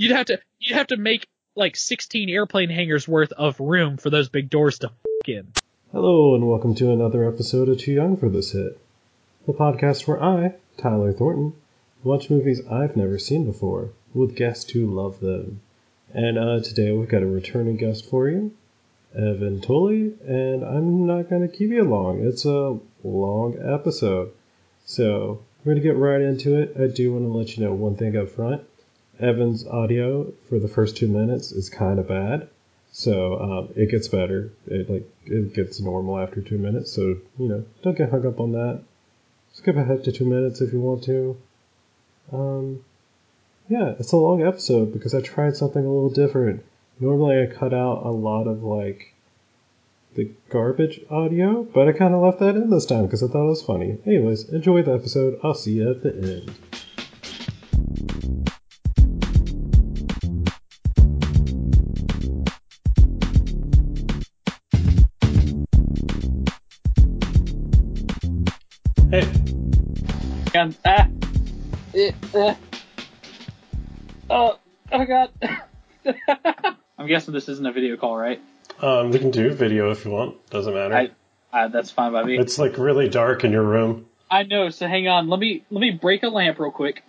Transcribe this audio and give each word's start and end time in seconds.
You'd 0.00 0.12
have 0.12 0.26
to 0.26 0.38
you'd 0.60 0.76
have 0.76 0.86
to 0.86 0.96
make 0.96 1.26
like 1.56 1.74
16 1.74 2.28
airplane 2.28 2.70
hangars 2.70 3.08
worth 3.08 3.32
of 3.32 3.58
room 3.58 3.96
for 3.96 4.10
those 4.10 4.28
big 4.28 4.48
doors 4.48 4.78
to 4.78 4.92
in. 5.26 5.52
Hello, 5.90 6.36
and 6.36 6.48
welcome 6.48 6.76
to 6.76 6.92
another 6.92 7.26
episode 7.26 7.68
of 7.68 7.78
Too 7.78 7.94
Young 7.94 8.16
for 8.16 8.28
This 8.28 8.52
Hit, 8.52 8.78
the 9.44 9.52
podcast 9.52 10.06
where 10.06 10.22
I, 10.22 10.54
Tyler 10.76 11.12
Thornton, 11.12 11.54
watch 12.04 12.30
movies 12.30 12.64
I've 12.70 12.96
never 12.96 13.18
seen 13.18 13.44
before 13.44 13.90
with 14.14 14.36
guests 14.36 14.70
who 14.70 14.86
love 14.86 15.18
them. 15.18 15.62
And 16.14 16.38
uh, 16.38 16.60
today 16.60 16.92
we've 16.92 17.08
got 17.08 17.24
a 17.24 17.26
returning 17.26 17.76
guest 17.76 18.08
for 18.08 18.28
you, 18.28 18.54
Evan 19.16 19.60
Tully, 19.60 20.14
and 20.24 20.62
I'm 20.62 21.08
not 21.08 21.28
going 21.28 21.42
to 21.42 21.48
keep 21.48 21.70
you 21.70 21.82
long. 21.82 22.24
It's 22.24 22.44
a 22.44 22.78
long 23.02 23.58
episode. 23.60 24.30
So 24.84 25.42
we're 25.64 25.72
going 25.72 25.82
to 25.82 25.88
get 25.88 25.96
right 25.96 26.20
into 26.20 26.56
it. 26.56 26.76
I 26.80 26.86
do 26.86 27.14
want 27.14 27.24
to 27.24 27.36
let 27.36 27.56
you 27.56 27.64
know 27.64 27.72
one 27.72 27.96
thing 27.96 28.16
up 28.16 28.28
front. 28.28 28.62
Evan's 29.20 29.66
audio 29.66 30.32
for 30.48 30.58
the 30.58 30.68
first 30.68 30.96
two 30.96 31.08
minutes 31.08 31.52
is 31.52 31.68
kind 31.68 31.98
of 31.98 32.08
bad. 32.08 32.48
So 32.90 33.38
um, 33.40 33.68
it 33.76 33.90
gets 33.90 34.08
better. 34.08 34.50
It 34.66 34.88
like 34.88 35.08
it 35.26 35.54
gets 35.54 35.80
normal 35.80 36.18
after 36.18 36.40
two 36.40 36.58
minutes. 36.58 36.92
So 36.92 37.02
you 37.38 37.48
know, 37.48 37.64
don't 37.82 37.96
get 37.96 38.10
hung 38.10 38.26
up 38.26 38.40
on 38.40 38.52
that. 38.52 38.82
Skip 39.52 39.76
ahead 39.76 40.04
to 40.04 40.12
two 40.12 40.24
minutes 40.24 40.60
if 40.60 40.72
you 40.72 40.80
want 40.80 41.04
to. 41.04 41.36
Um, 42.32 42.84
yeah, 43.68 43.94
it's 43.98 44.12
a 44.12 44.16
long 44.16 44.42
episode 44.42 44.92
because 44.92 45.14
I 45.14 45.20
tried 45.20 45.56
something 45.56 45.84
a 45.84 45.92
little 45.92 46.10
different. 46.10 46.64
Normally 47.00 47.42
I 47.42 47.46
cut 47.46 47.74
out 47.74 48.04
a 48.04 48.10
lot 48.10 48.46
of 48.46 48.62
like 48.62 49.14
the 50.14 50.30
garbage 50.48 51.00
audio, 51.10 51.62
but 51.62 51.88
I 51.88 51.92
kind 51.92 52.14
of 52.14 52.22
left 52.22 52.40
that 52.40 52.56
in 52.56 52.70
this 52.70 52.86
time 52.86 53.04
because 53.04 53.22
I 53.22 53.28
thought 53.28 53.46
it 53.46 53.50
was 53.50 53.62
funny. 53.62 53.98
Anyways, 54.06 54.48
enjoy 54.48 54.82
the 54.82 54.94
episode. 54.94 55.38
I'll 55.42 55.54
see 55.54 55.72
you 55.72 55.90
at 55.90 56.02
the 56.02 56.14
end. 56.14 56.54
And 70.68 70.76
ah, 70.84 71.08
it, 71.94 72.14
uh, 72.34 72.54
oh, 74.28 74.58
oh 74.92 75.04
god. 75.06 75.30
I'm 76.98 77.06
guessing 77.06 77.32
this 77.32 77.48
isn't 77.48 77.64
a 77.64 77.72
video 77.72 77.96
call, 77.96 78.18
right? 78.18 78.38
um, 78.82 79.10
we 79.10 79.18
can 79.18 79.30
do 79.30 79.54
video 79.54 79.90
if 79.90 80.04
you 80.04 80.10
want. 80.10 80.50
Doesn't 80.50 80.74
matter. 80.74 81.10
I, 81.52 81.58
uh, 81.58 81.68
that's 81.68 81.90
fine 81.90 82.12
by 82.12 82.22
me. 82.22 82.38
It's 82.38 82.58
like 82.58 82.76
really 82.76 83.08
dark 83.08 83.44
in 83.44 83.52
your 83.52 83.62
room. 83.62 84.06
I 84.30 84.42
know. 84.42 84.68
So 84.68 84.86
hang 84.86 85.08
on. 85.08 85.28
Let 85.28 85.40
me 85.40 85.64
let 85.70 85.80
me 85.80 85.92
break 85.92 86.22
a 86.22 86.28
lamp 86.28 86.58
real 86.58 86.70
quick. 86.70 87.02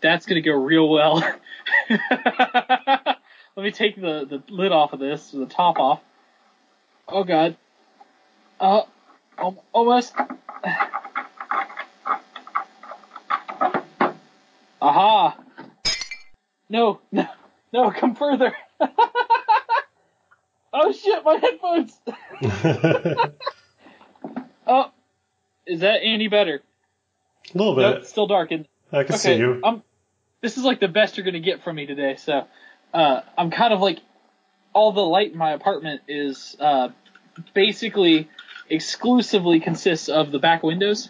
That's 0.00 0.24
gonna 0.26 0.40
go 0.40 0.52
real 0.52 0.88
well. 0.88 1.16
let 1.90 3.16
me 3.56 3.72
take 3.72 3.96
the 3.96 4.24
the 4.24 4.42
lid 4.50 4.70
off 4.70 4.92
of 4.92 5.00
this, 5.00 5.32
the 5.32 5.46
top 5.46 5.80
off. 5.80 6.00
Oh 7.08 7.24
god. 7.24 7.56
Uh, 8.60 8.82
al- 9.36 9.64
almost. 9.72 10.14
Aha! 14.80 15.36
No, 16.68 17.00
no, 17.10 17.26
no! 17.72 17.90
Come 17.90 18.14
further. 18.14 18.54
oh 20.72 20.92
shit! 20.92 21.24
My 21.24 21.36
headphones. 21.36 21.98
Oh, 24.68 24.90
is 25.66 25.80
that 25.80 26.00
any 26.02 26.28
better? 26.28 26.62
A 27.54 27.58
little 27.58 27.74
bit. 27.74 27.98
it's 27.98 28.10
still 28.10 28.26
dark. 28.26 28.52
I 28.52 28.56
can 28.56 28.66
okay, 28.92 29.16
see 29.16 29.36
you. 29.36 29.60
I'm. 29.64 29.82
This 30.42 30.58
is 30.58 30.62
like 30.62 30.78
the 30.78 30.88
best 30.88 31.16
you're 31.16 31.24
gonna 31.24 31.40
get 31.40 31.64
from 31.64 31.76
me 31.76 31.86
today. 31.86 32.16
So, 32.16 32.46
uh, 32.92 33.20
I'm 33.36 33.50
kind 33.50 33.72
of 33.72 33.80
like, 33.80 33.98
all 34.74 34.92
the 34.92 35.00
light 35.00 35.32
in 35.32 35.38
my 35.38 35.52
apartment 35.52 36.02
is 36.06 36.54
uh, 36.60 36.90
basically 37.54 38.28
exclusively 38.68 39.58
consists 39.58 40.08
of 40.08 40.30
the 40.30 40.38
back 40.38 40.62
windows. 40.62 41.08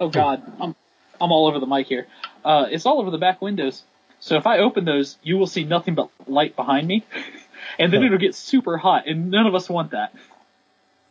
Oh 0.00 0.08
God, 0.08 0.42
I'm 0.60 0.74
I'm 1.20 1.32
all 1.32 1.46
over 1.46 1.58
the 1.58 1.66
mic 1.66 1.86
here. 1.86 2.06
Uh, 2.44 2.66
it's 2.70 2.86
all 2.86 3.00
over 3.00 3.10
the 3.10 3.18
back 3.18 3.40
windows. 3.42 3.82
So 4.20 4.36
if 4.36 4.46
I 4.46 4.58
open 4.58 4.84
those, 4.84 5.16
you 5.22 5.36
will 5.38 5.46
see 5.46 5.64
nothing 5.64 5.94
but 5.94 6.10
light 6.26 6.56
behind 6.56 6.86
me, 6.88 7.04
and 7.78 7.92
then 7.92 8.02
it'll 8.02 8.18
get 8.18 8.34
super 8.34 8.76
hot, 8.76 9.06
and 9.06 9.30
none 9.30 9.46
of 9.46 9.54
us 9.54 9.68
want 9.68 9.92
that. 9.92 10.14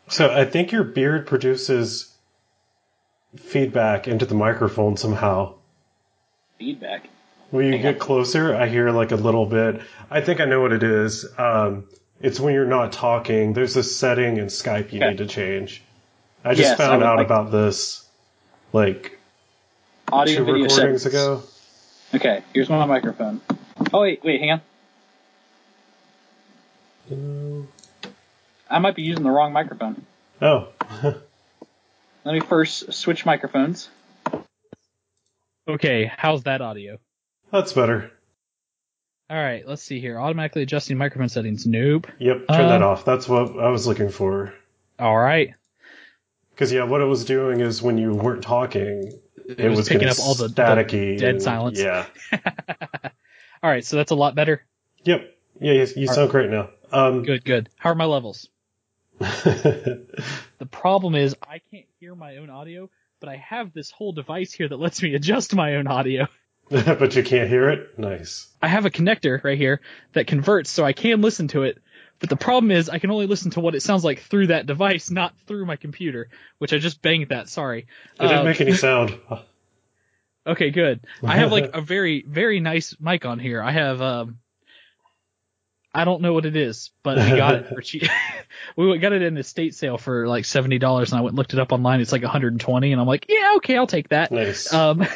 So 0.10 0.30
I 0.34 0.46
think 0.46 0.72
your 0.72 0.84
beard 0.84 1.28
produces 1.28 2.14
feedback 3.38 4.08
into 4.08 4.26
the 4.26 4.36
microphone 4.36 4.98
somehow. 4.98 5.56
Feedback. 6.60 7.08
When 7.52 7.66
you 7.66 7.72
Hang 7.74 7.82
get 7.82 7.94
on. 7.96 8.00
closer, 8.00 8.56
I 8.56 8.68
hear 8.68 8.90
like 8.92 9.12
a 9.12 9.16
little 9.16 9.46
bit. 9.46 9.82
I 10.10 10.22
think 10.22 10.40
I 10.42 10.46
know 10.46 10.62
what 10.62 10.74
it 10.74 10.84
is. 10.84 11.26
Um, 11.38 11.86
it's 12.22 12.40
when 12.40 12.54
you're 12.54 12.66
not 12.66 12.92
talking. 12.92 13.54
There's 13.54 13.76
a 13.78 13.84
setting 13.84 14.38
in 14.38 14.48
Skype 14.48 14.92
you 14.92 15.00
Okay. 15.00 15.10
need 15.10 15.18
to 15.20 15.28
change. 15.28 15.82
I 16.44 16.54
just 16.56 16.70
Yes, 16.70 16.78
found 16.78 17.04
out 17.04 17.18
like- 17.18 17.26
about 17.26 17.52
this 17.52 18.06
like 18.74 19.17
Audio 20.12 20.38
two 20.38 20.46
video 20.46 20.64
recordings 20.64 21.04
settings. 21.04 21.06
ago. 21.06 21.44
Okay, 22.16 22.44
here's 22.54 22.70
my 22.70 22.86
microphone. 22.86 23.42
Oh 23.94 24.02
wait, 24.02 24.24
wait, 24.24 24.40
hang 24.42 24.62
on. 27.12 27.68
I 28.70 28.80
might 28.80 28.96
be 28.96 29.02
using 29.04 29.24
the 29.24 29.32
wrong 29.32 29.54
microphone. 29.54 30.06
Oh, 30.42 30.70
Let 32.24 32.34
me 32.34 32.40
first 32.42 32.94
switch 32.94 33.26
microphones. 33.26 33.90
Okay, 35.68 36.12
how's 36.16 36.44
that 36.44 36.62
audio? 36.62 36.98
that's 37.52 37.74
better. 37.74 38.12
All 39.30 39.38
right, 39.38 39.68
let's 39.68 39.84
see 39.84 40.00
here. 40.00 40.20
Automatically 40.20 40.62
adjusting 40.64 40.98
microphone 40.98 41.28
settings. 41.30 41.66
Nope. 41.66 42.08
Yep, 42.20 42.48
turn 42.50 42.68
that 42.70 42.82
Um, 42.82 42.90
off. 42.90 43.04
That's 43.04 43.28
what 43.28 43.58
I 43.60 43.70
was 43.70 43.86
looking 43.88 44.10
for. 44.10 44.54
All 45.00 45.18
right. 45.18 45.54
Because 46.52 46.72
yeah, 46.72 46.84
what 46.84 47.02
it 47.02 47.06
was 47.06 47.26
doing 47.26 47.60
is 47.60 47.82
when 47.82 47.98
you 47.98 48.14
weren't 48.14 48.42
talking, 48.44 49.12
it, 49.48 49.60
It 49.60 49.70
was 49.70 49.88
picking 49.88 50.08
up 50.08 50.20
all 50.20 50.36
the- 50.36 50.48
the 50.50 51.18
dead 51.18 51.42
silence. 51.42 51.80
Yeah. 51.80 52.06
All 53.64 53.70
right, 53.72 53.84
so 53.86 53.96
that's 53.96 54.12
a 54.12 54.16
lot 54.16 54.36
better. 54.36 54.64
Yep. 55.04 55.34
Yeah, 55.60 55.74
you, 55.74 55.88
you 55.96 56.08
sound 56.08 56.30
great 56.30 56.50
now. 56.52 56.70
Um, 56.92 57.24
Good, 57.24 57.44
good. 57.44 57.70
How 57.78 57.90
are 57.92 57.96
my 57.96 58.06
levels? 58.06 58.48
The 60.60 60.66
problem 60.72 61.14
is 61.16 61.36
I 61.48 61.60
can't 61.72 61.86
hear 62.00 62.16
my 62.16 62.38
own 62.38 62.50
audio, 62.50 62.90
but 63.20 63.30
I 63.30 63.36
have 63.36 63.74
this 63.74 63.92
whole 63.92 64.12
device 64.12 64.52
here 64.54 64.68
that 64.68 64.78
lets 64.80 65.02
me 65.04 65.14
adjust 65.16 65.54
my 65.56 65.76
own 65.76 65.86
audio. 65.88 66.28
but 66.70 67.16
you 67.16 67.24
can't 67.24 67.48
hear 67.48 67.70
it. 67.70 67.98
Nice. 68.00 68.48
I 68.62 68.68
have 68.68 68.86
a 68.86 68.90
connector 68.90 69.44
right 69.44 69.58
here 69.58 69.82
that 70.14 70.26
converts 70.28 70.70
so 70.72 70.84
I 70.84 70.94
can 70.94 71.22
listen 71.22 71.48
to 71.50 71.64
it. 71.64 71.78
But 72.20 72.30
the 72.30 72.36
problem 72.36 72.72
is 72.72 72.90
I 72.90 73.00
can 73.00 73.12
only 73.12 73.28
listen 73.28 73.52
to 73.52 73.60
what 73.60 73.76
it 73.76 73.82
sounds 73.82 74.04
like 74.04 74.20
through 74.22 74.48
that 74.48 74.66
device, 74.66 75.12
not 75.12 75.34
through 75.46 75.66
my 75.66 75.76
computer, 75.76 76.30
which 76.58 76.74
I 76.74 76.78
just 76.80 77.02
banged 77.02 77.30
that. 77.30 77.48
Sorry. 77.50 77.88
It 78.20 78.22
didn't 78.22 78.40
Uh, 78.40 78.44
make 78.44 78.62
any 78.62 78.74
sound. 78.74 79.20
Okay, 80.46 80.72
good. 80.72 81.02
I 81.24 81.36
have 81.38 81.52
like 81.52 81.72
a 81.74 81.82
very, 81.96 82.24
very 82.28 82.60
nice 82.60 82.96
mic 83.00 83.26
on 83.26 83.38
here. 83.38 83.62
I 83.62 83.72
have, 83.72 84.02
um, 84.02 84.40
I 85.94 86.06
don't 86.06 86.22
know 86.22 86.34
what 86.34 86.46
it 86.46 86.56
is, 86.56 86.92
but 87.04 87.18
we 87.18 87.38
got 87.38 87.56
it 87.56 87.68
for 87.70 87.82
cheap. 87.82 88.04
we 88.78 88.98
got 89.00 89.14
it 89.14 89.22
in 89.24 89.36
a 89.38 89.44
state 89.44 89.74
sale 89.76 89.98
for 89.98 90.28
like 90.28 90.46
seventy 90.46 90.78
dollars, 90.78 91.12
and 91.12 91.18
I 91.20 91.22
went 91.22 91.32
and 91.32 91.38
looked 91.38 91.54
it 91.54 91.60
up 91.60 91.72
online. 91.72 92.02
It's 92.02 92.12
like 92.12 92.22
120, 92.22 92.92
and 92.92 93.02
I'm 93.02 93.08
like, 93.08 93.26
yeah, 93.30 93.54
okay, 93.58 93.76
I'll 93.78 93.88
take 93.88 94.10
that. 94.10 94.32
nice. 94.32 94.72
Um, 94.72 95.08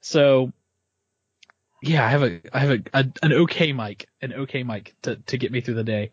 so 0.00 0.52
yeah, 1.88 2.04
I 2.04 2.08
have 2.10 2.22
a, 2.22 2.40
I 2.52 2.58
have 2.60 2.70
a, 2.70 2.82
a 2.92 3.04
an 3.22 3.32
okay 3.32 3.72
mic, 3.72 4.08
an 4.22 4.32
okay 4.32 4.62
mic 4.62 4.94
to 5.02 5.16
to 5.16 5.38
get 5.38 5.52
me 5.52 5.60
through 5.60 5.74
the 5.74 5.84
day. 5.84 6.10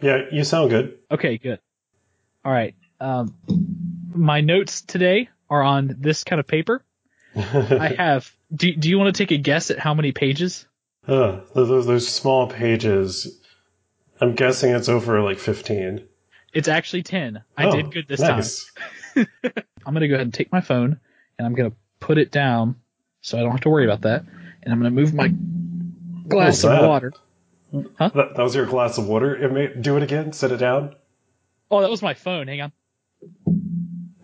yeah, 0.00 0.22
you 0.32 0.44
sound 0.44 0.70
good. 0.70 0.98
Okay, 1.10 1.38
good. 1.38 1.60
All 2.44 2.52
right. 2.52 2.74
Um, 3.00 3.34
my 4.14 4.40
notes 4.40 4.82
today 4.82 5.28
are 5.48 5.62
on 5.62 5.96
this 5.98 6.24
kind 6.24 6.40
of 6.40 6.46
paper. 6.46 6.84
I 7.36 7.94
have. 7.96 8.30
Do 8.54 8.74
Do 8.74 8.88
you 8.88 8.98
want 8.98 9.14
to 9.14 9.18
take 9.22 9.30
a 9.30 9.38
guess 9.40 9.70
at 9.70 9.78
how 9.78 9.94
many 9.94 10.12
pages? 10.12 10.66
uh, 11.06 11.40
those, 11.54 11.86
those 11.86 12.08
small 12.08 12.46
pages. 12.48 13.38
I'm 14.20 14.34
guessing 14.34 14.74
it's 14.74 14.88
over 14.90 15.22
like 15.22 15.38
15. 15.38 16.06
It's 16.52 16.68
actually 16.68 17.02
ten. 17.04 17.42
I 17.56 17.66
Oh, 17.66 17.70
did 17.70 17.92
good 17.92 18.06
this 18.08 18.20
nice. 18.20 18.70
time. 19.14 19.26
I'm 19.86 19.94
gonna 19.94 20.08
go 20.08 20.14
ahead 20.14 20.26
and 20.26 20.34
take 20.34 20.52
my 20.52 20.60
phone 20.60 21.00
and 21.38 21.46
I'm 21.46 21.54
gonna 21.54 21.72
put 22.00 22.18
it 22.18 22.30
down 22.30 22.76
so 23.22 23.38
I 23.38 23.42
don't 23.42 23.52
have 23.52 23.60
to 23.62 23.70
worry 23.70 23.84
about 23.84 24.02
that. 24.02 24.24
And 24.62 24.72
I'm 24.72 24.78
gonna 24.78 24.90
move 24.90 25.14
my 25.14 25.32
glass 26.28 26.64
oh, 26.64 26.70
of 26.72 26.80
that? 26.80 26.88
water. 26.88 27.12
That, 27.72 28.12
that 28.14 28.38
was 28.38 28.54
your 28.54 28.66
glass 28.66 28.98
of 28.98 29.06
water. 29.06 29.34
It 29.36 29.52
may, 29.52 29.68
do 29.80 29.96
it 29.96 30.02
again. 30.02 30.32
Set 30.32 30.50
it 30.52 30.56
down. 30.56 30.96
Oh, 31.70 31.80
that 31.82 31.90
was 31.90 32.02
my 32.02 32.14
phone. 32.14 32.48
Hang 32.48 32.60
on. 32.62 32.72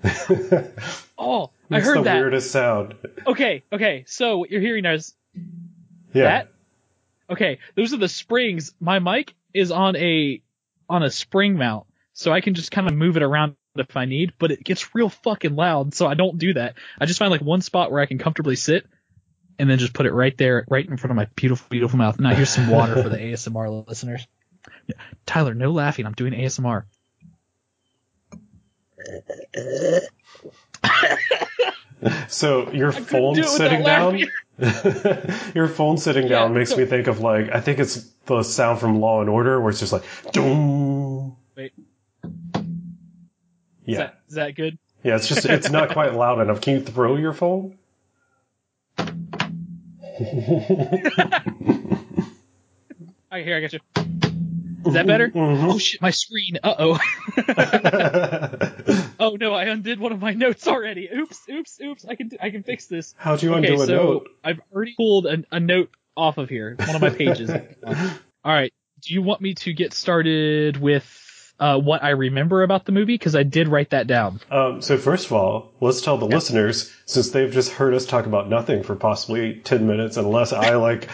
Oh, 1.19 1.51
I 1.71 1.81
heard 1.81 1.99
the 1.99 2.03
that. 2.03 2.21
weirdest 2.21 2.51
sound. 2.51 2.95
Okay, 3.27 3.65
okay. 3.73 4.05
So 4.07 4.39
what 4.39 4.51
you're 4.51 4.61
hearing 4.61 4.85
is 4.85 5.15
Yeah. 6.13 6.25
that. 6.25 6.53
Okay, 7.31 7.59
those 7.75 7.95
are 7.95 7.97
the 7.97 8.09
springs. 8.09 8.75
My 8.81 8.99
mic 8.99 9.35
is 9.55 9.73
on 9.73 9.97
a 9.97 10.43
on 10.89 11.03
a 11.03 11.11
spring 11.11 11.57
mount, 11.57 11.87
so 12.13 12.33
I 12.33 12.43
can 12.43 12.55
just 12.55 12.71
kind 12.71 12.87
of 12.87 12.95
move 12.95 13.17
it 13.17 13.23
around 13.23 13.57
if 13.77 13.97
I 13.97 14.05
need. 14.05 14.35
But 14.39 14.53
it 14.53 14.63
gets 14.63 14.95
real 14.95 15.09
fucking 15.09 15.57
loud, 15.57 15.95
so 15.95 16.07
I 16.07 16.15
don't 16.15 16.39
do 16.39 16.53
that. 16.55 16.75
I 17.01 17.07
just 17.07 17.19
find 17.19 17.31
like 17.31 17.41
one 17.41 17.63
spot 17.63 17.91
where 17.91 18.01
I 18.01 18.07
can 18.07 18.19
comfortably 18.19 18.57
sit, 18.57 18.87
and 19.59 19.71
then 19.71 19.79
just 19.79 19.93
put 19.93 20.07
it 20.07 20.13
right 20.13 20.37
there, 20.37 20.65
right 20.69 20.87
in 20.87 20.97
front 20.97 21.11
of 21.13 21.17
my 21.17 21.27
beautiful, 21.37 21.67
beautiful 21.71 21.99
mouth. 21.99 22.19
Now 22.21 22.35
here's 22.35 22.51
some 22.51 22.69
water 22.69 23.01
for 23.03 23.09
the 23.09 23.17
ASMR 23.19 23.87
listeners. 23.89 24.27
Tyler, 25.25 25.55
no 25.55 25.73
laughing. 25.73 26.07
I'm 26.07 26.13
doing 26.13 26.33
ASMR. 26.33 26.85
So 32.29 32.71
your 32.73 32.93
phone 32.93 33.35
do 33.35 33.41
it 33.41 33.45
without 33.45 33.57
sitting 33.57 33.83
down, 33.83 34.19
your 35.55 35.67
phone 35.67 35.97
sitting 35.97 36.29
down 36.29 36.53
makes 36.55 36.71
so- 36.71 36.77
me 36.77 36.85
think 36.85 37.07
of 37.07 37.21
like 37.21 37.51
I 37.53 37.61
think 37.61 37.79
it's 37.79 38.05
the 38.27 38.43
sound 38.43 38.81
from 38.81 39.01
Law 39.01 39.21
and 39.23 39.31
Order 39.31 39.61
where 39.61 39.71
it's 39.71 39.81
just 39.81 39.93
like 39.93 40.03
doom. 40.33 41.37
Wait. 41.57 41.73
Is 42.27 42.33
Yeah, 43.87 43.99
that, 43.99 44.21
is 44.29 44.35
that 44.35 44.55
good? 44.55 44.79
yeah. 45.03 45.17
It's 45.17 45.29
just 45.29 45.47
it's 45.47 45.71
not 45.71 45.91
quite 45.91 46.15
loud 46.15 46.41
enough. 46.41 46.61
Can 46.61 46.75
you 46.75 46.81
throw 46.83 47.17
your 47.17 47.33
phone? 47.33 47.79
Right, 53.31 53.45
here 53.45 53.57
I 53.57 53.61
got 53.61 53.73
you. 53.73 53.81
Is 54.87 54.95
that 54.95 55.07
better? 55.07 55.29
Mhm. 55.29 55.73
Oh 55.73 55.79
shit, 55.79 56.01
my 56.01 56.11
screen. 56.11 56.59
Uh 56.63 56.75
oh. 56.79 56.99
oh 59.21 59.37
no, 59.39 59.53
I 59.53 59.65
undid 59.65 59.99
one 59.99 60.13
of 60.13 60.21
my 60.21 60.33
notes 60.33 60.67
already. 60.69 61.09
Oops, 61.15 61.39
oops, 61.51 61.81
oops. 61.83 62.05
I 62.07 62.15
can 62.15 62.31
I 62.41 62.51
can 62.51 62.63
fix 62.63 62.87
this. 62.87 63.15
How'd 63.19 63.43
you 63.43 63.53
okay, 63.55 63.73
undo 63.73 63.83
a 63.83 63.87
so 63.87 63.95
note? 63.95 64.29
I've 64.45 64.61
already 64.73 64.95
pulled 64.97 65.27
a, 65.27 65.43
a 65.51 65.61
note 65.61 65.91
off 66.17 66.39
of 66.39 66.49
here. 66.49 66.77
One 66.79 66.95
of 66.95 67.03
my 67.03 67.11
pages. 67.11 67.51
All 67.51 67.97
right. 68.45 68.73
Do 69.03 69.13
you 69.13 69.23
want 69.23 69.41
me 69.41 69.55
to 69.55 69.73
get 69.73 69.93
started 69.93 70.77
with 70.77 71.05
uh, 71.59 71.79
what 71.79 72.03
I 72.03 72.11
remember 72.11 72.63
about 72.63 72.85
the 72.85 72.93
movie? 72.93 73.15
Because 73.15 73.35
I 73.35 73.43
did 73.43 73.69
write 73.69 73.91
that 73.91 74.07
down. 74.07 74.41
Um, 74.51 74.83
so 74.83 74.99
first 74.99 75.27
of 75.27 75.33
all, 75.33 75.73
let's 75.81 76.01
tell 76.01 76.19
the 76.19 76.27
listeners, 76.27 76.93
since 77.07 77.31
they've 77.31 77.53
just 77.53 77.73
heard 77.73 77.95
us 77.95 78.07
talk 78.07 78.27
about 78.27 78.49
nothing 78.49 78.83
for 78.83 78.95
possibly 78.95 79.61
ten 79.65 79.87
minutes, 79.87 80.17
unless 80.17 80.53
I 80.53 80.75
like 80.77 81.09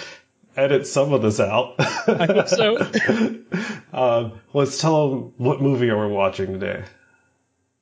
edit 0.57 0.87
some 0.87 1.13
of 1.13 1.23
this 1.23 1.41
out. 1.41 1.75
I 1.79 2.27
hope 2.27 2.49
so. 2.49 3.43
um, 3.93 4.41
let's 4.53 4.79
tell 4.81 5.11
them 5.11 5.33
what 5.37 5.63
movie 5.63 5.91
are 5.91 6.07
we 6.07 6.13
watching 6.13 6.53
today. 6.53 6.85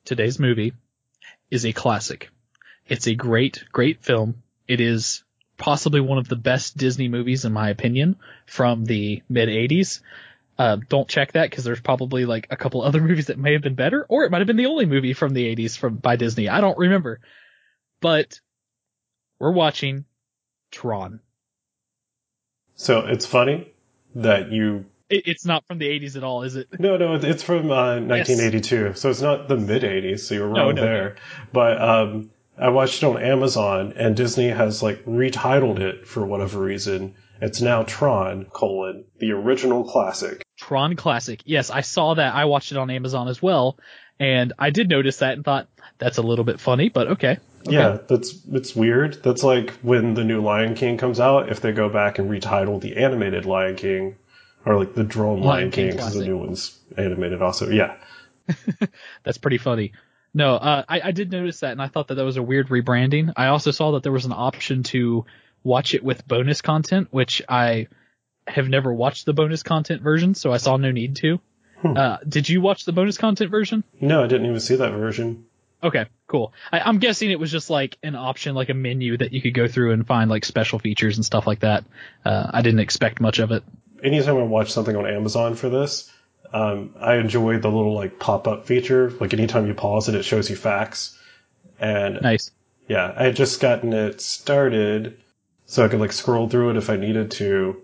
Today's 0.05 0.39
movie 0.39 0.73
is 1.49 1.65
a 1.65 1.73
classic. 1.73 2.29
It's 2.87 3.07
a 3.07 3.15
great, 3.15 3.63
great 3.71 4.03
film. 4.03 4.43
It 4.67 4.81
is 4.81 5.23
possibly 5.57 6.01
one 6.01 6.17
of 6.17 6.27
the 6.27 6.35
best 6.35 6.75
Disney 6.77 7.07
movies 7.07 7.45
in 7.45 7.53
my 7.53 7.69
opinion 7.69 8.17
from 8.45 8.85
the 8.85 9.21
mid 9.29 9.49
80s. 9.49 10.01
Uh, 10.61 10.77
don't 10.89 11.07
check 11.07 11.31
that 11.31 11.49
because 11.49 11.63
there's 11.63 11.81
probably 11.81 12.25
like 12.25 12.45
a 12.51 12.55
couple 12.55 12.83
other 12.83 13.01
movies 13.07 13.27
that 13.27 13.39
may 13.39 13.53
have 13.53 13.63
been 13.63 13.73
better, 13.73 14.05
or 14.07 14.25
it 14.25 14.31
might 14.31 14.41
have 14.41 14.47
been 14.47 14.57
the 14.57 14.67
only 14.67 14.85
movie 14.85 15.13
from 15.13 15.33
the 15.33 15.55
80s 15.55 15.75
from 15.75 15.95
by 15.95 16.17
Disney. 16.17 16.49
I 16.49 16.61
don't 16.61 16.77
remember. 16.77 17.19
But 17.99 18.39
we're 19.39 19.53
watching 19.53 20.05
Tron. 20.69 21.19
So 22.75 23.07
it's 23.07 23.25
funny 23.25 23.73
that 24.13 24.51
you. 24.51 24.85
It, 25.09 25.23
it's 25.25 25.45
not 25.45 25.65
from 25.65 25.79
the 25.79 25.87
80s 25.87 26.15
at 26.15 26.23
all, 26.23 26.43
is 26.43 26.55
it? 26.55 26.67
No, 26.79 26.95
no, 26.95 27.15
it's 27.15 27.41
from 27.41 27.71
uh, 27.71 27.99
1982, 27.99 28.93
so 28.93 29.09
it's 29.09 29.21
not 29.21 29.47
the 29.47 29.57
mid 29.57 29.81
80s. 29.81 30.19
So 30.19 30.35
you're 30.35 30.47
No, 30.47 30.65
wrong 30.65 30.75
no, 30.75 30.81
there. 30.83 31.15
But 31.51 31.81
um, 31.81 32.29
I 32.55 32.69
watched 32.69 33.01
it 33.01 33.07
on 33.07 33.19
Amazon, 33.19 33.93
and 33.95 34.15
Disney 34.15 34.49
has 34.49 34.83
like 34.83 35.03
retitled 35.05 35.79
it 35.79 36.07
for 36.07 36.23
whatever 36.23 36.61
reason. 36.61 37.15
It's 37.41 37.61
now 37.61 37.83
Tron: 37.83 38.45
colon 38.45 39.05
the 39.19 39.31
original 39.31 39.83
classic. 39.83 40.43
Tron 40.57 40.95
Classic. 40.95 41.41
Yes, 41.45 41.71
I 41.71 41.81
saw 41.81 42.13
that. 42.13 42.35
I 42.35 42.45
watched 42.45 42.71
it 42.71 42.77
on 42.77 42.89
Amazon 42.89 43.27
as 43.27 43.41
well, 43.41 43.77
and 44.19 44.53
I 44.59 44.69
did 44.69 44.89
notice 44.89 45.17
that 45.17 45.33
and 45.33 45.43
thought 45.43 45.67
that's 45.97 46.19
a 46.19 46.21
little 46.21 46.45
bit 46.45 46.59
funny, 46.59 46.89
but 46.89 47.07
okay. 47.07 47.37
okay. 47.67 47.73
Yeah, 47.73 47.97
that's 48.07 48.39
it's 48.51 48.75
weird. 48.75 49.23
That's 49.23 49.43
like 49.43 49.71
when 49.81 50.13
the 50.13 50.23
new 50.23 50.41
Lion 50.41 50.75
King 50.75 50.97
comes 50.97 51.19
out. 51.19 51.49
If 51.49 51.61
they 51.61 51.71
go 51.71 51.89
back 51.89 52.19
and 52.19 52.29
retitle 52.29 52.79
the 52.79 52.97
animated 52.97 53.45
Lion 53.45 53.75
King, 53.75 54.17
or 54.65 54.77
like 54.77 54.93
the 54.93 55.03
drone 55.03 55.41
Lion 55.41 55.45
Lion, 55.45 55.71
King 55.71 55.91
because 55.91 56.13
the 56.13 56.25
new 56.25 56.37
one's 56.37 56.79
animated 56.95 57.41
also. 57.41 57.69
Yeah, 57.69 57.95
That's 59.23 59.37
pretty 59.37 59.57
funny. 59.57 59.93
No, 60.33 60.55
uh, 60.55 60.83
I, 60.87 61.01
I 61.05 61.11
did 61.11 61.31
notice 61.31 61.59
that, 61.59 61.71
and 61.71 61.81
I 61.81 61.87
thought 61.87 62.07
that 62.07 62.15
that 62.15 62.23
was 62.23 62.37
a 62.37 62.43
weird 62.43 62.69
rebranding. 62.69 63.33
I 63.35 63.47
also 63.47 63.71
saw 63.71 63.91
that 63.91 64.03
there 64.03 64.11
was 64.11 64.25
an 64.25 64.31
option 64.31 64.83
to 64.83 65.25
watch 65.63 65.93
it 65.93 66.03
with 66.03 66.27
bonus 66.27 66.61
content, 66.61 67.07
which 67.11 67.41
I 67.47 67.87
have 68.47 68.67
never 68.69 68.93
watched 68.93 69.25
the 69.25 69.33
bonus 69.33 69.63
content 69.63 70.01
version, 70.01 70.33
so 70.35 70.51
I 70.51 70.57
saw 70.57 70.77
no 70.77 70.91
need 70.91 71.15
to. 71.17 71.39
Hmm. 71.81 71.97
Uh, 71.97 72.17
did 72.27 72.47
you 72.49 72.61
watch 72.61 72.85
the 72.85 72.91
bonus 72.91 73.17
content 73.17 73.49
version? 73.51 73.83
no, 73.99 74.23
I 74.23 74.27
didn't 74.27 74.47
even 74.47 74.59
see 74.59 74.75
that 74.75 74.91
version. 74.91 75.45
Okay, 75.83 76.05
cool. 76.27 76.53
I, 76.71 76.79
I'm 76.81 76.99
guessing 76.99 77.31
it 77.31 77.39
was 77.39 77.51
just 77.51 77.71
like 77.71 77.97
an 78.03 78.15
option, 78.15 78.53
like 78.53 78.69
a 78.69 78.75
menu 78.75 79.17
that 79.17 79.33
you 79.33 79.41
could 79.41 79.55
go 79.55 79.67
through 79.67 79.93
and 79.93 80.05
find 80.05 80.29
like 80.29 80.45
special 80.45 80.77
features 80.77 81.17
and 81.17 81.25
stuff 81.25 81.47
like 81.47 81.61
that. 81.61 81.85
Uh, 82.23 82.51
I 82.53 82.61
didn't 82.61 82.81
expect 82.81 83.19
much 83.19 83.39
of 83.39 83.51
it. 83.51 83.63
anytime 84.03 84.37
I 84.37 84.43
watch 84.43 84.71
something 84.71 84.95
on 84.95 85.07
Amazon 85.07 85.55
for 85.55 85.69
this, 85.69 86.11
um, 86.53 86.93
I 86.99 87.15
enjoy 87.15 87.57
the 87.57 87.69
little 87.71 87.95
like 87.95 88.19
pop 88.19 88.47
up 88.47 88.67
feature. 88.67 89.09
Like 89.19 89.33
anytime 89.33 89.65
you 89.65 89.73
pause 89.73 90.07
it, 90.07 90.13
it 90.13 90.23
shows 90.23 90.49
you 90.51 90.55
facts. 90.55 91.17
And 91.79 92.21
Nice. 92.21 92.51
yeah, 92.87 93.11
I 93.17 93.23
had 93.23 93.35
just 93.35 93.59
gotten 93.59 93.91
it 93.93 94.21
started, 94.21 95.17
so 95.71 95.85
I 95.85 95.87
could 95.87 96.01
like 96.01 96.11
scroll 96.11 96.49
through 96.49 96.71
it 96.71 96.75
if 96.75 96.89
I 96.89 96.97
needed 96.97 97.31
to. 97.31 97.81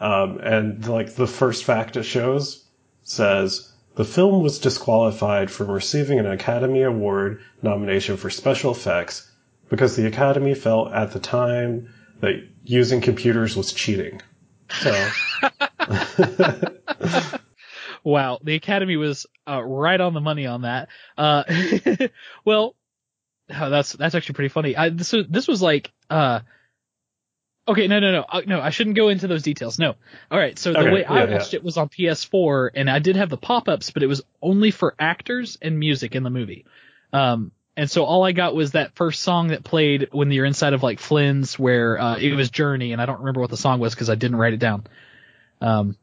Um, 0.00 0.40
and 0.42 0.84
like 0.88 1.14
the 1.14 1.28
first 1.28 1.62
fact 1.62 1.96
it 1.96 2.02
shows 2.02 2.64
says 3.04 3.70
the 3.94 4.04
film 4.04 4.42
was 4.42 4.58
disqualified 4.58 5.48
from 5.48 5.70
receiving 5.70 6.18
an 6.18 6.26
Academy 6.26 6.82
Award 6.82 7.40
nomination 7.62 8.16
for 8.16 8.30
special 8.30 8.72
effects 8.72 9.30
because 9.68 9.94
the 9.94 10.08
Academy 10.08 10.54
felt 10.54 10.92
at 10.92 11.12
the 11.12 11.20
time 11.20 11.94
that 12.18 12.48
using 12.64 13.00
computers 13.00 13.56
was 13.56 13.72
cheating. 13.72 14.20
So. 14.68 15.10
Wow, 18.02 18.38
the 18.42 18.54
Academy 18.54 18.96
was 18.96 19.26
uh, 19.46 19.62
right 19.62 20.00
on 20.00 20.14
the 20.14 20.22
money 20.22 20.46
on 20.46 20.62
that. 20.62 20.88
Uh, 21.18 21.44
well, 22.46 22.74
oh, 23.54 23.68
that's 23.68 23.92
that's 23.92 24.14
actually 24.14 24.36
pretty 24.36 24.48
funny. 24.48 24.74
I, 24.74 24.88
this 24.88 25.12
was 25.12 25.26
this 25.28 25.46
was 25.46 25.60
like, 25.60 25.92
uh, 26.08 26.40
okay, 27.68 27.86
no, 27.86 28.00
no, 28.00 28.12
no, 28.12 28.24
uh, 28.28 28.42
no, 28.46 28.60
I 28.60 28.70
shouldn't 28.70 28.96
go 28.96 29.08
into 29.08 29.26
those 29.28 29.42
details. 29.42 29.78
No, 29.78 29.94
all 30.30 30.38
right. 30.38 30.58
So 30.58 30.74
the 30.74 30.78
Okay, 30.80 30.90
way 30.90 31.04
I 31.04 31.24
yeah, 31.24 31.32
watched 31.32 31.54
it 31.54 31.62
was 31.62 31.76
on 31.76 31.88
PS4, 31.88 32.70
and 32.74 32.90
I 32.90 32.98
did 32.98 33.16
have 33.16 33.30
the 33.30 33.36
pop-ups, 33.36 33.90
but 33.90 34.02
it 34.02 34.06
was 34.06 34.22
only 34.42 34.70
for 34.70 34.94
actors 34.98 35.58
and 35.62 35.78
music 35.78 36.14
in 36.14 36.22
the 36.22 36.30
movie. 36.30 36.66
Um, 37.12 37.52
and 37.76 37.90
so 37.90 38.04
all 38.04 38.24
I 38.24 38.32
got 38.32 38.54
was 38.54 38.72
that 38.72 38.94
first 38.94 39.22
song 39.22 39.48
that 39.48 39.64
played 39.64 40.08
when 40.12 40.30
you're 40.32 40.44
inside 40.44 40.72
of 40.74 40.82
like 40.82 40.98
Flynn's, 40.98 41.58
where 41.58 41.98
uh, 41.98 42.16
it 42.18 42.34
was 42.34 42.50
Journey, 42.50 42.92
and 42.92 43.00
I 43.00 43.06
don't 43.06 43.20
remember 43.20 43.40
what 43.40 43.50
the 43.50 43.56
song 43.56 43.80
was 43.80 43.94
because 43.94 44.10
I 44.10 44.16
didn't 44.16 44.36
write 44.36 44.52
it 44.54 44.60
down. 44.60 44.86
Um, 45.60 45.96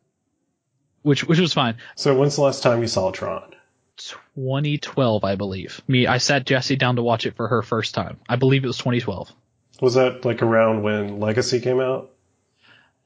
which 1.04 1.24
which 1.24 1.40
was 1.40 1.54
fine. 1.54 1.78
So 1.96 2.18
when's 2.18 2.36
the 2.36 2.42
last 2.42 2.64
time 2.64 2.82
you 2.82 2.88
saw 2.88 3.12
Tron? 3.12 3.54
2012, 3.98 5.24
I 5.24 5.36
believe. 5.36 5.82
Me, 5.88 6.08
I 6.08 6.18
sat 6.20 6.46
Jesse 6.46 6.76
down 6.76 6.98
to 6.98 7.04
watch 7.04 7.26
it 7.26 7.36
for 7.36 7.48
her 7.48 7.62
first 7.62 7.94
time. 7.96 8.20
I 8.30 8.36
believe 8.36 8.64
it 8.64 8.68
was 8.68 8.78
2012. 8.78 9.32
Was 9.82 9.94
that 9.96 10.26
like 10.26 10.42
around 10.42 10.82
when 10.84 11.20
Legacy 11.20 11.60
came 11.60 11.80
out? 11.80 12.12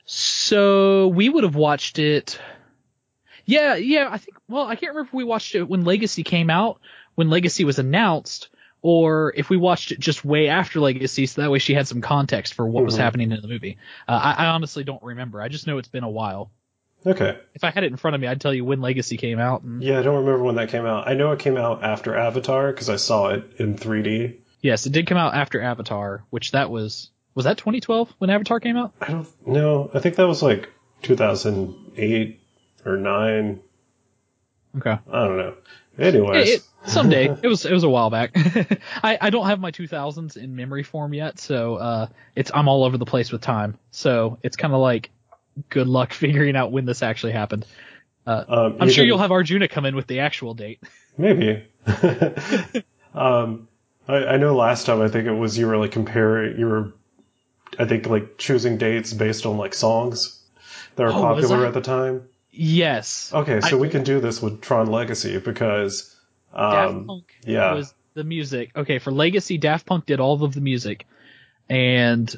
So 0.06 1.08
we 1.08 1.30
would 1.30 1.44
have 1.44 1.56
watched 1.56 2.00
it. 2.00 2.40
Yeah, 3.46 3.75
yeah. 3.75 4.08
I 4.12 4.18
think. 4.18 4.38
Well, 4.48 4.66
I 4.66 4.75
can't 4.75 4.92
remember 4.92 5.08
if 5.08 5.13
we 5.13 5.24
watched 5.24 5.56
it 5.56 5.68
when 5.68 5.84
Legacy 5.84 6.24
came 6.24 6.50
out, 6.50 6.80
when 7.16 7.30
Legacy 7.30 7.66
was 7.66 7.80
announced, 7.80 8.50
or 8.82 9.34
if 9.36 9.50
we 9.50 9.58
watched 9.58 9.92
it 9.92 10.00
just 10.00 10.25
way 10.25 10.48
after 10.48 10.80
Legacy, 10.80 11.25
so 11.25 11.42
that 11.42 11.51
way 11.51 11.60
she 11.60 11.74
had 11.74 11.88
some 11.88 12.01
context 12.01 12.54
for 12.54 12.68
what 12.68 12.84
was 12.84 12.96
Mhm. 12.96 13.00
happening 13.00 13.32
in 13.32 13.42
the 13.42 13.48
movie. 13.48 13.78
Uh, 14.08 14.34
I, 14.38 14.46
I 14.46 14.48
honestly 14.48 14.84
don't 14.84 15.04
remember. 15.04 15.42
I 15.42 15.48
just 15.50 15.68
know 15.68 15.78
it's 15.78 15.88
been 15.88 16.04
a 16.04 16.10
while. 16.10 16.51
Okay. 17.06 17.38
If 17.56 17.63
I 17.63 17.72
had 17.72 17.84
it 17.84 17.92
in 17.92 17.98
front 17.98 18.13
of 18.16 18.22
me, 18.22 18.28
I'd 18.28 18.40
tell 18.42 18.54
you 18.54 18.63
when 18.63 18.80
Legacy 18.80 19.18
came 19.18 19.40
out. 19.40 19.63
And 19.63 19.82
Yeah, 19.82 20.00
I 20.00 20.04
don't 20.04 20.24
remember 20.24 20.44
when 20.44 20.56
that 20.56 20.70
came 20.70 20.86
out. 20.86 21.08
I 21.08 21.16
know 21.16 21.32
it 21.32 21.40
came 21.40 21.58
out 21.58 21.84
after 21.84 22.16
Avatar 22.16 22.72
because 22.72 22.90
I 22.90 22.98
saw 22.98 23.30
it 23.30 23.44
in 23.58 23.75
3D. 23.75 24.38
Yes, 24.62 24.86
it 24.86 24.94
did 24.94 25.08
come 25.08 25.18
out 25.18 25.34
after 25.36 25.62
Avatar, 25.62 26.24
which 26.30 26.51
that 26.51 26.70
was 26.70 27.10
was 27.36 27.46
that 27.46 27.58
2012 27.58 28.13
when 28.18 28.30
Avatar 28.30 28.60
came 28.60 28.77
out? 28.77 28.94
I 29.01 29.12
don't 29.12 29.48
know. 29.48 29.89
I 29.94 30.00
think 30.00 30.15
that 30.15 30.27
was 30.27 30.41
like 30.41 30.70
2008 31.03 32.39
or 32.86 32.98
9. 32.98 33.60
Okay. 34.77 34.98
I 35.12 35.25
don't 35.25 35.38
know. 35.38 35.56
Anyways. 35.98 36.50
It, 36.50 36.53
it, 36.53 36.89
someday. 36.89 37.36
it 37.44 37.48
was 37.48 37.65
it 37.65 37.74
was 37.74 37.84
a 37.84 37.89
while 37.89 38.10
back. 38.10 38.32
I, 39.03 39.18
I 39.20 39.30
don't 39.30 39.46
have 39.46 39.60
my 39.60 39.72
2000s 39.72 40.38
in 40.38 40.56
memory 40.56 40.84
form 40.84 41.13
yet, 41.13 41.39
so 41.39 41.75
uh, 41.75 42.08
it's 42.36 42.51
I'm 42.53 42.68
all 42.68 42.84
over 42.84 42.98
the 42.98 43.06
place 43.06 43.32
with 43.32 43.41
time. 43.41 43.77
So 43.91 44.39
it's 44.44 44.56
kind 44.58 44.74
of 44.74 44.80
like 44.80 45.10
good 45.70 45.88
luck 45.88 46.13
figuring 46.13 46.56
out 46.56 46.72
when 46.72 46.86
this 46.86 47.03
actually 47.03 47.34
happened. 47.34 47.65
um, 48.25 48.46
I'm 48.80 48.88
you 48.88 48.94
sure 48.94 49.01
can- 49.03 49.08
you'll 49.08 49.18
have 49.20 49.32
Arjuna 49.32 49.68
come 49.68 49.86
in 49.86 49.96
with 49.96 50.08
the 50.08 50.20
actual 50.20 50.53
date. 50.53 50.82
Maybe. 51.18 51.63
um, 53.13 53.68
I, 54.12 54.34
I 54.34 54.38
know 54.38 54.56
last 54.56 54.86
time 54.86 55.01
I 55.01 55.08
think 55.08 55.27
it 55.27 55.34
was 55.34 55.58
you 55.58 55.68
were 55.68 55.77
like 55.77 55.91
comparing, 55.91 56.60
you 56.60 56.68
were, 56.68 56.94
I 57.80 57.86
think 57.86 58.08
like 58.08 58.38
choosing 58.38 58.77
dates 58.77 59.13
based 59.13 59.46
on 59.46 59.58
like 59.58 59.74
songs 59.74 60.41
that 60.96 61.03
were 61.03 61.10
Oh, 61.10 61.22
popular 61.22 61.65
at 61.65 61.74
the 61.74 61.82
time. 61.82 62.27
Yes. 62.51 63.32
Okay, 63.34 63.62
so 63.62 63.77
I- 63.77 63.80
we 63.80 63.89
can 63.89 64.03
do 64.03 64.20
this 64.20 64.41
with 64.41 64.62
Tron 64.62 64.88
Legacy 64.88 65.38
because, 65.39 66.15
Daft 66.53 66.94
um, 66.94 67.06
Punk 67.08 67.34
yeah. 67.46 67.74
was 67.74 67.94
the 68.13 68.25
music. 68.25 68.72
Okay, 68.75 69.00
for 69.00 69.12
Legacy, 69.12 69.58
Daft 69.58 69.86
Punk 69.86 70.06
did 70.06 70.20
all 70.20 70.44
of 70.44 70.53
the 70.53 70.60
music, 70.60 71.08
and 71.70 72.30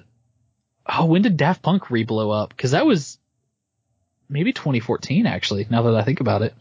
oh, 0.86 1.06
when 1.06 1.24
did 1.24 1.36
Daft 1.38 1.63
Punk 1.63 1.89
re-blow 1.89 2.30
up? 2.30 2.50
Because 2.50 2.72
that 2.72 2.86
was 2.86 3.18
maybe 4.30 4.53
2014, 4.53 5.25
actually. 5.25 5.65
Now 5.70 5.82
that 5.84 5.96
I 5.96 6.03
think 6.03 6.20
about 6.20 6.44
it, 6.44 6.53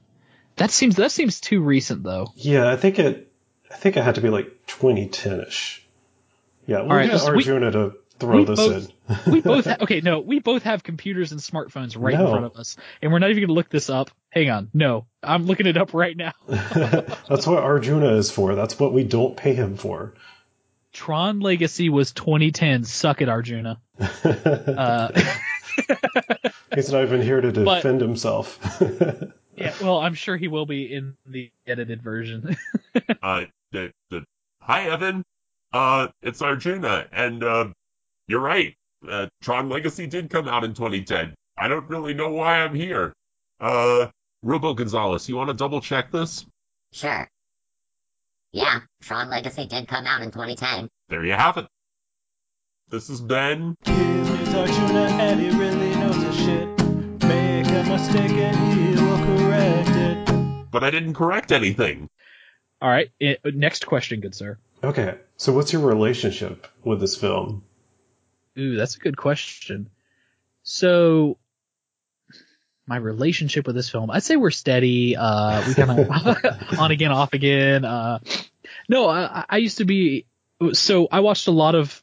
that 0.56 0.70
seems 0.70 0.96
that 0.96 1.12
seems 1.12 1.40
too 1.40 1.60
recent 1.60 2.02
though. 2.02 2.32
Yeah, 2.36 2.70
I 2.70 2.76
think 2.76 2.98
it. 2.98 3.31
I 3.72 3.76
think 3.76 3.96
it 3.96 4.04
had 4.04 4.16
to 4.16 4.20
be 4.20 4.28
like 4.28 4.46
2010ish. 4.68 5.80
Yeah, 6.66 6.80
we'll 6.82 6.90
right, 6.90 7.10
get 7.10 7.20
so 7.20 7.30
we- 7.32 7.38
Arjuna 7.38 7.70
to 7.72 7.92
throw 8.18 8.44
this 8.44 8.56
both- 8.58 8.88
in. 9.26 9.32
we 9.32 9.40
both 9.52 9.64
ha- 9.64 9.78
okay 9.80 10.00
no 10.00 10.20
we 10.20 10.38
both 10.38 10.62
have 10.62 10.84
computers 10.84 11.32
and 11.32 11.40
smartphones 11.40 11.96
right 11.98 12.14
No. 12.14 12.26
in 12.26 12.30
front 12.30 12.44
of 12.44 12.56
us 12.56 12.76
and 13.02 13.10
we're 13.12 13.18
not 13.18 13.30
even 13.30 13.42
gonna 13.42 13.52
look 13.54 13.68
this 13.68 13.90
up 13.90 14.12
hang 14.30 14.48
on 14.48 14.70
no 14.72 15.06
i'm 15.24 15.46
looking 15.46 15.66
it 15.66 15.76
up 15.76 15.92
right 15.92 16.16
now 16.16 16.30
That's 16.46 17.46
what 17.48 17.58
Arjuna 17.64 18.14
is 18.14 18.30
for. 18.30 18.54
That's 18.54 18.78
what 18.78 18.92
we 18.92 19.02
don't 19.02 19.36
pay 19.36 19.54
him 19.54 19.76
for. 19.76 20.14
tron 20.92 21.40
legacy 21.40 21.88
was 21.88 22.12
2010 22.12 22.84
suck 22.84 23.22
it 23.22 23.28
arjuna 23.28 23.80
uh, 23.98 25.08
He's 26.74 26.92
not 26.92 27.02
even 27.02 27.22
here 27.22 27.40
to 27.40 27.50
But- 27.50 27.76
defend 27.76 28.00
himself. 28.00 28.58
Yeah 29.56 29.74
well 29.80 29.98
i'm 29.98 30.14
sure 30.14 30.36
he 30.36 30.48
will 30.48 30.66
be 30.66 30.92
in 30.92 31.14
the 31.26 31.50
edited 31.66 32.02
version 32.02 32.56
Uh, 33.22 33.44
the, 33.70 33.92
the, 34.10 34.24
hi, 34.60 34.88
Evan. 34.90 35.22
Uh, 35.72 36.08
it's 36.22 36.42
Arjuna, 36.42 37.06
and, 37.12 37.42
uh, 37.42 37.68
you're 38.26 38.40
right. 38.40 38.74
Uh, 39.08 39.28
Tron 39.40 39.68
Legacy 39.68 40.06
did 40.06 40.28
come 40.28 40.48
out 40.48 40.64
in 40.64 40.74
2010. 40.74 41.34
I 41.56 41.68
don't 41.68 41.88
really 41.88 42.14
know 42.14 42.30
why 42.30 42.58
I'm 42.58 42.74
here. 42.74 43.12
Uh, 43.60 44.08
Rubo 44.44 44.76
Gonzalez, 44.76 45.28
you 45.28 45.36
want 45.36 45.48
to 45.48 45.54
double 45.54 45.80
check 45.80 46.10
this? 46.10 46.44
Sure. 46.92 47.26
Yeah, 48.52 48.80
Tron 49.00 49.30
Legacy 49.30 49.66
did 49.66 49.88
come 49.88 50.06
out 50.06 50.20
in 50.22 50.30
2010. 50.30 50.88
There 51.08 51.24
you 51.24 51.32
have 51.32 51.56
it. 51.56 51.66
This 52.90 53.08
is 53.08 53.20
Ben. 53.20 53.74
Here's 53.84 54.54
Arjuna 54.54 55.06
and 55.18 55.40
he 55.40 55.48
really 55.58 55.94
knows 55.96 56.16
his 56.16 56.36
shit. 56.36 56.68
Make 57.26 57.66
a 57.68 57.84
mistake 57.88 58.32
and 58.32 58.74
he 58.74 58.81
will 58.81 58.81
correct 58.81 58.81
it. 58.81 58.81
But 60.72 60.82
I 60.82 60.90
didn't 60.90 61.14
correct 61.14 61.52
anything. 61.52 62.10
all 62.80 62.88
right 62.88 63.10
it, 63.20 63.40
next 63.44 63.86
question 63.86 64.20
good 64.20 64.34
sir 64.34 64.58
okay, 64.84 65.18
so 65.36 65.52
what's 65.52 65.72
your 65.72 65.82
relationship 65.82 66.66
with 66.84 67.00
this 67.00 67.16
film? 67.16 67.64
Ooh, 68.58 68.76
that's 68.76 68.96
a 68.96 68.98
good 68.98 69.16
question. 69.16 69.90
So, 70.62 71.38
my 72.86 72.96
relationship 72.96 73.66
with 73.66 73.76
this 73.76 73.88
film, 73.88 74.10
I'd 74.10 74.22
say 74.22 74.36
we're 74.36 74.50
steady. 74.50 75.16
Uh, 75.16 75.66
we 75.66 75.74
kind 75.74 76.00
of 76.00 76.78
on 76.78 76.90
again, 76.90 77.12
off 77.12 77.32
again. 77.32 77.84
Uh, 77.84 78.18
no, 78.88 79.08
I, 79.08 79.44
I 79.48 79.56
used 79.58 79.78
to 79.78 79.84
be. 79.84 80.26
So 80.72 81.08
I 81.10 81.20
watched 81.20 81.48
a 81.48 81.52
lot 81.52 81.74
of 81.74 82.02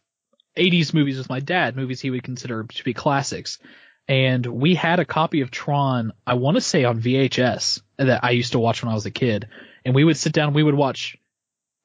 80s 0.58 0.94
movies 0.94 1.18
with 1.18 1.30
my 1.30 1.40
dad, 1.40 1.76
movies 1.76 2.02
he 2.02 2.10
would 2.10 2.24
consider 2.24 2.64
to 2.64 2.84
be 2.84 2.94
classics. 2.94 3.60
And 4.08 4.46
we 4.46 4.76
had 4.76 5.00
a 5.00 5.06
copy 5.06 5.42
of 5.42 5.52
Tron, 5.52 6.14
I 6.26 6.34
want 6.34 6.56
to 6.56 6.62
say 6.62 6.84
on 6.84 7.00
VHS 7.00 7.82
that 8.08 8.24
I 8.24 8.32
used 8.32 8.54
to 8.54 8.60
watch 8.60 8.82
when 8.82 8.92
I 8.92 8.96
was 8.96 9.06
a 9.06 9.12
kid. 9.12 9.48
And 9.86 9.94
we 9.94 10.04
would 10.04 10.18
sit 10.18 10.34
down, 10.34 10.54
we 10.54 10.64
would 10.64 10.76
watch, 10.76 11.18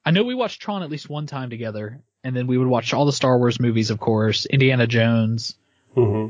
I 0.04 0.10
know 0.10 0.24
we 0.24 0.34
watched 0.34 0.62
Tron 0.62 0.82
at 0.82 0.90
least 0.90 1.08
one 1.08 1.26
time 1.26 1.50
together. 1.50 2.00
And 2.22 2.34
then 2.34 2.46
we 2.46 2.56
would 2.56 2.68
watch 2.68 2.94
all 2.94 3.04
the 3.04 3.12
Star 3.12 3.36
Wars 3.36 3.60
movies, 3.60 3.90
of 3.90 4.00
course, 4.00 4.46
Indiana 4.46 4.86
Jones, 4.86 5.56
hmm 5.94 6.28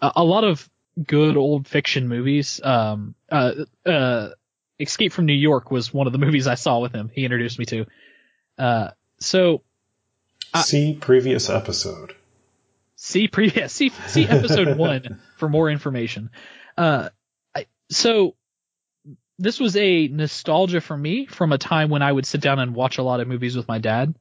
a, 0.00 0.12
a 0.16 0.24
lot 0.24 0.42
of 0.42 0.68
good 1.06 1.36
old 1.36 1.68
fiction 1.68 2.08
movies. 2.08 2.60
Um, 2.62 3.14
uh, 3.30 3.52
uh, 3.86 4.30
Escape 4.80 5.12
from 5.12 5.26
New 5.26 5.32
York 5.32 5.70
was 5.70 5.94
one 5.94 6.08
of 6.08 6.12
the 6.12 6.18
movies 6.26 6.48
I 6.48 6.56
saw 6.56 6.80
with 6.80 6.92
him. 6.92 7.08
He 7.14 7.24
introduced 7.24 7.58
me 7.58 7.66
to. 7.66 7.86
Uh, 8.58 8.90
so 9.20 9.62
Uh, 10.52 10.62
See 10.62 10.94
previous 10.94 11.48
episode. 11.48 12.14
see 12.96 13.28
previous 13.28 13.72
see 13.78 13.90
see 14.08 14.26
episode 14.26 14.76
one 14.76 15.20
for 15.36 15.48
more 15.48 15.70
information. 15.70 16.30
Uh, 16.76 17.10
I, 17.54 17.66
so 17.90 18.34
this 19.42 19.58
was 19.58 19.76
a 19.76 20.06
nostalgia 20.06 20.80
for 20.80 20.96
me 20.96 21.26
from 21.26 21.52
a 21.52 21.58
time 21.58 21.90
when 21.90 22.00
I 22.00 22.12
would 22.12 22.26
sit 22.26 22.40
down 22.40 22.60
and 22.60 22.76
watch 22.76 22.98
a 22.98 23.02
lot 23.02 23.18
of 23.18 23.26
movies 23.26 23.56
with 23.56 23.66
my 23.66 23.78
dad, 23.78 24.14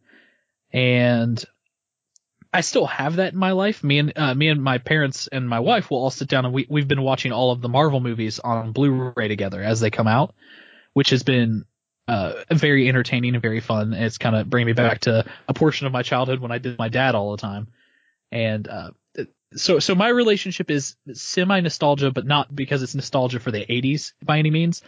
and 0.73 1.43
I 2.51 2.61
still 2.61 2.87
have 2.87 3.17
that 3.17 3.33
in 3.33 3.39
my 3.39 3.51
life. 3.51 3.83
Me 3.83 3.99
and 3.99 4.13
uh, 4.15 4.33
me 4.33 4.47
and 4.49 4.63
my 4.63 4.79
parents 4.79 5.27
and 5.27 5.47
my 5.47 5.59
wife 5.59 5.91
will 5.91 5.99
all 5.99 6.09
sit 6.09 6.27
down 6.27 6.45
and 6.45 6.53
we 6.53 6.65
we've 6.69 6.87
been 6.87 7.03
watching 7.03 7.31
all 7.31 7.51
of 7.51 7.61
the 7.61 7.69
Marvel 7.69 7.99
movies 7.99 8.39
on 8.39 8.71
Blu-ray 8.71 9.27
together 9.27 9.61
as 9.61 9.79
they 9.79 9.91
come 9.91 10.07
out, 10.07 10.33
which 10.93 11.11
has 11.11 11.21
been 11.21 11.65
uh, 12.07 12.43
very 12.49 12.89
entertaining 12.89 13.35
and 13.35 13.43
very 13.43 13.59
fun. 13.59 13.93
It's 13.93 14.17
kind 14.17 14.35
of 14.35 14.49
bringing 14.49 14.67
me 14.67 14.73
back 14.73 15.01
to 15.01 15.23
a 15.47 15.53
portion 15.53 15.85
of 15.85 15.93
my 15.93 16.01
childhood 16.01 16.39
when 16.39 16.51
I 16.51 16.57
did 16.57 16.79
my 16.79 16.89
dad 16.89 17.13
all 17.13 17.31
the 17.31 17.41
time. 17.41 17.67
And 18.31 18.67
uh, 18.67 18.89
so 19.55 19.77
so 19.77 19.93
my 19.93 20.09
relationship 20.09 20.71
is 20.71 20.95
semi 21.13 21.59
nostalgia, 21.59 22.09
but 22.09 22.25
not 22.25 22.53
because 22.55 22.81
it's 22.81 22.95
nostalgia 22.95 23.39
for 23.39 23.51
the 23.51 23.65
80s 23.65 24.13
by 24.23 24.39
any 24.39 24.49
means. 24.49 24.81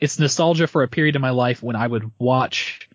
It's 0.00 0.18
nostalgia 0.18 0.66
for 0.66 0.82
a 0.82 0.88
period 0.88 1.16
of 1.16 1.22
my 1.22 1.30
life 1.30 1.62
when 1.62 1.76
I 1.76 1.86
would 1.86 2.10
watch 2.18 2.88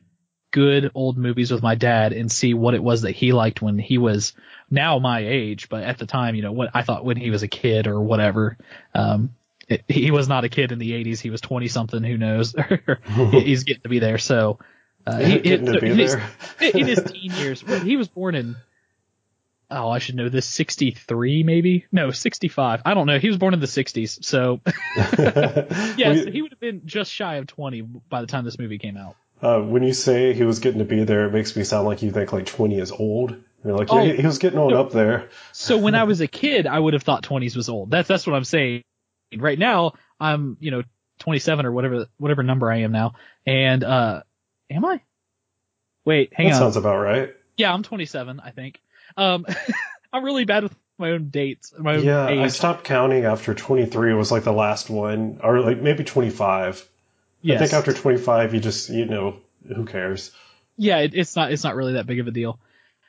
good 0.52 0.92
old 0.96 1.18
movies 1.18 1.52
with 1.52 1.62
my 1.62 1.76
dad 1.76 2.14
and 2.14 2.32
see 2.32 2.54
what 2.54 2.74
it 2.74 2.82
was 2.84 3.02
that 3.02 3.12
he 3.12 3.34
liked 3.34 3.62
when 3.62 3.78
he 3.78 3.98
was 3.98 4.34
now 4.72 5.00
my 5.00 5.20
age, 5.20 5.68
but 5.70 5.84
at 5.84 5.98
the 5.98 6.06
time, 6.06 6.34
you 6.36 6.42
know, 6.42 6.52
what 6.54 6.70
I 6.74 6.82
thought 6.82 7.04
when 7.06 7.18
he 7.18 7.30
was 7.30 7.44
a 7.44 7.48
kid 7.48 7.88
or 7.88 8.00
whatever. 8.00 8.58
Um, 8.94 9.36
it, 9.68 9.84
he 9.88 10.12
was 10.12 10.28
not 10.30 10.44
a 10.46 10.50
kid 10.50 10.72
in 10.72 10.80
the 10.80 10.92
80s. 10.92 11.20
He 11.20 11.30
was 11.30 11.42
20 11.42 11.68
something. 11.68 12.04
Who 12.04 12.18
knows? 12.18 12.56
He's 13.32 13.64
getting 13.66 13.84
to 13.84 13.90
be 13.90 14.00
there. 14.00 14.18
So, 14.18 14.60
uh, 15.06 15.18
he, 15.20 15.40
Getting 15.40 15.66
to 15.68 15.80
be 15.80 15.90
in 15.92 15.98
his- 15.98 16.16
in 16.62 16.88
his 16.88 17.04
teen 17.04 17.32
years. 17.34 17.62
He 17.84 17.98
was 17.98 18.08
born 18.08 18.34
in, 18.36 18.56
oh, 19.72 19.90
I 19.90 20.00
should 20.00 20.16
know 20.16 20.30
this, 20.30 20.46
63 20.46 21.44
maybe? 21.44 21.86
No, 21.92 22.12
65. 22.12 22.82
I 22.86 22.94
don't 22.94 23.08
know. 23.08 23.20
He 23.20 23.28
was 23.28 23.38
born 23.38 23.54
in 23.54 23.60
the 23.60 23.66
60s. 23.66 24.24
So, 24.24 24.62
yeah, 25.98 26.16
so 26.24 26.32
he 26.32 26.42
would 26.42 26.52
have 26.52 26.60
been 26.60 26.82
just 26.86 27.12
shy 27.12 27.36
of 27.36 27.48
20 27.48 27.82
by 27.82 28.22
the 28.22 28.28
time 28.28 28.46
this 28.46 28.60
movie 28.60 28.78
came 28.78 28.98
out. 28.98 29.16
uh, 29.42 29.60
when 29.60 29.84
you 29.84 29.94
say 29.94 30.34
he 30.34 30.44
was 30.44 30.60
getting 30.60 30.80
to 30.80 30.86
be 30.86 31.04
there, 31.04 31.26
it 31.26 31.34
makes 31.34 31.56
me 31.56 31.64
sound 31.64 31.86
like 31.88 32.02
you 32.02 32.12
think 32.12 32.32
like 32.34 32.46
20 32.46 32.80
is 32.80 32.92
old. 32.92 33.36
You're 33.64 33.76
like, 33.78 33.88
Oh, 33.92 34.02
yeah, 34.04 34.14
he 34.14 34.26
was 34.26 34.38
getting 34.38 34.60
on 34.60 34.70
no. 34.72 34.80
up 34.82 34.92
there. 34.92 35.30
So 35.52 35.78
when 35.78 35.96
I 35.96 36.04
was 36.04 36.22
a 36.22 36.28
kid, 36.28 36.68
I 36.68 36.80
would 36.80 36.94
have 36.94 37.04
thought 37.04 37.24
20s 37.24 37.56
was 37.56 37.68
old. 37.68 37.90
That's, 37.92 38.08
that's 38.08 38.28
what 38.28 38.36
I'm 38.36 38.44
saying. 38.44 38.84
Right 39.36 39.58
now, 39.58 39.94
I'm, 40.20 40.58
you 40.60 40.70
know, 40.72 40.84
27 41.20 41.66
or 41.66 41.72
whatever, 41.72 42.06
whatever 42.18 42.44
number 42.44 42.72
I 42.72 42.82
am 42.82 42.92
now. 42.92 43.14
And, 43.46 43.84
uh, 43.84 44.22
am 44.70 44.86
I? 44.86 45.02
Wait, 46.06 46.32
hang 46.34 46.48
that 46.48 46.54
on. 46.54 46.60
sounds 46.60 46.78
about 46.78 46.98
right. 46.98 47.34
Yeah, 47.58 47.74
I'm 47.74 47.82
27, 47.82 48.40
I 48.40 48.52
think. 48.52 48.80
Um, 49.18 49.46
I'm 50.14 50.24
really 50.24 50.46
bad 50.46 50.64
with 50.64 50.76
my 50.98 51.12
own 51.12 51.30
dates, 51.30 51.74
my 51.78 51.96
own 51.96 52.04
Yeah, 52.06 52.28
age. 52.30 52.40
I 52.40 52.48
stopped 52.48 52.84
counting 52.86 53.26
after 53.26 53.54
23 53.54 54.14
was 54.14 54.32
like 54.32 54.44
the 54.44 54.54
last 54.54 54.90
one, 54.90 55.40
or 55.44 55.60
like 55.62 55.82
maybe 55.82 56.04
25. 56.04 56.88
Yes. 57.42 57.62
I 57.62 57.66
think 57.66 57.74
after 57.74 57.94
25, 57.94 58.54
you 58.54 58.60
just, 58.60 58.90
you 58.90 59.06
know, 59.06 59.38
who 59.68 59.86
cares? 59.86 60.32
yeah, 60.78 61.00
it, 61.00 61.14
it's 61.16 61.36
not 61.36 61.52
it's 61.52 61.64
not 61.64 61.76
really 61.76 61.94
that 61.94 62.06
big 62.08 62.20
of 62.20 62.28
a 62.28 62.32
deal. 62.32 62.60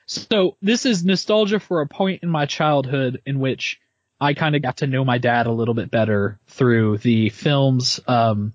So 0.07 0.57
this 0.62 0.87
is 0.87 1.05
nostalgia 1.05 1.59
for 1.59 1.81
a 1.81 1.87
point 1.88 2.23
in 2.23 2.29
my 2.29 2.47
childhood 2.47 3.23
in 3.26 3.41
which 3.41 3.81
I 4.21 4.35
kind 4.35 4.55
of 4.55 4.62
got 4.62 4.79
to 4.79 4.87
know 4.87 5.05
my 5.05 5.19
dad 5.19 5.47
a 5.47 5.53
little 5.53 5.75
bit 5.75 5.91
better 5.91 6.38
through 6.47 6.99
the 6.99 7.29
films 7.31 7.99
um, 8.07 8.53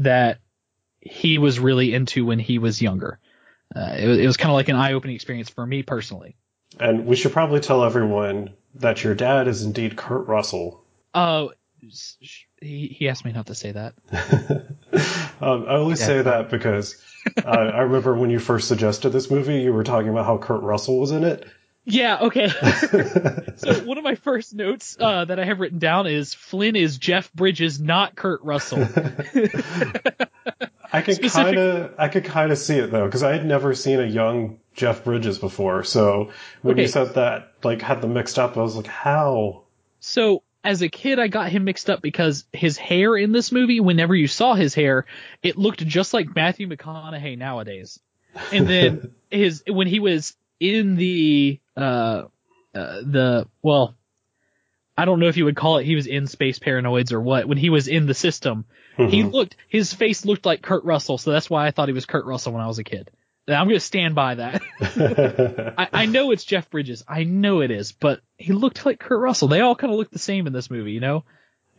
that 0.00 0.38
he 1.00 1.38
was 1.38 1.58
really 1.60 1.94
into 1.94 2.26
when 2.26 2.38
he 2.38 2.58
was 2.58 2.82
younger. 2.82 3.18
Uh, 3.74 3.94
it, 3.98 4.06
was- 4.08 4.18
it 4.18 4.26
was 4.26 4.36
kind 4.36 4.50
of 4.50 4.54
like 4.56 4.68
an 4.68 4.76
eye-opening 4.76 5.14
experience 5.14 5.48
for 5.48 5.64
me 5.64 5.82
personally. 5.82 6.36
And 6.80 7.06
we 7.06 7.14
should 7.16 7.32
probably 7.32 7.60
tell 7.60 7.84
everyone 7.84 8.54
that 8.76 9.04
your 9.04 9.14
dad 9.14 9.46
is 9.48 9.62
indeed 9.62 9.96
Kurt 9.96 10.26
Russell. 10.26 10.82
Oh, 11.14 11.52
he, 12.60 12.86
he 12.86 13.08
asked 13.08 13.24
me 13.24 13.32
not 13.32 13.46
to 13.46 13.54
say 13.54 13.72
that. 13.72 13.94
Um, 15.40 15.64
I 15.68 15.76
only 15.76 15.94
Yeah. 15.94 16.06
say 16.06 16.22
that 16.22 16.50
because 16.50 17.02
uh, 17.42 17.48
I 17.48 17.80
remember 17.82 18.14
when 18.14 18.28
you 18.28 18.38
first 18.38 18.68
suggested 18.68 19.10
this 19.10 19.30
movie, 19.30 19.60
you 19.60 19.72
were 19.72 19.84
talking 19.84 20.10
about 20.10 20.26
how 20.26 20.36
Kurt 20.36 20.62
Russell 20.62 20.98
was 21.00 21.12
in 21.12 21.24
it. 21.24 21.46
Yeah, 21.84 22.18
okay. 22.20 22.48
so 23.56 23.84
one 23.84 23.98
of 23.98 24.04
my 24.04 24.14
first 24.14 24.54
notes 24.54 24.96
uh, 25.00 25.24
that 25.24 25.40
I 25.40 25.44
have 25.44 25.60
written 25.60 25.78
down 25.78 26.06
is 26.06 26.34
Flynn 26.34 26.76
is 26.76 26.98
Jeff 26.98 27.32
Bridges, 27.32 27.80
not 27.80 28.14
Kurt 28.14 28.42
Russell. 28.42 28.80
I 30.92 31.02
could 31.02 31.14
Specific- 31.14 31.32
kind 31.32 31.58
of, 31.58 31.94
I 31.98 32.08
could 32.08 32.24
kind 32.24 32.52
of 32.52 32.58
see 32.58 32.76
it 32.76 32.90
though, 32.90 33.06
because 33.06 33.22
I 33.22 33.32
had 33.32 33.46
never 33.46 33.74
seen 33.74 34.00
a 34.00 34.06
young 34.06 34.58
Jeff 34.74 35.04
Bridges 35.04 35.38
before. 35.38 35.84
So 35.84 36.30
when 36.62 36.76
you 36.76 36.86
said 36.86 37.14
that, 37.14 37.54
like, 37.62 37.82
had 37.82 38.02
them 38.02 38.12
mixed 38.12 38.38
up, 38.38 38.56
I 38.56 38.60
was 38.60 38.76
like, 38.76 38.86
how? 38.86 39.62
So 40.00 40.42
as 40.64 40.82
a 40.82 40.88
kid, 40.88 41.18
I 41.18 41.28
got 41.28 41.50
him 41.50 41.64
mixed 41.64 41.88
up 41.88 42.02
because 42.02 42.44
his 42.52 42.76
hair 42.76 43.16
in 43.16 43.32
this 43.32 43.52
movie, 43.52 43.80
whenever 43.80 44.14
you 44.14 44.26
saw 44.26 44.54
his 44.54 44.74
hair, 44.74 45.06
it 45.42 45.56
looked 45.56 45.86
just 45.86 46.12
like 46.12 46.34
Matthew 46.34 46.68
McConaughey 46.68 47.38
nowadays. 47.38 48.00
And 48.52 48.68
then 48.68 49.14
his 49.30 49.62
when 49.66 49.86
he 49.86 50.00
was 50.00 50.36
in 50.58 50.96
the 50.96 51.58
uh, 51.82 52.28
uh 52.74 53.00
the 53.02 53.46
well, 53.62 53.94
I 54.96 55.04
don't 55.04 55.20
know 55.20 55.28
if 55.28 55.36
you 55.36 55.44
would 55.46 55.56
call 55.56 55.78
it 55.78 55.84
he 55.84 55.94
was 55.96 56.06
in 56.06 56.26
space 56.26 56.58
paranoids 56.58 57.12
or 57.12 57.20
what. 57.20 57.46
When 57.46 57.58
he 57.58 57.70
was 57.70 57.88
in 57.88 58.06
the 58.06 58.14
system, 58.14 58.64
he 58.96 59.22
Mhm. 59.22 59.32
looked 59.32 59.56
his 59.68 59.92
face 59.94 60.24
looked 60.24 60.44
like 60.46 60.62
Kurt 60.62 60.84
Russell, 60.84 61.18
so 61.18 61.30
that's 61.30 61.48
why 61.48 61.66
I 61.66 61.70
thought 61.70 61.88
he 61.88 61.94
was 61.94 62.06
Kurt 62.06 62.26
Russell 62.26 62.52
when 62.52 62.62
I 62.62 62.66
was 62.66 62.78
a 62.78 62.84
kid. 62.84 63.10
I'm 63.48 63.66
going 63.66 63.76
to 63.76 63.80
stand 63.80 64.14
by 64.14 64.36
that. 64.36 64.62
I, 65.78 65.88
I 65.92 66.06
know 66.06 66.30
it's 66.30 66.44
Jeff 66.44 66.70
Bridges. 66.70 67.02
I 67.08 67.24
know 67.24 67.62
it 67.62 67.70
is, 67.70 67.92
but 67.92 68.20
he 68.36 68.52
looked 68.52 68.86
like 68.86 69.00
Kurt 69.00 69.20
Russell. 69.20 69.48
They 69.48 69.60
all 69.60 69.74
kind 69.74 69.92
of 69.92 69.98
look 69.98 70.10
the 70.10 70.18
same 70.18 70.46
in 70.46 70.52
this 70.52 70.70
movie, 70.70 70.92
you 70.92 71.00
know? 71.00 71.24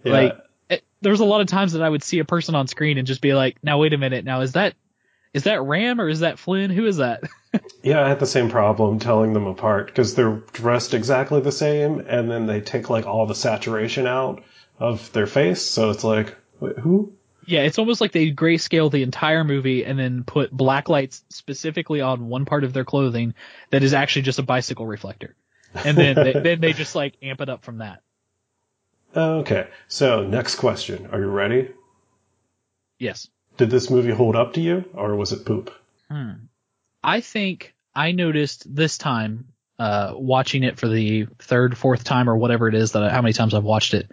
Yeah. 0.04 0.12
Like, 0.14 0.38
it, 0.70 0.84
there 1.02 1.12
was 1.12 1.22
a 1.22 1.26
lot 1.26 1.42
of 1.42 1.48
times 1.48 1.74
that 1.74 1.82
I 1.82 1.88
would 1.88 2.04
see 2.04 2.20
a 2.20 2.26
person 2.26 2.56
on 2.56 2.68
screen 2.68 2.98
and 2.98 3.08
just 3.08 3.22
be 3.22 3.34
like, 3.34 3.58
now 3.64 3.78
wait 3.78 3.94
a 3.94 3.98
minute, 3.98 4.26
now 4.26 4.42
is 4.42 4.54
that, 4.54 4.74
is 5.34 5.44
that 5.44 5.62
Ram 5.62 6.00
or 6.02 6.10
is 6.10 6.22
that 6.22 6.40
Flynn? 6.40 6.70
Who 6.72 6.86
is 6.86 6.98
that? 6.98 7.24
Yeah, 7.84 8.06
I 8.06 8.08
had 8.08 8.20
the 8.20 8.28
same 8.28 8.50
problem 8.50 9.00
telling 9.00 9.34
them 9.34 9.48
apart 9.48 9.88
because 9.88 10.14
they're 10.14 10.44
dressed 10.54 10.94
exactly 10.94 11.42
the 11.42 11.52
same, 11.52 12.00
and 12.00 12.30
then 12.30 12.46
they 12.46 12.62
take 12.62 12.92
like 12.92 13.08
all 13.08 13.26
the 13.26 13.34
saturation 13.34 14.06
out 14.06 14.44
of 14.80 15.12
their 15.14 15.26
face, 15.26 15.64
so 15.64 15.90
it's 15.90 16.04
like, 16.04 16.36
wait, 16.60 16.78
who? 16.78 17.12
yeah, 17.46 17.62
it's 17.62 17.80
almost 17.80 18.02
like 18.02 18.12
they 18.12 18.32
grayscale 18.32 18.92
the 18.92 19.04
entire 19.04 19.44
movie 19.44 19.84
and 19.84 19.98
then 19.98 20.24
put 20.24 20.52
black 20.52 20.90
lights 20.90 21.24
specifically 21.30 22.02
on 22.02 22.28
one 22.28 22.46
part 22.46 22.64
of 22.64 22.74
their 22.74 22.86
clothing 22.86 23.34
that 23.72 23.84
is 23.84 23.94
actually 23.94 24.24
just 24.24 24.40
a 24.40 24.44
bicycle 24.44 24.86
reflector. 24.86 25.36
And 25.74 25.98
then 25.98 26.16
they, 26.16 26.34
then 26.34 26.62
they 26.62 26.74
just 26.74 26.96
like 26.96 27.16
amp 27.22 27.42
it 27.42 27.50
up 27.50 27.64
from 27.64 27.80
that. 27.80 28.02
Okay, 29.14 29.68
so 29.90 30.26
next 30.26 30.56
question. 30.56 31.10
Are 31.12 31.20
you 31.20 31.26
ready? 31.26 31.72
Yes. 32.98 33.28
Did 33.62 33.70
this 33.70 33.92
movie 33.92 34.10
hold 34.10 34.36
up 34.36 34.54
to 34.54 34.60
you, 34.60 34.86
or 34.96 35.16
was 35.16 35.34
it 35.34 35.46
poop? 35.46 35.72
Hmm. 36.10 36.32
I 37.04 37.22
think 37.22 37.76
I 37.94 38.12
noticed 38.12 38.66
this 38.76 38.98
time, 38.98 39.50
uh, 39.78 40.14
watching 40.16 40.64
it 40.64 40.80
for 40.80 40.88
the 40.88 41.28
third, 41.38 41.78
fourth 41.78 42.04
time 42.04 42.28
or 42.28 42.36
whatever 42.36 42.68
it 42.68 42.74
is 42.74 42.94
that 42.94 43.04
I, 43.04 43.12
how 43.12 43.22
many 43.22 43.34
times 43.34 43.54
I've 43.54 43.64
watched 43.64 43.94
it. 43.94 44.10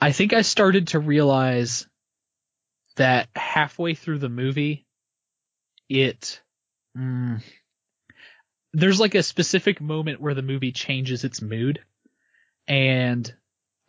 I 0.00 0.12
think 0.12 0.32
I 0.32 0.42
started 0.42 0.86
to 0.88 1.00
realize 1.00 1.88
that 2.94 3.26
halfway 3.34 3.94
through 3.94 4.18
the 4.20 4.28
movie, 4.28 4.86
it, 5.88 6.40
mm, 6.96 7.42
there's 8.74 9.00
like 9.00 9.16
a 9.16 9.24
specific 9.24 9.80
moment 9.80 10.20
where 10.20 10.34
the 10.34 10.42
movie 10.42 10.70
changes 10.70 11.24
its 11.24 11.42
mood 11.42 11.80
and 12.68 13.34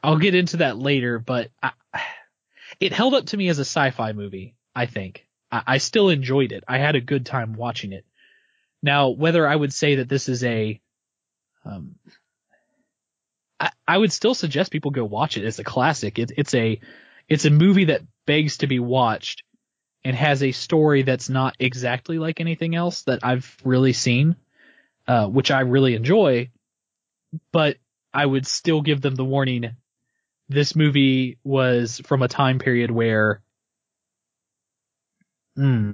I'll 0.02 0.18
get 0.18 0.34
into 0.34 0.58
that 0.58 0.80
later, 0.80 1.20
but 1.20 1.52
I, 1.62 1.74
it 2.80 2.92
held 2.92 3.14
up 3.14 3.28
to 3.28 3.38
me 3.38 3.50
as 3.50 3.60
a 3.60 3.66
sci-fi 3.66 4.14
movie, 4.14 4.56
I 4.76 4.86
think. 4.86 5.26
I, 5.52 5.64
I 5.68 5.78
still 5.78 6.10
enjoyed 6.10 6.52
it. 6.52 6.64
I 6.68 6.78
had 6.78 6.96
a 6.96 7.02
good 7.02 7.26
time 7.26 7.54
watching 7.54 7.94
it. 7.94 8.06
Now, 8.84 9.10
whether 9.10 9.48
I 9.48 9.56
would 9.56 9.74
say 9.74 9.96
that 9.96 10.10
this 10.10 10.30
is 10.30 10.44
a, 10.44 10.80
um, 11.64 11.96
I, 13.60 13.72
I 13.88 13.98
would 13.98 14.12
still 14.12 14.36
suggest 14.36 14.72
people 14.72 14.92
go 14.92 15.06
watch 15.06 15.38
it. 15.38 15.46
It's 15.46 15.60
a 15.60 15.64
classic. 15.64 16.20
It, 16.20 16.32
it's 16.38 16.54
a, 16.54 16.80
it's 17.28 17.46
a 17.46 17.50
movie 17.50 17.86
that 17.86 18.02
begs 18.28 18.58
to 18.58 18.68
be 18.68 18.80
watched 18.80 19.44
and 20.04 20.16
has 20.16 20.44
a 20.44 20.52
story 20.52 21.02
that's 21.02 21.30
not 21.30 21.56
exactly 21.60 22.20
like 22.20 22.40
anything 22.40 22.76
else 22.76 23.04
that 23.04 23.22
I've 23.24 23.58
really 23.64 23.94
seen, 23.94 24.36
uh, 25.08 25.28
which 25.28 25.50
I 25.50 25.62
really 25.62 25.96
enjoy, 25.96 26.52
but 27.52 27.78
I 28.14 28.26
would 28.26 28.46
still 28.46 28.82
give 28.82 29.02
them 29.02 29.16
the 29.16 29.26
warning. 29.26 29.76
This 30.48 30.76
movie 30.76 31.40
was 31.44 32.02
from 32.06 32.22
a 32.22 32.28
time 32.28 32.60
period 32.60 32.92
where, 32.92 33.42
hmm, 35.56 35.92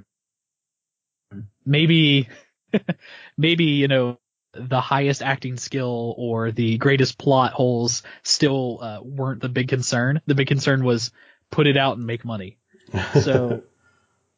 maybe, 1.64 2.28
maybe, 3.36 3.64
you 3.64 3.88
know, 3.88 4.18
the 4.54 4.80
highest 4.80 5.22
acting 5.22 5.56
skill 5.56 6.14
or 6.18 6.50
the 6.50 6.76
greatest 6.78 7.18
plot 7.18 7.52
holes 7.52 8.02
still 8.22 8.78
uh, 8.82 8.98
weren't 9.02 9.40
the 9.40 9.48
big 9.48 9.68
concern. 9.68 10.20
The 10.26 10.34
big 10.34 10.46
concern 10.48 10.84
was 10.84 11.10
put 11.50 11.66
it 11.66 11.76
out 11.76 11.96
and 11.96 12.06
make 12.06 12.24
money. 12.24 12.58
So, 13.12 13.64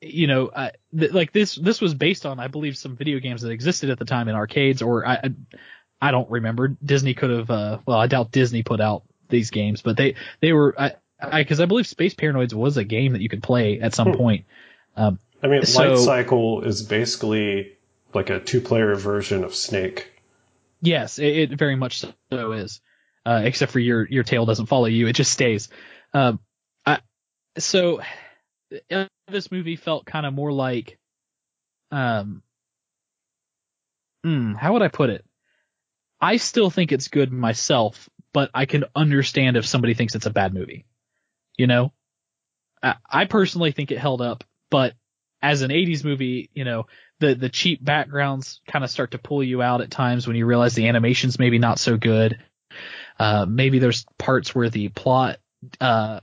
you 0.00 0.26
know, 0.26 0.48
uh, 0.48 0.70
th- 0.98 1.12
like 1.12 1.32
this, 1.32 1.54
this 1.56 1.80
was 1.80 1.94
based 1.94 2.26
on, 2.26 2.40
I 2.40 2.48
believe, 2.48 2.76
some 2.76 2.96
video 2.96 3.20
games 3.20 3.42
that 3.42 3.50
existed 3.50 3.90
at 3.90 3.98
the 3.98 4.04
time 4.04 4.28
in 4.28 4.36
arcades, 4.36 4.82
or 4.82 5.06
I, 5.06 5.14
I, 5.14 5.30
I 6.00 6.10
don't 6.12 6.30
remember. 6.30 6.68
Disney 6.84 7.14
could 7.14 7.30
have, 7.30 7.50
uh, 7.50 7.78
well, 7.86 7.98
I 7.98 8.06
doubt 8.06 8.32
Disney 8.32 8.62
put 8.62 8.80
out 8.80 9.04
these 9.28 9.50
games, 9.50 9.82
but 9.82 9.96
they, 9.96 10.16
they 10.40 10.52
were, 10.52 10.74
I, 10.78 10.94
I, 11.20 11.44
cause 11.44 11.60
I 11.60 11.66
believe 11.66 11.86
Space 11.86 12.14
Paranoids 12.14 12.54
was 12.54 12.76
a 12.76 12.84
game 12.84 13.12
that 13.14 13.22
you 13.22 13.28
could 13.28 13.42
play 13.42 13.80
at 13.80 13.94
some 13.94 14.10
Hmm. 14.10 14.12
point. 14.12 14.46
Um, 14.96 15.18
I 15.42 15.48
mean, 15.48 15.64
So- 15.64 15.88
Light 15.88 15.98
Cycle 15.98 16.62
is 16.62 16.82
basically 16.82 17.76
like 18.12 18.30
a 18.30 18.40
two-player 18.40 18.94
version 18.94 19.44
of 19.44 19.54
Snake. 19.54 20.10
Yes, 20.80 21.18
it, 21.18 21.52
it 21.52 21.58
very 21.58 21.76
much 21.76 22.04
so 22.30 22.52
is. 22.52 22.80
Uh, 23.26 23.40
except 23.44 23.72
for 23.72 23.78
your 23.78 24.06
your 24.06 24.22
tail 24.22 24.44
doesn't 24.44 24.66
follow 24.66 24.84
you; 24.84 25.06
it 25.06 25.14
just 25.14 25.32
stays. 25.32 25.70
Um, 26.12 26.40
I, 26.84 26.98
so 27.56 28.02
uh, 28.90 29.06
this 29.28 29.50
movie 29.50 29.76
felt 29.76 30.04
kind 30.04 30.26
of 30.26 30.34
more 30.34 30.52
like, 30.52 30.98
um, 31.90 32.42
hmm, 34.22 34.52
how 34.52 34.74
would 34.74 34.82
I 34.82 34.88
put 34.88 35.08
it? 35.08 35.24
I 36.20 36.36
still 36.36 36.68
think 36.70 36.92
it's 36.92 37.08
good 37.08 37.32
myself, 37.32 38.10
but 38.34 38.50
I 38.52 38.66
can 38.66 38.84
understand 38.94 39.56
if 39.56 39.66
somebody 39.66 39.94
thinks 39.94 40.14
it's 40.14 40.26
a 40.26 40.30
bad 40.30 40.52
movie. 40.52 40.84
You 41.56 41.66
know, 41.66 41.92
I, 42.82 42.96
I 43.08 43.24
personally 43.24 43.72
think 43.72 43.90
it 43.90 43.98
held 43.98 44.20
up, 44.20 44.44
but 44.74 44.94
as 45.40 45.62
an 45.62 45.70
80s 45.70 46.02
movie, 46.02 46.50
you 46.52 46.64
know, 46.64 46.86
the 47.20 47.36
the 47.36 47.48
cheap 47.48 47.84
backgrounds 47.84 48.60
kind 48.66 48.84
of 48.84 48.90
start 48.90 49.12
to 49.12 49.18
pull 49.18 49.40
you 49.44 49.62
out 49.62 49.82
at 49.82 49.88
times 49.88 50.26
when 50.26 50.34
you 50.34 50.46
realize 50.46 50.74
the 50.74 50.88
animation's 50.88 51.38
maybe 51.38 51.60
not 51.60 51.78
so 51.78 51.96
good. 51.96 52.42
Uh, 53.16 53.46
maybe 53.48 53.78
there's 53.78 54.04
parts 54.18 54.52
where 54.52 54.68
the 54.68 54.88
plot, 54.88 55.38
uh, 55.80 56.18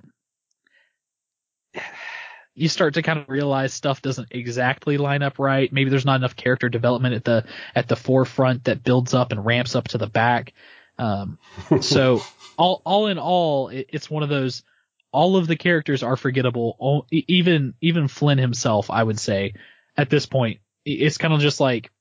you 2.56 2.68
start 2.68 2.96
to 2.96 3.02
kind 3.02 3.20
of 3.20 3.30
realize 3.30 3.74
stuff 3.74 4.02
doesn't 4.02 4.28
exactly 4.32 4.98
line 4.98 5.24
up 5.24 5.40
right. 5.40 5.72
Maybe 5.72 5.90
there's 5.90 6.06
not 6.06 6.18
enough 6.18 6.36
character 6.36 6.68
development 6.68 7.16
at 7.16 7.24
the 7.24 7.46
at 7.74 7.88
the 7.88 7.96
forefront 7.96 8.66
that 8.66 8.84
builds 8.84 9.14
up 9.14 9.32
and 9.32 9.46
ramps 9.46 9.78
up 9.78 9.88
to 9.88 9.98
the 9.98 10.08
back. 10.08 10.52
Um, 10.98 11.38
so 11.80 12.22
all 12.58 12.82
all 12.84 13.08
in 13.08 13.18
all, 13.18 13.70
it, 13.70 13.92
it's 13.94 14.10
one 14.10 14.24
of 14.24 14.30
those. 14.30 14.64
All 15.12 15.36
of 15.36 15.48
the 15.48 15.58
characters 15.58 16.04
are 16.04 16.16
forgettable. 16.16 16.76
All, 16.80 17.06
even 17.12 17.74
even 17.82 18.08
Flynn 18.08 18.38
himself, 18.38 18.90
I 18.90 19.04
would 19.04 19.20
say, 19.20 19.56
at 19.98 20.10
this 20.10 20.26
point, 20.26 20.60
it's 20.86 21.18
kind 21.18 21.34
of 21.34 21.42
just 21.42 21.60
like 21.60 21.92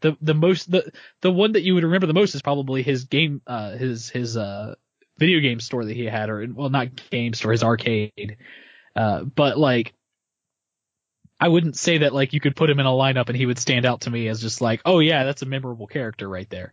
the 0.00 0.16
the 0.20 0.34
most 0.34 0.70
the 0.70 0.90
the 1.22 1.30
one 1.30 1.52
that 1.52 1.62
you 1.62 1.74
would 1.74 1.84
remember 1.84 2.06
the 2.06 2.14
most 2.14 2.34
is 2.34 2.42
probably 2.42 2.82
his 2.82 3.04
game 3.04 3.40
uh 3.46 3.76
his 3.76 4.10
his 4.10 4.36
uh 4.36 4.74
video 5.18 5.40
game 5.40 5.60
store 5.60 5.84
that 5.84 5.96
he 5.96 6.04
had 6.04 6.30
or 6.30 6.46
well 6.52 6.68
not 6.68 6.88
game 7.10 7.34
store 7.34 7.52
his 7.52 7.62
arcade 7.62 8.36
uh 8.94 9.22
but 9.22 9.58
like 9.58 9.94
I 11.40 11.48
wouldn't 11.48 11.76
say 11.76 11.98
that 11.98 12.12
like 12.12 12.32
you 12.32 12.40
could 12.40 12.56
put 12.56 12.68
him 12.68 12.80
in 12.80 12.86
a 12.86 12.90
lineup 12.90 13.28
and 13.28 13.36
he 13.36 13.46
would 13.46 13.58
stand 13.58 13.86
out 13.86 14.02
to 14.02 14.10
me 14.10 14.28
as 14.28 14.40
just 14.40 14.60
like 14.60 14.82
oh 14.84 14.98
yeah 14.98 15.24
that's 15.24 15.42
a 15.42 15.46
memorable 15.46 15.86
character 15.86 16.28
right 16.28 16.48
there 16.50 16.72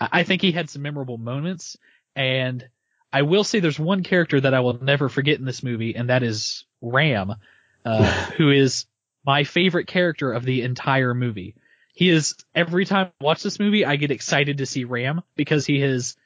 I, 0.00 0.08
I 0.12 0.22
think 0.22 0.40
he 0.40 0.52
had 0.52 0.70
some 0.70 0.82
memorable 0.82 1.18
moments 1.18 1.76
and 2.16 2.66
I 3.14 3.22
will 3.22 3.44
say 3.44 3.60
there's 3.60 3.78
one 3.78 4.02
character 4.02 4.40
that 4.40 4.54
I 4.54 4.60
will 4.60 4.78
never 4.82 5.08
forget 5.08 5.38
in 5.38 5.44
this 5.44 5.62
movie 5.62 5.94
and 5.96 6.10
that 6.10 6.22
is 6.22 6.64
Ram 6.82 7.34
uh 7.84 8.24
who 8.36 8.50
is 8.50 8.86
my 9.24 9.44
favorite 9.44 9.86
character 9.86 10.32
of 10.32 10.44
the 10.44 10.62
entire 10.62 11.14
movie 11.14 11.54
he 11.94 12.08
is 12.10 12.34
every 12.54 12.84
time 12.84 13.12
I 13.20 13.24
watch 13.24 13.42
this 13.44 13.60
movie, 13.60 13.86
I 13.86 13.94
get 13.96 14.10
excited 14.10 14.58
to 14.58 14.66
see 14.66 14.82
Ram 14.84 15.22
because 15.36 15.64
he 15.64 15.80
is. 15.80 16.16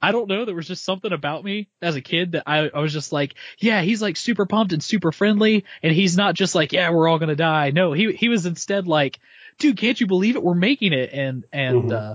I 0.00 0.12
don't 0.12 0.28
know. 0.28 0.44
There 0.44 0.54
was 0.54 0.68
just 0.68 0.84
something 0.84 1.12
about 1.12 1.42
me 1.42 1.66
as 1.82 1.96
a 1.96 2.00
kid 2.00 2.32
that 2.32 2.44
I, 2.46 2.68
I 2.72 2.78
was 2.78 2.92
just 2.92 3.10
like, 3.12 3.34
yeah, 3.58 3.82
he's 3.82 4.00
like 4.00 4.16
super 4.16 4.46
pumped 4.46 4.72
and 4.72 4.80
super 4.80 5.10
friendly, 5.10 5.64
and 5.82 5.92
he's 5.92 6.16
not 6.16 6.36
just 6.36 6.54
like, 6.54 6.72
yeah, 6.72 6.90
we're 6.90 7.08
all 7.08 7.18
gonna 7.18 7.34
die. 7.34 7.72
No, 7.72 7.92
he 7.92 8.12
he 8.12 8.28
was 8.28 8.46
instead 8.46 8.86
like, 8.86 9.18
dude, 9.58 9.76
can't 9.76 10.00
you 10.00 10.06
believe 10.06 10.36
it? 10.36 10.42
We're 10.44 10.54
making 10.54 10.92
it. 10.92 11.10
And 11.12 11.44
and 11.52 11.90
Mhm. 11.90 11.92
uh, 11.92 12.14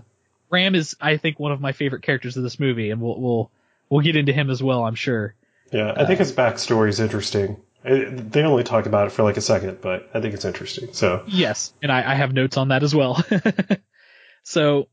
Ram 0.49 0.73
is, 0.73 0.95
I 1.01 1.17
think, 1.17 1.41
one 1.41 1.51
of 1.51 1.59
my 1.59 1.73
favorite 1.73 2.03
characters 2.03 2.37
of 2.37 2.43
this 2.43 2.57
movie, 2.57 2.89
and 2.89 3.01
we'll 3.01 3.19
we'll 3.19 3.51
we'll 3.93 4.01
get 4.01 4.15
into 4.15 4.33
him 4.33 4.49
as 4.49 4.61
well, 4.63 4.83
I'm 4.83 4.95
sure. 4.95 5.35
Yeah, 5.71 5.93
I 5.95 6.05
think 6.05 6.17
his 6.17 6.31
backstory 6.31 6.89
is 6.89 6.99
interesting. 6.99 7.61
It, 7.83 8.31
they 8.31 8.41
only 8.41 8.63
talk 8.63 8.87
about 8.87 9.05
it 9.05 9.11
for 9.11 9.21
like 9.21 9.37
a 9.37 9.41
second, 9.41 9.81
but 9.81 10.09
I 10.15 10.19
think 10.19 10.33
it's 10.33 10.45
interesting. 10.45 10.93
So 10.93 11.23
Yes, 11.27 11.75
and 11.83 11.91
I, 11.91 12.13
I 12.13 12.15
have 12.15 12.33
notes 12.33 12.57
on 12.57 12.69
that 12.69 12.81
as 12.81 12.95
well. 12.95 13.23
so, 14.43 14.87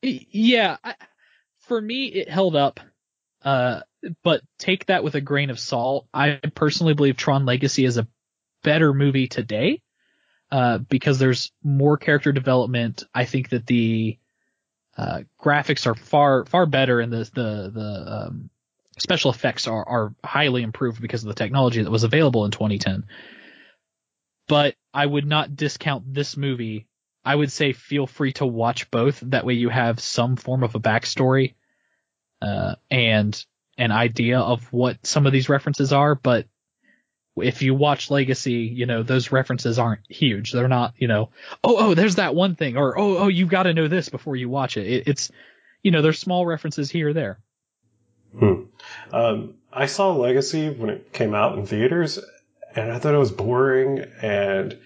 yeah, 0.00 0.78
I, 0.82 0.94
for 1.66 1.78
me, 1.78 2.06
it 2.06 2.30
held 2.30 2.56
up. 2.56 2.80
Uh, 3.44 3.80
but 4.24 4.40
take 4.58 4.86
that 4.86 5.04
with 5.04 5.14
a 5.14 5.20
grain 5.20 5.50
of 5.50 5.60
salt. 5.60 6.08
I 6.14 6.40
personally 6.54 6.94
believe 6.94 7.18
Tron 7.18 7.44
Legacy 7.44 7.84
is 7.84 7.98
a 7.98 8.08
better 8.62 8.94
movie 8.94 9.28
today, 9.28 9.82
uh, 10.50 10.78
because 10.78 11.18
there's 11.18 11.52
more 11.62 11.98
character 11.98 12.32
development. 12.32 13.04
I 13.14 13.26
think 13.26 13.50
that 13.50 13.66
the 13.66 14.18
uh, 14.98 15.20
graphics 15.40 15.86
are 15.86 15.94
far 15.94 16.44
far 16.44 16.66
better, 16.66 17.00
and 17.00 17.12
the 17.12 17.30
the 17.34 17.70
the 17.72 18.26
um, 18.26 18.50
special 18.98 19.30
effects 19.30 19.66
are 19.66 19.88
are 19.88 20.14
highly 20.24 20.62
improved 20.62 21.00
because 21.00 21.22
of 21.22 21.28
the 21.28 21.34
technology 21.34 21.82
that 21.82 21.90
was 21.90 22.04
available 22.04 22.44
in 22.44 22.50
2010 22.50 23.04
but 24.48 24.74
I 24.92 25.06
would 25.06 25.26
not 25.26 25.54
discount 25.54 26.12
this 26.12 26.36
movie. 26.36 26.88
I 27.24 27.34
would 27.34 27.52
say 27.52 27.74
feel 27.74 28.06
free 28.06 28.32
to 28.34 28.46
watch 28.46 28.90
both. 28.90 29.20
That 29.20 29.44
way 29.44 29.54
you 29.54 29.68
have 29.68 30.00
some 30.00 30.36
form 30.36 30.64
of 30.64 30.74
a 30.74 30.80
backstory, 30.80 31.54
uh, 32.40 32.76
and 32.90 33.44
an 33.76 33.92
idea 33.92 34.40
of 34.40 34.72
what 34.72 35.06
some 35.06 35.26
of 35.26 35.32
these 35.32 35.48
references 35.50 35.92
are. 35.92 36.14
But 36.14 36.46
if 37.42 37.62
you 37.62 37.74
watch 37.74 38.10
Legacy, 38.10 38.52
you 38.52 38.86
know 38.86 39.02
those 39.02 39.32
references 39.32 39.78
aren't 39.78 40.00
huge. 40.08 40.52
They're 40.52 40.68
not, 40.68 40.94
you 40.98 41.08
know, 41.08 41.30
oh 41.64 41.76
oh, 41.78 41.94
there's 41.94 42.16
that 42.16 42.34
one 42.34 42.54
thing, 42.54 42.76
or 42.76 42.98
oh 42.98 43.18
oh, 43.18 43.28
you've 43.28 43.48
got 43.48 43.64
to 43.64 43.74
know 43.74 43.88
this 43.88 44.08
before 44.08 44.36
you 44.36 44.48
watch 44.48 44.76
it. 44.76 44.86
it 44.86 45.08
it's, 45.08 45.30
you 45.82 45.90
know, 45.90 46.02
there's 46.02 46.18
small 46.18 46.46
references 46.46 46.90
here 46.90 47.08
or 47.08 47.12
there. 47.12 47.38
Hmm. 48.38 48.62
Um, 49.12 49.54
I 49.72 49.86
saw 49.86 50.12
Legacy 50.12 50.70
when 50.70 50.90
it 50.90 51.12
came 51.12 51.34
out 51.34 51.58
in 51.58 51.66
theaters, 51.66 52.18
and 52.74 52.92
I 52.92 52.98
thought 52.98 53.14
it 53.14 53.18
was 53.18 53.32
boring 53.32 54.04
and 54.22 54.78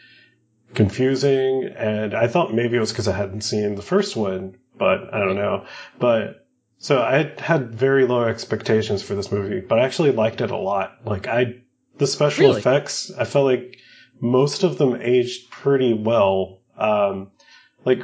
confusing, 0.74 1.64
and 1.76 2.14
I 2.14 2.28
thought 2.28 2.54
maybe 2.54 2.76
it 2.76 2.80
was 2.80 2.92
because 2.92 3.08
I 3.08 3.16
hadn't 3.16 3.42
seen 3.42 3.74
the 3.74 3.82
first 3.82 4.16
one, 4.16 4.56
but 4.76 5.12
I 5.12 5.18
don't 5.18 5.36
know. 5.36 5.66
But 5.98 6.46
so 6.78 7.00
I 7.00 7.32
had 7.38 7.74
very 7.74 8.06
low 8.06 8.24
expectations 8.24 9.02
for 9.02 9.14
this 9.14 9.30
movie, 9.30 9.60
but 9.60 9.78
I 9.78 9.84
actually 9.84 10.12
liked 10.12 10.40
it 10.40 10.50
a 10.50 10.56
lot. 10.56 10.98
Like 11.04 11.28
I, 11.28 11.60
the 11.98 12.06
special 12.06 12.46
Really? 12.46 12.58
effects, 12.60 13.10
I 13.16 13.24
felt 13.24 13.46
like 13.46 13.78
most 14.20 14.62
of 14.62 14.78
them 14.78 14.98
aged 15.00 15.50
pretty 15.50 15.92
well. 15.94 16.60
Um, 16.76 17.30
like 17.84 18.02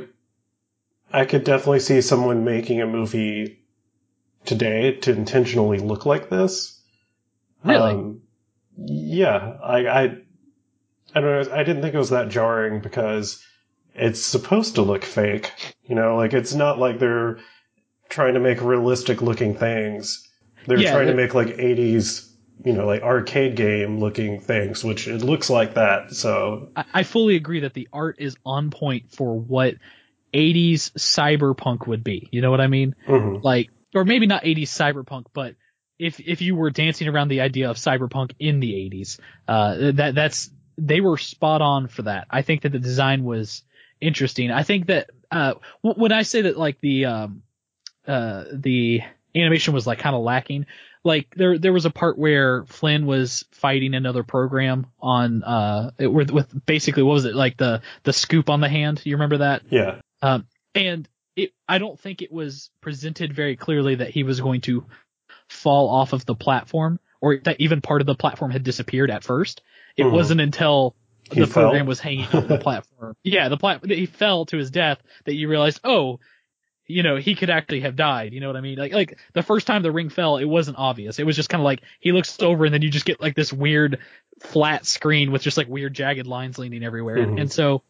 I 1.12 1.24
could 1.24 1.44
definitely 1.44 1.81
see 1.81 2.01
someone 2.01 2.44
making 2.44 2.81
a 2.81 2.87
movie 2.87 3.61
today 4.44 4.92
to 4.92 5.12
intentionally 5.12 5.79
look 5.79 6.07
like 6.07 6.29
this. 6.29 6.81
Really? 7.64 7.92
Um, 7.92 8.20
yeah, 8.77 9.57
I, 9.62 9.87
I, 9.87 10.03
I 11.14 11.20
don't 11.20 11.48
know. 11.48 11.55
I 11.55 11.62
didn't 11.64 11.83
think 11.83 11.94
it 11.94 11.98
was 11.98 12.11
that 12.11 12.29
jarring 12.29 12.81
because 12.81 13.42
it's 13.94 14.20
supposed 14.22 14.74
to 14.77 14.83
look 14.83 15.05
fake. 15.05 15.74
You 15.85 15.94
know, 15.94 16.16
like 16.16 16.35
it's 16.35 16.55
not 16.55 16.79
like 16.79 16.98
they're 16.98 17.38
trying 18.09 18.35
to 18.35 18.40
make 18.40 18.61
realistic 18.62 19.22
looking 19.22 19.55
things. 19.55 20.24
They're 20.66 20.79
Yeah, 20.79 20.92
trying 20.92 21.07
to 21.09 21.14
they're- 21.14 21.22
make 21.27 21.35
like 21.35 21.57
80s, 21.57 22.27
you 22.64 22.73
know, 22.73 22.87
like 22.87 23.03
arcade 23.03 23.57
game 23.57 23.99
looking 23.99 24.40
things, 24.40 24.83
which 24.85 25.09
it 25.09 25.23
looks 25.23 25.49
like 25.51 25.75
that. 25.75 26.14
So, 26.14 26.71
I, 26.77 26.85
I 26.94 27.03
fully 27.03 27.37
agree 27.37 27.61
that 27.61 27.75
the 27.75 27.88
art 27.92 28.16
is 28.18 28.37
on 28.44 28.71
point 28.71 29.12
for 29.12 29.38
what 29.38 29.75
80s 30.35 30.90
cyberpunk 30.92 31.87
would 31.87 32.05
be. 32.05 32.29
You 32.31 32.40
know 32.42 32.51
what 32.51 32.61
I 32.61 32.66
mean? 32.66 32.94
mhm. 33.07 33.42
Like, 33.42 33.71
or 33.94 34.05
maybe 34.05 34.27
not 34.27 34.44
80s 34.44 34.68
cyberpunk, 34.68 35.27
but 35.33 35.55
if 35.99 36.21
if 36.21 36.42
you 36.42 36.55
were 36.55 36.71
dancing 36.71 37.09
around 37.09 37.29
the 37.29 37.40
idea 37.40 37.71
of 37.71 37.77
cyberpunk 37.77 38.33
in 38.38 38.61
the 38.61 38.73
80s, 38.73 39.18
uh, 39.49 39.92
that 39.92 40.14
that's 40.14 40.51
they 40.77 41.01
were 41.01 41.16
spot 41.16 41.61
on 41.61 41.88
for 41.88 42.03
that. 42.03 42.27
I 42.31 42.42
think 42.42 42.62
that 42.62 42.73
the 42.73 42.79
design 42.79 43.25
was 43.25 43.62
interesting. 44.01 44.51
I 44.51 44.62
think 44.62 44.87
that 44.87 45.11
uh, 45.31 45.55
w- 45.83 46.01
when 46.01 46.12
I 46.12 46.23
say 46.23 46.42
that 46.42 46.57
like 46.57 46.81
the 46.81 47.07
um, 47.07 47.42
uh, 48.07 48.44
the 48.53 49.01
animation 49.35 49.75
was 49.75 49.87
like 49.87 49.99
kind 49.99 50.14
of 50.14 50.23
lacking, 50.23 50.66
like 51.04 51.32
there 51.37 51.58
there 51.58 51.72
was 51.72 51.84
a 51.87 51.90
part 51.90 52.18
where 52.18 52.64
Flynn 52.66 53.06
was 53.06 53.44
fighting 53.52 53.94
another 53.94 54.22
program 54.22 54.87
on 55.00 55.42
uh 55.44 55.90
it, 55.98 56.06
with, 56.08 56.30
with 56.30 56.66
basically 56.66 57.02
what 57.02 57.12
was 57.14 57.24
it 57.24 57.34
like 57.34 57.56
the 57.56 57.82
the 58.02 58.12
scoop 58.12 58.50
on 58.50 58.61
the 58.61 58.68
hand? 58.68 59.00
You 59.04 59.14
remember 59.16 59.38
that? 59.38 59.62
yeah. 59.70 60.00
Um, 60.22 60.46
and 60.74 61.08
it, 61.37 61.52
I 61.68 61.78
don't 61.78 61.98
think 61.98 62.22
it 62.22 62.32
was 62.32 62.70
presented 62.80 63.32
very 63.32 63.56
clearly 63.56 63.96
that 63.96 64.11
he 64.11 64.24
was 64.24 64.40
going 64.40 64.61
to 64.62 64.84
fall 65.48 65.88
off 65.88 66.12
of 66.12 66.24
the 66.26 66.34
platform 66.34 66.98
or 67.20 67.38
that 67.44 67.61
even 67.61 67.80
part 67.80 68.00
of 68.00 68.06
the 68.06 68.14
platform 68.14 68.50
had 68.50 68.64
disappeared 68.64 69.11
at 69.11 69.24
first. 69.24 69.62
It 69.96 70.04
Mhm. 70.04 70.12
wasn't 70.12 70.40
until 70.40 70.94
He 71.32 71.40
the 71.40 71.46
fell? 71.46 71.64
program 71.64 71.87
was 71.87 72.00
hanging 72.00 72.26
on 72.32 72.46
the 72.48 72.58
platform. 72.62 73.14
Yeah, 73.24 73.48
the 73.48 73.56
plat 73.56 73.84
he 73.84 74.06
fell 74.06 74.46
to 74.46 74.56
his 74.56 74.70
death 74.70 74.98
that 75.24 75.34
you 75.34 75.48
realized, 75.48 75.80
oh, 75.84 76.20
you 76.88 77.03
know, 77.03 77.16
he 77.16 77.35
could 77.35 77.51
actually 77.51 77.81
have 77.83 77.94
died. 77.96 78.33
You 78.33 78.40
know 78.40 78.46
what 78.48 78.57
I 78.57 78.62
mean? 78.62 78.79
Like, 78.79 78.92
like 78.92 79.18
the 79.35 79.42
first 79.42 79.66
time 79.66 79.83
the 79.83 79.92
ring 79.92 80.09
fell, 80.09 80.38
it 80.38 80.46
wasn't 80.46 80.79
obvious. 80.79 81.18
It 81.18 81.27
was 81.27 81.37
just 81.37 81.51
kind 81.51 81.61
of 81.61 81.64
like 81.66 81.83
he 82.01 82.12
looks 82.12 82.40
over 82.42 82.64
and 82.64 82.72
then 82.74 82.83
you 82.83 82.90
just 82.90 83.05
get 83.05 83.20
like 83.20 83.37
this 83.37 83.53
weird 83.53 83.98
flat 84.40 84.87
screen 84.87 85.31
with 85.31 85.42
just 85.42 85.57
like 85.59 85.68
weird 85.68 85.92
jagged 85.94 86.27
lines 86.27 86.59
leaning 86.59 86.83
everywhere. 86.83 87.16
And, 87.18 87.33
Mhm. 87.37 87.40
and 87.42 87.53
so 87.53 87.83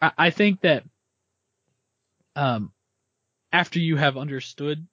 I, 0.00 0.12
I 0.16 0.30
think 0.30 0.62
that, 0.62 0.84
um, 2.36 2.72
after 3.52 3.78
you 3.78 3.96
have 3.96 4.16
understood, 4.16 4.86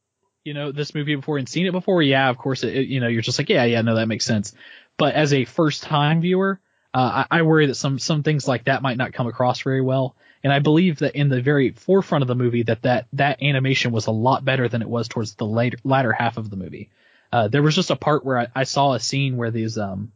you 0.44 0.54
know, 0.54 0.72
this 0.72 0.94
movie 0.94 1.16
before 1.16 1.38
and 1.38 1.48
seen 1.48 1.66
it 1.66 1.72
before, 1.72 2.02
yeah, 2.02 2.30
of 2.30 2.38
course, 2.38 2.64
it, 2.64 2.76
it- 2.76 2.88
you 2.88 3.00
know, 3.00 3.08
you're 3.08 3.22
just 3.22 3.40
like, 3.40 3.50
yeah, 3.50 3.64
yeah, 3.66 3.82
no, 3.82 3.96
that 3.96 4.08
makes 4.08 4.26
sense. 4.26 4.54
But 4.98 5.16
as 5.16 5.34
a 5.34 5.46
first 5.46 5.84
time 5.84 6.22
viewer, 6.22 6.60
uh, 6.94 7.26
I, 7.32 7.40
I 7.40 7.42
worry 7.44 7.68
that 7.68 7.76
some 7.76 8.00
some 8.00 8.24
things 8.24 8.48
like 8.48 8.66
that 8.66 8.82
might 8.82 8.98
not 8.98 9.14
come 9.14 9.28
across 9.28 9.62
very 9.62 9.82
well. 9.82 10.16
And 10.44 10.54
I 10.54 10.60
believe 10.60 11.00
that 11.00 11.16
in 11.16 11.30
the 11.30 11.42
very 11.42 11.72
forefront 11.72 12.22
of 12.22 12.28
the 12.28 12.36
movie, 12.36 12.64
that 12.64 12.84
that 12.84 13.08
that 13.14 13.44
animation 13.44 13.92
was 13.92 14.08
a 14.08 14.12
lot 14.12 14.46
better 14.46 14.70
than 14.70 14.82
it 14.82 14.90
was 14.90 15.08
towards 15.08 15.36
the 15.36 15.46
later 15.46 15.78
latter 15.84 16.14
half 16.14 16.38
of 16.38 16.50
the 16.50 16.56
movie. 16.56 16.90
Uh, 17.32 17.48
there 17.48 17.62
was 17.62 17.76
just 17.76 17.92
a 17.92 17.96
part 17.96 18.26
where 18.26 18.40
I, 18.40 18.48
I 18.56 18.64
saw 18.64 18.94
a 18.94 19.00
scene 19.00 19.38
where 19.38 19.52
these 19.52 19.78
um, 19.78 20.12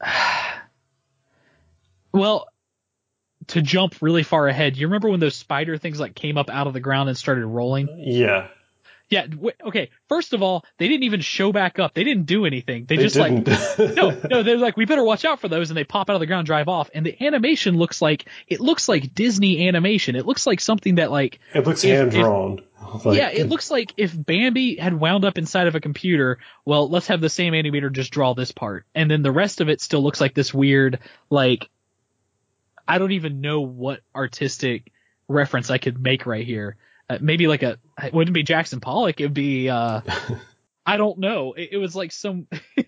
well, 2.12 2.48
to 3.48 3.62
jump 3.62 3.96
really 4.00 4.22
far 4.22 4.48
ahead, 4.48 4.76
you 4.76 4.86
remember 4.86 5.08
when 5.08 5.20
those 5.20 5.34
spider 5.34 5.76
things 5.78 5.98
like 5.98 6.14
came 6.14 6.38
up 6.38 6.50
out 6.50 6.66
of 6.66 6.72
the 6.72 6.80
ground 6.80 7.08
and 7.08 7.18
started 7.18 7.46
rolling? 7.46 7.88
Yeah. 7.98 8.48
Yeah. 9.12 9.26
W- 9.26 9.52
okay. 9.62 9.90
First 10.08 10.32
of 10.32 10.42
all, 10.42 10.64
they 10.78 10.88
didn't 10.88 11.02
even 11.02 11.20
show 11.20 11.52
back 11.52 11.78
up. 11.78 11.92
They 11.92 12.02
didn't 12.02 12.24
do 12.24 12.46
anything. 12.46 12.86
They, 12.86 12.96
They 12.96 13.02
just 13.02 13.16
like 13.16 13.44
didn't. 13.44 13.94
no, 13.94 14.18
no, 14.30 14.42
they're 14.42 14.56
like, 14.56 14.78
we 14.78 14.86
better 14.86 15.04
watch 15.04 15.26
out 15.26 15.38
for 15.38 15.48
those, 15.48 15.68
and 15.68 15.76
they 15.76 15.84
pop 15.84 16.08
out 16.08 16.14
of 16.14 16.20
the 16.20 16.26
ground, 16.26 16.46
drive 16.46 16.66
off, 16.66 16.88
and 16.94 17.04
the 17.04 17.22
animation 17.22 17.76
looks 17.76 18.00
like 18.00 18.24
it 18.48 18.60
looks 18.60 18.88
like 18.88 19.14
Disney 19.14 19.68
animation. 19.68 20.16
It 20.16 20.24
looks 20.24 20.46
like 20.46 20.60
something 20.60 20.94
that 20.94 21.10
like, 21.10 21.40
It 21.54 21.66
looks 21.66 21.82
hand 21.82 22.12
drawn. 22.12 22.62
Like, 23.04 23.18
yeah, 23.18 23.28
it 23.28 23.50
looks 23.50 23.70
like 23.70 23.92
if 23.98 24.14
Bambi 24.16 24.76
had 24.76 24.98
wound 24.98 25.26
up 25.26 25.36
inside 25.36 25.66
of 25.66 25.74
a 25.74 25.80
computer. 25.80 26.38
Well, 26.64 26.88
let's 26.88 27.08
have 27.08 27.20
the 27.20 27.28
same 27.28 27.52
animator 27.52 27.92
just 27.92 28.12
draw 28.12 28.32
this 28.32 28.50
part, 28.50 28.86
and 28.94 29.10
then 29.10 29.22
the 29.22 29.30
rest 29.30 29.60
of 29.60 29.68
it 29.68 29.82
still 29.82 30.02
looks 30.02 30.22
like 30.22 30.34
this 30.34 30.54
weird, 30.54 31.00
like, 31.28 31.68
I 32.88 32.96
don't 32.96 33.12
even 33.12 33.42
know 33.42 33.60
what 33.60 34.00
artistic 34.14 34.90
reference 35.28 35.70
I 35.70 35.76
could 35.76 36.00
make 36.02 36.24
right 36.24 36.46
here. 36.46 36.76
Uh, 37.10 37.18
maybe 37.20 37.46
like 37.46 37.62
a, 37.62 37.78
it 38.02 38.12
wouldn't 38.12 38.34
be 38.34 38.42
Jackson 38.42 38.80
Pollock. 38.80 39.20
It'd 39.20 39.34
be, 39.34 39.68
uh, 39.68 40.00
I 40.86 40.96
don't 40.96 41.18
know. 41.18 41.52
It, 41.54 41.70
it 41.72 41.76
was 41.78 41.94
like 41.96 42.12
some, 42.12 42.46
it, 42.76 42.86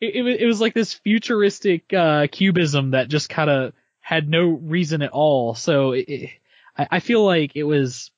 it, 0.00 0.22
was- 0.22 0.36
it 0.40 0.46
was 0.46 0.60
like 0.60 0.74
this 0.74 0.94
futuristic, 0.94 1.92
uh, 1.92 2.26
cubism 2.30 2.90
that 2.92 3.08
just 3.08 3.28
kind 3.28 3.50
of 3.50 3.72
had 4.00 4.28
no 4.28 4.44
reason 4.44 5.02
at 5.02 5.10
all. 5.10 5.54
So 5.54 5.92
it, 5.92 6.08
it, 6.08 6.30
I, 6.76 6.88
I 6.92 7.00
feel 7.00 7.24
like 7.24 7.52
it 7.56 7.64
was, 7.64 8.10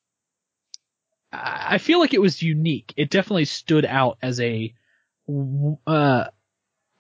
I 1.33 1.67
I 1.75 1.79
feel 1.79 1.99
like 2.01 2.15
it 2.15 2.21
was 2.21 2.43
unique. 2.43 2.95
It 2.97 3.11
definitely 3.11 3.45
stood 3.45 3.85
out 3.85 4.19
as 4.23 4.41
a, 4.41 4.75
uh, 5.87 6.25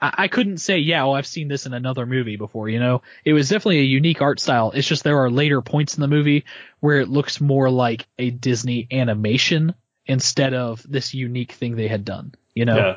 I 0.00 0.14
I 0.24 0.28
couldn't 0.28 0.58
say, 0.58 0.78
yeah, 0.78 1.04
well, 1.04 1.14
I've 1.14 1.26
seen 1.26 1.48
this 1.48 1.66
in 1.66 1.74
another 1.74 2.06
movie 2.06 2.36
before, 2.36 2.68
you 2.68 2.78
know? 2.78 3.02
It 3.24 3.32
was 3.32 3.48
definitely 3.48 3.80
a 3.80 3.82
unique 3.82 4.22
art 4.22 4.40
style. 4.40 4.72
It's 4.74 4.86
just 4.86 5.04
there 5.04 5.18
are 5.20 5.30
later 5.30 5.60
points 5.62 5.96
in 5.96 6.00
the 6.00 6.08
movie 6.08 6.44
where 6.80 7.00
it 7.00 7.08
looks 7.08 7.40
more 7.40 7.70
like 7.70 8.06
a 8.18 8.30
Disney 8.30 8.86
animation 8.90 9.74
instead 10.06 10.54
of 10.54 10.84
this 10.88 11.14
unique 11.14 11.52
thing 11.52 11.76
they 11.76 11.88
had 11.88 12.04
done, 12.04 12.34
you 12.54 12.64
know? 12.64 12.76
yeah. 12.76 12.96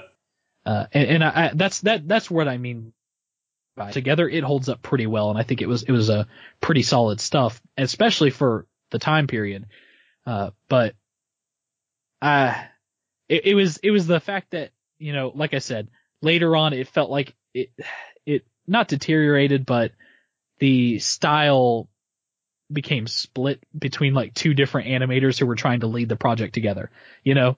Uh, 0.64 0.86
and, 0.94 1.10
and 1.10 1.24
I, 1.24 1.30
I, 1.30 1.52
that's, 1.56 1.82
that, 1.82 2.08
that's 2.08 2.30
what 2.30 2.48
I 2.48 2.58
mean 2.58 2.94
by 3.76 3.92
together. 3.92 4.30
It 4.30 4.44
holds 4.44 4.70
up 4.70 4.84
pretty 4.84 5.08
well. 5.08 5.32
And 5.32 5.40
I 5.40 5.44
think 5.44 5.62
it 5.62 5.68
was, 5.68 5.84
it 5.84 5.92
was 5.92 6.10
a 6.10 6.28
pretty 6.62 6.84
solid 6.84 7.20
stuff, 7.20 7.60
especially 7.78 8.30
for 8.30 8.68
the 8.92 9.00
time 9.00 9.26
period. 9.26 9.66
Uh, 10.26 10.52
but, 10.70 10.94
uh, 12.22 12.54
it, 13.28 13.48
it 13.48 13.56
was, 13.56 13.78
it 13.78 13.90
was 13.90 14.06
the 14.06 14.20
fact 14.20 14.52
that, 14.52 14.70
you 15.00 15.14
know, 15.14 15.32
like 15.34 15.56
I 15.56 15.60
said, 15.60 15.88
later 16.22 16.56
on 16.56 16.74
it 16.74 16.88
felt 16.88 17.10
like 17.10 17.36
it, 17.54 17.72
it 18.26 18.46
not 18.68 18.88
deteriorated, 18.88 19.66
but 19.66 19.92
the 20.60 21.00
style 21.00 21.88
became 22.72 23.08
split 23.08 23.62
between 23.78 24.14
like 24.14 24.34
two 24.34 24.54
different 24.54 24.88
animators 24.88 25.38
who 25.38 25.46
were 25.46 25.56
trying 25.56 25.82
to 25.82 25.88
lead 25.88 26.08
the 26.08 26.16
project 26.16 26.54
together, 26.54 26.90
you 27.24 27.36
know? 27.36 27.58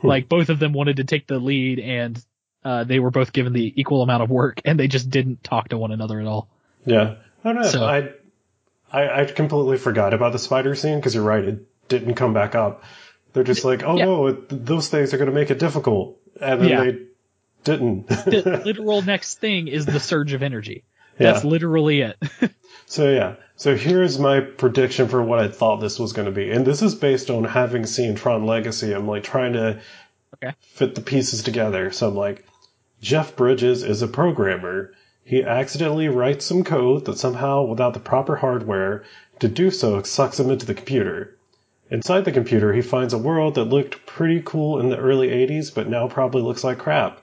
Hmm. 0.00 0.06
Like 0.08 0.28
both 0.28 0.48
of 0.50 0.58
them 0.58 0.72
wanted 0.72 0.96
to 0.96 1.04
take 1.04 1.26
the 1.26 1.38
lead 1.38 1.78
and 1.78 2.22
uh, 2.62 2.84
they 2.84 2.98
were 2.98 3.10
both 3.10 3.32
given 3.32 3.52
the 3.54 3.72
equal 3.80 4.02
amount 4.02 4.22
of 4.22 4.30
work 4.30 4.60
and 4.66 4.78
they 4.78 4.88
just 4.88 5.08
didn't 5.08 5.42
talk 5.42 5.68
to 5.68 5.78
one 5.78 5.92
another 5.92 6.20
at 6.20 6.26
all. 6.26 6.48
Yeah. 6.84 7.16
I 7.44 7.52
don't 7.52 7.62
know. 7.62 7.68
So- 7.68 7.84
I, 7.84 8.10
I 8.92 9.20
I 9.20 9.24
completely 9.24 9.78
forgot 9.78 10.12
about 10.14 10.32
the 10.32 10.38
spider 10.38 10.74
scene 10.74 10.98
because 10.98 11.14
you're 11.14 11.22
right. 11.24 11.44
It 11.44 11.88
didn't 11.88 12.16
come 12.16 12.34
back 12.34 12.54
up. 12.56 12.82
They're 13.32 13.44
just 13.44 13.64
like, 13.64 13.84
oh 13.84 13.96
Yeah. 13.96 14.04
no, 14.06 14.26
it, 14.26 14.66
those 14.66 14.88
things 14.88 15.14
are 15.14 15.16
going 15.16 15.30
to 15.30 15.34
make 15.34 15.50
it 15.52 15.60
difficult, 15.60 16.18
and 16.40 16.60
then 16.60 16.68
Yeah. 16.68 16.84
they 16.84 16.98
didn't. 17.64 18.06
The 18.08 18.62
literal 18.64 19.02
next 19.02 19.40
thing 19.40 19.68
is 19.68 19.86
the 19.86 20.00
surge 20.00 20.32
of 20.32 20.42
energy. 20.42 20.84
Yeah. 21.18 21.32
That's 21.32 21.44
literally 21.44 22.00
it. 22.02 22.16
So 22.86 23.08
yeah, 23.08 23.36
so 23.54 23.76
here's 23.76 24.18
my 24.18 24.40
prediction 24.40 25.06
for 25.06 25.22
what 25.22 25.38
I 25.38 25.46
thought 25.46 25.76
this 25.76 26.00
was 26.00 26.12
going 26.12 26.26
to 26.26 26.32
be, 26.32 26.50
and 26.50 26.66
this 26.66 26.82
is 26.82 26.96
based 26.96 27.30
on 27.30 27.44
having 27.44 27.86
seen 27.86 28.16
Tron 28.16 28.46
Legacy. 28.46 28.92
I'm 28.92 29.06
like 29.06 29.22
trying 29.22 29.52
to 29.52 29.80
Okay. 30.34 30.54
fit 30.60 30.96
the 30.96 31.00
pieces 31.00 31.44
together. 31.44 31.92
So 31.92 32.08
I'm 32.08 32.16
like, 32.16 32.44
Jeff 33.00 33.36
Bridges 33.36 33.84
is 33.84 34.02
a 34.02 34.08
programmer. 34.08 34.92
He 35.24 35.44
accidentally 35.44 36.08
writes 36.08 36.44
some 36.44 36.64
code 36.64 37.04
that 37.04 37.18
somehow, 37.18 37.62
without 37.62 37.94
the 37.94 38.00
proper 38.00 38.34
hardware 38.34 39.04
to 39.38 39.46
do 39.46 39.70
so, 39.70 40.02
sucks 40.02 40.40
him 40.40 40.50
into 40.50 40.66
the 40.66 40.74
computer. 40.74 41.36
Inside 41.90 42.24
the 42.24 42.32
computer, 42.32 42.72
he 42.72 42.82
finds 42.82 43.12
a 43.12 43.18
world 43.18 43.54
that 43.54 43.64
looked 43.66 44.04
pretty 44.04 44.42
cool 44.44 44.80
in 44.80 44.88
the 44.88 44.98
early 44.98 45.28
80s, 45.28 45.72
but 45.72 45.88
now 45.88 46.08
probably 46.08 46.42
looks 46.42 46.64
like 46.64 46.78
crap. 46.78 47.19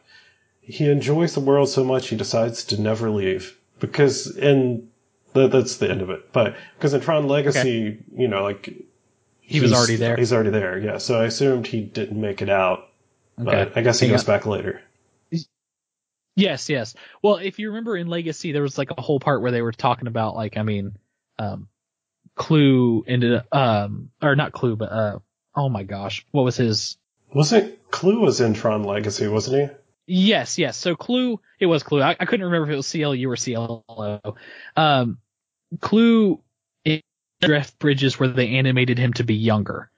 He 0.70 0.90
enjoys 0.90 1.34
the 1.34 1.40
world 1.40 1.70
so 1.70 1.84
much 1.86 2.10
he 2.10 2.18
decides 2.18 2.66
to 2.66 2.82
never 2.82 3.10
leave 3.10 3.58
because 3.80 4.36
in 4.36 4.90
that, 5.34 5.52
that's 5.52 5.78
the 5.78 5.90
end 5.90 6.02
of 6.02 6.10
it. 6.10 6.34
But 6.34 6.58
because 6.76 6.94
in 6.94 7.00
Tron 7.00 7.28
Legacy, 7.28 8.00
you 8.14 8.28
know, 8.28 8.44
like 8.44 8.74
He 9.40 9.62
was 9.62 9.72
already 9.72 9.96
there. 9.96 10.18
He's 10.18 10.34
already 10.34 10.50
there. 10.50 10.78
Yeah. 10.78 10.98
So 10.98 11.22
I 11.22 11.26
assumed 11.26 11.68
he 11.68 11.82
didn't 11.82 12.20
make 12.20 12.42
it 12.42 12.50
out, 12.50 12.90
but 13.38 13.78
I 13.78 13.82
guess 13.82 14.00
he 14.00 14.08
Hang 14.08 14.14
goes 14.14 14.28
on. 14.28 14.36
back 14.36 14.46
later. 14.46 14.82
Yes, 16.36 16.70
yes. 16.70 16.94
Well, 17.24 17.38
if 17.38 17.58
you 17.58 17.70
remember 17.70 17.98
in 17.98 18.08
Legacy, 18.08 18.52
there 18.52 18.62
was 18.62 18.78
like 18.78 18.92
a 18.96 19.02
whole 19.02 19.20
part 19.20 19.42
where 19.42 19.52
they 19.52 19.62
were 19.64 19.72
talking 19.72 20.08
about 20.08 20.36
like, 20.36 20.58
I 20.58 20.64
mean, 20.64 20.96
um, 21.40 21.68
CLU 22.36 23.04
ended 23.08 23.34
up, 23.34 23.48
um, 23.52 24.10
or 24.22 24.36
not 24.36 24.52
CLU, 24.52 24.76
but 24.76 24.92
uh, 24.92 25.20
oh 25.56 25.70
my 25.70 25.82
gosh, 25.84 26.26
what 26.32 26.44
was 26.44 26.58
his? 26.58 26.98
Wasn't 27.34 27.90
CLU 27.90 28.20
was 28.20 28.40
in 28.40 28.54
Tron 28.54 28.84
Legacy, 28.84 29.28
wasn't 29.28 29.72
Yes, 30.08 30.58
yes. 30.58 30.78
So 30.78 30.96
CLU, 30.96 31.40
it 31.60 31.66
was 31.66 31.84
CLU. 31.84 32.02
I, 32.02 32.16
I 32.18 32.26
couldn't 32.26 32.46
remember 32.46 32.68
if 32.68 32.74
it 32.74 32.78
was 32.78 32.92
CLU 32.92 33.30
or 33.30 33.36
CLO. 33.36 34.36
Um, 34.76 35.18
CLU 35.82 36.42
in 36.86 37.02
Jeff 37.44 37.78
Bridges 37.78 38.20
where 38.20 38.30
they 38.30 38.56
animated 38.56 38.98
him 38.98 39.14
to 39.14 39.24
be 39.24 39.36
younger. 39.36 39.92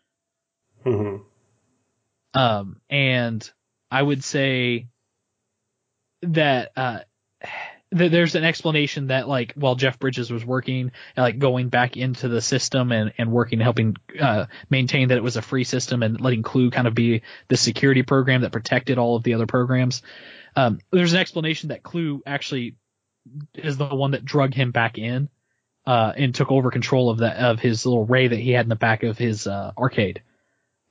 he? 0.84 0.92
hmm 0.92 1.18
Um, 2.34 2.82
and 2.90 3.50
I 3.92 4.02
would 4.02 4.24
say 4.24 4.88
that, 6.24 6.72
uh, 6.76 7.00
th- 7.96 8.12
there's 8.12 8.36
an 8.36 8.44
explanation 8.44 9.08
that 9.08 9.28
like 9.28 9.54
while 9.54 9.76
Jeff 9.76 10.00
Bridges 10.00 10.32
was 10.32 10.46
working, 10.46 10.92
like 11.16 11.40
going 11.40 11.70
back 11.70 11.98
into 11.98 12.28
the 12.28 12.42
system 12.42 12.92
and, 12.92 13.14
and 13.18 13.32
working, 13.32 13.60
helping, 13.60 13.96
uh, 14.20 14.46
maintain 14.70 15.10
that 15.10 15.18
it 15.18 15.24
was 15.24 15.38
a 15.38 15.42
free 15.42 15.64
system 15.64 16.04
and 16.04 16.20
letting 16.20 16.44
CLU 16.44 16.72
kind 16.72 16.88
of 16.88 16.94
be 16.94 17.22
the 17.48 17.58
security 17.58 18.04
program 18.04 18.42
that 18.42 18.52
protected 18.52 18.98
all 18.98 19.16
of 19.16 19.24
the 19.24 19.34
other 19.34 19.48
programs. 19.48 20.02
Um, 20.56 20.80
there's 20.92 21.14
an 21.14 21.20
explanation 21.20 21.70
that 21.70 21.84
CLU 21.84 22.22
actually 22.26 22.76
is 23.54 23.78
the 23.78 23.88
one 23.88 24.12
that 24.12 24.26
drug 24.26 24.54
him 24.54 24.72
back 24.72 24.98
in, 24.98 25.30
uh, 25.86 26.14
and 26.16 26.34
took 26.34 26.52
over 26.52 26.72
control 26.72 27.10
of 27.10 27.20
that, 27.20 27.38
of 27.38 27.60
his 27.60 27.86
little 27.86 28.06
ray 28.06 28.28
that 28.28 28.40
he 28.40 28.52
had 28.52 28.66
in 28.66 28.70
the 28.70 28.76
back 28.76 29.04
of 29.04 29.18
his, 29.18 29.48
uh, 29.48 29.72
arcade 29.78 30.22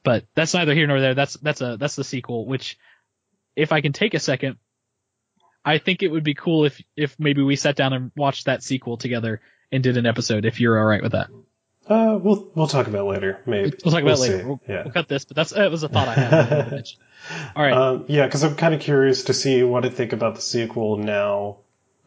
but 0.08 0.24
that's 0.34 0.54
neither 0.54 0.74
here 0.74 0.86
nor 0.86 1.00
there. 1.00 1.14
That's 1.14 1.34
that's 1.34 1.60
a 1.60 1.76
that's 1.76 1.96
the 1.96 2.02
sequel. 2.02 2.46
Which, 2.46 2.78
if 3.56 3.72
I 3.72 3.80
can 3.82 3.92
take 3.92 4.14
a 4.14 4.18
second, 4.18 4.56
I 5.74 5.78
think 5.78 6.02
it 6.02 6.08
would 6.08 6.24
be 6.24 6.34
cool 6.34 6.64
if 6.64 6.80
if 6.96 7.18
maybe 7.18 7.42
we 7.42 7.56
sat 7.56 7.76
down 7.76 7.92
and 7.92 8.10
watched 8.16 8.46
that 8.46 8.62
sequel 8.62 8.96
together 8.96 9.40
and 9.72 9.82
did 9.82 9.96
an 9.96 10.06
episode. 10.06 10.44
If 10.44 10.60
you're 10.60 10.78
all 10.78 10.86
right 10.86 11.02
with 11.02 11.12
that, 11.12 11.28
Uh, 11.86 12.18
we'll 12.22 12.50
we'll 12.54 12.66
talk 12.66 12.86
about 12.86 13.06
it 13.06 13.10
later. 13.10 13.40
Maybe 13.46 13.72
we'll 13.84 13.92
talk 13.92 14.02
about 14.02 14.18
We'll 14.18 14.22
it 14.22 14.30
later. 14.30 14.46
We'll, 14.48 14.60
yeah. 14.68 14.82
we'll 14.84 14.92
cut 14.92 15.08
this, 15.08 15.24
but 15.24 15.36
that's 15.36 15.50
that 15.50 15.70
was 15.70 15.82
a 15.82 15.88
thought 15.88 16.08
I 16.08 16.14
had. 16.14 16.88
all 17.56 17.62
right. 17.62 17.72
Um, 17.72 18.04
yeah, 18.08 18.26
because 18.26 18.44
I'm 18.44 18.56
kind 18.56 18.74
of 18.74 18.80
curious 18.80 19.24
to 19.24 19.34
see 19.34 19.62
what 19.62 19.84
I 19.84 19.90
think 19.90 20.12
about 20.12 20.34
the 20.36 20.40
sequel 20.42 20.96
now, 20.98 21.58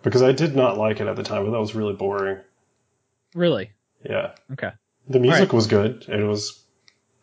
because 0.03 0.21
I 0.23 0.31
did 0.31 0.55
not 0.55 0.77
like 0.77 0.99
it 0.99 1.07
at 1.07 1.15
the 1.15 1.23
time, 1.23 1.45
but 1.45 1.51
that 1.51 1.59
was 1.59 1.75
really 1.75 1.93
boring. 1.93 2.39
really? 3.35 3.71
Yeah, 4.03 4.31
Okay. 4.53 4.71
the 5.07 5.19
music 5.19 5.41
Alright. 5.49 5.53
was 5.53 5.67
good. 5.67 6.05
It 6.07 6.23
was 6.23 6.60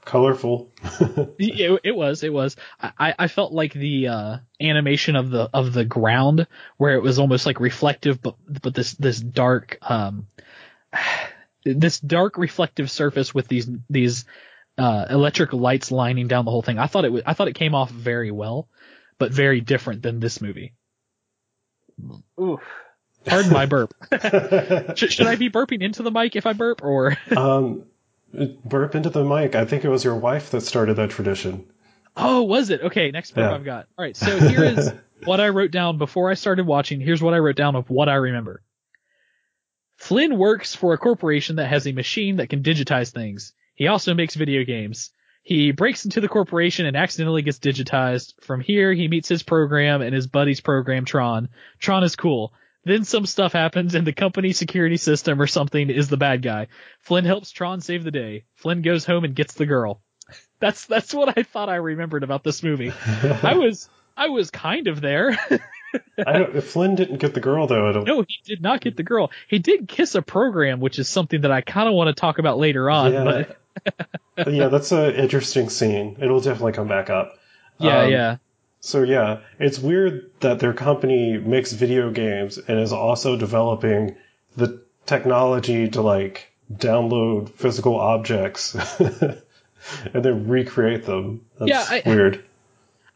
colorful. 0.09 0.73
It, 1.39 1.81
it 1.85 1.97
was. 1.97 2.23
It 2.25 2.33
was. 2.33 2.57
I, 2.81 3.15
I 3.19 3.29
felt 3.29 3.53
like 3.53 3.73
the 3.73 4.09
uh, 4.09 4.37
animation 4.61 5.15
of 5.17 5.31
the 5.31 5.49
of 5.53 5.73
the 5.73 5.85
ground, 5.85 6.47
where 6.77 6.95
it 6.95 7.03
was 7.03 7.19
almost 7.19 7.47
like 7.47 7.61
reflective, 7.61 8.21
but 8.21 8.35
but 8.63 8.75
this 8.75 8.93
this 8.95 9.21
dark 9.21 9.79
um 9.83 10.27
this 11.65 12.01
dark 12.01 12.39
reflective 12.39 12.91
surface 12.91 13.35
with 13.35 13.49
these 13.49 13.69
these 13.89 14.25
uh, 14.79 15.07
electric 15.11 15.53
lights 15.53 15.91
lining 15.91 16.29
down 16.29 16.45
the 16.45 16.51
whole 16.51 16.63
thing. 16.63 16.79
I 16.79 16.87
thought 16.87 17.05
it 17.05 17.13
was, 17.13 17.23
I 17.27 17.35
thought 17.35 17.49
it 17.49 17.55
came 17.55 17.75
off 17.75 17.91
very 17.91 18.31
well, 18.31 18.69
but 19.19 19.33
very 19.33 19.61
different 19.61 20.03
than 20.03 20.21
this 20.21 20.41
movie. 20.41 20.75
Oof. 22.41 22.61
Pardon 23.25 23.53
my 23.53 23.67
burp. 23.67 23.95
should, 24.97 25.13
should 25.13 25.27
I 25.27 25.37
be 25.37 25.51
burping 25.51 25.83
into 25.83 26.03
the 26.03 26.11
mic 26.11 26.37
if 26.37 26.47
I 26.47 26.53
burp, 26.53 26.83
or 26.83 27.17
um, 27.37 27.85
burp 28.33 28.95
into 28.95 29.11
the 29.11 29.25
mic. 29.25 29.55
I 29.55 29.65
think 29.65 29.85
it 29.85 29.89
was 29.89 30.05
your 30.05 30.17
wife 30.17 30.51
that 30.51 30.63
started 30.63 30.95
that 30.95 31.11
tradition. 31.11 31.67
Oh, 32.17 32.43
was 32.43 32.71
it? 32.71 32.83
Okay, 32.83 33.11
next 33.11 33.33
burp 33.33 33.51
Yeah. 33.51 33.55
I've 33.55 33.65
got. 33.65 33.87
All 33.97 34.05
right, 34.05 34.17
so 34.17 34.39
here 34.39 34.65
is 34.65 34.91
what 35.25 35.41
I 35.41 35.49
wrote 35.49 35.71
down 35.71 35.99
before 35.99 36.31
I 36.31 36.35
started 36.35 36.67
watching. 36.67 37.01
Here's 37.01 37.23
what 37.23 37.35
I 37.35 37.39
wrote 37.39 37.57
down 37.57 37.77
of 37.77 37.91
what 37.91 38.09
I 38.09 38.15
remember. 38.15 38.63
Flynn 39.97 40.39
works 40.39 40.75
for 40.75 40.93
a 40.93 40.99
corporation 40.99 41.57
that 41.57 41.69
has 41.69 41.87
a 41.87 41.93
machine 41.93 42.37
that 42.37 42.49
can 42.49 42.63
digitize 42.63 43.11
things. 43.11 43.53
He 43.75 43.89
also 43.89 44.15
makes 44.15 44.35
video 44.35 44.65
games. 44.65 45.11
He 45.43 45.73
breaks 45.73 46.05
into 46.05 46.21
the 46.21 46.29
corporation 46.29 46.87
and 46.87 46.97
accidentally 46.97 47.43
gets 47.43 47.59
digitized. 47.59 48.35
From 48.43 48.61
here, 48.61 48.93
he 48.93 49.09
meets 49.09 49.29
his 49.29 49.43
program 49.43 50.03
and 50.03 50.15
his 50.15 50.27
buddy's 50.27 50.61
program, 50.61 51.05
Tron. 51.05 51.49
Tron 51.79 52.05
is 52.05 52.17
cool. 52.17 52.53
Then 52.85 53.05
some 53.05 53.27
stuff 53.27 53.53
happens 53.53 53.95
and 53.95 54.07
the 54.07 54.13
company 54.13 54.53
security 54.53 54.97
system 54.97 55.41
or 55.43 55.47
something 55.47 55.91
is 55.91 56.09
the 56.09 56.17
bad 56.17 56.43
guy. 56.43 56.69
Flynn 57.01 57.25
helps 57.25 57.51
Tron 57.51 57.81
save 57.81 58.05
the 58.05 58.11
day. 58.11 58.45
Flynn 58.57 58.83
goes 58.83 59.05
home 59.05 59.25
and 59.25 59.35
gets 59.35 59.55
the 59.55 59.67
girl. 59.67 60.01
That's 60.61 60.87
that's 60.87 61.15
what 61.15 61.37
I 61.37 61.43
thought 61.43 61.69
I 61.69 61.77
remembered 61.77 62.23
about 62.23 62.45
this 62.45 62.63
movie. 62.63 62.93
I 63.43 63.55
was 63.57 63.89
I 64.17 64.29
was 64.29 64.51
kind 64.51 64.89
of 64.89 65.01
there. 65.01 65.39
I 66.27 66.33
don't, 66.33 66.57
if 66.57 66.71
Flynn 66.71 66.97
didn't 66.97 67.19
get 67.19 67.35
the 67.35 67.41
girl 67.41 67.67
though, 67.67 67.89
it'll, 67.91 68.05
no, 68.05 68.25
he 68.27 68.39
did 68.45 68.61
not 68.61 68.81
get 68.81 68.97
the 68.97 69.03
girl. 69.03 69.31
He 69.49 69.59
did 69.59 69.89
kiss 69.89 70.15
a 70.15 70.23
program, 70.23 70.81
which 70.81 70.99
is 70.99 71.09
something 71.09 71.43
that 71.43 71.53
I 71.53 71.61
kind 71.61 71.89
of 71.89 71.95
want 71.95 72.09
to 72.15 72.21
talk 72.21 72.39
about 72.39 72.59
later 72.59 72.91
on. 72.91 73.13
yeah, 73.13 73.45
But 74.35 74.53
yeah, 74.53 74.69
that's 74.69 74.93
an 74.93 75.15
interesting 75.15 75.71
scene. 75.71 76.17
It'll 76.21 76.41
definitely 76.41 76.73
come 76.73 76.89
back 76.89 77.09
up. 77.11 77.39
yeah, 77.79 78.03
Um, 78.03 78.11
yeah, 78.11 78.37
So 78.81 79.03
yeah, 79.03 79.41
it's 79.59 79.79
weird 79.79 80.31
that 80.41 80.61
their 80.61 80.73
company 80.73 81.37
makes 81.37 81.73
video 81.73 82.11
games 82.11 82.59
and 82.59 82.79
is 82.79 82.93
also 82.93 83.37
developing 83.37 84.17
the 84.57 84.83
technology 85.07 85.89
to 85.91 86.01
like 86.03 86.53
download 86.73 87.51
physical 87.51 87.97
objects 87.97 88.75
and 89.01 90.25
then 90.25 90.49
recreate 90.49 91.05
them. 91.05 91.45
That's 91.59 91.69
Yeah, 91.71 91.85
I- 91.89 92.03
weird. 92.09 92.45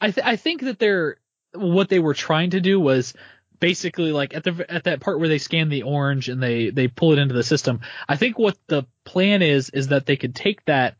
I 0.01 0.11
th- 0.11 0.27
I 0.27 0.35
think 0.37 0.63
that 0.63 0.79
they're 0.81 1.17
what 1.55 1.89
they 1.89 2.01
were 2.01 2.15
trying 2.15 2.51
to 2.51 2.61
do 2.61 2.81
was 2.81 3.15
basically 3.61 4.11
like 4.11 4.35
at 4.35 4.43
the 4.43 4.67
at 4.69 4.85
that 4.85 4.99
part 5.01 5.21
where 5.21 5.29
they 5.29 5.39
scan 5.39 5.69
the 5.69 5.83
orange 5.83 6.29
and 6.29 6.43
they 6.43 6.71
they 6.71 6.89
pull 6.89 7.13
it 7.13 7.21
into 7.21 7.35
the 7.35 7.45
system. 7.45 7.81
I 8.09 8.17
think 8.17 8.37
what 8.37 8.59
the 8.67 8.85
plan 9.05 9.43
is 9.43 9.71
is 9.71 9.89
that 9.89 10.07
they 10.07 10.17
could 10.17 10.35
take 10.35 10.65
that 10.65 10.97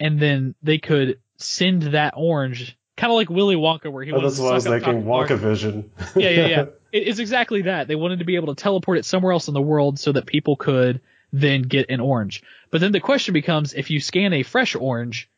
and 0.00 0.18
then 0.18 0.54
they 0.62 0.78
could 0.78 1.20
send 1.36 1.82
that 1.82 2.14
orange 2.16 2.78
kind 2.96 3.10
of 3.12 3.16
like 3.16 3.28
Willy 3.30 3.56
Wonka 3.56 3.90
where 3.92 4.04
he 4.04 4.10
Oh, 4.12 4.16
wanted 4.16 4.30
that's 4.30 4.38
why 4.40 4.50
I 4.50 4.54
was 4.54 4.64
thinking. 4.64 5.04
Wonka 5.04 5.36
Vision. 5.36 5.90
yeah, 6.16 6.30
yeah, 6.30 6.46
yeah. 6.46 6.64
It- 6.92 7.08
It's 7.08 7.18
exactly 7.18 7.62
that. 7.62 7.88
They 7.88 7.94
wanted 7.96 8.20
to 8.20 8.24
be 8.24 8.36
able 8.36 8.54
to 8.54 8.60
teleport 8.62 8.98
it 8.98 9.04
somewhere 9.04 9.32
else 9.32 9.48
in 9.48 9.54
the 9.54 9.60
world 9.62 9.98
so 9.98 10.12
that 10.12 10.24
people 10.26 10.56
could 10.56 11.00
then 11.32 11.62
get 11.62 11.90
an 11.90 12.00
orange. 12.00 12.42
But 12.70 12.80
then 12.80 12.92
the 12.92 13.00
question 13.00 13.34
becomes, 13.34 13.74
if 13.74 13.90
you 13.90 14.00
scan 14.00 14.32
a 14.32 14.42
fresh 14.42 14.74
orange, 14.74 15.28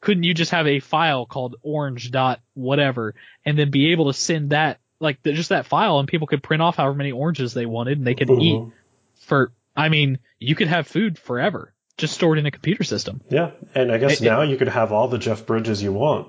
couldn't 0.00 0.24
you 0.24 0.34
just 0.34 0.50
have 0.50 0.66
a 0.66 0.80
file 0.80 1.24
called 1.26 1.56
orange 1.62 2.10
dot 2.10 2.40
whatever 2.54 3.14
and 3.44 3.58
then 3.58 3.70
be 3.70 3.92
able 3.92 4.06
to 4.06 4.12
send 4.12 4.50
that 4.50 4.78
like 5.00 5.22
the, 5.22 5.32
just 5.32 5.48
that 5.48 5.66
file 5.66 5.98
and 6.00 6.08
people 6.08 6.26
could 6.26 6.42
print 6.42 6.60
off 6.62 6.76
however 6.76 6.94
many 6.94 7.12
oranges 7.12 7.54
they 7.54 7.66
wanted 7.66 7.98
and 7.98 8.06
they 8.06 8.14
could 8.14 8.30
eat 8.30 8.56
Mhm. 8.60 8.72
for 9.20 9.52
I 9.76 9.88
mean, 9.88 10.18
you 10.40 10.54
could 10.56 10.68
have 10.68 10.86
food 10.88 11.18
forever 11.18 11.72
just 11.96 12.14
stored 12.14 12.38
in 12.38 12.46
a 12.46 12.50
computer 12.50 12.82
system. 12.84 13.20
Yeah, 13.30 13.50
and 13.74 13.90
I 13.92 13.98
guess 13.98 14.20
It- 14.20 14.26
it- 14.26 14.28
now 14.28 14.42
you 14.42 14.56
could 14.56 14.68
have 14.68 14.92
all 14.92 15.08
the 15.08 15.18
Jeff 15.18 15.46
Bridges 15.46 15.82
you 15.82 15.92
want. 15.92 16.28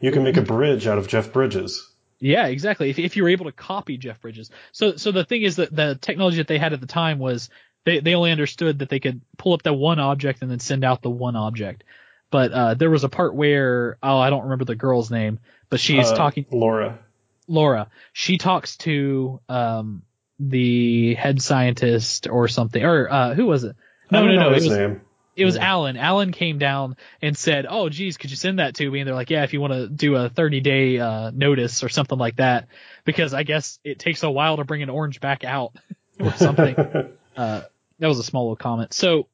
You 0.00 0.12
can 0.12 0.22
make 0.22 0.36
a 0.36 0.42
bridge 0.42 0.86
out 0.86 0.98
of 0.98 1.08
Jeff 1.08 1.32
Bridges. 1.32 1.90
Yeah, 2.20 2.46
exactly. 2.46 2.90
If 2.90 2.98
if 2.98 3.16
you 3.16 3.22
were 3.22 3.28
able 3.28 3.46
to 3.46 3.52
copy 3.52 3.96
Jeff 3.96 4.20
Bridges. 4.20 4.50
So 4.72 4.96
so 4.96 5.12
the 5.12 5.24
thing 5.24 5.42
is 5.42 5.56
that 5.56 5.74
the 5.74 5.96
technology 6.00 6.38
that 6.38 6.48
they 6.48 6.58
had 6.58 6.72
at 6.72 6.80
the 6.80 6.86
time 6.86 7.18
was 7.18 7.48
they 7.84 8.00
they 8.00 8.14
only 8.14 8.32
understood 8.32 8.80
that 8.80 8.88
they 8.88 9.00
could 9.00 9.20
pull 9.36 9.52
up 9.52 9.62
that 9.62 9.74
one 9.74 9.98
object 10.00 10.42
and 10.42 10.50
then 10.50 10.58
send 10.58 10.84
out 10.84 11.02
the 11.02 11.10
one 11.10 11.36
object. 11.36 11.84
But 12.30 12.52
uh 12.52 12.74
there 12.74 12.90
was 12.90 13.04
a 13.04 13.08
part 13.08 13.34
where 13.34 13.98
oh 14.02 14.18
I 14.18 14.30
don't 14.30 14.44
remember 14.44 14.64
the 14.64 14.74
girl's 14.74 15.10
name, 15.10 15.38
but 15.70 15.80
she's 15.80 16.10
Uh, 16.10 16.16
talking 16.16 16.44
Laura. 16.50 16.98
Laura. 17.46 17.88
She 18.12 18.36
talks 18.38 18.76
to 18.78 19.40
um 19.48 20.02
the 20.40 21.14
head 21.14 21.40
scientist 21.42 22.28
or 22.28 22.48
something 22.48 22.82
or 22.84 23.10
uh 23.10 23.34
who 23.34 23.46
was 23.46 23.64
it? 23.64 23.76
No 24.10 24.26
no 24.26 24.34
know 24.34 24.40
no, 24.40 24.50
it 24.50 24.54
his 24.54 24.68
was 24.68 24.76
name. 24.76 25.00
It 25.38 25.44
was 25.44 25.56
Yeah. 25.56 25.70
Alan. 25.72 25.96
Alan 25.96 26.32
came 26.32 26.58
down 26.58 26.96
and 27.22 27.36
said, 27.36 27.66
"Oh, 27.68 27.88
geez, 27.88 28.16
could 28.16 28.30
you 28.30 28.36
send 28.36 28.58
that 28.58 28.74
to 28.76 28.90
me?" 28.90 29.00
And 29.00 29.08
they're 29.08 29.14
like, 29.14 29.30
"Yeah, 29.30 29.44
if 29.44 29.52
you 29.52 29.60
want 29.60 29.72
to 29.72 29.88
do 29.88 30.16
a 30.16 30.28
30 30.28 30.60
day 30.60 30.98
uh, 30.98 31.30
notice 31.32 31.82
or 31.84 31.88
something 31.88 32.18
like 32.18 32.36
that, 32.36 32.68
because 33.04 33.34
I 33.34 33.44
guess 33.44 33.78
it 33.84 33.98
takes 33.98 34.22
a 34.22 34.30
while 34.30 34.56
to 34.56 34.64
bring 34.64 34.82
an 34.82 34.90
orange 34.90 35.20
back 35.20 35.44
out 35.44 35.72
or 36.20 36.32
something." 36.32 36.74
uh, 37.36 37.62
that 37.98 38.06
was 38.06 38.18
a 38.18 38.24
small 38.24 38.44
little 38.44 38.56
comment. 38.56 38.92
So 38.92 39.28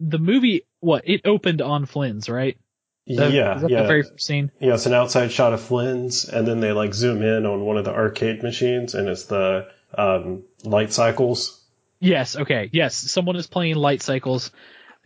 the 0.00 0.18
movie, 0.18 0.62
what 0.80 1.08
it 1.08 1.22
opened 1.24 1.62
on 1.62 1.86
Flynn's, 1.86 2.28
right? 2.28 2.56
The- 3.06 3.30
yeah, 3.30 3.60
yeah. 3.66 3.82
The 3.82 3.86
very 3.86 4.02
first 4.02 4.20
scene. 4.26 4.50
Yeah, 4.60 4.74
it's 4.74 4.86
an 4.86 4.94
outside 4.94 5.30
shot 5.32 5.52
of 5.52 5.60
Flynn's, 5.60 6.28
and 6.28 6.46
then 6.46 6.60
they 6.60 6.72
like 6.72 6.94
zoom 6.94 7.22
in 7.22 7.46
on 7.46 7.64
one 7.64 7.76
of 7.76 7.84
the 7.84 7.92
arcade 7.94 8.42
machines, 8.42 8.94
and 8.94 9.08
it's 9.08 9.24
the 9.24 9.68
um, 9.96 10.42
light 10.64 10.92
cycles. 10.92 11.62
Yes. 12.00 12.36
Okay. 12.36 12.68
Yes. 12.72 12.94
Someone 12.94 13.36
is 13.36 13.46
playing 13.46 13.76
light 13.76 14.02
cycles. 14.02 14.50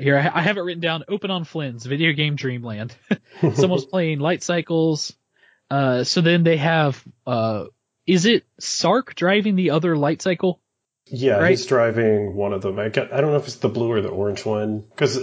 Here, 0.00 0.16
I 0.18 0.38
I 0.38 0.42
have 0.42 0.56
it 0.56 0.62
written 0.62 0.80
down. 0.80 1.04
Open 1.08 1.30
on 1.30 1.44
Flynn's 1.44 1.84
video 1.86 2.12
game 2.12 2.36
Dreamland. 2.36 2.94
Someone's 3.54 3.84
playing 3.90 4.18
light 4.20 4.42
cycles. 4.42 5.14
Uh, 5.70 6.04
so 6.04 6.20
then 6.20 6.42
they 6.42 6.56
have 6.56 7.02
uh, 7.26 7.64
is 8.06 8.26
it 8.26 8.44
Sark 8.58 9.14
driving 9.14 9.56
the 9.56 9.70
other 9.70 9.96
light 9.96 10.22
cycle? 10.22 10.60
Yeah, 11.12 11.38
Right. 11.38 11.50
he's 11.50 11.66
driving 11.66 12.34
one 12.36 12.52
of 12.52 12.62
them. 12.62 12.78
I, 12.78 12.88
get, 12.88 13.12
I 13.12 13.20
don't 13.20 13.32
know 13.32 13.36
if 13.38 13.46
it's 13.46 13.56
the 13.56 13.68
blue 13.68 13.90
or 13.90 14.00
the 14.00 14.10
orange 14.10 14.44
one. 14.44 14.80
Because 14.80 15.16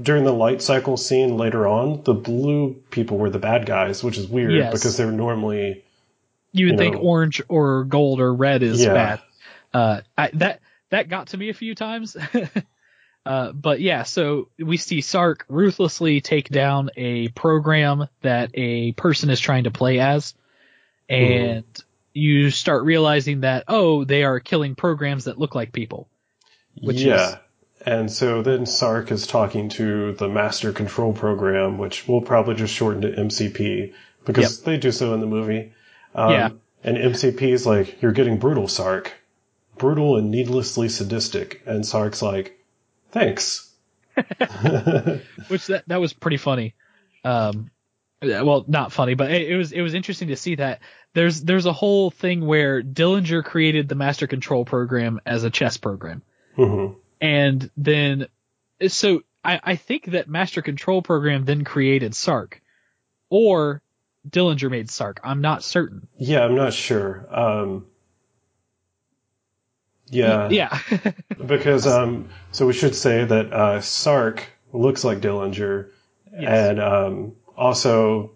during 0.00 0.24
the 0.24 0.32
light 0.32 0.62
cycle 0.62 0.96
scene 0.96 1.36
later 1.36 1.66
on, 1.66 2.02
the 2.02 2.14
blue 2.14 2.82
people 2.90 3.18
were 3.18 3.28
the 3.28 3.38
bad 3.38 3.66
guys, 3.66 4.02
which 4.02 4.16
is 4.16 4.26
weird 4.26 4.52
Yes. 4.52 4.72
because 4.72 4.96
they're 4.96 5.10
normally. 5.12 5.84
You 6.52 6.66
would 6.66 6.72
You 6.72 6.78
think 6.78 6.94
know. 6.94 7.02
orange 7.02 7.42
or 7.48 7.84
gold 7.84 8.20
or 8.20 8.32
red 8.32 8.62
is 8.62 8.82
Yeah. 8.82 8.94
bad. 8.94 9.22
Uh, 9.74 10.00
I, 10.16 10.30
that 10.34 10.60
that 10.90 11.08
got 11.10 11.26
to 11.28 11.36
me 11.36 11.50
a 11.50 11.54
few 11.54 11.74
times. 11.74 12.16
uh, 13.26 13.52
but 13.52 13.80
yeah, 13.80 14.02
so 14.02 14.48
we 14.58 14.76
see 14.76 15.00
Sark 15.00 15.44
ruthlessly 15.48 16.20
take 16.20 16.48
down 16.48 16.90
a 16.96 17.28
program 17.28 18.08
that 18.22 18.50
a 18.54 18.92
person 18.92 19.30
is 19.30 19.40
trying 19.40 19.64
to 19.64 19.70
play 19.70 19.98
as, 20.00 20.34
and 21.08 21.64
you 22.12 22.50
start 22.50 22.84
realizing 22.84 23.40
that 23.40 23.64
oh, 23.68 24.04
they 24.04 24.24
are 24.24 24.40
killing 24.40 24.74
programs 24.74 25.24
that 25.24 25.38
look 25.38 25.54
like 25.54 25.72
people. 25.72 26.08
Which 26.80 27.00
yeah. 27.00 27.28
is- 27.28 27.36
And 27.86 28.10
so 28.10 28.42
then 28.42 28.66
Sark 28.66 29.10
is 29.12 29.26
talking 29.26 29.68
to 29.70 30.12
the 30.12 30.28
Master 30.28 30.72
Control 30.72 31.12
Program, 31.12 31.78
which 31.78 32.06
we'll 32.08 32.22
probably 32.22 32.54
just 32.54 32.72
shorten 32.74 33.02
to 33.02 33.08
MCP 33.12 33.92
because 34.24 34.62
they 34.62 34.76
do 34.78 34.90
so 34.90 35.12
in 35.14 35.20
the 35.20 35.26
movie. 35.26 35.72
Um, 36.14 36.30
Yeah. 36.30 36.48
And 36.82 36.96
MCP 36.98 37.42
is 37.42 37.66
like, 37.66 38.00
you're 38.02 38.12
getting 38.12 38.38
brutal, 38.38 38.68
Sark. 38.68 39.12
Brutal 39.78 40.16
and 40.16 40.30
needlessly 40.30 40.88
sadistic. 40.88 41.62
And 41.66 41.84
Sark's 41.84 42.22
like, 42.22 42.58
thanks. 43.14 43.70
which 45.48 45.66
that 45.66 45.84
that 45.86 46.00
was 46.00 46.12
pretty 46.12 46.36
funny. 46.36 46.74
Um, 47.24 47.70
well, 48.22 48.64
not 48.68 48.92
funny, 48.92 49.14
but 49.14 49.30
it, 49.30 49.50
it 49.50 49.56
was 49.56 49.72
it 49.72 49.80
was 49.80 49.94
interesting 49.94 50.28
to 50.28 50.36
see 50.36 50.56
that 50.56 50.80
there's 51.14 51.42
there's 51.42 51.66
a 51.66 51.72
whole 51.72 52.10
thing 52.10 52.46
where 52.46 52.82
Dillinger 52.82 53.44
created 53.44 53.88
the 53.88 53.94
Master 53.94 54.26
Control 54.26 54.64
program 54.64 55.20
as 55.24 55.44
a 55.44 55.50
chess 55.50 55.76
program, 55.76 56.22
hmm 56.56 56.92
and 57.20 57.70
then 57.76 58.26
so 58.88 59.22
I 59.44 59.60
I 59.62 59.76
think 59.76 60.06
that 60.06 60.28
Master 60.28 60.62
Control 60.62 61.02
program 61.02 61.44
then 61.44 61.64
created 61.64 62.14
Sark, 62.14 62.60
or 63.30 63.82
Dillinger 64.28 64.70
made 64.70 64.90
Sark. 64.90 65.20
I'm 65.24 65.40
not 65.40 65.62
certain. 65.62 66.08
Yeah, 66.18 66.44
I'm 66.44 66.54
not 66.54 66.72
sure. 66.72 67.26
Um, 67.30 67.86
yeah. 70.14 70.48
yeah, 70.50 70.78
Because 71.46 71.86
um, 71.86 72.28
so 72.52 72.66
we 72.66 72.72
should 72.72 72.94
say 72.94 73.24
that 73.24 73.52
uh, 73.52 73.80
Sark 73.80 74.46
looks 74.72 75.04
like 75.04 75.18
Dillinger, 75.20 75.90
Yes. 76.32 76.70
and 76.70 76.80
um, 76.80 77.32
also 77.56 78.32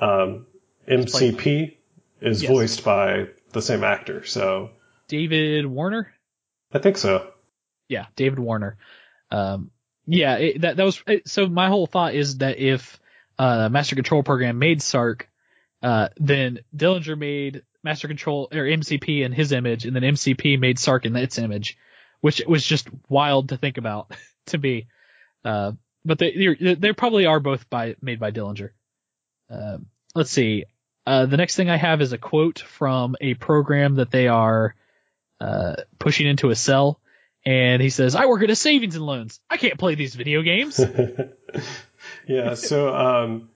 um, 0.00 0.46
MCP 0.88 1.76
is 2.20 2.42
Yes. 2.42 2.50
voiced 2.50 2.84
by 2.84 3.28
the 3.52 3.60
same 3.62 3.82
actor. 3.84 4.24
So 4.24 4.70
David 5.08 5.66
Warner. 5.66 6.12
I 6.72 6.78
think 6.78 6.96
so. 6.98 7.32
Yeah, 7.88 8.06
David 8.16 8.38
Warner. 8.38 8.76
Um, 9.30 9.70
yeah, 10.06 10.36
it, 10.36 10.60
that 10.60 10.76
that 10.76 10.84
was 10.84 11.02
it, 11.06 11.28
so. 11.28 11.48
My 11.48 11.68
whole 11.68 11.86
thought 11.86 12.14
is 12.14 12.38
that 12.38 12.58
if 12.58 12.98
uh, 13.38 13.68
Master 13.68 13.96
Control 13.96 14.22
Program 14.22 14.58
made 14.58 14.82
Sark, 14.82 15.28
uh, 15.82 16.08
then 16.16 16.60
Dillinger 16.76 17.18
made 17.18 17.62
Master 17.86 18.08
Control 18.08 18.48
or 18.52 18.64
MCP 18.64 19.24
in 19.24 19.32
his 19.32 19.52
image, 19.52 19.86
and 19.86 19.96
then 19.96 20.02
MCP 20.02 20.58
made 20.58 20.78
Sark 20.78 21.06
in 21.06 21.16
its 21.16 21.38
image, 21.38 21.78
which 22.20 22.42
was 22.46 22.66
just 22.66 22.88
wild 23.08 23.48
to 23.50 23.56
think 23.56 23.78
about 23.78 24.10
to 24.46 24.58
me. 24.58 24.88
Uh, 25.44 25.72
but 26.04 26.18
they 26.18 26.54
they're- 26.74 26.94
probably 26.94 27.26
are 27.26 27.40
both 27.40 27.70
by 27.70 27.96
made 28.02 28.20
by 28.20 28.30
Dillinger. 28.32 28.70
Uh, 29.48 29.78
let's 30.14 30.30
see. 30.30 30.64
Uh, 31.06 31.26
the 31.26 31.36
next 31.36 31.54
thing 31.54 31.70
I 31.70 31.76
have 31.76 32.00
is 32.02 32.12
a 32.12 32.18
quote 32.18 32.58
from 32.58 33.14
a 33.20 33.34
program 33.34 33.94
that 33.94 34.10
they 34.10 34.26
are 34.26 34.74
uh, 35.40 35.76
pushing 36.00 36.26
into 36.26 36.50
a 36.50 36.56
cell 36.56 37.00
and 37.44 37.80
he 37.80 37.90
says, 37.90 38.16
"I 38.16 38.26
work 38.26 38.42
at 38.42 38.50
a 38.50 38.56
savings 38.56 38.96
and 38.96 39.06
loans. 39.06 39.40
I 39.48 39.56
can't 39.56 39.78
play 39.78 39.94
these 39.94 40.16
video 40.16 40.42
games." 40.42 40.80
yeah. 42.28 42.54
So 42.54 42.92
um, 42.94 43.50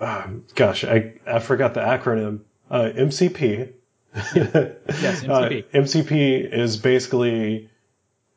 um, 0.00 0.44
gosh, 0.54 0.84
I 0.84 1.14
I 1.26 1.38
forgot 1.38 1.72
the 1.74 1.80
acronym. 1.80 2.40
Uh, 2.72 2.90
MCP. 2.94 3.72
Yes, 4.14 5.22
MCP. 5.22 5.64
Uh, 5.64 5.78
MCP 5.78 6.52
is 6.52 6.76
basically 6.76 7.70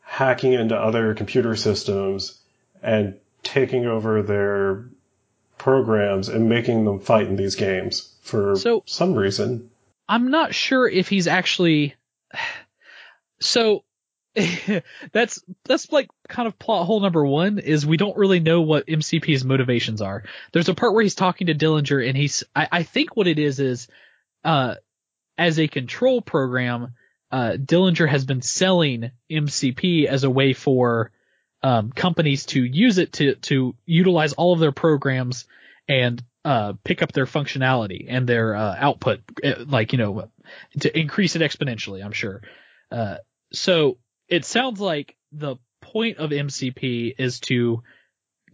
hacking 0.02 0.54
into 0.54 0.76
other 0.76 1.14
computer 1.16 1.56
systems 1.56 2.40
and 2.84 3.16
taking 3.44 3.86
over 3.86 4.22
their 4.22 4.86
programs 5.58 6.30
and 6.30 6.48
making 6.48 6.86
them 6.86 7.00
fight 7.00 7.28
in 7.28 7.36
these 7.36 7.56
games 7.56 8.14
for 8.22 8.56
So- 8.56 8.84
some 8.86 9.16
reason. 9.16 9.70
I'm 10.08 10.30
not 10.32 10.54
sure 10.54 10.88
if 10.88 11.08
he's 11.10 11.28
actually. 11.28 11.96
So 13.42 13.84
that's 15.12 15.44
that's 15.66 15.92
like 15.92 16.08
kind 16.30 16.48
of 16.48 16.58
plot 16.58 16.86
hole 16.86 17.02
number 17.02 17.26
one 17.26 17.60
is 17.60 17.86
we 17.86 17.98
don't 17.98 18.16
really 18.18 18.40
know 18.40 18.62
what 18.62 18.88
MCP's 18.88 19.44
motivations 19.44 20.02
are. 20.02 20.24
There's 20.54 20.70
a 20.70 20.74
part 20.74 20.94
where 20.94 21.04
he's 21.04 21.16
talking 21.16 21.48
to 21.48 21.54
Dillinger 21.54 22.08
and 22.08 22.18
he's 22.18 22.46
I, 22.56 22.68
I 22.72 22.84
think 22.84 23.18
what 23.18 23.28
it 23.28 23.40
is 23.40 23.60
is 23.60 23.88
uh 24.46 24.76
as 25.38 25.60
a 25.60 25.68
control 25.68 26.22
program, 26.22 26.94
uh 27.32 27.58
Dillinger 27.58 28.08
has 28.08 28.26
been 28.26 28.42
selling 28.42 29.12
MCP 29.30 30.06
as 30.06 30.24
a 30.24 30.30
way 30.30 30.54
for 30.54 31.12
um 31.62 31.92
companies 31.92 32.46
to 32.48 32.64
use 32.64 32.98
it 32.98 33.14
to 33.14 33.36
to 33.36 33.76
utilize 33.86 34.34
all 34.34 34.54
of 34.54 34.60
their 34.60 34.72
programs 34.72 35.46
and 35.90 36.24
uh 36.46 36.74
pick 36.84 37.02
up 37.02 37.12
their 37.12 37.26
functionality 37.26 38.06
and 38.08 38.28
their 38.28 38.56
uh, 38.56 38.76
output 38.78 39.22
uh, 39.44 39.66
like 39.68 39.92
you 39.92 39.98
know 39.98 40.30
to 40.80 40.98
increase 40.98 41.36
it 41.36 41.42
exponentially, 41.42 42.04
I'm 42.06 42.14
sure. 42.14 42.42
Uh 42.92 43.18
so 43.52 43.98
it 44.28 44.46
sounds 44.46 44.80
like 44.80 45.16
the 45.32 45.58
point 45.82 46.18
of 46.18 46.32
MCP 46.32 47.16
is 47.18 47.40
to 47.42 47.84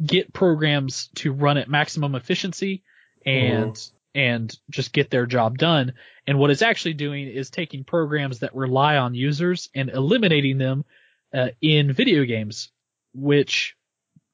get 0.04 0.34
programs 0.34 1.10
to 1.16 1.32
run 1.32 1.58
at 1.58 1.70
maximum 1.70 2.16
efficiency 2.16 2.84
and 3.26 3.78
and 4.14 4.56
just 4.70 4.94
get 4.94 5.10
their 5.10 5.26
job 5.26 5.58
done. 5.58 5.94
And 6.28 6.38
what 6.38 6.52
it's 6.52 6.62
actually 6.62 6.94
doing 6.94 7.28
is 7.28 7.50
taking 7.50 7.84
programs 7.84 8.40
that 8.40 8.56
rely 8.56 8.98
on 8.98 9.16
users 9.16 9.70
and 9.74 9.90
eliminating 9.90 10.58
them 10.58 10.86
uh, 11.34 11.50
in 11.62 11.94
video 11.94 12.26
games, 12.26 12.72
which 13.14 13.76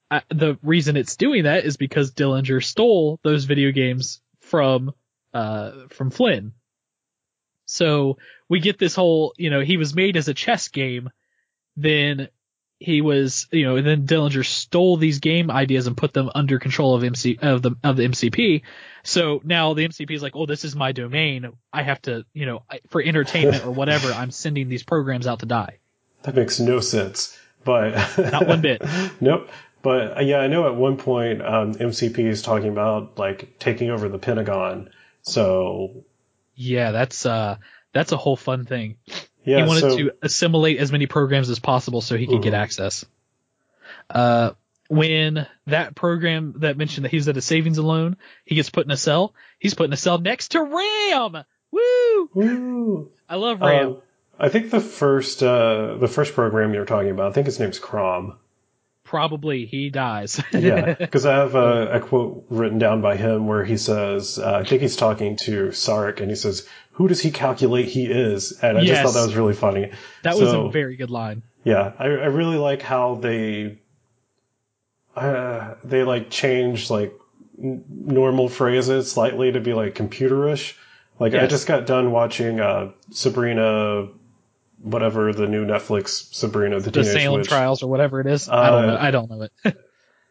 uh, 0.09 0.21
the 0.29 0.57
reason 0.63 0.97
it's 0.97 1.15
doing 1.15 1.43
that 1.43 1.65
is 1.65 1.77
because 1.77 2.11
Dillinger 2.11 2.63
stole 2.63 3.19
those 3.23 3.45
video 3.45 3.71
games 3.71 4.21
from 4.41 4.93
uh, 5.33 5.71
from 5.89 6.09
Flynn. 6.09 6.53
So 7.65 8.17
we 8.47 8.59
get 8.61 8.79
this 8.79 8.95
whole, 8.95 9.33
you 9.37 9.49
know, 9.49 9.59
he 9.59 9.77
was 9.77 9.93
made 9.93 10.15
as 10.15 10.29
a 10.29 10.33
chess 10.33 10.69
game, 10.69 11.09
then 11.75 12.29
he 12.79 13.01
was, 13.01 13.47
you 13.51 13.65
know, 13.65 13.75
and 13.75 13.85
then 13.85 14.05
Dillinger 14.05 14.45
stole 14.45 14.97
these 14.97 15.19
game 15.19 15.49
ideas 15.49 15.87
and 15.87 15.97
put 15.97 16.13
them 16.13 16.29
under 16.33 16.59
control 16.59 16.95
of 16.95 17.03
MC 17.03 17.39
of 17.41 17.61
the 17.61 17.71
of 17.83 17.97
the 17.97 18.03
MCP. 18.03 18.61
So 19.03 19.41
now 19.43 19.73
the 19.73 19.87
MCP 19.87 20.11
is 20.11 20.21
like, 20.21 20.35
oh, 20.35 20.45
this 20.45 20.63
is 20.63 20.75
my 20.75 20.91
domain. 20.91 21.51
I 21.73 21.81
have 21.81 22.01
to, 22.03 22.25
you 22.33 22.45
know, 22.45 22.63
for 22.89 23.01
entertainment 23.01 23.65
or 23.65 23.71
whatever, 23.71 24.11
I'm 24.11 24.31
sending 24.31 24.69
these 24.69 24.83
programs 24.83 25.27
out 25.27 25.39
to 25.39 25.45
die. 25.45 25.79
That 26.23 26.35
makes 26.35 26.59
no 26.59 26.79
sense. 26.79 27.37
But 27.63 27.95
Not 28.17 28.47
one 28.47 28.61
bit. 28.61 28.81
nope. 29.21 29.49
But 29.81 30.17
uh, 30.17 30.21
yeah, 30.21 30.39
I 30.39 30.47
know 30.47 30.67
at 30.67 30.75
one 30.75 30.97
point 30.97 31.41
um, 31.41 31.73
MCP 31.73 32.19
is 32.19 32.41
talking 32.41 32.69
about 32.69 33.17
like 33.17 33.57
taking 33.59 33.89
over 33.89 34.07
the 34.09 34.19
Pentagon. 34.19 34.89
So 35.23 36.03
Yeah, 36.55 36.91
that's 36.91 37.25
uh 37.25 37.57
that's 37.93 38.11
a 38.11 38.17
whole 38.17 38.35
fun 38.35 38.65
thing. 38.65 38.97
Yeah, 39.47 39.57
he 39.61 39.67
wanted 39.67 39.81
so, 39.81 39.97
to 39.97 40.11
assimilate 40.21 40.77
as 40.79 40.91
many 40.91 41.07
programs 41.07 41.49
as 41.49 41.59
possible 41.59 42.01
so 42.01 42.15
he 42.17 42.27
could 42.27 42.43
get 42.43 42.53
Mhm. 42.53 42.57
access. 42.57 43.05
Uh, 44.09 44.51
when 44.89 45.47
that 45.65 45.95
program 45.95 46.55
that 46.57 46.77
mentioned 46.77 47.05
that 47.05 47.11
he's 47.11 47.27
at 47.27 47.35
a 47.37 47.41
savings 47.41 47.77
and 47.77 47.87
loan, 47.87 48.17
he 48.45 48.55
gets 48.55 48.69
put 48.69 48.85
in 48.85 48.91
a 48.91 48.97
cell. 48.97 49.33
He's 49.59 49.73
put 49.73 49.85
in 49.85 49.93
a 49.93 49.97
cell 49.97 50.17
next 50.19 50.49
to 50.49 50.61
Ram. 50.61 51.43
Woo! 51.71 52.29
Woo. 52.33 53.11
I 53.27 53.35
love 53.35 53.59
Ram. 53.61 53.87
Um, 53.87 53.97
I 54.39 54.49
think 54.49 54.69
the 54.69 54.79
first 54.79 55.41
uh, 55.43 55.95
the 55.99 56.07
first 56.07 56.33
program 56.35 56.73
you're 56.73 56.85
talking 56.85 57.09
about, 57.11 57.31
I 57.31 57.33
think 57.33 57.47
his 57.47 57.59
name's 57.59 57.79
Crom. 57.79 58.37
Probably 59.03 59.65
he 59.65 59.89
dies. 59.89 60.41
Yeah, 60.53 60.93
because 60.93 61.25
I 61.25 61.35
have 61.35 61.55
a, 61.55 61.93
a 61.93 61.99
quote 62.01 62.45
written 62.49 62.77
down 62.77 63.01
by 63.01 63.15
him 63.15 63.47
where 63.47 63.63
he 63.63 63.77
says, 63.77 64.37
uh, 64.37 64.59
I 64.61 64.63
think 64.63 64.81
he's 64.81 64.97
talking 64.97 65.37
to 65.37 65.71
Sark, 65.71 66.19
and 66.19 66.29
he 66.29 66.35
says, 66.35 66.67
"Who 66.97 67.07
does 67.07 67.21
he 67.21 67.31
calculate 67.31 67.85
he 67.87 68.05
is?" 68.05 68.51
And 68.61 68.77
I 68.77 68.83
just 68.85 69.01
thought 69.01 69.13
that 69.13 69.25
was 69.25 69.35
really 69.35 69.53
funny. 69.53 69.91
that 70.23 70.35
was 70.37 70.51
a 70.53 70.69
very 70.69 70.95
good 70.95 71.09
line. 71.09 71.43
Yeah, 71.63 71.93
I, 71.97 72.05
I 72.05 72.27
really 72.27 72.57
like 72.57 72.81
how 72.81 73.15
they 73.15 73.79
uh, 75.15 75.75
they 75.83 76.03
like 76.03 76.29
change 76.29 76.89
like 76.89 77.13
n- 77.61 77.83
normal 77.89 78.49
phrases 78.49 79.11
slightly 79.11 79.51
to 79.51 79.59
be 79.59 79.73
like 79.73 79.95
computerish. 79.95 80.75
Like 81.19 81.33
I 81.33 81.47
just 81.47 81.67
got 81.67 81.85
done 81.87 82.11
watching 82.11 82.59
uh, 82.59 82.91
Sabrina, 83.11 84.07
whatever 84.81 85.33
the 85.33 85.47
new 85.47 85.65
Netflix 85.65 86.31
Sabrina 86.33 86.79
the, 86.79 86.91
The 86.91 87.03
Teenage 87.03 87.21
Salem 87.21 87.39
Witch. 87.39 87.47
trials 87.49 87.81
or 87.81 87.87
whatever 87.89 88.21
it 88.21 88.27
is. 88.27 88.47
I 88.49 88.69
don't 88.69 88.83
Uh, 88.83 88.87
know. 88.93 88.97
I 88.99 89.11
don't 89.11 89.29
know 89.29 89.41
it. 89.43 89.77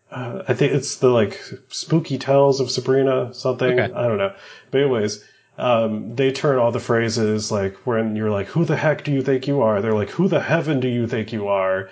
Uh, 0.08 0.44
I 0.46 0.54
think 0.54 0.72
it's 0.72 0.98
the 0.98 1.08
like 1.08 1.40
spooky 1.68 2.16
tales 2.16 2.60
of 2.60 2.70
Sabrina 2.70 3.34
something. 3.34 3.80
Okay. 3.80 3.92
I 3.92 4.06
don't 4.06 4.18
know. 4.18 4.32
But 4.70 4.82
anyways, 4.82 5.24
um, 5.58 6.14
they 6.14 6.32
turn 6.32 6.58
all 6.58 6.72
the 6.72 6.80
phrases 6.80 7.50
like 7.50 7.74
when 7.86 8.16
you're 8.16 8.30
like, 8.30 8.48
"Who 8.48 8.64
the 8.64 8.76
heck 8.76 9.04
do 9.04 9.12
you 9.12 9.22
think 9.22 9.46
you 9.46 9.62
are?" 9.62 9.80
They're 9.80 9.94
like, 9.94 10.10
"Who 10.10 10.28
the 10.28 10.40
heaven 10.40 10.80
do 10.80 10.88
you 10.88 11.06
think 11.06 11.32
you 11.32 11.48
are?" 11.48 11.90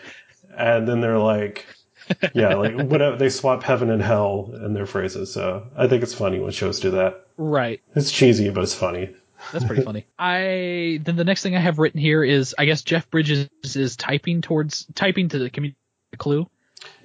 And 0.57 0.87
then 0.87 1.01
they're 1.01 1.19
like, 1.19 1.67
"Yeah, 2.35 2.55
like 2.55 2.75
whatever." 2.75 3.17
They 3.17 3.31
swap 3.31 3.62
heaven 3.62 3.91
and 3.91 4.03
hell 4.03 4.53
in 4.55 4.75
their 4.75 4.87
phrases. 4.87 5.33
So 5.33 5.67
I 5.77 5.87
think 5.87 6.03
it's 6.03 6.15
funny 6.15 6.41
when 6.41 6.53
shows 6.53 6.81
do 6.81 6.91
that. 6.93 7.27
Right. 7.37 7.81
It's 7.95 8.11
cheesy, 8.11 8.51
but 8.51 8.62
it's 8.62 8.75
funny. 8.75 9.15
That's 9.53 9.65
pretty 9.65 9.83
funny. 9.83 10.07
I 10.19 11.01
then 11.03 11.17
the 11.17 11.25
next 11.25 11.43
thing 11.43 11.57
I 11.57 11.61
have 11.61 11.79
written 11.79 12.01
here 12.01 12.23
is 12.23 12.55
I 12.59 12.67
guess 12.67 12.83
Jeff 12.83 13.11
Bridges 13.11 13.49
is 13.62 13.97
typing 13.97 14.43
towards 14.43 14.87
typing 14.95 15.29
to 15.31 15.39
the 15.39 15.51
community 15.51 15.79
CLU 16.19 16.47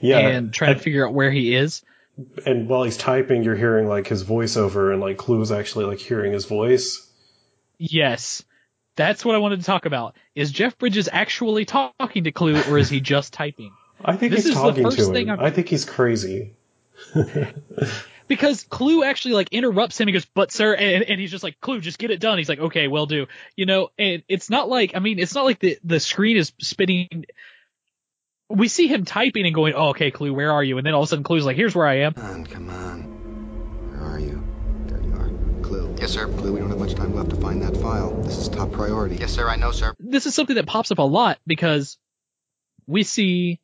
Yeah, 0.02 0.20
and 0.20 0.54
trying 0.54 0.76
to 0.76 0.80
figure 0.80 1.08
out 1.08 1.14
where 1.14 1.32
he 1.32 1.56
is. 1.56 1.84
And 2.46 2.68
while 2.68 2.84
he's 2.84 2.98
typing, 2.98 3.44
you're 3.44 3.56
hearing 3.56 3.88
like 3.88 4.08
his 4.08 4.24
voiceover, 4.24 4.92
and 4.92 5.02
like 5.02 5.18
CLU's 5.18 5.52
actually 5.52 5.86
like 5.86 6.00
hearing 6.00 6.34
his 6.34 6.46
voice. 6.46 7.08
Yes. 7.78 8.44
That's 8.96 9.24
what 9.24 9.36
I 9.36 9.38
wanted 9.38 9.60
to 9.62 9.66
talk 9.66 9.86
about. 9.86 10.16
Is 10.36 10.52
Jeff 10.52 10.78
Bridges 10.78 11.08
actually 11.12 11.64
talking 11.66 12.26
to 12.26 12.32
CLU 12.32 12.62
or 12.70 12.78
is 12.78 12.90
he 12.90 13.00
just 13.00 13.32
typing? 13.32 13.72
I 14.04 14.18
think 14.18 14.34
This 14.34 14.44
he's 14.44 14.56
is 14.56 14.62
talking 14.62 14.90
to 14.90 15.14
him. 15.14 15.30
I've- 15.30 15.42
I 15.44 15.52
think 15.52 15.70
he's 15.70 15.86
crazy. 15.86 16.54
Because 18.28 18.64
CLU 18.70 19.04
actually 19.04 19.34
like 19.34 19.50
interrupts 19.52 20.00
him. 20.00 20.08
He 20.08 20.14
goes, 20.14 20.26
"But 20.26 20.52
sir," 20.52 20.76
and, 20.76 21.04
and 21.04 21.20
he's 21.20 21.32
just 21.32 21.44
like, 21.44 21.60
"CLU, 21.62 21.82
just 21.82 21.98
get 21.98 22.12
it 22.12 22.20
done." 22.20 22.38
He's 22.38 22.48
like, 22.48 22.60
"Okay, 22.60 22.88
well 22.88 23.08
do." 23.08 23.26
You 23.56 23.66
know, 23.66 23.90
and 23.98 24.22
it's 24.30 24.52
not 24.52 24.70
like 24.70 24.92
I 24.96 25.00
mean, 25.00 25.18
it's 25.18 25.34
not 25.34 25.46
like 25.46 25.58
the 25.58 25.80
the 25.84 26.00
screen 26.00 26.38
is 26.38 26.54
spinning. 26.60 27.26
We 28.50 28.68
see 28.68 28.88
him 28.88 29.06
typing 29.06 29.46
and 29.46 29.54
going, 29.54 29.74
"Oh, 29.76 29.90
okay, 29.90 30.10
CLU, 30.12 30.34
where 30.34 30.52
are 30.52 30.64
you?" 30.64 30.78
And 30.78 30.86
then 30.86 30.94
all 30.96 31.02
of 31.04 31.08
a 31.08 31.10
sudden, 31.10 31.24
CLU's 31.24 31.46
like, 31.46 31.56
"Here's 31.56 31.76
where 31.76 31.86
I 31.86 32.00
am." 32.00 32.14
Come 32.14 32.26
on, 32.26 32.46
come 32.46 32.70
on. 32.70 33.02
Where 33.92 34.10
are 34.10 34.20
you? 34.20 34.44
There 34.88 35.02
you 35.02 35.14
are. 35.14 35.30
CLU. 35.62 35.96
Yes, 36.00 36.12
sir. 36.12 36.28
CLU, 36.28 36.54
we 36.54 36.60
don't 36.60 36.70
have 36.70 36.80
much 36.80 36.96
time 36.96 37.14
left 37.16 37.30
to 37.30 37.36
find 37.36 37.62
that 37.62 37.78
file. 37.78 38.12
This 38.24 38.38
is 38.40 38.50
top 38.50 38.72
priority. 38.72 39.18
Yes, 39.18 39.32
sir, 39.34 39.48
I 39.48 39.56
know, 39.56 39.72
sir. 39.72 39.94
This 40.00 40.26
is 40.26 40.34
something 40.34 40.56
that 40.56 40.66
pops 40.66 40.92
up 40.92 40.98
a 40.98 41.04
lot 41.04 41.38
because 41.46 41.98
we 42.88 43.04
see 43.04 43.60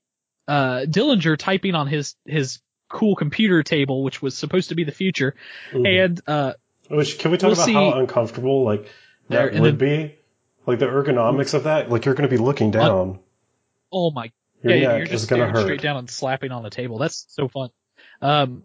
uh 0.48 0.82
Dillinger 0.88 1.36
typing 1.38 1.74
on 1.74 1.88
his 1.88 2.16
his 2.26 2.60
cool 2.88 3.16
computer 3.16 3.64
table, 3.64 4.04
which 4.04 4.22
was 4.22 4.38
supposed 4.38 4.70
to 4.70 4.76
be 4.76 4.84
the 4.84 4.92
future, 4.92 5.34
Mhm. 5.74 6.04
and 6.04 6.22
uh 6.28 6.54
Which 6.90 7.18
can 7.18 7.32
we 7.32 7.38
talk 7.38 7.48
We'll 7.48 7.54
about 7.54 7.66
see- 7.66 7.74
how 7.74 7.94
uncomfortable 7.94 8.64
like 8.64 8.88
that 9.30 9.54
and 9.54 9.62
would 9.62 9.80
then- 9.80 10.08
be? 10.10 10.16
Like 10.68 10.78
the 10.78 10.86
ergonomics 10.86 11.56
of 11.56 11.64
that, 11.64 11.90
like 11.90 12.06
you're 12.06 12.14
going 12.14 12.30
to 12.30 12.36
be 12.36 12.42
looking 12.42 12.70
down. 12.70 13.18
oh 13.92 14.12
my 14.12 14.26
Your 14.26 14.32
yeah, 14.74 14.98
you're 14.98 15.06
just 15.06 15.24
is 15.24 15.30
going 15.30 15.40
to 15.42 15.46
staring 15.48 15.54
hurt. 15.56 15.62
straight 15.64 15.82
down 15.82 15.98
and 15.98 16.10
slapping 16.10 16.52
on 16.52 16.64
the 16.64 16.70
table. 16.70 16.98
That's 16.98 17.26
so 17.30 17.48
fun. 17.48 17.70
Um, 18.22 18.64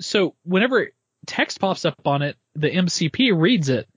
so 0.00 0.34
whenever 0.44 0.90
text 1.26 1.60
pops 1.60 1.84
up 1.84 2.00
on 2.06 2.22
it, 2.22 2.36
the 2.54 2.70
MCP 2.70 3.38
reads 3.38 3.68
it. 3.68 3.88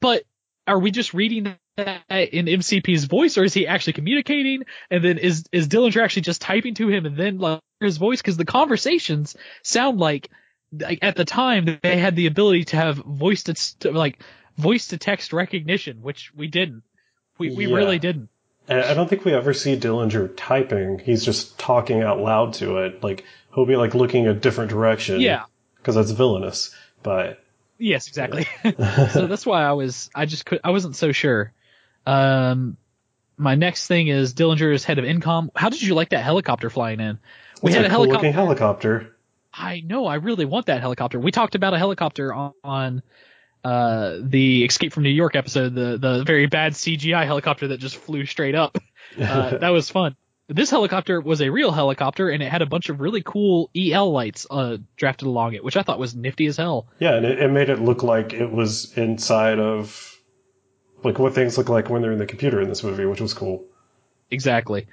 But 0.00 0.24
are 0.66 0.78
we 0.78 0.90
just 0.90 1.14
reading 1.14 1.56
that 1.76 2.02
in 2.10 2.46
MCP's 2.46 3.04
voice, 3.04 3.38
or 3.38 3.44
is 3.44 3.54
he 3.54 3.66
actually 3.66 3.94
communicating? 3.94 4.62
And 4.90 5.04
then 5.04 5.18
is 5.18 5.44
is 5.52 5.68
Dillinger 5.68 6.02
actually 6.02 6.22
just 6.22 6.40
typing 6.42 6.74
to 6.74 6.88
him 6.88 7.06
and 7.06 7.16
then 7.16 7.38
like 7.38 7.60
his 7.80 7.96
voice? 7.96 8.20
Because 8.20 8.36
the 8.36 8.44
conversations 8.44 9.36
sound 9.62 9.98
like, 9.98 10.30
like 10.78 11.00
at 11.02 11.16
the 11.16 11.24
time 11.24 11.78
they 11.82 11.96
had 11.96 12.14
the 12.14 12.26
ability 12.26 12.66
to 12.66 12.76
have 12.76 12.96
voice 12.98 13.42
to 13.44 13.90
like 13.90 14.22
voice 14.56 14.88
to 14.88 14.98
text 14.98 15.32
recognition, 15.32 16.02
which 16.02 16.32
we 16.34 16.46
didn't. 16.46 16.82
We 17.38 17.54
we 17.56 17.66
Yeah. 17.66 17.76
really 17.76 17.98
didn't. 17.98 18.28
I 18.70 18.94
don't 18.94 19.08
think 19.08 19.24
we 19.24 19.34
ever 19.34 19.52
see 19.52 19.76
Dillinger 19.76 20.32
typing. 20.36 20.98
He's 20.98 21.24
just 21.24 21.58
talking 21.58 22.02
out 22.02 22.20
loud 22.20 22.54
to 22.54 22.78
it. 22.78 23.02
Like 23.02 23.24
he'll 23.54 23.66
be 23.66 23.76
like 23.76 23.94
looking 23.94 24.28
a 24.28 24.34
different 24.34 24.70
direction. 24.70 25.20
Yeah. 25.20 25.44
Because 25.76 25.96
that's 25.96 26.12
villainous. 26.12 26.74
But 27.02 27.42
Yes, 27.78 28.06
exactly. 28.08 28.46
so 28.62 29.26
that's 29.26 29.44
why 29.44 29.64
I 29.64 29.72
was 29.72 30.10
I 30.14 30.26
just 30.26 30.46
could 30.46 30.60
I 30.62 30.70
wasn't 30.70 30.96
so 30.96 31.12
sure. 31.12 31.52
Um 32.06 32.76
my 33.36 33.54
next 33.54 33.86
thing 33.86 34.08
is 34.08 34.34
Dillinger 34.34 34.72
is 34.72 34.84
head 34.84 34.98
of 34.98 35.04
ENCOM. 35.04 35.48
How 35.56 35.70
did 35.70 35.82
you 35.82 35.94
like 35.94 36.10
that 36.10 36.22
helicopter 36.22 36.70
flying 36.70 37.00
in? 37.00 37.18
We 37.62 37.70
it's 37.70 37.76
had 37.76 37.84
a 37.84 37.88
a 37.88 37.90
cool 37.90 38.04
helicopter. 38.04 38.12
looking 38.14 38.32
helicopter. 38.32 39.16
I 39.52 39.80
know, 39.80 40.06
I 40.06 40.16
really 40.16 40.44
want 40.44 40.66
that 40.66 40.80
helicopter. 40.80 41.18
We 41.18 41.32
talked 41.32 41.56
about 41.56 41.74
a 41.74 41.78
helicopter 41.78 42.32
on, 42.32 42.52
on 42.62 43.02
uh 43.64 44.16
the 44.20 44.64
Escape 44.64 44.92
from 44.92 45.02
New 45.02 45.10
York 45.10 45.36
episode, 45.36 45.74
the 45.74 45.98
the 45.98 46.24
very 46.24 46.46
bad 46.46 46.72
CGI 46.72 47.24
helicopter 47.24 47.68
that 47.68 47.78
just 47.78 47.96
flew 47.96 48.26
straight 48.26 48.54
up. 48.54 48.78
Uh, 49.20 49.58
that 49.58 49.70
was 49.70 49.90
fun. 49.90 50.14
This 50.46 50.70
helicopter 50.70 51.20
was 51.20 51.42
a 51.42 51.48
real 51.48 51.72
helicopter 51.72 52.30
and 52.30 52.44
it 52.44 52.48
had 52.48 52.62
a 52.62 52.66
bunch 52.66 52.90
of 52.90 53.00
really 53.00 53.22
cool 53.22 53.70
EL 53.74 54.12
lights 54.12 54.46
uh 54.48 54.76
drafted 54.96 55.26
along 55.26 55.54
it, 55.54 55.64
which 55.64 55.76
I 55.76 55.82
thought 55.82 55.98
was 55.98 56.14
nifty 56.14 56.46
as 56.46 56.56
hell. 56.56 56.86
Yeah, 57.00 57.16
and 57.16 57.26
it, 57.26 57.40
it 57.40 57.50
made 57.50 57.70
it 57.70 57.80
look 57.80 58.04
like 58.04 58.32
it 58.32 58.52
was 58.52 58.96
inside 58.96 59.58
of 59.58 60.16
like 61.02 61.18
what 61.18 61.34
things 61.34 61.58
look 61.58 61.68
like 61.68 61.90
when 61.90 62.02
they're 62.02 62.12
in 62.12 62.20
the 62.20 62.26
computer 62.26 62.60
in 62.60 62.68
this 62.68 62.84
movie, 62.84 63.04
which 63.04 63.20
was 63.20 63.34
cool. 63.34 63.64
Exactly. 64.30 64.86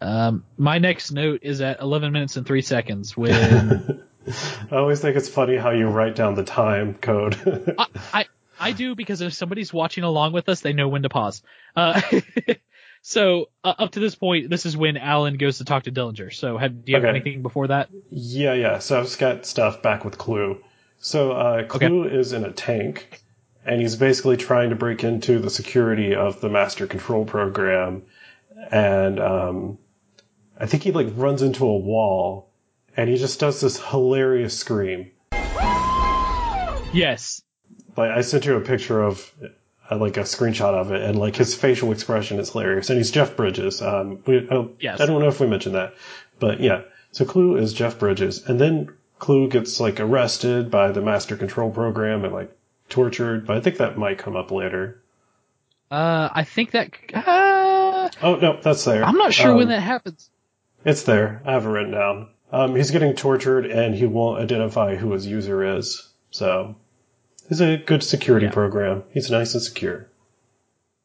Um, 0.00 0.44
my 0.56 0.78
next 0.78 1.10
note 1.10 1.40
is 1.42 1.60
at 1.60 1.80
11 1.80 2.12
minutes 2.12 2.36
and 2.36 2.46
3 2.46 2.62
seconds 2.62 3.16
when 3.16 4.04
I 4.70 4.76
always 4.76 5.00
think 5.00 5.16
it's 5.16 5.28
funny 5.28 5.56
how 5.56 5.70
you 5.70 5.88
write 5.88 6.16
down 6.16 6.34
the 6.34 6.44
time 6.44 6.94
code. 6.94 7.74
I, 7.78 7.86
I, 8.12 8.26
I 8.58 8.72
do 8.72 8.94
because 8.94 9.20
if 9.20 9.34
somebody's 9.34 9.72
watching 9.72 10.04
along 10.04 10.32
with 10.32 10.48
us, 10.48 10.60
they 10.60 10.72
know 10.72 10.88
when 10.88 11.02
to 11.02 11.08
pause. 11.08 11.42
Uh, 11.74 12.00
so 13.02 13.50
uh, 13.62 13.74
up 13.78 13.92
to 13.92 14.00
this 14.00 14.14
point, 14.14 14.50
this 14.50 14.66
is 14.66 14.76
when 14.76 14.96
Alan 14.96 15.36
goes 15.36 15.58
to 15.58 15.64
talk 15.64 15.84
to 15.84 15.92
Dillinger. 15.92 16.32
So 16.34 16.58
have, 16.58 16.84
do 16.84 16.92
you 16.92 16.96
have 16.96 17.04
anything 17.04 17.42
before 17.42 17.68
that? 17.68 17.88
yeah, 18.10 18.54
yeah. 18.54 18.78
So 18.78 18.98
I've 18.98 19.04
just 19.04 19.18
got 19.18 19.46
stuff 19.46 19.82
back 19.82 20.04
with 20.04 20.18
CLU. 20.18 20.62
So 20.98 21.32
uh, 21.32 21.64
CLU 21.66 22.04
is 22.04 22.32
in 22.32 22.44
a 22.44 22.52
tank, 22.52 23.22
and 23.64 23.80
he's 23.80 23.96
basically 23.96 24.36
trying 24.36 24.70
to 24.70 24.76
break 24.76 25.04
into 25.04 25.38
the 25.38 25.50
security 25.50 26.14
of 26.14 26.40
the 26.40 26.48
master 26.48 26.86
control 26.86 27.24
program, 27.24 28.02
and 28.70 29.20
um, 29.20 29.78
I 30.58 30.66
think 30.66 30.82
he 30.82 30.92
like 30.92 31.08
runs 31.14 31.42
into 31.42 31.66
a 31.66 31.76
wall, 31.76 32.50
and 32.96 33.08
he 33.08 33.16
just 33.16 33.38
does 33.40 33.60
this 33.60 33.78
hilarious 33.80 34.56
scream. 34.58 35.10
Yes. 36.92 37.42
Like 37.96 38.10
I 38.10 38.20
sent 38.22 38.46
you 38.46 38.56
a 38.56 38.60
picture 38.60 39.02
of 39.02 39.30
uh, 39.90 39.96
like 39.96 40.16
a 40.16 40.20
screenshot 40.20 40.74
of 40.74 40.92
it, 40.92 41.02
and 41.02 41.18
like 41.18 41.36
his 41.36 41.54
facial 41.54 41.92
expression 41.92 42.38
is 42.38 42.50
hilarious. 42.50 42.90
And 42.90 42.98
he's 42.98 43.10
Jeff 43.10 43.36
Bridges. 43.36 43.82
Um, 43.82 44.20
we, 44.26 44.48
I, 44.50 44.68
Yes. 44.80 45.00
I 45.00 45.06
don't 45.06 45.20
know 45.20 45.28
if 45.28 45.40
we 45.40 45.46
mentioned 45.46 45.74
that, 45.74 45.94
but 46.38 46.60
yeah. 46.60 46.82
So 47.12 47.24
CLU 47.24 47.56
is 47.56 47.72
Jeff 47.72 47.98
Bridges, 47.98 48.46
and 48.46 48.60
then 48.60 48.90
CLU 49.18 49.48
gets 49.48 49.80
like 49.80 50.00
arrested 50.00 50.70
by 50.70 50.90
the 50.90 51.00
Master 51.00 51.36
Control 51.36 51.70
Program 51.70 52.24
and 52.24 52.32
like 52.34 52.54
tortured. 52.88 53.46
But 53.46 53.56
I 53.56 53.60
think 53.60 53.78
that 53.78 53.96
might 53.98 54.18
come 54.18 54.36
up 54.36 54.50
later. 54.50 55.02
Uh, 55.90 56.28
I 56.32 56.44
think 56.44 56.72
that. 56.72 56.90
Uh, 57.14 58.08
Oh 58.22 58.36
no, 58.36 58.58
that's 58.62 58.84
there. 58.84 59.04
I'm 59.04 59.16
not 59.16 59.32
sure 59.32 59.52
when 59.54 59.64
Um, 59.64 59.68
that 59.70 59.80
happens. 59.80 60.30
It's 60.84 61.02
there. 61.02 61.42
I 61.44 61.52
have 61.52 61.66
it 61.66 61.68
written 61.68 61.90
down. 61.92 62.28
Um, 62.52 62.76
he's 62.76 62.90
getting 62.90 63.14
tortured, 63.14 63.66
and 63.66 63.94
he 63.94 64.06
won't 64.06 64.40
identify 64.40 64.94
who 64.96 65.12
his 65.12 65.26
user 65.26 65.76
is. 65.78 66.08
So 66.30 66.76
he's 67.48 67.60
a 67.60 67.76
good 67.76 68.02
security 68.02 68.46
Yeah. 68.46 68.52
program. 68.52 69.02
He's 69.12 69.30
nice 69.30 69.54
and 69.54 69.62
secure. 69.62 70.08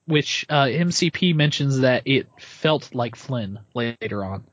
Which 0.06 0.46
uh, 0.50 0.66
MCP 0.66 1.36
mentions 1.36 1.80
that 1.80 2.04
it 2.06 2.28
felt 2.40 2.94
like 2.94 3.16
Flynn 3.16 3.60
later 3.74 4.24
on. 4.26 4.44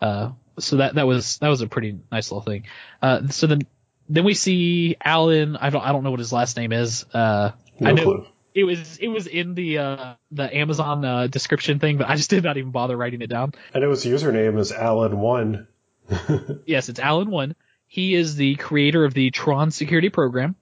Uh, 0.00 0.30
so 0.58 0.76
that 0.76 0.94
that 0.96 1.06
was 1.06 1.38
that 1.38 1.48
was 1.48 1.60
a 1.60 1.66
pretty 1.66 1.98
nice 2.10 2.30
little 2.30 2.42
thing. 2.42 2.64
Uh, 3.00 3.28
so 3.28 3.46
then 3.46 3.60
then 4.08 4.24
we 4.24 4.34
see 4.34 4.96
Alan. 5.02 5.56
I 5.56 5.70
don't 5.70 5.82
I 5.82 5.92
don't 5.92 6.02
know 6.04 6.10
what 6.10 6.20
his 6.20 6.32
last 6.32 6.56
name 6.56 6.72
is. 6.72 7.04
Uh, 7.12 7.52
No 7.80 7.90
I 7.90 7.92
know 7.94 8.02
clue. 8.04 8.26
it 8.54 8.64
was 8.64 8.98
it 8.98 9.08
was 9.08 9.26
in 9.26 9.54
the 9.54 9.78
uh, 9.78 10.14
the 10.30 10.54
Amazon 10.56 11.04
uh, 11.04 11.26
description 11.26 11.78
thing, 11.78 11.96
but 11.96 12.08
I 12.08 12.16
just 12.16 12.28
did 12.30 12.44
not 12.44 12.56
even 12.58 12.70
bother 12.70 12.96
writing 12.96 13.22
it 13.22 13.28
down. 13.28 13.54
I 13.74 13.78
know 13.78 13.90
his 13.90 14.04
username 14.04 14.58
is 14.58 14.72
Alan1. 14.72 15.66
Yes, 16.66 16.88
it's 16.88 17.00
Alan 17.00 17.30
One. 17.30 17.54
He 17.86 18.14
is 18.14 18.36
the 18.36 18.54
creator 18.56 19.04
of 19.04 19.14
the 19.14 19.30
Tron 19.30 19.70
security 19.70 20.08
program, 20.08 20.56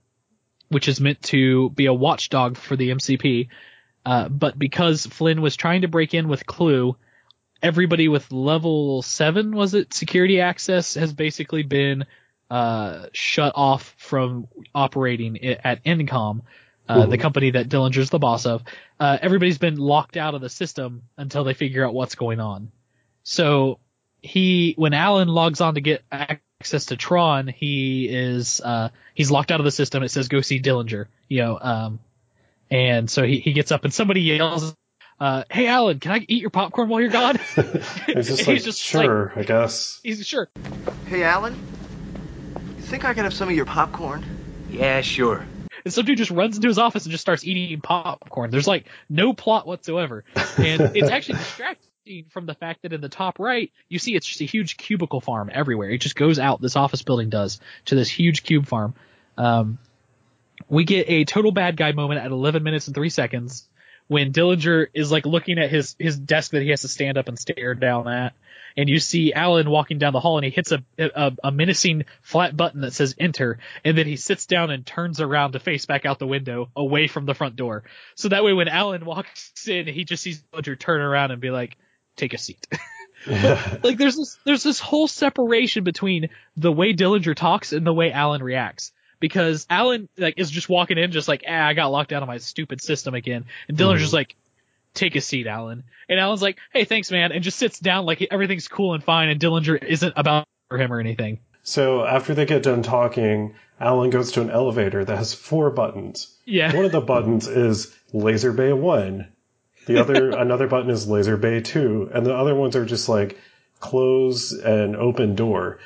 which 0.69 0.89
is 0.89 1.01
meant 1.01 1.23
to 1.25 1.71
be 1.71 1.87
a 1.87 1.95
watchdog 1.95 2.57
for 2.57 2.77
the 2.77 2.91
MCP. 2.91 3.49
Uh, 4.05 4.29
but 4.29 4.59
because 4.59 5.07
Flynn 5.07 5.43
was 5.43 5.57
trying 5.57 5.83
to 5.83 5.89
break 5.89 6.15
in 6.15 6.29
with 6.29 6.47
CLU, 6.47 6.97
everybody 7.63 8.09
with 8.09 8.33
level 8.33 9.03
seven 9.03 9.53
was 9.53 9.75
it 9.75 9.93
security 9.93 10.41
access 10.41 10.95
has 10.95 11.13
basically 11.13 11.63
been 11.63 12.07
uh, 12.51 13.07
shut 13.13 13.53
off 13.55 13.95
from 13.99 14.49
operating 14.75 15.45
at 15.45 15.85
ENCOM, 15.85 16.43
uh, 16.89 17.07
the 17.07 17.19
company 17.19 17.53
that 17.53 17.69
Dillinger's 17.69 18.11
the 18.11 18.19
boss 18.19 18.47
of. 18.47 18.65
Uh, 18.99 19.19
everybody's 19.21 19.59
been 19.59 19.77
locked 19.77 20.17
out 20.17 20.35
of 20.35 20.41
the 20.41 20.49
system 20.49 21.03
until 21.17 21.45
they 21.45 21.55
figure 21.55 21.87
out 21.87 21.95
what's 21.95 22.17
going 22.17 22.41
on. 22.41 22.73
So 23.23 23.79
he, 24.23 24.75
when 24.77 24.95
Alan 24.95 25.29
logs 25.29 25.61
on 25.61 25.75
to 25.75 25.81
get 25.81 26.03
access 26.11 26.87
to 26.87 26.97
Tron, 26.97 27.49
he 27.49 28.09
is 28.09 28.61
uh, 28.61 28.91
he's 29.15 29.31
locked 29.31 29.51
out 29.51 29.61
of 29.61 29.65
the 29.65 29.71
system. 29.71 30.03
It 30.03 30.11
says 30.11 30.29
go 30.29 30.41
see 30.41 30.61
Dillinger, 30.61 31.07
you 31.29 31.43
know, 31.43 31.59
um, 31.61 32.01
and 32.71 33.11
so 33.11 33.25
he, 33.25 33.41
he 33.41 33.53
gets 33.53 33.73
up 33.73 33.85
and 33.85 33.93
somebody 33.93 34.23
yells, 34.23 34.75
uh, 35.19 35.45
"Hey 35.51 35.67
Alan, 35.67 36.01
can 36.01 36.13
I 36.13 36.25
eat 36.29 36.41
your 36.41 36.51
popcorn 36.51 36.89
while 36.89 37.01
you're 37.01 37.11
gone?" 37.11 37.39
He's 38.07 38.29
just 38.29 38.41
He's 38.43 38.65
just 38.65 38.81
sure, 38.81 39.33
I 39.35 39.43
guess. 39.43 40.01
He's 40.03 40.27
sure. 40.27 40.49
Hey, 41.07 41.23
Alan? 41.25 41.55
You 42.77 42.83
think 42.83 43.05
I 43.05 43.15
could 43.15 43.25
have 43.25 43.35
some 43.35 43.49
of 43.49 43.55
your 43.55 43.67
popcorn? 43.67 44.25
Yeah, 44.71 45.01
sure. 45.01 45.45
and 45.85 45.93
some 45.93 46.05
dude 46.05 46.19
just 46.19 46.31
runs 46.31 46.57
into 46.57 46.69
his 46.69 46.79
office 46.79 47.05
and 47.05 47.11
just 47.11 47.23
starts 47.23 47.45
eating 47.45 47.81
popcorn. 47.81 48.51
There's 48.51 48.69
like 48.69 48.87
no 49.09 49.33
plot 49.33 49.67
whatsoever, 49.67 50.25
and 50.59 50.93
it's 50.95 51.11
actually 51.11 51.39
distracting 51.39 51.90
from 52.31 52.47
the 52.47 52.55
fact 52.55 52.83
that 52.83 52.93
in 52.93 53.01
the 53.01 53.09
top 53.09 53.39
right 53.39 53.71
you 53.89 53.99
see 53.99 54.15
it's 54.15 54.27
just 54.27 54.41
a 54.41 54.45
huge 54.45 54.77
cubicle 54.77 55.21
farm 55.21 55.51
everywhere. 55.53 55.91
It 55.91 55.99
just 55.99 56.17
goes 56.17 56.39
out. 56.39 56.61
This 56.61 56.77
office 56.77 57.03
building 57.03 57.31
does 57.31 57.61
to 57.87 57.95
this 57.95 58.09
huge 58.09 58.43
cube 58.43 58.67
farm. 58.67 58.95
Um, 59.37 59.79
we 60.69 60.85
get 60.85 61.09
a 61.09 61.25
total 61.25 61.53
bad 61.53 61.77
guy 61.77 61.93
moment 61.93 62.21
at 62.21 62.31
11 62.31 62.63
minutes 62.63 62.87
and 62.87 62.95
three 62.95 63.11
seconds 63.11 63.69
when 64.11 64.33
Dillinger 64.33 64.89
is 64.93 65.13
like 65.13 65.25
looking 65.25 65.61
at 65.61 65.71
his 65.71 65.95
his 65.97 66.19
desk 66.19 66.51
that 66.51 66.63
he 66.63 66.71
has 66.71 66.81
to 66.81 66.89
stand 66.89 67.17
up 67.17 67.29
and 67.29 67.39
stare 67.39 67.77
down 67.77 68.09
at, 68.09 68.35
and 68.77 68.89
you 68.89 68.99
see 68.99 69.33
Alan 69.33 69.71
walking 69.71 69.99
down 69.99 70.13
the 70.13 70.19
hall 70.19 70.37
and 70.37 70.45
he 70.45 70.51
hits 70.51 70.73
a 70.73 70.83
a, 70.99 71.33
a 71.45 71.53
menacing 71.53 72.07
flat 72.21 72.57
button 72.57 72.81
that 72.81 72.93
says 72.93 73.15
enter, 73.21 73.61
and 73.85 73.97
then 73.97 74.09
he 74.09 74.17
sits 74.17 74.47
down 74.47 74.73
and 74.73 74.85
turns 74.85 75.21
around 75.21 75.53
to 75.53 75.61
face 75.61 75.87
back 75.87 76.07
out 76.07 76.19
the 76.19 76.27
window 76.27 76.71
away 76.75 77.07
from 77.07 77.25
the 77.25 77.35
front 77.35 77.55
door. 77.55 77.85
So 78.17 78.31
that 78.31 78.43
way 78.43 78.53
when 78.53 78.67
Alan 78.67 79.05
walks 79.05 79.69
in, 79.69 79.87
he 79.87 80.03
just 80.03 80.25
sees 80.25 80.43
Dillinger 80.53 80.81
turn 80.81 81.01
around 81.01 81.31
and 81.31 81.41
be 81.41 81.51
like, 81.51 81.77
"Take 82.21 82.35
a 82.35 82.39
seat." 82.39 82.67
but, 83.27 83.81
like 83.85 83.99
there's 83.99 84.17
this 84.17 84.39
there's 84.45 84.63
this 84.63 84.79
whole 84.79 85.09
separation 85.09 85.85
between 85.85 86.29
the 86.57 86.71
way 86.71 86.93
Dillinger 86.93 87.35
talks 87.35 87.73
and 87.73 87.87
the 87.87 87.93
way 87.93 88.13
Alan 88.13 88.43
reacts 88.43 88.93
because 89.21 89.67
Alan 89.71 90.09
like 90.17 90.35
is 90.39 90.51
just 90.51 90.69
walking 90.69 90.99
in 90.99 91.13
just 91.13 91.29
like, 91.29 91.45
ah, 91.49 91.67
I 91.67 91.75
got 91.75 91.89
locked 91.89 92.13
out 92.13 92.23
of 92.23 92.29
my 92.29 92.39
stupid 92.39 92.81
system 92.81 93.15
again, 93.15 93.45
and 93.69 93.77
Dylan's 93.77 94.01
just 94.01 94.13
like, 94.13 94.37
take 94.95 95.17
a 95.17 95.21
seat, 95.21 95.47
Alan, 95.47 95.85
and 96.09 96.19
Alan's 96.19 96.43
like, 96.43 96.59
hey, 96.73 96.85
thanks, 96.85 97.11
man, 97.11 97.33
and 97.33 97.43
just 97.43 97.59
sits 97.59 97.79
down 97.79 98.07
like 98.07 98.27
everything's 98.31 98.69
cool 98.69 98.95
and 98.95 99.05
fine, 99.05 99.29
and 99.29 99.41
Dillinger 99.41 99.83
isn't 99.83 100.13
about 100.17 100.47
for 100.69 100.79
him 100.79 100.93
or 100.93 101.01
anything. 101.01 101.41
So 101.63 102.05
after 102.05 102.35
they 102.35 102.47
get 102.47 102.63
done 102.63 102.83
talking, 102.83 103.55
Alan 103.79 104.11
goes 104.11 104.33
to 104.33 104.41
an 104.41 104.51
elevator 104.51 105.05
that 105.05 105.17
has 105.17 105.35
four 105.35 105.71
buttons. 105.71 106.35
Yeah. 106.45 106.75
One 106.75 106.85
of 106.85 106.93
the 106.93 107.01
buttons 107.01 107.47
is 107.49 107.95
Laser 108.13 108.53
Bay 108.53 108.73
1. 108.73 109.29
The 109.91 110.01
other 110.01 110.31
another 110.31 110.69
button 110.69 110.91
is 110.91 111.09
Laser 111.09 111.37
Bay 111.37 111.61
2, 111.61 112.11
and 112.15 112.25
the 112.25 112.35
other 112.35 112.55
ones 112.55 112.77
are 112.77 112.85
just 112.85 113.09
like 113.09 113.39
close 113.81 114.53
and 114.53 114.95
open 114.95 115.35
door. 115.35 115.81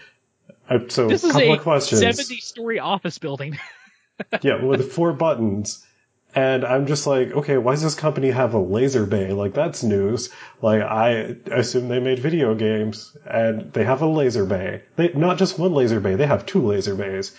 Uh, 0.69 0.81
so 0.89 1.09
This 1.09 1.25
is 1.25 1.33
couple 1.33 1.49
a 1.49 1.57
of 1.57 1.63
questions. 1.63 2.01
70 2.01 2.41
story 2.41 2.79
office 2.79 3.19
building. 3.19 3.59
yeah, 4.43 4.63
with 4.63 4.93
four 4.93 5.13
buttons. 5.15 5.87
And 6.35 6.65
I'm 6.65 6.87
just 6.87 7.07
like, 7.07 7.31
okay, 7.31 7.57
why 7.59 7.73
does 7.73 7.83
this 7.83 7.95
company 7.95 8.31
have 8.31 8.55
a 8.55 8.59
laser 8.59 9.07
bay? 9.07 9.33
Like, 9.33 9.55
that's 9.55 9.85
news. 9.85 10.31
Like, 10.61 10.83
I 10.83 11.37
assume 11.51 11.89
they 11.89 12.01
made 12.01 12.19
video 12.19 12.57
games, 12.57 13.17
and 13.25 13.73
they 13.73 13.85
have 13.85 14.03
a 14.03 14.07
laser 14.07 14.45
bay. 14.45 14.83
They, 14.97 15.13
not 15.13 15.39
just 15.39 15.59
one 15.61 15.73
laser 15.73 16.01
bay, 16.01 16.17
they 16.17 16.27
have 16.27 16.45
two 16.45 16.67
laser 16.67 16.97
bays. 16.97 17.37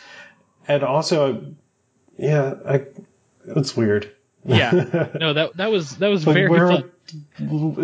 And 0.68 0.82
also, 0.82 1.56
yeah, 2.18 2.54
I, 2.66 2.86
it's 3.46 3.76
weird. 3.76 4.15
Yeah. 4.46 5.10
No, 5.20 5.34
that 5.34 5.58
that 5.58 5.72
was 5.72 5.98
that 5.98 6.08
was 6.08 6.26
Like, 6.26 6.34
very 6.36 6.50
where, 6.50 6.84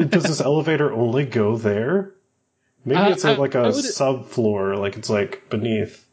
does 0.05 0.23
this 0.23 0.41
elevator 0.41 0.91
only 0.93 1.25
go 1.25 1.57
there? 1.57 2.11
Maybe 2.85 2.99
Uh, 2.99 3.09
it's 3.11 3.25
I- 3.25 3.35
like 3.35 3.55
a 3.55 3.65
subfloor, 3.67 4.77
like 4.77 4.97
it's 4.97 5.09
like 5.09 5.49
beneath. 5.49 6.05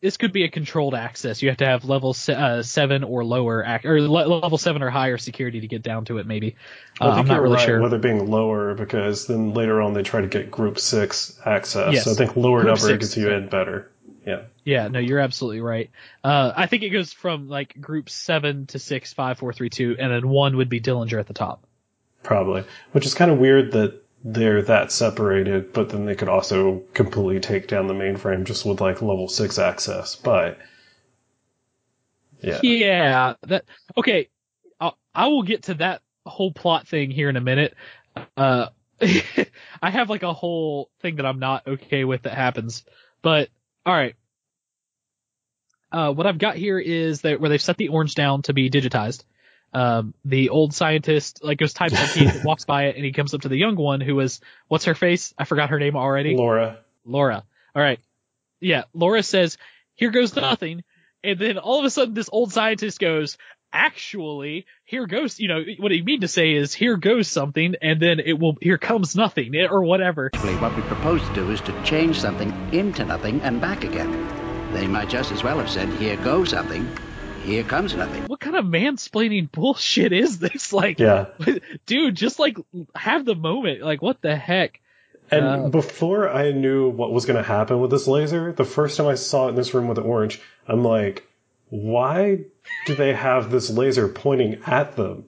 This 0.00 0.16
could 0.16 0.32
be 0.32 0.42
a 0.42 0.48
controlled 0.48 0.96
access. 0.96 1.42
You 1.42 1.48
have 1.50 1.58
to 1.58 1.66
have 1.66 1.84
level 1.84 2.12
se- 2.12 2.34
uh, 2.34 2.62
seven 2.64 3.04
or 3.04 3.24
lower, 3.24 3.62
ac- 3.64 3.86
or 3.86 4.00
le- 4.00 4.26
level 4.26 4.58
seven 4.58 4.82
or 4.82 4.90
higher 4.90 5.16
security 5.16 5.60
to 5.60 5.68
get 5.68 5.82
down 5.84 6.06
to 6.06 6.18
it. 6.18 6.26
Maybe. 6.26 6.56
Uh, 7.00 7.04
I 7.10 7.18
I'm 7.20 7.26
not 7.28 7.34
you're 7.34 7.42
really 7.44 7.54
right, 7.56 7.64
sure. 7.66 7.80
whether 7.80 7.98
being 7.98 8.28
lower 8.28 8.74
because 8.74 9.28
then 9.28 9.54
later 9.54 9.80
on 9.80 9.94
they 9.94 10.02
try 10.02 10.20
to 10.20 10.26
get 10.26 10.50
group 10.50 10.80
six 10.80 11.38
access. 11.46 11.94
Yes. 11.94 12.04
So 12.04 12.10
I 12.10 12.14
think 12.14 12.34
lower 12.36 12.62
Group 12.62 12.74
number 12.74 12.80
six, 12.80 13.04
gets 13.14 13.16
you 13.16 13.30
in 13.30 13.48
better. 13.48 13.92
Yeah. 14.26 14.42
Yeah, 14.64 14.88
no, 14.88 14.98
you're 14.98 15.18
absolutely 15.18 15.60
right. 15.60 15.90
Uh, 16.22 16.52
I 16.54 16.66
think 16.66 16.82
it 16.82 16.90
goes 16.90 17.12
from 17.12 17.48
like 17.48 17.80
group 17.80 18.08
seven 18.08 18.66
to 18.66 18.78
six, 18.78 19.12
five, 19.12 19.38
four, 19.38 19.52
three, 19.52 19.70
two, 19.70 19.96
and 19.98 20.12
then 20.12 20.28
one 20.28 20.56
would 20.56 20.68
be 20.68 20.80
Dillinger 20.80 21.18
at 21.18 21.26
the 21.26 21.34
top. 21.34 21.66
Probably. 22.22 22.64
Which 22.92 23.06
is 23.06 23.14
kind 23.14 23.30
of 23.30 23.38
weird 23.38 23.72
that 23.72 24.00
they're 24.24 24.62
that 24.62 24.92
separated, 24.92 25.72
but 25.72 25.88
then 25.88 26.06
they 26.06 26.14
could 26.14 26.28
also 26.28 26.82
completely 26.94 27.40
take 27.40 27.66
down 27.66 27.88
the 27.88 27.94
mainframe 27.94 28.44
just 28.44 28.64
with 28.64 28.80
like 28.80 29.02
level 29.02 29.28
six 29.28 29.58
access. 29.58 30.14
But 30.14 30.58
yeah. 32.40 32.60
Yeah, 32.62 33.34
that 33.42 33.64
okay. 33.96 34.28
I'll, 34.80 34.96
I 35.14 35.28
will 35.28 35.42
get 35.42 35.64
to 35.64 35.74
that 35.74 36.02
whole 36.24 36.52
plot 36.52 36.86
thing 36.86 37.10
here 37.10 37.28
in 37.28 37.36
a 37.36 37.40
minute. 37.40 37.74
Uh, 38.36 38.68
I 39.82 39.90
have 39.90 40.08
like 40.08 40.22
a 40.22 40.32
whole 40.32 40.90
thing 41.00 41.16
that 41.16 41.26
I'm 41.26 41.40
not 41.40 41.66
okay 41.66 42.04
with 42.04 42.22
that 42.22 42.34
happens, 42.34 42.84
but 43.22 43.48
all 43.84 43.94
right. 43.94 44.14
Uh, 45.90 46.12
what 46.12 46.26
I've 46.26 46.38
got 46.38 46.56
here 46.56 46.78
is 46.78 47.20
that 47.22 47.40
where 47.40 47.50
they've 47.50 47.60
set 47.60 47.76
the 47.76 47.88
orange 47.88 48.14
down 48.14 48.42
to 48.42 48.54
be 48.54 48.70
digitized. 48.70 49.24
Um, 49.74 50.14
the 50.24 50.50
old 50.50 50.74
scientist 50.74 51.42
like 51.42 51.58
goes 51.58 51.72
types 51.72 51.94
like 51.94 52.10
he 52.10 52.28
walks 52.44 52.64
by 52.64 52.86
it 52.86 52.96
and 52.96 53.04
he 53.04 53.12
comes 53.12 53.32
up 53.32 53.42
to 53.42 53.48
the 53.48 53.56
young 53.56 53.76
one 53.76 54.00
who 54.00 54.20
is 54.20 54.40
what's 54.68 54.84
her 54.84 54.94
face? 54.94 55.34
I 55.38 55.44
forgot 55.44 55.70
her 55.70 55.78
name 55.78 55.96
already. 55.96 56.36
Laura. 56.36 56.80
Laura. 57.04 57.42
All 57.74 57.82
right. 57.82 58.00
Yeah, 58.60 58.84
Laura 58.94 59.22
says, 59.22 59.58
"Here 59.94 60.10
goes 60.10 60.36
nothing," 60.36 60.84
and 61.24 61.38
then 61.38 61.58
all 61.58 61.80
of 61.80 61.84
a 61.84 61.90
sudden, 61.90 62.14
this 62.14 62.28
old 62.30 62.52
scientist 62.52 63.00
goes, 63.00 63.38
"Actually, 63.72 64.66
here 64.84 65.06
goes." 65.06 65.38
You 65.40 65.48
know 65.48 65.62
what 65.78 65.92
he 65.92 66.02
mean 66.02 66.20
to 66.20 66.28
say 66.28 66.52
is, 66.52 66.74
"Here 66.74 66.96
goes 66.96 67.28
something," 67.28 67.74
and 67.80 68.00
then 68.00 68.20
it 68.20 68.38
will, 68.38 68.56
"Here 68.60 68.78
comes 68.78 69.16
nothing," 69.16 69.54
or 69.56 69.82
whatever. 69.84 70.26
Actually, 70.26 70.56
what 70.56 70.76
we 70.76 70.82
propose 70.82 71.24
to 71.26 71.32
do 71.32 71.50
is 71.50 71.60
to 71.62 71.72
change 71.82 72.20
something 72.20 72.54
into 72.70 73.04
nothing 73.04 73.42
and 73.42 73.60
back 73.60 73.84
again. 73.84 74.16
They 74.72 74.88
might 74.88 75.08
just 75.08 75.30
as 75.30 75.42
well 75.42 75.58
have 75.58 75.68
said, 75.68 75.92
here 75.92 76.16
goes 76.16 76.50
something, 76.50 76.92
here 77.36 77.62
comes 77.64 77.94
nothing. 77.94 78.24
What 78.26 78.40
kind 78.40 78.56
of 78.56 78.64
mansplaining 78.64 79.52
bullshit 79.52 80.12
is 80.12 80.38
this? 80.38 80.72
Like, 80.82 80.98
Yeah. 80.98 81.26
dude, 81.86 82.14
just 82.14 82.38
like 82.38 82.56
have 82.94 83.24
the 83.24 83.34
moment. 83.34 83.82
Like, 83.82 84.00
what 84.00 84.22
the 84.22 84.34
heck? 84.34 84.80
And 85.30 85.44
Uh, 85.44 85.68
before 85.68 86.28
I 86.30 86.52
knew 86.52 86.88
what 86.88 87.12
was 87.12 87.26
going 87.26 87.36
to 87.36 87.42
happen 87.42 87.80
with 87.80 87.90
this 87.90 88.08
laser, 88.08 88.52
the 88.52 88.64
first 88.64 88.96
time 88.96 89.06
I 89.06 89.14
saw 89.14 89.46
it 89.46 89.50
in 89.50 89.54
this 89.56 89.74
room 89.74 89.88
with 89.88 89.96
the 89.96 90.02
orange, 90.02 90.40
I'm 90.66 90.82
like, 90.84 91.26
why 91.72 92.38
do 92.84 92.94
they 92.94 93.14
have 93.14 93.50
this 93.50 93.70
laser 93.70 94.06
pointing 94.06 94.60
at 94.66 94.94
them? 94.94 95.24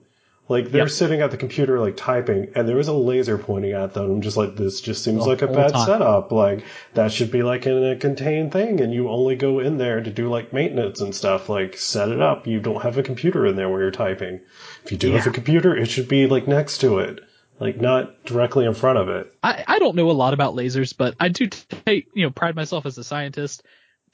Like 0.47 0.69
they're 0.69 0.81
Yep. 0.83 0.89
sitting 0.91 1.21
at 1.21 1.31
the 1.31 1.37
computer 1.37 1.79
like 1.79 1.97
typing, 1.97 2.49
and 2.53 2.69
there 2.69 2.75
was 2.75 2.87
a 2.87 2.93
laser 2.93 3.39
pointing 3.39 3.71
at 3.71 3.95
them. 3.95 4.11
I'm 4.11 4.21
just 4.21 4.37
like, 4.37 4.55
this 4.55 4.79
just 4.79 5.03
seems 5.03 5.25
like 5.25 5.41
a 5.41 5.47
bad 5.47 5.73
time. 5.73 5.87
setup. 5.87 6.31
Like 6.31 6.63
that 6.93 7.11
should 7.11 7.31
be 7.31 7.41
like 7.41 7.65
in 7.65 7.83
a 7.83 7.95
contained 7.95 8.51
thing, 8.51 8.79
and 8.79 8.93
you 8.93 9.09
only 9.09 9.35
go 9.35 9.57
in 9.59 9.79
there 9.79 10.01
to 10.01 10.11
do 10.11 10.29
like 10.29 10.53
maintenance 10.53 11.01
and 11.01 11.15
stuff. 11.15 11.49
Like 11.49 11.77
set 11.77 12.09
it 12.09 12.21
up. 12.21 12.45
You 12.45 12.59
don't 12.59 12.83
have 12.83 12.99
a 12.99 13.03
computer 13.03 13.47
in 13.47 13.55
there 13.55 13.67
where 13.69 13.81
you're 13.81 13.89
typing. 13.89 14.39
If 14.83 14.91
you 14.91 14.99
do 14.99 15.13
have 15.13 15.25
a 15.25 15.31
computer, 15.31 15.75
it 15.75 15.87
should 15.87 16.07
be 16.07 16.27
like 16.27 16.47
next 16.47 16.77
to 16.81 16.99
it, 16.99 17.21
like 17.59 17.81
not 17.81 18.23
directly 18.25 18.65
in 18.65 18.75
front 18.75 18.99
of 18.99 19.09
it. 19.09 19.33
I, 19.41 19.63
I 19.67 19.79
don't 19.79 19.95
know 19.95 20.11
a 20.11 20.13
lot 20.13 20.35
about 20.35 20.53
lasers, 20.53 20.95
but 20.95 21.15
I 21.19 21.29
do 21.29 21.47
take, 21.47 22.09
you 22.13 22.21
know, 22.23 22.29
pride 22.29 22.55
myself 22.55 22.85
as 22.85 22.99
a 22.99 23.03
scientist. 23.03 23.63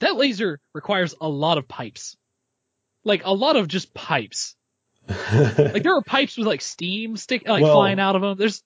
That 0.00 0.16
laser 0.16 0.60
requires 0.74 1.14
a 1.20 1.28
lot 1.28 1.58
of 1.58 1.68
pipes. 1.68 2.16
Like 3.04 3.22
a 3.24 3.32
lot 3.32 3.56
of 3.56 3.68
just 3.68 3.94
pipes. 3.94 4.54
Like 5.32 5.82
there 5.82 5.96
are 5.96 6.02
pipes 6.02 6.36
with 6.36 6.46
like 6.46 6.60
steam 6.60 7.16
stick 7.16 7.48
like 7.48 7.62
Well- 7.62 7.74
flying 7.74 7.98
out 8.00 8.16
of 8.16 8.22
them. 8.22 8.36
There's 8.36 8.62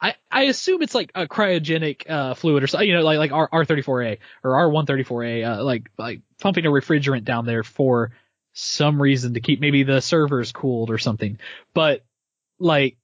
I, 0.00 0.16
I 0.32 0.42
assume 0.44 0.82
it's 0.82 0.96
like 0.96 1.12
a 1.14 1.28
cryogenic 1.28 2.10
uh, 2.10 2.34
fluid 2.34 2.64
or 2.64 2.66
something, 2.66 2.88
you 2.88 2.94
know, 2.94 3.02
like 3.02 3.18
like 3.18 3.30
R 3.30 3.48
R34A 3.48 4.18
or 4.42 4.50
R134A, 4.50 5.58
uh, 5.58 5.62
like 5.62 5.90
like 5.96 6.22
pumping 6.40 6.66
a 6.66 6.70
refrigerant 6.70 7.24
down 7.24 7.46
there 7.46 7.62
for 7.62 8.10
some 8.52 9.00
reason 9.00 9.34
to 9.34 9.40
keep 9.40 9.60
maybe 9.60 9.84
the 9.84 10.00
servers 10.00 10.50
cooled 10.50 10.90
or 10.90 10.98
something. 10.98 11.38
But 11.72 12.04
like 12.58 12.96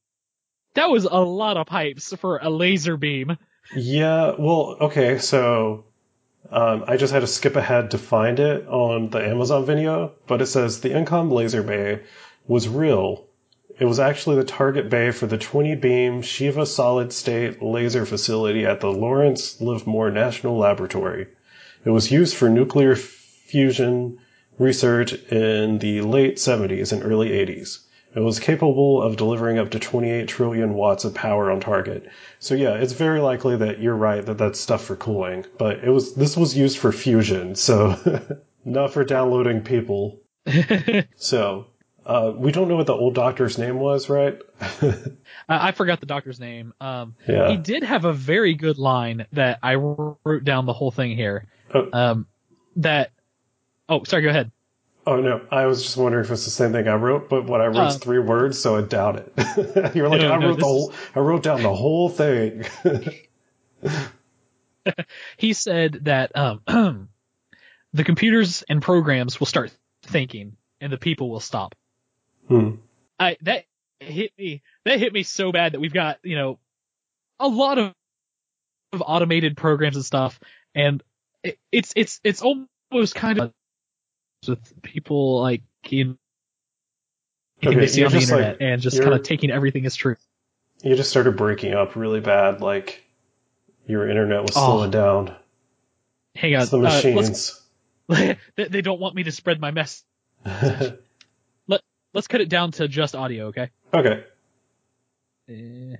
that 0.74 0.90
was 0.90 1.04
a 1.04 1.20
lot 1.20 1.56
of 1.56 1.68
pipes 1.68 2.12
for 2.16 2.38
a 2.38 2.50
laser 2.50 2.96
beam. 2.96 3.38
Yeah, 3.76 4.34
well, 4.36 4.76
okay, 4.80 5.18
so 5.18 5.84
um, 6.50 6.84
I 6.86 6.96
just 6.96 7.12
had 7.12 7.20
to 7.20 7.26
skip 7.26 7.56
ahead 7.56 7.90
to 7.90 7.98
find 7.98 8.40
it 8.40 8.66
on 8.68 9.10
the 9.10 9.18
Amazon 9.18 9.66
video, 9.66 10.12
but 10.26 10.40
it 10.40 10.46
says 10.46 10.80
the 10.80 10.90
ENCOM 10.90 11.30
laser 11.30 11.62
bay 11.62 12.00
was 12.46 12.68
real. 12.68 13.26
It 13.78 13.84
was 13.84 14.00
actually 14.00 14.36
the 14.36 14.44
target 14.44 14.88
bay 14.88 15.10
for 15.10 15.26
the 15.26 15.38
20 15.38 15.74
beam 15.76 16.22
Shiva 16.22 16.64
solid 16.64 17.12
state 17.12 17.62
laser 17.62 18.06
facility 18.06 18.64
at 18.64 18.80
the 18.80 18.90
Lawrence 18.90 19.60
Livermore 19.60 20.10
National 20.10 20.56
Laboratory. 20.56 21.26
It 21.84 21.90
was 21.90 22.10
used 22.10 22.34
for 22.34 22.48
nuclear 22.48 22.96
fusion 22.96 24.18
research 24.58 25.12
in 25.30 25.78
the 25.78 26.00
late 26.00 26.36
70s 26.36 26.92
and 26.92 27.04
early 27.04 27.30
80s. 27.30 27.80
It 28.14 28.20
was 28.20 28.40
capable 28.40 29.02
of 29.02 29.16
delivering 29.16 29.58
up 29.58 29.70
to 29.70 29.78
28 29.78 30.26
trillion 30.28 30.74
watts 30.74 31.04
of 31.04 31.14
power 31.14 31.50
on 31.50 31.60
target. 31.60 32.08
So 32.38 32.54
yeah, 32.54 32.74
it's 32.74 32.94
very 32.94 33.20
likely 33.20 33.56
that 33.58 33.80
you're 33.80 33.94
right 33.94 34.24
that 34.24 34.38
that's 34.38 34.58
stuff 34.58 34.84
for 34.84 34.96
cooling, 34.96 35.44
but 35.58 35.84
it 35.84 35.90
was 35.90 36.14
this 36.14 36.36
was 36.36 36.56
used 36.56 36.78
for 36.78 36.90
fusion, 36.90 37.54
so 37.54 37.96
not 38.64 38.92
for 38.92 39.04
downloading 39.04 39.62
people. 39.62 40.20
So 41.16 41.66
uh, 42.06 42.32
we 42.34 42.52
don't 42.52 42.68
know 42.68 42.76
what 42.76 42.86
the 42.86 42.94
old 42.94 43.14
doctor's 43.14 43.58
name 43.58 43.78
was, 43.78 44.08
right? 44.08 44.38
I, 44.60 45.68
I 45.68 45.72
forgot 45.72 46.00
the 46.00 46.06
doctor's 46.06 46.40
name. 46.40 46.72
Um, 46.80 47.14
Yeah. 47.28 47.50
he 47.50 47.58
did 47.58 47.82
have 47.82 48.06
a 48.06 48.14
very 48.14 48.54
good 48.54 48.78
line 48.78 49.26
that 49.32 49.58
I 49.62 49.74
wrote 49.74 50.44
down 50.44 50.64
the 50.64 50.72
whole 50.72 50.90
thing 50.90 51.14
here. 51.14 51.46
Oh. 51.74 51.88
Um, 51.92 52.26
that, 52.76 53.10
oh, 53.90 54.04
sorry, 54.04 54.22
go 54.22 54.30
ahead. 54.30 54.50
Oh 55.08 55.16
no, 55.16 55.40
I 55.50 55.64
was 55.64 55.82
just 55.82 55.96
wondering 55.96 56.22
if 56.22 56.30
it's 56.30 56.44
the 56.44 56.50
same 56.50 56.72
thing 56.72 56.86
I 56.86 56.96
wrote, 56.96 57.30
but 57.30 57.46
what 57.46 57.62
I 57.62 57.68
wrote 57.68 57.88
is 57.88 57.96
Uh, 57.96 57.98
three 57.98 58.18
words, 58.18 58.58
so 58.58 58.76
I 58.76 58.82
doubt 58.82 59.16
it. 59.16 59.32
You're 59.96 60.06
like, 60.06 60.20
No, 60.20 60.32
I 60.32 60.38
no, 60.38 60.48
wrote 60.48 60.58
the 60.58 60.66
whole, 60.66 60.92
I 61.14 61.20
wrote 61.20 61.42
down 61.42 61.62
the 61.62 61.74
whole 61.74 62.10
thing. 62.10 62.66
he 65.38 65.54
said 65.54 66.00
that 66.02 66.36
um, 66.36 66.60
the 67.94 68.04
computers 68.04 68.62
and 68.68 68.82
programs 68.82 69.40
will 69.40 69.46
start 69.46 69.72
thinking 70.02 70.58
and 70.78 70.92
the 70.92 70.98
people 70.98 71.30
will 71.30 71.40
stop. 71.40 71.74
Hmm. 72.48 72.72
I 73.18 73.38
that 73.42 73.64
hit 74.00 74.32
me 74.36 74.60
that 74.84 74.98
hit 74.98 75.14
me 75.14 75.22
so 75.22 75.52
bad 75.52 75.72
that 75.72 75.80
we've 75.80 75.94
got 75.94 76.18
you 76.22 76.36
know 76.36 76.58
a 77.40 77.48
lot 77.48 77.78
of, 77.78 77.94
of 78.92 79.02
automated 79.06 79.56
programs 79.56 79.96
and 79.96 80.04
stuff, 80.04 80.38
and 80.74 81.02
it, 81.42 81.58
it's 81.72 81.94
it's 81.96 82.20
it's 82.24 82.42
almost 82.42 83.14
kind 83.14 83.40
of 83.40 83.54
with 84.46 84.82
people 84.82 85.40
like 85.40 85.62
you 85.88 86.16
anything 87.62 87.78
Okay, 87.78 87.80
they 87.80 87.86
see 87.88 88.04
on 88.04 88.12
the 88.12 88.18
just, 88.18 88.30
like- 88.30 88.40
internet 88.40 88.62
and 88.62 88.82
just 88.82 89.00
kind 89.02 89.14
of 89.14 89.22
taking 89.22 89.50
everything 89.50 89.84
as 89.86 89.96
truth. 89.96 90.24
You 90.82 90.94
just 90.94 91.10
started 91.10 91.36
breaking 91.36 91.74
up 91.74 91.96
really 91.96 92.20
bad, 92.20 92.60
like 92.60 93.02
your 93.86 94.08
internet 94.08 94.42
was 94.42 94.52
Oh, 94.54 94.76
slowing 94.76 94.90
down. 94.92 95.34
Hang 96.36 96.54
on, 96.54 96.62
It's 96.62 96.70
the 96.70 96.78
uh, 96.78 96.82
machines. 96.82 97.60
they, 98.08 98.36
they 98.56 98.80
don't 98.80 99.00
want 99.00 99.16
me 99.16 99.24
to 99.24 99.32
spread 99.32 99.60
my 99.60 99.72
mess. 99.72 100.04
Let 101.66 101.80
Let's 102.14 102.28
cut 102.28 102.40
it 102.40 102.48
down 102.48 102.70
to 102.72 102.86
just 102.86 103.16
audio, 103.16 103.48
okay? 103.48 103.70
okay. 103.92 104.24
Eh. 105.48 105.96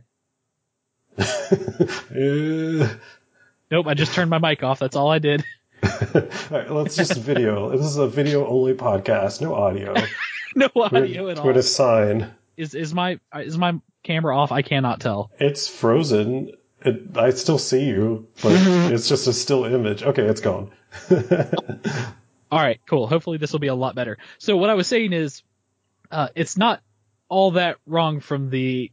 Uh, 1.19 2.89
Nope, 3.71 3.87
I 3.87 3.93
just 3.95 4.15
turned 4.15 4.31
my 4.31 4.39
mic 4.39 4.63
off. 4.63 4.79
That's 4.79 4.97
all 4.97 5.11
I 5.11 5.19
did. 5.19 5.45
All 5.83 6.23
right, 6.51 6.71
let's 6.71 6.97
just 6.97 7.15
video. 7.17 7.71
This 7.71 7.87
is 7.87 7.97
a 7.97 8.09
video 8.09 8.47
only 8.47 8.75
podcast, 8.75 9.41
no 9.41 9.55
audio. 9.55 9.95
no 10.55 10.69
We're, 10.75 10.87
audio 10.87 11.29
at 11.29 11.39
we're 11.39 11.51
all. 11.51 11.55
to 11.55 11.63
sign. 11.63 12.35
Is 12.57 12.75
is 12.75 12.95
my 12.95 13.21
is 13.35 13.57
my 13.57 13.81
camera 14.03 14.37
off? 14.37 14.53
I 14.53 14.63
cannot 14.63 15.01
tell. 15.01 15.31
It's 15.39 15.69
frozen. 15.69 16.53
It, 16.85 17.17
I 17.17 17.31
still 17.31 17.59
see 17.59 17.85
you, 17.85 18.29
but 18.43 18.53
it's 18.93 19.09
just 19.09 19.27
a 19.27 19.33
still 19.33 19.65
image. 19.65 20.03
Okay, 20.03 20.23
it's 20.23 20.41
gone. 20.41 20.71
All 22.51 22.59
right, 22.59 22.81
cool. 22.89 23.07
Hopefully 23.07 23.37
this 23.39 23.53
will 23.53 23.59
be 23.59 23.67
a 23.67 23.75
lot 23.75 23.95
better. 23.95 24.17
So 24.39 24.57
what 24.57 24.71
I 24.71 24.75
was 24.75 24.87
saying 24.87 25.13
is, 25.13 25.43
uh, 26.11 26.29
it's 26.35 26.57
not 26.57 26.81
all 27.29 27.53
that 27.53 27.77
wrong 27.87 28.21
from 28.21 28.49
the 28.49 28.91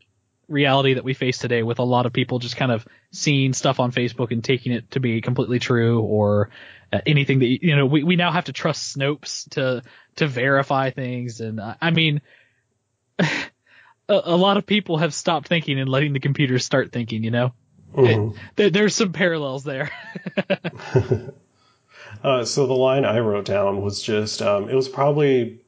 reality 0.48 0.96
that 0.96 1.04
we 1.04 1.14
face 1.14 1.38
today 1.38 1.64
with 1.64 1.80
a 1.80 1.84
lot 1.84 2.06
of 2.06 2.14
people 2.14 2.40
just 2.40 2.58
kind 2.58 2.72
of 2.72 2.88
seeing 3.12 3.54
stuff 3.54 3.80
on 3.80 3.92
Facebook 3.92 4.32
and 4.32 4.44
taking 4.44 4.72
it 4.72 4.92
to 4.92 5.00
be 5.00 5.22
completely 5.22 5.60
true 5.60 6.02
or 6.02 6.50
uh, 6.94 7.00
anything 7.06 7.40
that 7.40 7.48
you 7.48 7.76
know 7.76 7.86
we, 7.86 8.04
we 8.04 8.16
now 8.16 8.32
have 8.32 8.46
to 8.46 8.54
trust 8.54 8.98
Snopes 8.98 9.50
to 9.52 9.82
to 10.16 10.28
verify 10.28 10.90
things 10.92 11.42
and 11.42 11.60
uh, 11.60 11.76
I 11.82 11.92
mean 11.92 12.22
a, 13.20 13.34
a 14.08 14.36
lot 14.36 14.58
of 14.58 14.66
people 14.66 14.98
have 14.98 15.14
stopped 15.14 15.48
thinking 15.48 15.80
and 15.80 15.90
letting 15.90 16.14
the 16.14 16.20
computers 16.20 16.66
start 16.66 16.92
thinking 16.92 17.24
you 17.24 17.32
know 17.32 17.54
Mhm. 17.94 18.36
there, 18.56 18.70
there's 18.70 18.96
some 18.96 19.14
parallels 19.14 19.64
there 19.64 19.90
Uh, 22.24 22.44
so 22.44 22.66
the 22.66 22.74
line 22.74 23.06
I 23.06 23.20
wrote 23.20 23.46
down 23.46 23.82
was 23.82 24.02
just, 24.02 24.42
um, 24.42 24.70
it 24.70 24.74
was 24.74 24.90
probably 24.90 25.60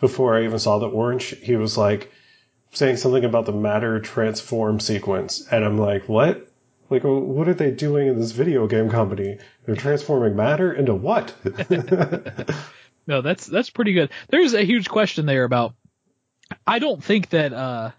before 0.00 0.36
I 0.36 0.44
even 0.44 0.58
saw 0.58 0.78
the 0.78 0.88
orange. 0.88 1.36
He 1.38 1.54
was 1.56 1.76
like 1.78 2.10
saying 2.72 2.96
something 2.96 3.24
about 3.24 3.46
the 3.46 3.52
matter 3.52 4.00
transform 4.00 4.80
sequence, 4.80 5.46
and 5.50 5.64
I'm 5.64 5.78
like, 5.78 6.08
what? 6.08 6.46
Like, 6.88 7.02
what 7.04 7.48
are 7.48 7.54
they 7.54 7.70
doing 7.70 8.08
in 8.08 8.18
this 8.18 8.32
video 8.32 8.66
game 8.66 8.90
company? 8.90 9.38
They're 9.64 9.76
transforming 9.76 10.34
matter 10.34 10.72
into 10.72 10.94
what? 10.94 11.34
No, 13.06 13.22
that's 13.22 13.46
that's 13.46 13.70
pretty 13.70 13.92
good. 13.92 14.10
There's 14.28 14.54
a 14.54 14.62
huge 14.62 14.88
question 14.88 15.26
there 15.26 15.42
about. 15.42 15.74
I 16.64 16.78
don't 16.78 17.02
think 17.02 17.30
that 17.30 17.52
uh? 17.52 17.90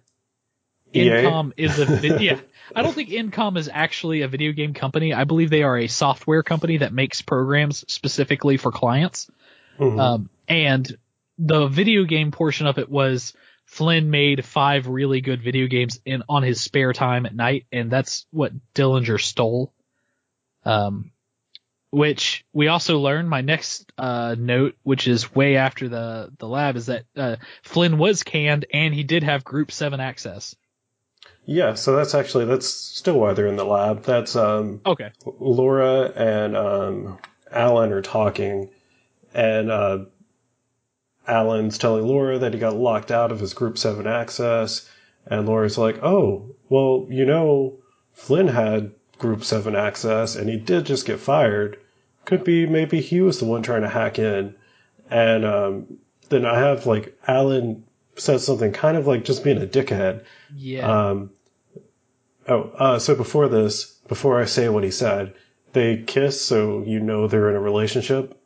ENCOM 0.93 1.51
is 1.57 1.80
a 1.80 2.22
yeah. 2.22 2.39
I 2.74 2.82
don't 2.82 2.93
think 2.93 3.09
ENCOM 3.09 3.57
is 3.57 3.69
actually 3.72 4.22
a 4.22 4.30
video 4.30 4.53
game 4.53 4.74
company. 4.74 5.13
I 5.13 5.26
believe 5.26 5.49
they 5.49 5.63
are 5.63 5.78
a 5.78 5.88
software 5.88 6.43
company 6.43 6.78
that 6.78 6.93
makes 6.93 7.22
programs 7.22 7.84
specifically 7.91 8.55
for 8.55 8.72
clients. 8.72 9.30
Mhm. 9.80 9.99
Um, 9.99 10.30
and 10.47 10.97
the 11.38 11.67
video 11.67 12.05
game 12.05 12.32
portion 12.32 12.67
of 12.67 12.78
it 12.78 12.89
was 12.89 13.34
Flynn 13.72 14.11
made 14.11 14.43
five 14.43 14.88
really 14.88 15.22
good 15.22 15.41
video 15.41 15.65
games 15.67 16.01
in 16.05 16.24
on 16.28 16.43
his 16.43 16.59
spare 16.59 16.91
time 16.91 17.26
at 17.26 17.34
night, 17.34 17.67
and 17.72 17.89
that's 17.89 18.26
what 18.30 18.51
Dillinger 18.76 19.17
stole. 19.19 19.72
Um, 20.65 21.11
which 21.89 22.45
we 22.51 22.67
also 22.67 22.99
learned. 22.99 23.30
My 23.30 23.39
next 23.39 23.89
uh, 23.97 24.36
note, 24.38 24.76
which 24.84 25.07
is 25.07 25.34
way 25.34 25.55
after 25.55 25.88
the 25.88 26.32
the 26.38 26.47
lab, 26.49 26.76
is 26.76 26.88
that 26.88 27.05
uh, 27.15 27.38
Flynn 27.63 27.97
was 27.97 28.24
canned 28.24 28.65
and 28.74 28.93
he 28.93 29.03
did 29.03 29.24
have 29.24 29.45
Group 29.45 29.72
Seven 29.72 30.01
access. 30.01 30.53
yeah, 31.45 31.74
so 31.76 31.95
that's 31.95 32.13
actually, 32.13 32.45
that's 32.45 32.67
still 32.67 33.19
why 33.19 33.34
they're 33.34 33.47
in 33.47 33.55
the 33.55 33.65
lab. 33.65 34.03
That's, 34.03 34.36
um, 34.36 34.82
Okay. 34.86 35.11
Laura 35.26 36.11
and 36.15 36.55
um, 36.57 37.19
Alan 37.49 37.93
are 37.93 38.01
talking, 38.01 38.69
and 39.34 39.72
uh, 39.72 40.05
Alan's 41.32 41.77
telling 41.77 42.05
Laura 42.05 42.38
that 42.38 42.53
he 42.53 42.59
got 42.59 42.75
locked 42.75 43.09
out 43.09 43.32
of 43.32 43.39
his 43.39 43.53
Group 43.53 43.77
7 43.77 44.05
access, 44.05 44.89
and 45.25 45.47
Laura's 45.47 45.77
like, 45.77 46.03
oh, 46.03 46.53
well, 46.67 47.07
you 47.09 47.25
know, 47.25 47.77
Flynn 48.11 48.49
had 48.49 48.91
Group 49.17 49.43
7 49.43 49.75
access, 49.75 50.36
and 50.36 50.49
he 50.49 50.57
did 50.57 50.86
just 50.86 51.05
get 51.05 51.19
fired. 51.19 51.79
Could 52.25 52.43
be 52.43 52.65
maybe 52.65 52.99
he 52.99 53.21
was 53.21 53.39
the 53.39 53.45
one 53.45 53.63
trying 53.63 53.84
to 53.84 53.89
hack 53.89 54.19
in. 54.19 54.55
And 55.09 55.45
um, 55.45 55.97
then 56.29 56.45
I 56.45 56.59
have, 56.59 56.86
like, 56.86 57.17
Alan 57.27 57.86
says 58.15 58.45
something 58.45 58.73
kind 58.73 58.97
of 58.97 59.07
like 59.07 59.23
just 59.23 59.43
being 59.43 59.61
a 59.61 59.65
dickhead. 59.65 60.25
Yeah. 60.55 61.09
Um, 61.09 61.32
oh, 62.47 62.71
uh, 62.77 62.99
so 62.99 63.15
before 63.15 63.47
this, 63.47 63.86
before 64.07 64.41
I 64.41 64.45
say 64.45 64.67
what 64.69 64.84
he 64.84 64.91
said, 64.91 65.34
they 65.73 66.03
kiss, 66.03 66.41
so 66.41 66.84
you 66.84 66.99
know 66.99 67.27
they're 67.27 67.49
in 67.49 67.55
a 67.55 67.61
relationship. 67.61 68.38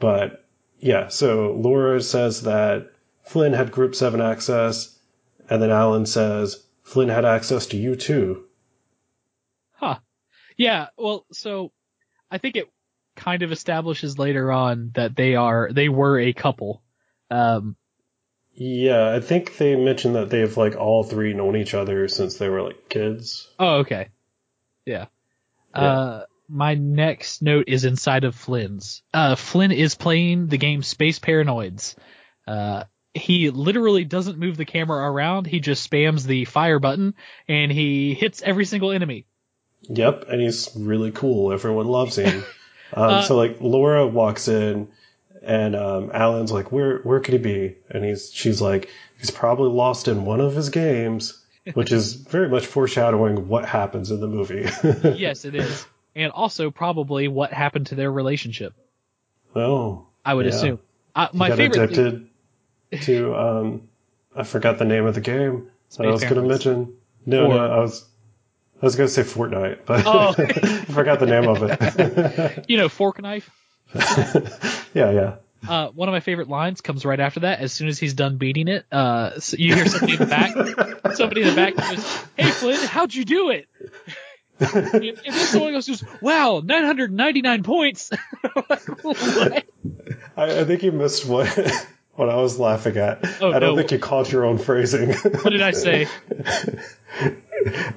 But 0.00 0.43
yeah, 0.84 1.08
so 1.08 1.52
Laura 1.52 1.98
says 2.02 2.42
that 2.42 2.90
Flynn 3.24 3.54
had 3.54 3.72
Group 3.72 3.94
7 3.94 4.20
access, 4.20 4.94
and 5.48 5.62
then 5.62 5.70
Alan 5.70 6.04
says 6.04 6.62
Flynn 6.82 7.08
had 7.08 7.24
access 7.24 7.68
to 7.68 7.78
you 7.78 7.96
too. 7.96 8.44
Huh. 9.72 10.00
Yeah, 10.58 10.88
well, 10.98 11.24
so 11.32 11.72
I 12.30 12.36
think 12.36 12.56
it 12.56 12.70
kind 13.16 13.42
of 13.42 13.50
establishes 13.50 14.18
later 14.18 14.52
on 14.52 14.90
that 14.94 15.16
they 15.16 15.36
are 15.36 15.70
they 15.72 15.88
were 15.88 16.20
a 16.20 16.34
couple. 16.34 16.82
Um 17.30 17.76
Yeah, 18.52 19.10
I 19.10 19.20
think 19.20 19.56
they 19.56 19.76
mentioned 19.76 20.16
that 20.16 20.28
they've 20.28 20.54
like 20.54 20.76
all 20.76 21.02
three 21.02 21.32
known 21.32 21.56
each 21.56 21.72
other 21.72 22.08
since 22.08 22.36
they 22.36 22.50
were 22.50 22.60
like 22.60 22.90
kids. 22.90 23.48
oh 23.58 23.76
okay. 23.76 24.10
Yeah. 24.84 25.06
Uh 25.72 26.24
my 26.48 26.74
next 26.74 27.42
note 27.42 27.64
is 27.68 27.84
inside 27.84 28.24
of 28.24 28.34
Flynn's. 28.34 29.02
Uh 29.12 29.34
Flynn 29.34 29.72
is 29.72 29.94
playing 29.94 30.46
the 30.48 30.58
game 30.58 30.82
Space 30.82 31.18
Paranoids. 31.18 31.94
Uh 32.46 32.84
he 33.12 33.50
literally 33.50 34.04
doesn't 34.04 34.38
move 34.38 34.56
the 34.56 34.64
camera 34.64 35.10
around, 35.10 35.46
he 35.46 35.60
just 35.60 35.88
spams 35.88 36.26
the 36.26 36.44
fire 36.44 36.80
button 36.80 37.14
and 37.48 37.70
he 37.70 38.14
hits 38.14 38.42
every 38.42 38.64
single 38.64 38.90
enemy. 38.90 39.26
Yep, 39.88 40.26
and 40.28 40.40
he's 40.40 40.70
really 40.76 41.12
cool. 41.12 41.52
Everyone 41.52 41.86
loves 41.86 42.16
him. 42.16 42.44
Um, 42.92 43.10
Uh, 43.10 43.22
so 43.22 43.36
like 43.36 43.56
Laura 43.60 44.06
walks 44.06 44.46
in, 44.46 44.88
and 45.42 45.74
um, 45.74 46.10
Alan's 46.14 46.52
like, 46.52 46.70
"Where 46.70 46.98
where 46.98 47.18
could 47.18 47.32
he 47.32 47.38
be?" 47.38 47.76
And 47.90 48.04
he's 48.04 48.30
she's 48.32 48.60
like, 48.60 48.88
"He's 49.18 49.32
probably 49.32 49.70
lost 49.70 50.06
in 50.06 50.24
one 50.24 50.40
of 50.40 50.54
his 50.54 50.68
games," 50.68 51.42
which 51.72 51.90
is 51.90 52.12
very 52.30 52.48
much 52.48 52.66
foreshadowing 52.66 53.48
what 53.48 53.64
happens 53.64 54.12
in 54.12 54.20
the 54.20 54.28
movie. 54.28 54.68
yes, 55.18 55.44
it 55.44 55.56
is. 55.56 55.86
And 56.16 56.30
also 56.32 56.70
probably 56.70 57.28
what 57.28 57.52
happened 57.52 57.88
to 57.88 57.94
their 57.96 58.10
relationship, 58.10 58.72
oh, 59.56 60.06
I 60.24 60.34
would 60.34 60.46
Yeah. 60.46 60.52
assume. 60.52 60.78
Uh, 61.14 61.28
my 61.32 61.48
got 61.48 61.58
favorite 61.58 61.90
thing, 61.90 62.04
addicted 62.90 63.04
to 63.06 63.34
um, 63.36 63.88
I 64.34 64.42
forgot 64.44 64.78
the 64.78 64.84
name 64.84 65.06
of 65.06 65.14
the 65.14 65.20
game 65.20 65.68
that 65.96 66.06
I 66.06 66.10
was 66.10 66.22
going 66.22 66.34
to 66.36 66.42
mention. 66.42 66.94
No, 67.26 67.46
Or- 67.46 67.48
no, 67.54 67.58
I 67.72 67.78
was. 67.80 68.04
I 68.82 68.86
was 68.86 68.96
going 68.96 69.08
to 69.08 69.12
say 69.14 69.22
Fortnite, 69.22 69.78
but 69.86 70.02
Oh. 70.04 70.34
I 70.38 70.84
forgot 70.92 71.18
the 71.18 71.26
name 71.26 71.48
of 71.48 71.62
it. 71.62 72.64
you 72.68 72.76
know, 72.76 72.88
fork 72.90 73.22
knife. 73.22 73.48
yeah, 73.94 75.10
yeah. 75.10 75.34
Uh, 75.66 75.88
one 75.90 76.08
of 76.08 76.12
my 76.12 76.20
favorite 76.20 76.48
lines 76.48 76.82
comes 76.82 77.04
right 77.06 77.18
after 77.20 77.40
that. 77.40 77.60
As 77.60 77.72
soon 77.72 77.88
as 77.88 77.98
he's 77.98 78.12
done 78.12 78.36
beating 78.36 78.68
it, 78.68 78.84
uh, 78.92 79.38
so 79.40 79.56
you 79.58 79.74
hear 79.74 79.86
somebody 79.86 80.12
in 80.14 80.18
the 80.18 80.26
back. 80.26 81.14
Somebody 81.14 81.42
in 81.42 81.48
the 81.48 81.54
back 81.54 81.76
goes, 81.76 82.04
"Hey 82.36 82.50
Flynn, 82.50 82.86
how'd 82.86 83.14
you 83.14 83.24
do 83.24 83.50
it?" 83.50 83.68
And, 84.60 84.94
and 84.94 85.18
then 85.24 85.32
someone 85.32 85.72
goes, 85.72 85.86
just, 85.86 86.04
"Wow, 86.22 86.62
999 86.64 87.62
points." 87.62 88.10
I, 88.44 89.62
I 90.36 90.64
think 90.64 90.82
you 90.82 90.92
missed 90.92 91.26
what 91.26 91.48
what 92.14 92.28
I 92.28 92.36
was 92.36 92.58
laughing 92.58 92.96
at. 92.96 93.24
Oh, 93.40 93.52
I 93.52 93.58
don't 93.58 93.74
no. 93.74 93.76
think 93.76 93.92
you 93.92 93.98
caught 93.98 94.30
your 94.30 94.44
own 94.44 94.58
phrasing. 94.58 95.12
what 95.12 95.50
did 95.50 95.62
I 95.62 95.72
say? 95.72 96.06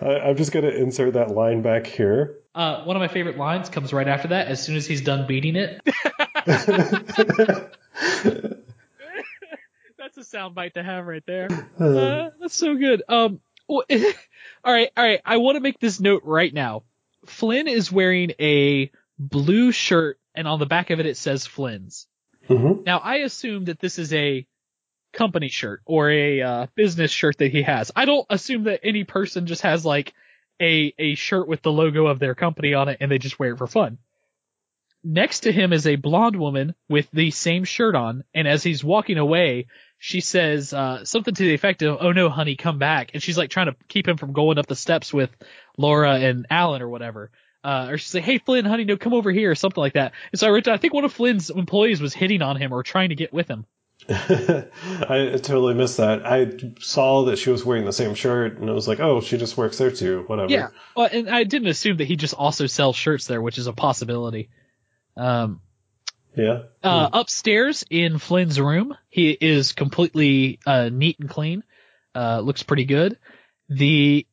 I, 0.02 0.20
I'm 0.26 0.38
just 0.38 0.52
gonna 0.52 0.70
insert 0.70 1.14
that 1.14 1.32
line 1.32 1.62
back 1.62 1.88
here. 1.88 2.38
Uh, 2.56 2.84
one 2.84 2.96
of 2.96 3.02
my 3.02 3.08
favorite 3.08 3.38
lines 3.38 3.70
comes 3.70 3.94
right 3.94 4.08
after 4.08 4.30
that. 4.30 4.48
As 4.48 4.64
soon 4.64 4.76
as 4.76 4.88
he's 4.88 5.02
done 5.02 5.28
beating 5.28 5.56
it, 5.56 5.82
that's 6.46 6.68
a 10.18 10.22
soundbite 10.22 10.74
to 10.74 10.84
have 10.84 11.06
right 11.06 11.24
there. 11.28 11.48
Uh, 11.80 12.30
that's 12.40 12.56
so 12.56 12.76
good. 12.76 13.04
Um, 13.08 13.10
well, 13.10 13.40
all 13.70 14.74
right, 14.74 14.90
all 14.96 15.04
right. 15.04 15.22
I 15.26 15.38
want 15.38 15.56
to 15.56 15.62
make 15.62 15.80
this 15.80 16.00
note 16.00 16.24
right 16.26 16.54
now. 16.54 16.84
Flynn 17.26 17.68
is 17.68 17.92
wearing 17.92 18.32
a 18.40 18.92
blue 19.20 19.72
shirt, 19.72 20.20
and 20.36 20.48
on 20.48 20.60
the 20.60 20.66
back 20.66 20.90
of 20.90 21.00
it 21.00 21.06
it 21.06 21.18
says 21.18 21.46
Flynn's. 21.46 22.08
Mhm. 22.48 22.86
Now 22.86 23.00
I 23.00 23.18
assume 23.18 23.66
that 23.66 23.80
this 23.80 24.00
is 24.00 24.14
a 24.14 24.48
company 25.14 25.50
shirt 25.50 25.82
or 25.86 26.10
a 26.10 26.42
uh, 26.42 26.68
business 26.76 27.12
shirt 27.12 27.38
that 27.40 27.52
he 27.52 27.64
has. 27.64 27.92
I 27.96 28.06
don't 28.06 28.26
assume 28.30 28.64
that 28.66 28.82
any 28.84 29.04
person 29.04 29.48
just 29.48 29.64
has 29.64 29.86
like 29.86 30.14
a 30.62 30.94
a 30.98 31.16
shirt 31.16 31.48
with 31.48 31.62
the 31.62 31.72
logo 31.72 32.08
of 32.08 32.20
their 32.20 32.36
company 32.36 32.74
on 32.74 32.88
it 32.88 32.98
and 33.02 33.12
they 33.12 33.18
just 33.18 33.40
wear 33.40 33.52
it 33.54 33.58
for 33.58 33.68
fun. 33.68 33.98
Next 35.10 35.42
to 35.42 35.54
him 35.54 35.72
is 35.72 35.88
a 35.88 35.96
blonde 35.96 36.36
woman 36.36 36.76
with 36.90 37.10
the 37.14 37.32
same 37.32 37.64
shirt 37.64 37.96
on, 37.96 38.26
and 38.34 38.46
as 38.46 38.62
he's 38.62 38.84
walking 38.84 39.18
away, 39.18 39.68
she 39.98 40.20
says 40.20 40.74
uh, 40.74 41.06
something 41.06 41.34
to 41.34 41.44
the 41.44 41.54
effect 41.54 41.82
of, 41.82 42.00
"Oh 42.02 42.12
no, 42.12 42.28
honey, 42.28 42.58
come 42.58 42.78
back!" 42.78 43.12
And 43.14 43.24
she's 43.24 43.38
like 43.38 43.50
trying 43.50 43.68
to 43.68 43.76
keep 43.88 44.06
him 44.06 44.18
from 44.18 44.34
going 44.34 44.58
up 44.58 44.68
the 44.68 44.76
steps 44.76 45.14
with 45.14 45.30
Laura 45.78 46.16
and 46.16 46.46
Alan 46.50 46.82
or 46.82 46.90
whatever. 46.90 47.32
Uh, 47.64 47.88
or 47.92 47.98
she's 47.98 48.14
like, 48.14 48.26
"Hey 48.26 48.38
Flynn, 48.38 48.66
honey, 48.66 48.84
no, 48.84 48.98
come 48.98 49.14
over 49.14 49.32
here," 49.32 49.50
or 49.50 49.56
something 49.56 49.80
like 49.80 49.94
that. 49.94 50.12
And 50.34 50.40
so 50.42 50.46
I 50.46 50.50
wrote 50.50 50.66
down, 50.66 50.74
I 50.74 50.78
think 50.78 50.94
one 50.94 51.06
of 51.06 51.14
Flynn's 51.14 51.50
employees 51.50 52.02
was 52.02 52.14
hitting 52.14 52.42
on 52.42 52.58
him 52.58 52.74
or 52.74 52.84
trying 52.84 53.08
to 53.08 53.16
get 53.16 53.32
with 53.32 53.48
him. 53.48 53.66
I 54.10 55.40
totally 55.42 55.74
missed 55.74 55.98
that. 55.98 56.26
I 56.26 56.52
saw 56.82 57.24
that 57.28 57.38
she 57.38 57.50
was 57.50 57.64
wearing 57.64 57.86
the 57.86 57.94
same 57.94 58.14
shirt, 58.14 58.58
and 58.58 58.70
I 58.70 58.74
was 58.74 58.90
like, 58.90 59.00
"Oh, 59.00 59.22
she 59.22 59.38
just 59.38 59.56
works 59.56 59.78
there 59.78 59.90
too." 59.90 60.26
Whatever. 60.28 60.52
Yeah. 60.52 60.68
Well, 60.98 61.08
and 61.10 61.30
I 61.30 61.46
didn't 61.46 61.70
assume 61.70 61.96
that 61.96 62.08
he 62.08 62.18
just 62.18 62.34
also 62.34 62.68
sells 62.68 62.98
shirts 62.98 63.26
there, 63.26 63.42
which 63.42 63.58
is 63.58 63.68
a 63.68 63.74
possibility. 63.74 64.50
Um, 65.18 65.62
Yeah. 66.36 66.64
uh, 66.84 67.10
upstairs 67.12 67.84
in 67.90 68.20
Flynn's 68.20 68.60
room, 68.60 68.96
he 69.10 69.32
is 69.32 69.72
completely 69.72 70.60
uh, 70.66 70.90
neat 70.92 71.18
and 71.20 71.30
clean. 71.30 71.64
Uh, 72.16 72.40
looks 72.42 72.64
pretty 72.64 72.86
good. 72.86 73.18
The 73.70 74.26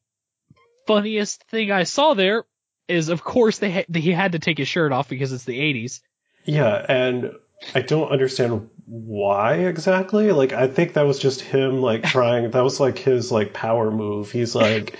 funniest 0.87 1.43
thing 1.45 1.70
I 1.70 1.85
saw 1.85 2.14
there 2.14 2.45
is, 2.89 3.09
of 3.09 3.24
course, 3.24 3.59
they 3.59 3.70
ha- 3.72 3.85
he 3.93 4.12
had 4.12 4.32
to 4.32 4.39
take 4.39 4.59
his 4.59 4.68
shirt 4.68 4.93
off 4.93 5.09
because 5.09 5.32
it's 5.32 5.45
the 5.45 5.59
80s. 5.59 6.01
Yeah, 6.45 6.74
and 6.89 7.32
I 7.74 7.80
don't 7.80 8.11
understand 8.11 8.68
why 8.87 9.55
exactly. 9.55 10.30
Like, 10.32 10.53
I 10.53 10.68
think 10.68 10.93
that 10.93 11.07
was 11.07 11.18
just 11.18 11.41
him, 11.41 11.80
like, 11.80 12.03
trying, 12.05 12.51
that 12.51 12.62
was 12.62 12.80
like 12.80 12.99
his, 12.99 13.32
like, 13.32 13.55
power 13.55 13.91
move. 13.91 14.30
He's 14.30 14.55
like, 14.55 14.99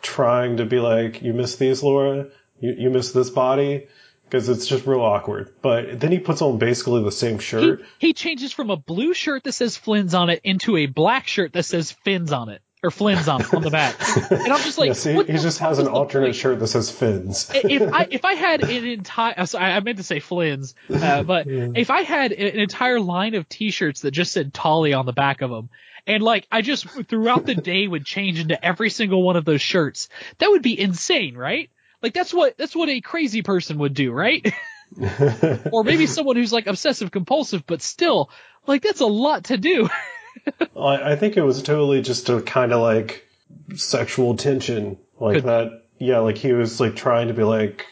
trying 0.00 0.56
to 0.56 0.64
be 0.64 0.80
like, 0.80 1.20
you 1.20 1.34
miss 1.34 1.56
these, 1.56 1.82
Laura? 1.82 2.28
You, 2.58 2.74
you 2.78 2.90
miss 2.90 3.12
this 3.12 3.30
body? 3.30 3.88
Because 4.28 4.48
it's 4.48 4.66
just 4.66 4.86
real 4.86 5.00
awkward. 5.00 5.54
But 5.62 6.00
then 6.00 6.12
he 6.12 6.18
puts 6.18 6.42
on 6.42 6.58
basically 6.58 7.02
the 7.02 7.12
same 7.12 7.38
shirt. 7.38 7.82
he 7.98 8.12
changes 8.12 8.52
from 8.52 8.70
a 8.70 8.76
blue 8.76 9.14
shirt 9.14 9.44
that 9.44 9.52
says 9.52 9.76
Flynn's 9.76 10.14
on 10.14 10.30
it 10.30 10.40
into 10.44 10.76
a 10.76 10.86
black 10.86 11.26
shirt 11.26 11.52
that 11.54 11.64
says 11.64 11.92
Finn's 11.92 12.32
on 12.32 12.48
it. 12.48 12.62
Or 12.80 12.90
Flynn's 12.90 13.26
on 13.26 13.42
on 13.52 13.62
the 13.62 13.70
back. 13.70 13.96
And 14.30 14.52
I'm 14.52 14.60
just 14.60 14.78
like, 14.78 14.88
yeah, 14.88 14.92
see, 14.92 15.14
what 15.14 15.26
he 15.26 15.32
the 15.32 15.38
just 15.38 15.58
has 15.58 15.80
an 15.80 15.88
alternate 15.88 16.34
shirt 16.34 16.60
that 16.60 16.68
says 16.68 16.90
fins. 16.90 17.50
if 17.52 17.92
I 17.92 18.06
if 18.08 18.24
I 18.24 18.34
had 18.34 18.62
an 18.62 18.86
entire 18.86 19.46
sorry, 19.46 19.64
I 19.64 19.80
meant 19.80 19.98
to 19.98 20.04
say 20.04 20.20
Flynn's, 20.20 20.76
uh, 20.88 21.24
but 21.24 21.46
if 21.48 21.90
I 21.90 22.02
had 22.02 22.30
an 22.30 22.60
entire 22.60 23.00
line 23.00 23.34
of 23.34 23.48
T-shirts 23.48 24.02
that 24.02 24.12
just 24.12 24.30
said 24.30 24.54
Tolly 24.54 24.92
on 24.92 25.06
the 25.06 25.12
back 25.12 25.42
of 25.42 25.50
them, 25.50 25.70
and 26.06 26.22
like 26.22 26.46
I 26.52 26.62
just 26.62 26.88
throughout 26.88 27.46
the 27.46 27.56
day 27.56 27.88
would 27.88 28.04
change 28.04 28.38
into 28.38 28.64
every 28.64 28.90
single 28.90 29.24
one 29.24 29.36
of 29.36 29.44
those 29.44 29.60
shirts, 29.60 30.08
that 30.38 30.48
would 30.48 30.62
be 30.62 30.78
insane, 30.78 31.36
right? 31.36 31.70
Like 32.02 32.14
that's 32.14 32.32
what 32.32 32.56
that's 32.56 32.76
what 32.76 32.88
a 32.88 33.00
crazy 33.00 33.42
person 33.42 33.78
would 33.78 33.94
do, 33.94 34.12
right? 34.12 34.46
or 35.72 35.84
maybe 35.84 36.06
someone 36.06 36.36
who's 36.36 36.52
like 36.52 36.66
obsessive 36.66 37.10
compulsive, 37.10 37.66
but 37.66 37.82
still, 37.82 38.30
like 38.66 38.82
that's 38.82 39.00
a 39.00 39.06
lot 39.06 39.44
to 39.44 39.58
do. 39.58 39.88
I, 40.76 41.12
I 41.12 41.16
think 41.16 41.36
it 41.36 41.42
was 41.42 41.62
totally 41.62 42.00
just 42.00 42.28
a 42.28 42.40
kind 42.40 42.72
of 42.72 42.80
like 42.80 43.26
sexual 43.74 44.36
tension, 44.36 44.98
like 45.18 45.36
Could- 45.36 45.44
that. 45.44 45.84
Yeah, 46.00 46.18
like 46.18 46.38
he 46.38 46.52
was 46.52 46.78
like 46.78 46.94
trying 46.94 47.26
to 47.26 47.34
be 47.34 47.42
like, 47.42 47.84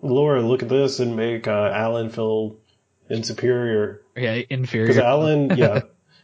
Laura, 0.00 0.40
look 0.40 0.62
at 0.62 0.68
this, 0.68 1.00
and 1.00 1.16
make 1.16 1.48
uh, 1.48 1.72
Alan 1.74 2.08
feel 2.08 2.56
insuperior. 3.10 3.98
yeah, 4.16 4.42
inferior. 4.48 4.86
Because. 4.86 5.02
Alan, 5.02 5.56
yeah, 5.56 5.80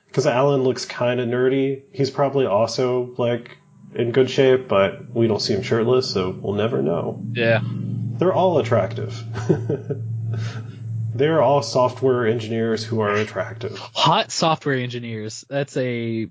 because 0.06 0.28
Alan 0.28 0.62
looks 0.62 0.84
kind 0.84 1.18
of 1.18 1.28
nerdy. 1.28 1.82
He's 1.92 2.10
probably 2.10 2.46
also 2.46 3.14
like 3.18 3.58
in 3.94 4.12
good 4.12 4.30
shape, 4.30 4.68
but 4.68 5.14
we 5.14 5.26
don't 5.26 5.40
see 5.40 5.54
him 5.54 5.62
shirtless, 5.62 6.10
so 6.10 6.30
we'll 6.30 6.54
never 6.54 6.82
know. 6.82 7.22
Yeah. 7.32 7.60
They're 7.64 8.32
all 8.32 8.58
attractive. 8.58 9.22
They're 11.14 11.42
all 11.42 11.62
software 11.62 12.26
engineers 12.26 12.84
who 12.84 13.00
are 13.00 13.14
attractive. 13.14 13.76
Hot 13.78 14.30
software 14.30 14.76
engineers. 14.76 15.44
That's 15.48 15.76
a 15.76 16.28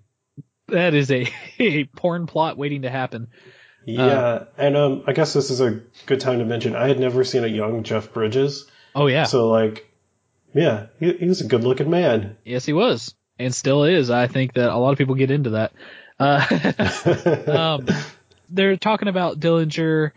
that 0.68 0.94
is 0.94 1.12
a, 1.12 1.28
a 1.60 1.86
porn 1.86 2.28
plot 2.28 2.58
waiting 2.58 2.84
to 2.84 2.90
happen. 2.90 3.28
Yeah, 3.86 4.46
and 4.58 4.76
um, 4.76 5.04
I 5.08 5.14
guess 5.14 5.32
this 5.34 5.50
is 5.50 5.62
a 5.62 5.82
good 6.06 6.20
time 6.20 6.40
to 6.40 6.46
mention 6.46 6.76
I 6.76 6.90
had 6.90 7.00
never 7.00 7.24
seen 7.24 7.46
a 7.46 7.48
young 7.48 7.84
Jeff 7.84 8.12
Bridges, 8.12 8.66
Oh 8.94 9.08
yeah. 9.08 9.24
so 9.24 9.48
like, 9.48 9.90
yeah, 10.54 10.88
he, 11.00 11.14
he 11.14 11.26
was 11.26 11.40
a 11.40 11.48
good-looking 11.48 11.90
man. 11.90 12.36
Yes, 12.44 12.66
he 12.66 12.74
was, 12.74 13.16
and 13.40 13.56
still 13.56 13.86
is. 13.86 14.10
I 14.10 14.28
think 14.28 14.54
that 14.56 14.70
a 14.72 14.76
lot 14.78 14.92
of 14.92 14.98
people 14.98 15.16
get 15.16 15.32
into 15.32 15.52
that. 15.52 15.72
Uh, 16.20 16.46
um, 17.48 17.88
they're 18.50 18.78
talking 18.78 19.08
about 19.08 19.40
Dillinger 19.40 20.12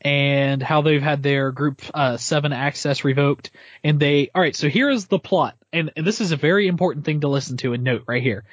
and 0.00 0.62
how 0.62 0.82
they've 0.82 1.02
had 1.02 1.22
their 1.22 1.50
Group 1.50 1.82
uh, 1.94 2.18
Seven 2.18 2.52
access 2.52 3.04
revoked, 3.04 3.50
and 3.82 3.98
they. 3.98 4.30
All 4.34 4.42
right, 4.42 4.54
so 4.54 4.68
here 4.68 4.90
is 4.90 5.06
the 5.06 5.18
plot, 5.18 5.56
and, 5.72 5.90
and 5.96 6.06
this 6.06 6.20
is 6.20 6.32
a 6.32 6.36
very 6.36 6.68
important 6.68 7.04
thing 7.04 7.22
to 7.22 7.28
listen 7.28 7.56
to 7.58 7.72
and 7.72 7.82
note 7.82 8.04
right 8.06 8.22
here. 8.22 8.44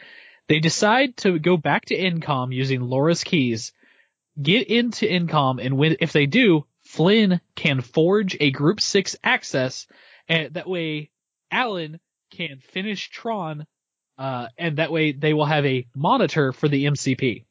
They 0.48 0.60
decide 0.60 1.18
to 1.18 1.40
go 1.40 1.58
back 1.58 1.86
to 1.86 1.98
ENCOM 1.98 2.54
using 2.54 2.82
Laura's 2.82 3.24
keys, 3.24 3.74
get 4.42 4.68
into 4.68 5.06
ENCOM, 5.06 5.64
and 5.64 5.78
when 5.78 5.98
if 6.00 6.14
they 6.14 6.26
do, 6.26 6.66
Flynn 6.84 7.42
can 7.56 7.82
forge 7.82 8.38
a 8.40 8.52
Group 8.52 8.80
Six 8.80 9.18
access, 9.24 9.88
and 10.30 10.54
that 10.54 10.68
way 10.68 11.10
Alan 11.52 12.00
can 12.32 12.60
finish 12.60 13.10
Tron, 13.10 13.68
uh, 14.22 14.48
and 14.58 14.78
that 14.78 14.92
way 14.92 15.12
they 15.14 15.34
will 15.34 15.46
have 15.46 15.66
a 15.66 15.88
monitor 15.96 16.54
for 16.54 16.68
the 16.68 16.86
MCP. 16.86 17.44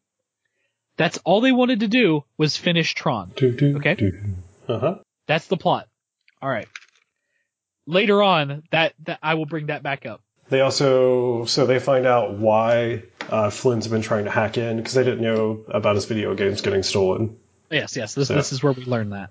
That's 0.97 1.19
all 1.25 1.41
they 1.41 1.53
wanted 1.53 1.81
to 1.81 1.89
do 1.89 2.25
was 2.39 2.57
finish 2.57 2.95
Tron. 2.95 3.33
Okay. 3.43 4.13
Uh 4.69 4.79
huh. 4.79 4.95
That's 5.27 5.47
the 5.49 5.57
plot. 5.57 5.89
All 6.41 6.49
right. 6.49 6.69
Later 7.87 8.23
on, 8.23 8.63
that, 8.71 8.95
that 9.07 9.19
I 9.23 9.35
will 9.35 9.47
bring 9.47 9.67
that 9.67 9.83
back 9.83 10.07
up. 10.07 10.21
They 10.49 10.61
also 10.61 11.45
so 11.45 11.67
they 11.67 11.79
find 11.81 12.07
out 12.07 12.39
why 12.39 13.05
uh, 13.29 13.51
Flynn's 13.51 13.89
been 13.89 14.03
trying 14.03 14.25
to 14.27 14.31
hack 14.31 14.59
in 14.59 14.77
because 14.77 14.95
they 14.95 15.05
didn't 15.05 15.23
know 15.23 15.65
about 15.69 15.95
his 15.97 16.05
video 16.07 16.35
games 16.35 16.61
getting 16.61 16.83
stolen. 16.83 17.37
Yes, 17.71 17.97
yes. 17.97 18.15
This 18.15 18.31
Yeah. 18.31 18.37
this 18.37 18.53
is 18.53 18.63
where 18.63 18.73
we 18.73 18.85
learn 18.85 19.11
that. 19.11 19.31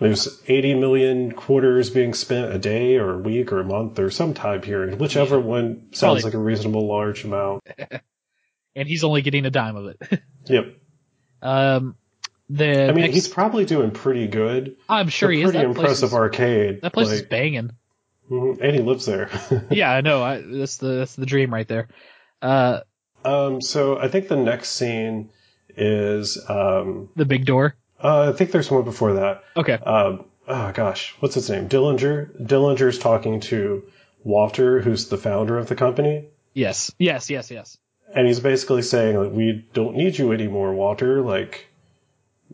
There's 0.00 0.42
80 0.48 0.74
million 0.74 1.32
quarters 1.32 1.88
being 1.90 2.14
spent 2.14 2.52
a 2.52 2.58
day 2.58 2.96
or 2.96 3.14
a 3.14 3.18
week 3.18 3.52
or 3.52 3.60
a 3.60 3.64
month 3.64 3.98
or 3.98 4.10
some 4.10 4.34
time 4.34 4.60
period, 4.60 4.98
whichever 5.00 5.38
one 5.38 5.88
sounds 5.92 6.00
Probably. 6.00 6.22
like 6.22 6.34
a 6.34 6.38
reasonable 6.38 6.86
large 6.86 7.24
amount. 7.24 7.62
And 8.76 8.88
he's 8.88 9.04
only 9.04 9.22
getting 9.22 9.46
a 9.46 9.50
dime 9.50 9.76
of 9.76 9.86
it. 9.86 10.20
Yep. 10.46 10.74
um, 11.42 11.94
the 12.50 12.88
I 12.88 12.92
mean, 12.92 13.02
next- 13.02 13.14
he's 13.14 13.28
probably 13.28 13.64
doing 13.64 13.92
pretty 13.92 14.26
good. 14.26 14.76
I'm 14.88 15.08
sure 15.08 15.30
he 15.30 15.42
is. 15.42 15.52
pretty 15.52 15.64
impressive 15.64 16.08
is, 16.08 16.14
arcade. 16.14 16.80
that 16.82 16.92
place 16.92 17.10
is 17.12 17.22
banging. 17.22 17.70
mhm, 18.28 18.58
and 18.60 18.74
he 18.74 18.82
lives 18.82 19.06
there. 19.06 19.30
Yeah, 19.70 19.92
I 19.92 20.00
know. 20.00 20.24
I, 20.24 20.42
that's 20.44 20.78
the 20.78 20.88
that's 20.88 21.14
the 21.14 21.24
dream 21.24 21.54
right 21.54 21.68
there. 21.68 21.86
Uh, 22.42 22.80
um, 23.24 23.62
so 23.62 23.96
I 23.96 24.08
think 24.08 24.26
the 24.26 24.36
next 24.36 24.70
scene 24.72 25.30
is 25.76 26.36
um, 26.50 27.10
the 27.14 27.24
big 27.24 27.44
door. 27.46 27.76
Uh, 28.04 28.30
I 28.30 28.32
think 28.36 28.50
there's 28.52 28.70
one 28.70 28.84
before 28.84 29.14
that. 29.14 29.42
Okay. 29.56 29.72
Um, 29.74 30.26
oh 30.46 30.70
gosh, 30.72 31.14
what's 31.20 31.34
his 31.34 31.48
name? 31.50 31.68
Dillinger. 31.68 32.40
Dillinger's 32.46 32.98
talking 32.98 33.40
to 33.40 33.82
Walter, 34.22 34.80
who's 34.80 35.08
the 35.08 35.16
founder 35.18 35.58
of 35.58 35.68
the 35.68 35.74
company. 35.74 36.26
Yes. 36.52 36.92
Yes. 36.98 37.30
Yes. 37.30 37.50
Yes. 37.50 37.78
and 38.14 38.26
he's 38.28 38.40
basically 38.40 38.82
saying 38.82 39.16
like 39.16 39.32
we 39.32 39.66
don't 39.72 39.96
need 39.96 40.16
you 40.16 40.30
anymore 40.32 40.72
walter 40.72 41.20
like 41.20 41.66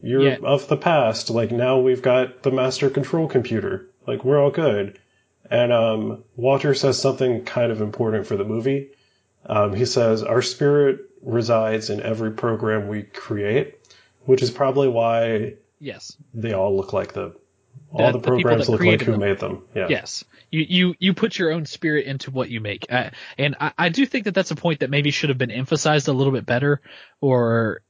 you're 0.02 0.22
Yeah. 0.22 0.36
of 0.42 0.68
the 0.68 0.76
past 0.78 1.28
like 1.28 1.50
now 1.50 1.80
we've 1.80 2.00
got 2.00 2.42
the 2.42 2.50
master 2.50 2.88
control 2.88 3.28
computer 3.28 3.90
like 4.06 4.24
we're 4.24 4.40
all 4.42 4.50
good 4.50 4.98
and 5.50 5.70
um, 5.72 6.24
walter 6.36 6.72
says 6.74 6.98
something 6.98 7.44
kind 7.44 7.70
of 7.72 7.82
important 7.82 8.26
for 8.26 8.36
the 8.38 8.44
movie 8.44 8.90
um, 9.44 9.74
he 9.74 9.84
says 9.84 10.22
our 10.22 10.40
spirit 10.40 11.00
resides 11.22 11.90
in 11.90 12.00
every 12.00 12.30
program 12.30 12.88
we 12.88 13.02
create 13.02 13.76
which 14.24 14.42
is 14.42 14.50
probably 14.50 14.88
why 14.88 15.54
Yes. 15.78 16.16
they 16.34 16.52
all 16.52 16.76
look 16.76 16.92
like 16.92 17.12
the 17.14 17.34
all 17.92 18.06
The- 18.06 18.12
the, 18.12 18.18
the 18.18 18.26
programs 18.28 18.66
that 18.66 18.72
look 18.72 18.82
like 18.84 19.00
who 19.02 19.12
them. 19.12 19.20
made 19.20 19.38
them 19.38 19.62
yeah 19.74 19.86
Yes. 19.88 20.24
You, 20.52 20.66
you, 20.68 20.94
you 20.98 21.14
put 21.14 21.38
your 21.38 21.52
own 21.52 21.64
spirit 21.64 22.06
into 22.06 22.32
what 22.32 22.50
you 22.50 22.60
make. 22.60 22.84
Uh, 22.90 23.10
and 23.38 23.54
I, 23.60 23.72
I 23.78 23.88
do 23.88 24.04
think 24.04 24.24
that 24.24 24.34
that's 24.34 24.50
a 24.50 24.56
point 24.56 24.80
that 24.80 24.90
maybe 24.90 25.12
should 25.12 25.28
have 25.28 25.38
been 25.38 25.52
emphasized 25.52 26.08
a 26.08 26.12
little 26.12 26.32
bit 26.32 26.44
better 26.44 26.80
or 27.20 27.82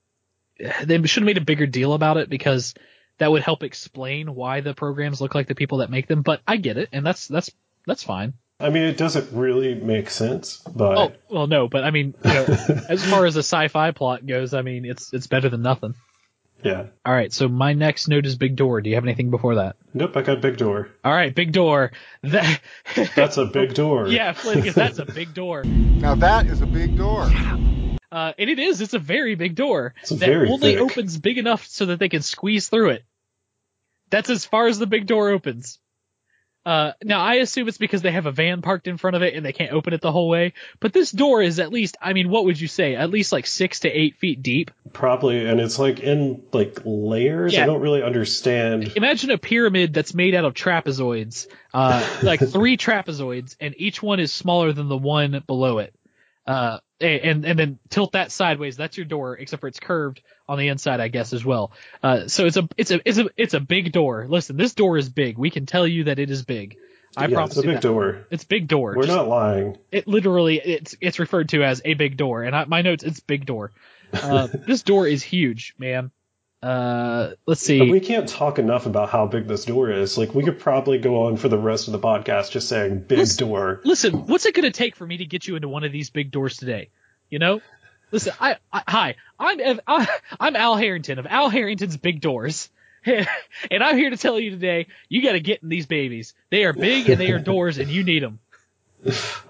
they 0.84 1.02
should 1.06 1.22
have 1.22 1.26
made 1.26 1.38
a 1.38 1.42
bigger 1.42 1.66
deal 1.66 1.94
about 1.94 2.18
it 2.18 2.28
because 2.28 2.74
that 3.16 3.30
would 3.32 3.42
help 3.42 3.62
explain 3.62 4.34
why 4.34 4.60
the 4.60 4.74
programs 4.74 5.20
look 5.22 5.34
like 5.34 5.46
the 5.48 5.54
people 5.54 5.78
that 5.78 5.90
make 5.90 6.06
them. 6.06 6.20
But 6.20 6.42
I 6.46 6.58
get 6.58 6.76
it. 6.76 6.90
And 6.92 7.04
that's, 7.04 7.28
that's, 7.28 7.50
that's 7.86 8.02
fine. 8.02 8.34
I 8.58 8.68
mean, 8.68 8.82
it 8.82 8.98
doesn't 8.98 9.32
really 9.32 9.74
make 9.74 10.10
sense, 10.10 10.58
but 10.58 10.98
Oh 10.98 11.12
well, 11.30 11.46
no, 11.46 11.66
but 11.66 11.82
I 11.82 11.90
mean, 11.90 12.14
you 12.22 12.30
know, 12.34 12.44
as 12.90 13.02
far 13.02 13.24
as 13.24 13.36
a 13.36 13.38
sci-fi 13.42 13.92
plot 13.92 14.26
goes, 14.26 14.52
I 14.52 14.60
mean, 14.60 14.84
it's 14.84 15.14
it's 15.14 15.26
better 15.28 15.48
than 15.48 15.62
nothing. 15.62 15.94
Yeah. 16.62 16.86
All 17.04 17.12
right, 17.12 17.32
so 17.32 17.48
my 17.48 17.72
next 17.72 18.08
note 18.08 18.26
is 18.26 18.36
Big 18.36 18.56
Door. 18.56 18.82
Do 18.82 18.90
you 18.90 18.96
have 18.96 19.04
anything 19.04 19.30
before 19.30 19.56
that? 19.56 19.76
Nope, 19.94 20.16
I 20.16 20.22
got 20.22 20.40
big 20.40 20.56
door. 20.56 20.88
All 21.04 21.12
right, 21.12 21.34
Big 21.34 21.52
Door. 21.52 21.92
That 22.22 22.60
That's 23.16 23.36
a 23.36 23.46
big 23.46 23.74
door. 23.74 24.06
yeah, 24.08 24.32
Flynn, 24.32 24.58
because 24.60 24.74
that's 24.74 24.98
a 24.98 25.04
big 25.06 25.34
door. 25.34 25.64
Now 25.64 26.14
that 26.16 26.46
is 26.46 26.60
a 26.60 26.66
big 26.66 26.96
door. 26.96 27.28
Uh, 28.12 28.32
and 28.38 28.50
it 28.50 28.58
is. 28.58 28.80
It's 28.80 28.94
a 28.94 28.98
very 28.98 29.36
big 29.36 29.54
door 29.54 29.94
It's 30.00 30.10
that 30.10 30.18
very 30.18 30.48
only 30.48 30.74
thick. 30.74 30.80
opens 30.80 31.16
big 31.18 31.38
enough 31.38 31.66
so 31.66 31.86
that 31.86 31.98
they 32.00 32.08
can 32.08 32.22
squeeze 32.22 32.68
through 32.68 32.90
it. 32.90 33.04
That's 34.10 34.30
as 34.30 34.44
far 34.44 34.66
as 34.66 34.78
the 34.78 34.86
big 34.86 35.06
door 35.06 35.30
opens. 35.30 35.78
Uh, 36.64 36.92
now 37.02 37.20
I 37.20 37.36
assume 37.36 37.68
it's 37.68 37.78
because 37.78 38.02
they 38.02 38.12
have 38.12 38.26
a 38.26 38.32
van 38.32 38.60
parked 38.60 38.86
in 38.86 38.98
front 38.98 39.16
of 39.16 39.22
it 39.22 39.34
and 39.34 39.44
they 39.44 39.52
can't 39.52 39.72
open 39.72 39.94
it 39.94 40.02
the 40.02 40.12
whole 40.12 40.28
way. 40.28 40.52
But 40.78 40.92
this 40.92 41.10
door 41.10 41.40
is 41.40 41.58
at 41.58 41.72
least, 41.72 41.96
I 42.00 42.12
mean, 42.12 42.28
what 42.28 42.44
would 42.44 42.60
you 42.60 42.68
say? 42.68 42.96
At 42.96 43.10
least 43.10 43.32
like 43.32 43.46
six 43.46 43.80
to 43.80 43.88
eight 43.88 44.16
feet 44.16 44.42
deep. 44.42 44.70
Probably, 44.92 45.46
and 45.46 45.58
it's 45.58 45.78
like 45.78 46.00
in 46.00 46.42
like 46.52 46.80
layers. 46.84 47.54
Yeah. 47.54 47.62
I 47.62 47.66
don't 47.66 47.80
really 47.80 48.02
understand. 48.02 48.92
Imagine 48.96 49.30
a 49.30 49.38
pyramid 49.38 49.94
that's 49.94 50.14
made 50.14 50.34
out 50.34 50.44
of 50.44 50.52
trapezoids, 50.52 51.46
uh, 51.72 52.06
like 52.22 52.40
three 52.40 52.76
trapezoids, 52.78 53.56
and 53.60 53.74
each 53.78 54.02
one 54.02 54.20
is 54.20 54.32
smaller 54.32 54.72
than 54.72 54.88
the 54.88 54.98
one 54.98 55.42
below 55.46 55.78
it. 55.78 55.94
Uh, 56.50 56.80
and 57.00 57.44
and 57.44 57.56
then 57.56 57.78
tilt 57.90 58.12
that 58.12 58.32
sideways. 58.32 58.76
That's 58.76 58.96
your 58.96 59.06
door, 59.06 59.36
except 59.38 59.60
for 59.60 59.68
it's 59.68 59.78
curved 59.78 60.20
on 60.48 60.58
the 60.58 60.66
inside, 60.66 60.98
I 60.98 61.06
guess, 61.06 61.32
as 61.32 61.44
well. 61.44 61.70
Uh, 62.02 62.26
so 62.26 62.44
it's 62.44 62.56
a 62.56 62.68
it's 62.76 62.90
a 62.90 63.00
it's 63.08 63.18
a 63.18 63.30
it's 63.36 63.54
a 63.54 63.60
big 63.60 63.92
door. 63.92 64.26
Listen, 64.28 64.56
this 64.56 64.74
door 64.74 64.98
is 64.98 65.08
big. 65.08 65.38
We 65.38 65.50
can 65.50 65.64
tell 65.64 65.86
you 65.86 66.04
that 66.04 66.18
it 66.18 66.28
is 66.28 66.44
big. 66.44 66.76
I 67.16 67.26
yeah, 67.26 67.34
promise 67.36 67.56
it's 67.56 67.64
a 67.64 67.68
big 67.68 67.76
that. 67.76 67.82
door. 67.82 68.26
It's 68.32 68.42
big 68.42 68.66
door. 68.66 68.94
We're 68.96 69.04
Just- 69.04 69.16
not 69.16 69.28
lying. 69.28 69.78
It 69.92 70.08
literally 70.08 70.56
it's 70.58 70.96
it's 71.00 71.20
referred 71.20 71.50
to 71.50 71.62
as 71.62 71.82
a 71.84 71.94
big 71.94 72.16
door, 72.16 72.42
and 72.42 72.56
I, 72.56 72.64
my 72.64 72.82
notes 72.82 73.04
it's 73.04 73.20
big 73.20 73.46
door. 73.46 73.70
Uh, 74.12 74.48
this 74.66 74.82
door 74.82 75.06
is 75.06 75.22
huge, 75.22 75.74
man. 75.78 76.10
Uh, 76.62 77.30
let's 77.46 77.62
see. 77.62 77.78
But 77.78 77.88
we 77.88 78.00
can't 78.00 78.28
talk 78.28 78.58
enough 78.58 78.84
about 78.86 79.08
how 79.08 79.26
big 79.26 79.48
this 79.48 79.64
door 79.64 79.90
is. 79.90 80.18
Like 80.18 80.34
we 80.34 80.44
could 80.44 80.58
probably 80.58 80.98
go 80.98 81.26
on 81.26 81.36
for 81.36 81.48
the 81.48 81.58
rest 81.58 81.88
of 81.88 81.92
the 81.92 81.98
podcast 81.98 82.50
just 82.50 82.68
saying 82.68 83.00
big 83.00 83.18
Listen- 83.18 83.48
door. 83.48 83.80
listen, 83.84 84.26
what's 84.26 84.44
it 84.44 84.54
going 84.54 84.70
to 84.70 84.70
take 84.70 84.96
for 84.96 85.06
me 85.06 85.18
to 85.18 85.24
get 85.24 85.46
you 85.46 85.56
into 85.56 85.68
one 85.68 85.84
of 85.84 85.92
these 85.92 86.10
big 86.10 86.30
doors 86.30 86.58
today? 86.58 86.90
You 87.30 87.38
know? 87.38 87.60
Listen, 88.12 88.34
I, 88.40 88.56
I 88.72 88.82
hi, 88.86 89.16
I'm 89.38 89.60
Ev, 89.60 89.80
I, 89.86 90.08
I'm 90.38 90.56
Al 90.56 90.76
Harrington 90.76 91.18
of 91.18 91.26
Al 91.26 91.48
Harrington's 91.48 91.96
Big 91.96 92.20
Doors. 92.20 92.68
and 93.06 93.26
I'm 93.82 93.96
here 93.96 94.10
to 94.10 94.16
tell 94.16 94.38
you 94.38 94.50
today, 94.50 94.88
you 95.08 95.22
got 95.22 95.32
to 95.32 95.40
get 95.40 95.62
in 95.62 95.68
these 95.68 95.86
babies. 95.86 96.34
They 96.50 96.64
are 96.64 96.72
big 96.72 97.08
and 97.08 97.20
they 97.20 97.30
are 97.30 97.38
doors 97.52 97.78
and 97.78 97.88
you 97.88 98.04
need 98.04 98.22
them. 98.22 98.40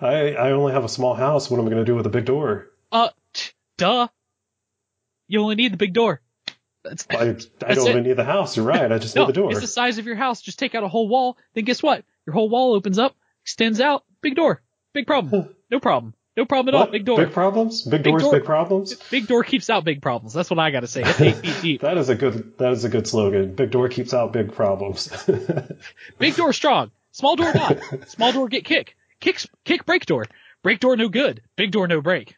I 0.00 0.34
I 0.34 0.52
only 0.52 0.72
have 0.74 0.84
a 0.84 0.88
small 0.88 1.14
house. 1.14 1.50
What 1.50 1.58
am 1.58 1.66
I 1.66 1.70
going 1.70 1.84
to 1.84 1.90
do 1.90 1.96
with 1.96 2.06
a 2.06 2.11
big 2.11 2.26
door? 2.26 2.70
Uh, 2.92 3.08
duh. 3.78 4.06
You 5.26 5.40
only 5.40 5.56
need 5.56 5.72
the 5.72 5.78
big 5.78 5.94
door. 5.94 6.20
That's, 6.83 7.07
I, 7.11 7.14
I 7.14 7.24
That's 7.24 7.51
don't 7.61 7.87
it. 7.87 7.91
even 7.91 8.03
need 8.05 8.14
the 8.14 8.24
house. 8.24 8.57
You're 8.57 8.66
right. 8.66 8.91
I 8.91 8.99
just 8.99 9.14
no, 9.16 9.22
need 9.22 9.28
the 9.28 9.41
door. 9.41 9.51
it's 9.51 9.61
the 9.61 9.66
size 9.66 9.99
of 9.99 10.07
your 10.07 10.16
house. 10.16 10.41
Just 10.41 10.59
take 10.59 10.74
out 10.74 10.83
a 10.83 10.89
whole 10.89 11.09
wall. 11.09 11.37
Then 11.55 11.64
guess 11.64 11.83
what? 11.83 12.05
Your 12.26 12.35
whole 12.35 12.49
wall 12.49 12.74
opens 12.74 12.99
up, 12.99 13.14
extends 13.43 13.81
out. 13.81 14.05
Big 14.22 14.35
door. 14.37 14.62
Big 14.93 15.07
problem. 15.07 15.55
No 15.70 15.81
problem. 15.81 16.14
No 16.37 16.47
problem 16.47 16.74
at 16.74 16.78
all. 16.78 16.87
Big 16.87 17.05
door. 17.05 17.18
Big 17.18 17.33
problems? 17.33 17.83
Big, 17.83 18.03
doors, 18.03 18.22
door. 18.22 18.33
big 18.33 18.45
problems? 18.45 18.95
Big 19.11 19.26
door 19.26 19.43
keeps 19.43 19.68
out 19.68 19.85
big 19.85 20.01
problems. 20.01 20.33
That's 20.33 20.49
what 20.49 20.59
I 20.59 20.70
got 20.70 20.81
to 20.81 20.87
say. 20.87 21.03
It's 21.03 21.20
eight 21.20 21.37
feet 21.37 21.57
deep. 21.61 21.81
That 21.83 21.99
is 21.99 22.09
a 22.09 22.14
good 22.14 22.57
that 22.59 22.72
is 22.72 22.85
a 22.85 22.89
good 22.89 23.07
slogan. 23.07 23.55
Big 23.55 23.70
door 23.70 23.89
keeps 23.89 24.14
out 24.14 24.33
big 24.33 24.53
problems. 24.53 25.09
Big 26.18 26.37
door 26.37 26.53
strong. 26.53 26.93
Small 27.12 27.37
door 27.37 27.53
not. 27.53 27.78
Small 28.09 28.33
door 28.33 28.49
get 28.49 28.64
kick. 28.64 28.97
Kick 29.20 29.45
kick 29.64 29.85
break 29.85 30.07
door. 30.07 30.24
Break 30.62 30.81
door 30.81 30.97
no 30.97 31.09
good. 31.09 31.43
Big 31.57 31.72
door 31.72 31.89
no 31.89 32.01
break. 32.01 32.37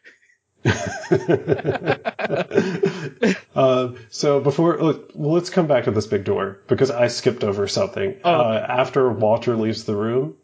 Uh, 3.55 3.91
so 4.09 4.39
before 4.39 4.81
look, 4.81 5.11
let's 5.15 5.49
come 5.49 5.67
back 5.67 5.85
to 5.85 5.91
this 5.91 6.07
big 6.07 6.23
door 6.23 6.59
because 6.67 6.91
I 6.91 7.07
skipped 7.07 7.43
over 7.43 7.67
something. 7.67 8.15
Oh. 8.23 8.31
Uh, 8.31 8.65
after 8.67 9.09
Walter 9.11 9.55
leaves 9.55 9.83
the 9.83 9.95
room, 9.95 10.35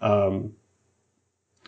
um, 0.00 0.54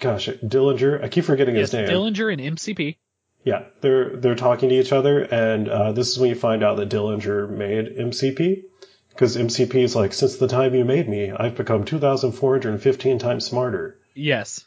gosh, 0.00 0.28
Dillinger. 0.28 1.02
I 1.04 1.08
keep 1.08 1.24
forgetting 1.24 1.56
Yes, 1.56 1.72
his 1.72 1.80
name. 1.80 1.88
Dillinger 1.88 2.32
and 2.32 2.58
MCP. 2.58 2.96
Yeah, 3.44 3.64
they're 3.80 4.16
they're 4.16 4.34
talking 4.34 4.68
to 4.70 4.74
each 4.74 4.92
other, 4.92 5.20
and 5.22 5.68
uh, 5.68 5.92
this 5.92 6.10
is 6.10 6.18
when 6.18 6.30
you 6.30 6.36
find 6.36 6.62
out 6.62 6.76
that 6.78 6.88
Dillinger 6.90 7.48
made 7.48 7.96
MCP. 7.96 8.64
Because 9.10 9.36
MCP 9.36 9.74
is 9.82 9.96
like, 9.96 10.12
since 10.12 10.36
the 10.36 10.46
time 10.46 10.76
you 10.76 10.84
made 10.84 11.08
me, 11.08 11.32
I've 11.32 11.56
become 11.56 11.84
2,415 11.84 13.18
times 13.18 13.44
smarter. 13.44 13.98
Yes. 14.14 14.64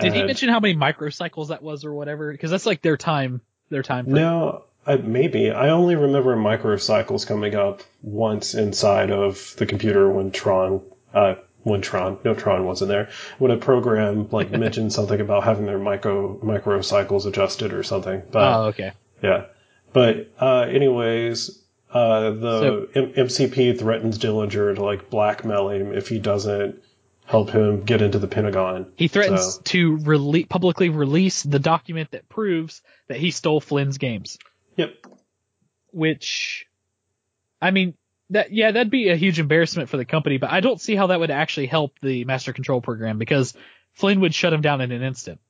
Did 0.00 0.12
he 0.12 0.18
And- 0.20 0.26
mention 0.26 0.48
how 0.48 0.60
many 0.60 0.74
microcycles 0.74 1.48
that 1.48 1.62
was 1.62 1.84
or 1.84 1.94
whatever? 1.94 2.30
Because 2.32 2.50
that's 2.50 2.66
like 2.66 2.82
their 2.82 2.96
time. 2.96 3.40
Their 3.70 3.82
time. 3.82 4.04
Frame. 4.04 4.16
No, 4.16 4.64
I, 4.86 4.96
maybe. 4.96 5.50
I 5.50 5.70
only 5.70 5.96
remember 5.96 6.36
microcycles 6.36 7.26
coming 7.26 7.54
up 7.54 7.82
once 8.02 8.54
inside 8.54 9.10
of 9.10 9.54
the 9.56 9.66
computer 9.66 10.08
when 10.08 10.30
Tron, 10.30 10.82
uh, 11.14 11.34
when 11.62 11.80
Tron, 11.82 12.18
no 12.24 12.34
Tron 12.34 12.64
wasn't 12.64 12.90
there, 12.90 13.08
when 13.38 13.50
a 13.50 13.56
program 13.56 14.28
like 14.30 14.50
mentioned 14.52 14.92
something 14.92 15.20
about 15.20 15.42
having 15.44 15.66
their 15.66 15.78
micro 15.78 16.38
microcycles 16.38 17.26
adjusted 17.26 17.72
or 17.72 17.82
something. 17.82 18.22
But 18.30 18.52
Oh, 18.56 18.64
okay. 18.66 18.92
yeah, 19.22 19.46
but 19.92 20.28
uh, 20.40 20.60
anyways, 20.60 21.58
uh, 21.92 22.30
the 22.30 22.60
So- 22.60 22.86
M- 22.94 23.12
MCP 23.14 23.76
threatens 23.78 24.18
Dillinger 24.18 24.76
to 24.76 24.84
like 24.84 25.10
blackmail 25.10 25.70
him 25.70 25.92
if 25.92 26.08
he 26.08 26.18
doesn't 26.20 26.80
help 27.26 27.50
him 27.50 27.82
get 27.84 28.00
into 28.02 28.18
the 28.18 28.28
Pentagon. 28.28 28.92
He 28.96 29.08
threatens 29.08 29.56
So- 29.56 29.60
to 29.64 29.96
rele- 29.98 30.48
publicly 30.48 30.88
release 30.88 31.42
the 31.42 31.58
document 31.58 32.12
that 32.12 32.28
proves 32.28 32.82
that 33.08 33.18
he 33.18 33.30
stole 33.30 33.60
Flynn's 33.60 33.98
games. 33.98 34.38
Yep. 34.76 34.94
Which, 35.90 36.66
I 37.60 37.70
mean, 37.70 37.94
that 38.30 38.52
yeah, 38.52 38.70
that'd 38.72 38.90
be 38.90 39.08
a 39.08 39.16
huge 39.16 39.38
embarrassment 39.38 39.88
for 39.88 39.96
the 39.96 40.04
company, 40.04 40.38
but 40.38 40.50
I 40.50 40.60
don't 40.60 40.80
see 40.80 40.94
how 40.96 41.08
that 41.08 41.20
would 41.20 41.30
actually 41.30 41.66
help 41.66 41.98
the 42.00 42.24
master 42.24 42.52
control 42.52 42.80
program 42.80 43.18
because 43.18 43.54
Flynn 43.92 44.20
would 44.20 44.34
shut 44.34 44.52
him 44.52 44.60
down 44.62 44.80
in 44.80 44.92
an 44.92 45.02
instant. 45.02 45.40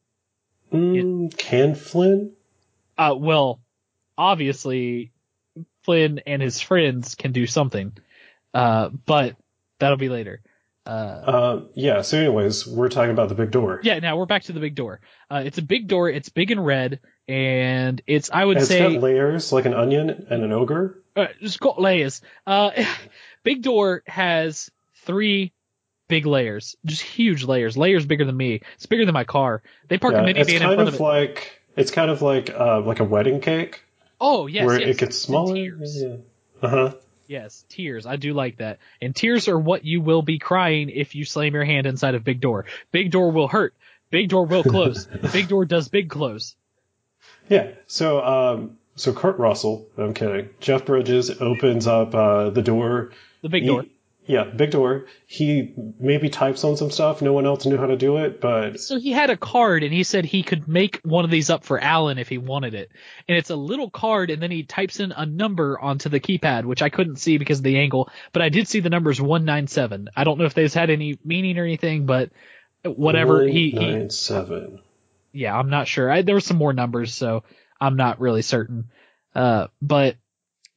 Mm, 0.72 1.36
Can 1.36 1.74
Flynn? 1.74 2.32
Uh, 2.98 3.14
well, 3.18 3.60
obviously, 4.16 5.10
Flynn 5.82 6.20
and 6.26 6.42
his 6.42 6.60
friends 6.60 7.14
can 7.14 7.32
do 7.32 7.46
something, 7.46 7.92
uh, 8.54 8.88
but 8.88 9.36
that'll 9.78 9.96
be 9.96 10.08
later. 10.08 10.40
Uh, 10.86 10.90
Uh, 10.90 11.60
yeah. 11.74 12.02
So, 12.02 12.18
anyways, 12.18 12.66
we're 12.66 12.88
talking 12.88 13.10
about 13.10 13.28
the 13.28 13.34
big 13.34 13.50
door. 13.50 13.80
yeah, 13.82 13.98
now 13.98 14.16
we're 14.16 14.26
back 14.26 14.44
to 14.44 14.52
the 14.52 14.60
big 14.60 14.74
door. 14.74 15.00
Uh, 15.30 15.42
it's 15.44 15.58
a 15.58 15.62
big 15.62 15.88
door. 15.88 16.08
It's 16.08 16.28
big 16.28 16.50
and 16.50 16.64
red, 16.64 17.00
and 17.28 18.00
it's 18.06 18.30
I 18.32 18.44
would 18.44 18.58
it's 18.58 18.68
say 18.68 18.78
got 18.94 19.02
layers 19.02 19.52
like 19.52 19.66
an 19.66 19.74
onion 19.74 20.26
and 20.30 20.44
an 20.44 20.52
ogre. 20.52 21.02
uh, 21.16 21.26
it's 21.40 21.56
got 21.56 21.80
layers. 21.80 22.20
Uh, 22.46 22.70
big 23.42 23.62
door 23.62 24.02
has 24.06 24.70
three 25.04 25.52
big 26.08 26.24
layers, 26.26 26.76
just 26.84 27.02
huge 27.02 27.42
layers, 27.44 27.76
layers 27.76 28.06
bigger 28.06 28.24
than 28.24 28.36
me. 28.36 28.60
It's 28.76 28.86
bigger 28.86 29.04
than 29.04 29.12
my 29.14 29.24
car. 29.24 29.62
They 29.88 29.98
park 29.98 30.14
Yeah, 30.14 30.22
a 30.22 30.26
it's 30.28 30.38
minivan 30.38 30.52
in 30.54 30.58
kind 30.60 30.74
front 30.76 30.80
of 30.88 30.88
of 30.88 30.94
it. 30.94 31.02
like 31.02 31.60
it's 31.76 31.90
kind 31.90 32.10
of 32.10 32.22
like 32.22 32.50
uh, 32.50 32.80
like 32.82 33.00
a 33.00 33.04
wedding 33.04 33.40
cake 33.40 33.82
oh 34.20 34.46
yes, 34.46 34.64
where 34.64 34.80
yes. 34.80 34.90
it 34.90 34.98
gets 34.98 35.18
smaller. 35.18 35.56
Yeah. 35.56 36.16
Uh 36.62 36.68
huh. 36.68 36.94
Yes, 37.28 37.64
tears. 37.68 38.06
I 38.06 38.16
do 38.16 38.32
like 38.34 38.58
that. 38.58 38.78
And 39.00 39.14
tears 39.14 39.48
are 39.48 39.58
what 39.58 39.84
you 39.84 40.00
will 40.00 40.22
be 40.22 40.38
crying 40.38 40.90
if 40.90 41.14
you 41.14 41.24
slam 41.24 41.54
your 41.54 41.64
hand 41.64 41.86
inside 41.86 42.14
of 42.14 42.24
big 42.24 42.40
door. 42.40 42.66
Big 42.92 43.10
door 43.10 43.30
will 43.32 43.48
hurt. 43.48 43.74
Big 44.10 44.28
door 44.28 44.46
will 44.46 44.62
close. 44.62 45.06
big 45.32 45.48
door 45.48 45.64
does 45.64 45.88
big 45.88 46.08
close. 46.08 46.54
Yeah. 47.48 47.72
So 47.86 48.22
um, 48.24 48.78
so 48.94 49.12
Kurt 49.12 49.38
Russell. 49.38 49.86
I'm 49.98 50.14
kidding. 50.14 50.50
Jeff 50.60 50.84
Bridges 50.84 51.30
opens 51.40 51.86
up 51.86 52.14
uh, 52.14 52.50
the 52.50 52.62
door. 52.62 53.10
The 53.42 53.48
big 53.48 53.62
He- 53.62 53.68
door. 53.68 53.84
Yeah, 54.26 54.42
big 54.44 54.72
door. 54.72 55.06
He 55.26 55.72
maybe 56.00 56.28
types 56.28 56.64
on 56.64 56.76
some 56.76 56.90
stuff. 56.90 57.22
No 57.22 57.32
one 57.32 57.46
else 57.46 57.64
knew 57.64 57.76
how 57.76 57.86
to 57.86 57.96
do 57.96 58.16
it, 58.18 58.40
but 58.40 58.80
So 58.80 58.98
he 58.98 59.12
had 59.12 59.30
a 59.30 59.36
card 59.36 59.84
and 59.84 59.92
he 59.92 60.02
said 60.02 60.24
he 60.24 60.42
could 60.42 60.66
make 60.66 61.00
one 61.04 61.24
of 61.24 61.30
these 61.30 61.48
up 61.48 61.64
for 61.64 61.78
Alan 61.80 62.18
if 62.18 62.28
he 62.28 62.38
wanted 62.38 62.74
it. 62.74 62.90
And 63.28 63.38
it's 63.38 63.50
a 63.50 63.56
little 63.56 63.88
card 63.88 64.30
and 64.30 64.42
then 64.42 64.50
he 64.50 64.64
types 64.64 64.98
in 64.98 65.12
a 65.12 65.24
number 65.24 65.78
onto 65.80 66.08
the 66.08 66.18
keypad, 66.18 66.64
which 66.64 66.82
I 66.82 66.88
couldn't 66.88 67.16
see 67.16 67.38
because 67.38 67.58
of 67.58 67.64
the 67.64 67.78
angle, 67.78 68.10
but 68.32 68.42
I 68.42 68.48
did 68.48 68.66
see 68.66 68.80
the 68.80 68.90
numbers 68.90 69.20
197. 69.20 70.08
I 70.16 70.24
don't 70.24 70.38
know 70.38 70.44
if 70.44 70.54
those 70.54 70.74
had 70.74 70.90
any 70.90 71.18
meaning 71.24 71.56
or 71.58 71.64
anything, 71.64 72.06
but 72.06 72.30
whatever 72.84 73.46
he, 73.46 73.70
he 73.70 73.78
nine 73.78 74.10
seven. 74.10 74.80
yeah, 75.32 75.56
I'm 75.56 75.70
not 75.70 75.86
sure. 75.86 76.10
I, 76.10 76.22
there 76.22 76.34
were 76.34 76.40
some 76.40 76.56
more 76.58 76.72
numbers, 76.72 77.14
so 77.14 77.44
I'm 77.80 77.96
not 77.96 78.20
really 78.20 78.42
certain. 78.42 78.90
Uh, 79.34 79.68
but 79.80 80.16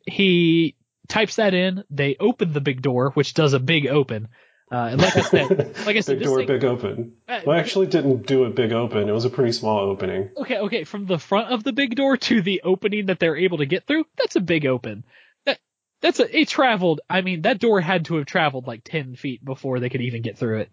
he 0.06 0.76
types 1.10 1.36
that 1.36 1.54
in. 1.54 1.84
They 1.90 2.16
open 2.20 2.54
the 2.54 2.62
big 2.62 2.82
door, 2.82 3.12
which 3.12 3.34
does 3.34 3.54
a 3.54 3.60
big 3.60 3.88
open. 3.88 4.30
Uh, 4.72 4.90
and 4.92 5.02
like 5.02 5.18
I 5.18 5.22
said, 5.22 5.50
like 5.86 5.96
I 5.98 6.00
said, 6.02 6.20
big 6.20 6.28
door, 6.28 6.38
thing- 6.38 6.48
big 6.48 6.64
open. 6.64 7.14
Uh, 7.28 7.42
Well, 7.46 7.58
I 7.58 7.60
actually 7.60 7.88
didn't 7.88 8.28
do 8.28 8.44
a 8.46 8.52
big 8.52 8.72
open. 8.72 9.10
It 9.10 9.12
was 9.12 9.26
a 9.26 9.30
pretty 9.32 9.52
small 9.52 9.80
opening. 9.80 10.30
okay, 10.38 10.60
okay, 10.60 10.84
from 10.84 11.08
the 11.08 11.18
front 11.18 11.52
of 11.52 11.64
the 11.64 11.74
big 11.74 11.96
door 11.96 12.18
to 12.18 12.42
the 12.44 12.62
opening 12.64 13.08
that 13.08 13.20
they're 13.20 13.36
able 13.36 13.58
to 13.58 13.66
get 13.66 13.88
through, 13.88 14.06
that's 14.18 14.36
a 14.36 14.42
big 14.42 14.68
open. 14.68 15.04
That 15.48 15.58
that's 16.02 16.20
a 16.20 16.40
it 16.40 16.48
traveled. 16.50 17.02
I 17.10 17.22
mean, 17.22 17.42
that 17.42 17.60
door 17.60 17.82
had 17.82 18.06
to 18.06 18.18
have 18.18 18.28
traveled 18.28 18.68
like 18.68 18.84
ten 18.84 19.16
feet 19.16 19.44
before 19.44 19.80
they 19.80 19.90
could 19.90 20.02
even 20.02 20.22
get 20.22 20.38
through 20.38 20.60
it. 20.60 20.70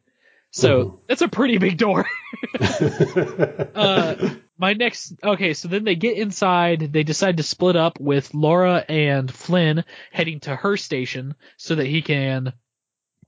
So 0.50 0.84
Mhm. 0.84 0.98
that's 1.08 1.22
a 1.22 1.28
pretty 1.28 1.56
big 1.56 1.78
door. 1.78 2.06
uh, 2.60 4.30
my 4.58 4.72
next, 4.72 5.14
okay, 5.22 5.54
so 5.54 5.68
then 5.68 5.84
they 5.84 5.96
get 5.96 6.16
inside. 6.16 6.92
They 6.92 7.02
decide 7.02 7.36
to 7.36 7.42
split 7.42 7.76
up 7.76 8.00
with 8.00 8.34
Laura 8.34 8.84
and 8.88 9.32
Flynn 9.32 9.84
heading 10.12 10.40
to 10.40 10.56
her 10.56 10.76
station 10.76 11.34
so 11.56 11.74
that 11.74 11.86
he 11.86 12.02
can, 12.02 12.52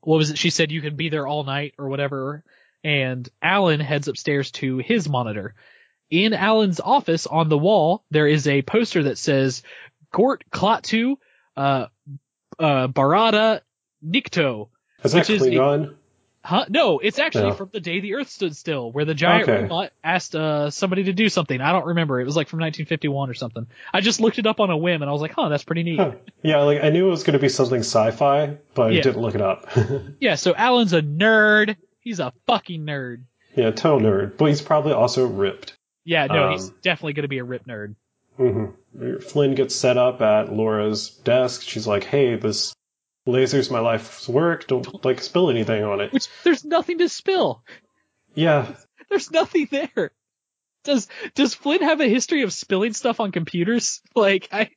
what 0.01 0.17
was 0.17 0.31
it? 0.31 0.39
She 0.39 0.51
said 0.51 0.73
you 0.73 0.81
can 0.81 0.97
be 0.97 1.09
there 1.09 1.27
all 1.27 1.45
night 1.45 1.75
or 1.79 1.89
whatever. 1.89 2.45
And 2.83 3.29
Alan 3.43 3.81
heads 3.81 4.09
upstairs 4.09 4.51
to 4.53 4.79
his 4.79 5.09
monitor. 5.09 5.55
In 6.11 6.33
Alan's 6.33 6.81
office 6.81 7.27
on 7.27 7.49
the 7.49 7.59
wall, 7.59 8.05
there 8.11 8.27
is 8.27 8.49
a 8.49 8.63
poster 8.63 9.03
that 9.05 9.19
says 9.19 9.63
Gort 10.11 10.45
Klaatu, 10.51 11.17
uh, 11.57 11.87
uh, 12.59 12.89
Barada 12.89 13.61
Nikto. 14.03 14.69
Is 15.05 15.13
that 15.13 15.29
Which 15.29 15.31
is 15.31 15.43
Klingon? 15.43 15.97
Huh? 16.49 16.65
No, 16.71 16.99
it's 16.99 17.19
actually 17.19 17.49
No. 17.51 17.55
from 17.55 17.69
the 17.75 17.81
day 17.81 18.01
the 18.01 18.15
Earth 18.15 18.31
stood 18.31 18.57
still, 18.57 18.91
where 18.91 19.05
the 19.05 19.13
giant 19.15 19.43
Okay. 19.49 19.63
robot 19.65 19.93
asked 20.03 20.35
uh, 20.35 20.71
somebody 20.71 21.05
to 21.05 21.13
do 21.13 21.29
something. 21.29 21.61
I 21.61 21.73
don't 21.73 21.85
remember. 21.89 22.19
It 22.21 22.25
was 22.25 22.37
like 22.37 22.49
from 22.49 22.61
1951 22.61 23.29
or 23.29 23.35
something. 23.35 23.67
I 23.93 24.01
just 24.01 24.19
looked 24.19 24.39
it 24.39 24.47
up 24.47 24.59
on 24.59 24.71
a 24.71 24.77
whim, 24.77 25.03
and 25.03 25.11
I 25.11 25.13
was 25.13 25.21
like, 25.21 25.33
"Huh, 25.33 25.51
that's 25.51 25.65
pretty 25.65 25.83
neat." 25.83 25.99
Huh. 26.01 26.13
Yeah, 26.43 26.61
like 26.63 26.83
I 26.83 26.89
knew 26.89 27.07
it 27.07 27.11
was 27.11 27.23
going 27.23 27.35
to 27.35 27.39
be 27.39 27.51
something 27.51 27.81
sci-fi, 27.81 28.57
but 28.75 28.93
Yeah. 28.95 29.01
I 29.01 29.03
didn't 29.03 29.21
look 29.21 29.35
it 29.35 29.43
up. 29.43 29.69
Yeah. 30.21 30.37
So 30.37 30.55
Alan's 30.55 30.95
a 30.95 31.03
nerd. 31.03 31.77
He's 32.01 32.19
a 32.19 32.33
fucking 32.47 32.87
nerd. 32.87 33.25
yeah, 33.55 33.71
total 33.71 34.01
nerd, 34.01 34.39
but 34.39 34.47
he's 34.47 34.63
probably 34.63 34.93
also 34.95 35.27
ripped. 35.27 35.75
Yeah. 36.07 36.29
No, 36.29 36.45
Um, 36.45 36.53
he's 36.53 36.71
definitely 36.81 37.13
gonna 37.13 37.29
be 37.29 37.39
a 37.39 37.45
rip 37.45 37.67
nerd. 37.67 37.95
hmm 38.39 38.67
Flynn 39.21 39.55
gets 39.55 39.75
set 39.77 39.99
up 39.99 40.23
at 40.23 40.51
Laura's 40.51 41.11
desk. 41.11 41.61
She's 41.63 41.87
like, 41.87 42.05
"Hey, 42.05 42.37
this 42.37 42.73
laser's 43.29 43.71
my 43.71 43.81
life's 43.81 44.29
work. 44.29 44.67
Don't 44.67 45.05
like 45.05 45.21
spill 45.23 45.51
anything 45.51 45.85
on 45.85 46.01
it." 46.01 46.13
Which 46.13 46.29
there's 46.45 46.65
nothing 46.65 46.99
to 46.99 47.09
spill. 47.09 47.63
Yeah, 48.35 48.75
There's 49.09 49.31
nothing 49.31 49.69
there. 49.71 50.13
Does 50.85 51.09
Does 51.35 51.55
Flynn 51.55 51.83
have 51.83 52.01
a 52.01 52.09
history 52.09 52.43
of 52.43 52.53
spilling 52.53 52.93
stuff 52.93 53.21
on 53.21 53.33
computers? 53.33 54.01
Like 54.15 54.49
I. 54.53 54.71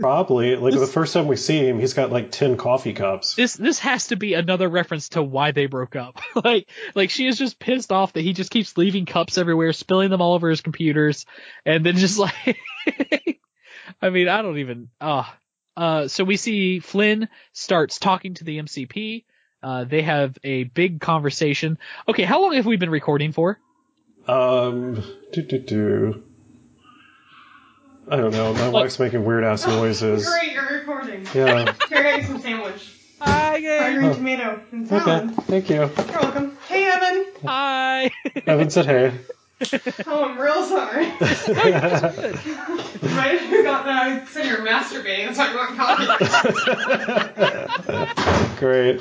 probably. 0.00 0.56
Like 0.56 0.72
This- 0.72 0.80
the 0.80 0.86
first 0.86 1.12
time 1.14 1.26
we 1.28 1.36
see 1.36 1.58
him, 1.58 1.78
he's 1.78 1.94
got 1.94 2.10
like 2.10 2.30
ten 2.30 2.56
coffee 2.56 2.92
cups. 2.92 3.34
this 3.36 3.54
this 3.54 3.78
has 3.80 4.08
to 4.08 4.16
be 4.16 4.34
another 4.34 4.68
reference 4.68 5.10
to 5.10 5.22
why 5.22 5.52
they 5.52 5.66
broke 5.66 5.94
up. 5.96 6.20
like 6.44 6.68
like 6.94 7.10
she 7.10 7.26
is 7.26 7.38
just 7.38 7.58
pissed 7.58 7.92
off 7.92 8.12
that 8.14 8.22
he 8.22 8.32
just 8.32 8.50
keeps 8.50 8.76
leaving 8.76 9.06
cups 9.06 9.38
everywhere, 9.38 9.72
spilling 9.72 10.10
them 10.10 10.20
all 10.20 10.34
over 10.34 10.50
his 10.50 10.60
computers, 10.60 11.26
and 11.64 11.84
then 11.86 11.96
just 11.96 12.18
like 12.18 12.58
I 14.02 14.10
mean, 14.10 14.28
I 14.28 14.42
don't 14.42 14.58
even 14.58 14.88
ah. 15.00 15.32
Uh 15.32 15.36
so 16.08 16.24
we 16.24 16.36
see 16.36 16.80
Flynn 16.80 17.28
starts 17.52 17.98
talking 17.98 18.34
to 18.34 18.44
the 18.44 18.58
MCP. 18.58 19.24
Uh 19.62 19.84
they 19.84 20.02
have 20.02 20.36
a 20.44 20.64
big 20.64 21.00
conversation. 21.00 21.78
Okay, 22.08 22.24
how 22.24 22.42
long 22.42 22.54
have 22.54 22.66
we 22.66 22.76
been 22.76 22.90
recording 22.90 23.32
for? 23.32 23.58
Um, 24.28 25.02
do 25.32 25.42
do 25.42 25.58
do. 25.58 26.22
I 28.08 28.16
don't 28.16 28.32
know. 28.32 28.52
My 28.54 28.68
wife's 28.68 28.98
making 28.98 29.24
weird 29.24 29.44
ass 29.44 29.66
noises. 29.66 30.28
Great, 30.40 30.52
you're 30.52 30.78
recording. 30.78 31.26
Yeah. 31.34 31.74
Here, 31.88 31.98
I 31.98 32.02
got 32.02 32.20
you 32.20 32.26
some 32.26 32.40
sandwich. 32.40 32.92
Hi 33.20 33.60
Fried 33.60 33.98
green 33.98 34.14
tomato 34.14 34.60
and 34.72 34.92
Okay. 34.92 35.28
Thank 35.44 35.70
you. 35.70 35.76
You're 35.76 35.90
welcome. 36.20 36.58
Hey, 36.68 36.84
Evan. 36.84 37.26
Hi. 37.46 38.10
Evan 38.46 38.70
said 38.70 38.86
hey. 38.86 39.12
Oh, 40.06 40.24
I'm 40.24 40.38
real 40.38 40.62
sorry. 40.64 41.06
right 41.16 41.22
if 43.34 43.50
you 43.50 43.62
got 43.62 43.84
that, 43.86 44.02
I 44.02 44.24
said 44.26 44.44
you're 44.46 44.58
masturbating. 44.58 45.34
That's 45.34 45.38
why 45.38 45.50
you 45.50 45.56
weren't 45.56 45.76
talking. 45.76 46.06
Great. 48.58 49.00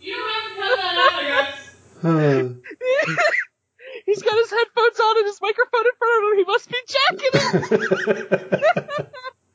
You 0.00 0.14
don't 0.16 0.34
have 0.34 0.44
to 0.44 0.50
cut 0.58 0.76
that 0.76 0.94
out, 0.98 1.14
I 1.14 1.22
guess. 1.28 1.74
Uh, 2.04 2.48
He's 4.06 4.22
got 4.22 4.36
his 4.36 4.50
headphones 4.50 5.00
on 5.00 5.18
and 5.18 5.26
his 5.26 5.38
microphone 5.40 5.86
in 5.86 5.92
front 5.98 6.18
of 6.18 6.24
him. 6.28 6.38
He 6.38 6.44
must 6.44 6.68
be 6.68 6.78
jacking 6.88 7.30
it. 7.34 9.08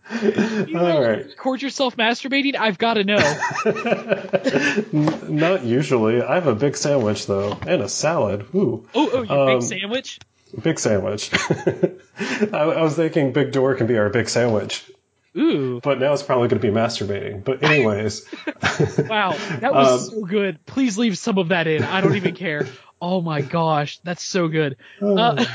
You 0.09 0.79
All 0.79 1.01
right. 1.01 1.25
Record 1.25 1.61
yourself 1.61 1.97
masturbating? 1.97 2.55
I've 2.55 2.77
got 2.77 2.93
to 2.95 3.03
know. 3.03 3.17
Not 5.29 5.63
usually. 5.63 6.21
I 6.21 6.35
have 6.35 6.47
a 6.47 6.55
big 6.55 6.75
sandwich 6.77 7.27
though, 7.27 7.57
and 7.67 7.81
a 7.81 7.89
salad. 7.89 8.45
Ooh, 8.55 8.87
Oh, 8.95 9.09
oh, 9.13 9.21
your 9.23 9.49
Um, 9.51 9.59
big 9.59 9.67
sandwich? 9.67 10.19
big 10.61 10.79
sandwich. 10.79 11.29
I, 12.19 12.57
I 12.57 12.81
was 12.81 12.95
thinking 12.95 13.33
Big 13.33 13.51
Door 13.51 13.75
can 13.75 13.87
be 13.87 13.97
our 13.97 14.09
big 14.09 14.29
sandwich, 14.29 14.89
Ooh, 15.37 15.79
but 15.83 15.99
now 15.99 16.13
it's 16.13 16.23
probably 16.23 16.47
going 16.47 16.61
to 16.61 16.67
be 16.67 16.73
masturbating. 16.73 17.43
But 17.43 17.63
anyways, 17.63 18.25
wow, 19.09 19.35
that 19.59 19.73
was 19.73 20.09
Um, 20.13 20.19
so 20.21 20.25
good. 20.25 20.65
Please 20.65 20.97
leave 20.97 21.17
some 21.17 21.37
of 21.37 21.49
that 21.49 21.67
in. 21.67 21.83
I 21.83 22.01
don't 22.01 22.15
even 22.15 22.33
care. 22.35 22.65
Oh 23.01 23.21
my 23.21 23.41
gosh, 23.41 23.99
that's 24.03 24.23
so 24.23 24.47
good. 24.47 24.77
Uh, 25.01 25.45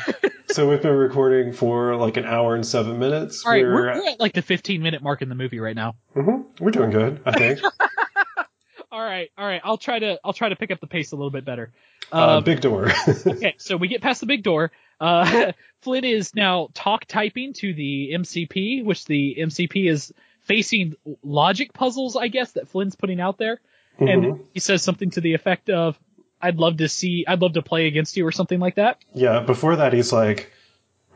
so 0.49 0.69
we've 0.69 0.81
been 0.83 0.95
recording 0.95 1.53
for 1.53 1.97
like 1.97 2.17
an 2.17 2.25
hour 2.25 2.55
and 2.55 2.65
seven 2.67 2.99
minutes. 2.99 3.45
all 3.45 3.53
right, 3.53 3.63
we're, 3.65 3.75
we're, 3.75 3.95
we're 4.01 4.09
at 4.11 4.21
like 4.21 4.33
the 4.35 4.43
15 4.43 4.81
minute 4.83 5.03
mark 5.03 5.23
in 5.23 5.29
the 5.29 5.35
movie 5.35 5.59
right 5.61 5.75
now. 5.77 5.95
Mhm, 6.15 6.45
we're 6.61 6.71
doing 6.71 6.91
good, 6.91 7.21
I 7.27 7.33
think. 7.33 7.61
All 8.91 9.01
right, 9.01 9.31
all 9.39 9.47
right. 9.47 9.61
I'll 9.65 9.79
try 9.79 9.99
to 9.99 10.21
I'll 10.23 10.35
try 10.35 10.51
to 10.51 10.57
pick 10.57 10.71
up 10.71 10.79
the 10.81 10.87
pace 10.87 11.13
a 11.13 11.17
little 11.17 11.31
bit 11.31 11.47
better. 11.47 11.73
Uh, 12.13 12.37
Um, 12.37 12.45
big 12.45 12.61
Door. 12.61 12.91
okay, 13.27 13.55
so 13.57 13.79
we 13.79 13.89
get 13.89 14.03
past 14.03 14.21
the 14.21 14.27
big 14.27 14.43
door. 14.43 14.71
Uh, 15.01 15.53
Flynn 15.81 16.05
is 16.05 16.35
now 16.35 16.69
talk 16.75 17.07
typing 17.07 17.55
to 17.55 17.73
the 17.73 18.11
MCP, 18.13 18.85
which 18.85 19.07
the 19.07 19.37
MCP 19.41 19.91
is 19.91 20.13
facing 20.43 20.95
logic 21.23 21.73
puzzles, 21.73 22.17
I 22.17 22.29
guess, 22.29 22.53
that 22.53 22.69
Flynn's 22.69 22.95
putting 22.95 23.19
out 23.19 23.39
there. 23.39 23.63
And 23.99 24.25
Mhm. 24.25 24.41
he 24.53 24.61
says 24.61 24.83
something 24.83 25.11
to 25.13 25.23
the 25.23 25.33
effect 25.33 25.71
of, 25.71 25.99
I'd 26.43 26.57
love 26.59 26.79
to 26.79 26.89
see, 26.89 27.25
I'd 27.27 27.41
love 27.41 27.53
to 27.55 27.63
play 27.63 27.87
against 27.87 28.17
you 28.17 28.27
or 28.27 28.33
something 28.33 28.59
like 28.61 28.75
that. 28.75 28.99
yeah. 29.15 29.41
Before 29.41 29.77
that, 29.77 29.93
he's 29.93 30.13
like, 30.13 30.53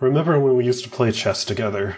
"Remember 0.00 0.38
when 0.38 0.56
we 0.56 0.64
used 0.64 0.84
to 0.84 0.90
play 0.90 1.10
chess 1.12 1.44
together?" 1.44 1.96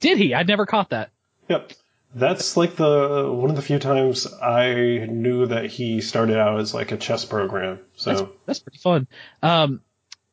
Did 0.00 0.18
he? 0.18 0.34
I'd 0.34 0.48
never 0.48 0.66
caught 0.66 0.90
that. 0.90 1.10
Yep. 1.48 1.72
That's 2.14 2.56
like 2.56 2.76
the 2.76 3.30
one 3.32 3.50
of 3.50 3.56
the 3.56 3.62
few 3.62 3.78
times 3.78 4.26
I 4.26 5.06
knew 5.08 5.46
that 5.46 5.66
he 5.66 6.00
started 6.00 6.38
out 6.38 6.60
as 6.60 6.72
like 6.74 6.92
a 6.92 6.96
chess 6.96 7.24
program. 7.24 7.78
So 7.94 8.32
That's 8.46 8.58
pretty 8.58 8.78
fun. 8.78 9.06
Um, 9.42 9.80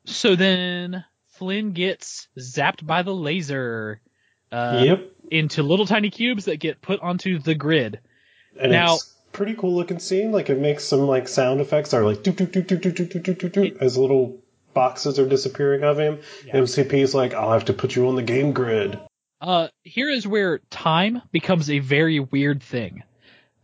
so 0.06 0.36
then 0.36 1.04
Flynn 1.30 1.74
gets 1.74 2.28
zapped 2.40 2.86
by 2.86 3.04
the 3.04 3.14
laser. 3.14 4.02
Uh, 4.52 4.84
yep. 4.86 5.12
into 5.32 5.64
little 5.64 5.88
tiny 5.88 6.12
cubes 6.12 6.46
that 6.46 6.58
get 6.58 6.80
put 6.80 7.00
onto 7.02 7.40
the 7.40 7.56
grid. 7.56 8.00
And 8.60 8.72
now- 8.72 8.96
it's 8.96 9.13
pretty 9.34 9.56
cool 9.56 9.76
looking 9.76 10.00
scene. 10.00 10.32
Like 10.32 10.50
it 10.50 10.60
makes 10.60 10.86
some 10.86 11.02
like 11.02 11.28
sound 11.28 11.60
effects 11.60 11.92
that 11.92 11.98
are 11.98 12.06
like 12.06 12.24
doot 12.24 12.38
doot 12.38 12.52
doot 12.52 12.68
doot 12.68 12.82
doot 12.82 12.96
doot 12.96 13.10
doot 13.10 13.24
doot 13.24 13.40
doot 13.40 13.54
doot 13.54 13.78
as 13.82 13.98
little 13.98 14.40
boxes 14.74 15.20
are 15.20 15.28
disappearing 15.28 15.84
of 15.84 16.00
him. 16.00 16.20
Yeah. 16.46 16.62
is 16.62 17.16
like, 17.16 17.34
I'll 17.34 17.52
have 17.52 17.66
to 17.66 17.74
put 17.74 17.96
you 17.96 18.08
on 18.08 18.16
the 18.16 18.24
game 18.24 18.54
grid. 18.54 19.00
Uh, 19.42 19.68
here 19.84 20.10
is 20.10 20.26
where 20.26 20.60
time 20.70 21.22
becomes 21.32 21.70
a 21.70 21.80
very 21.80 22.20
weird 22.20 22.64
thing. 22.64 23.04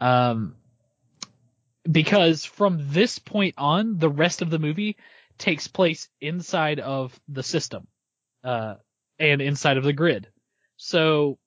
Um, 0.01 0.55
because 1.89 2.45
from 2.45 2.91
this 2.91 3.19
point 3.19 3.55
on, 3.57 3.97
the 3.97 4.09
rest 4.09 4.41
of 4.41 4.49
the 4.49 4.59
movie 4.59 4.97
takes 5.37 5.67
place 5.67 6.09
inside 6.19 6.79
of 6.79 7.17
the 7.29 7.43
system, 7.43 7.87
uh, 8.43 8.75
and 9.17 9.41
inside 9.41 9.77
of 9.77 9.83
the 9.83 9.93
grid. 9.93 10.27
So 10.75 11.37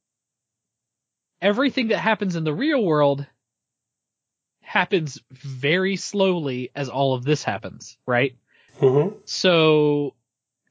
everything 1.41 1.89
that 1.89 1.99
happens 1.99 2.37
in 2.37 2.45
the 2.45 2.55
real 2.55 2.83
world 2.83 3.27
happens 4.73 5.21
very 5.31 5.97
slowly 5.97 6.71
as 6.75 6.89
all 6.89 7.13
of 7.13 7.25
this 7.25 7.45
happens, 7.45 7.99
right? 8.07 8.35
hmm 8.79 9.09
So, 9.27 10.15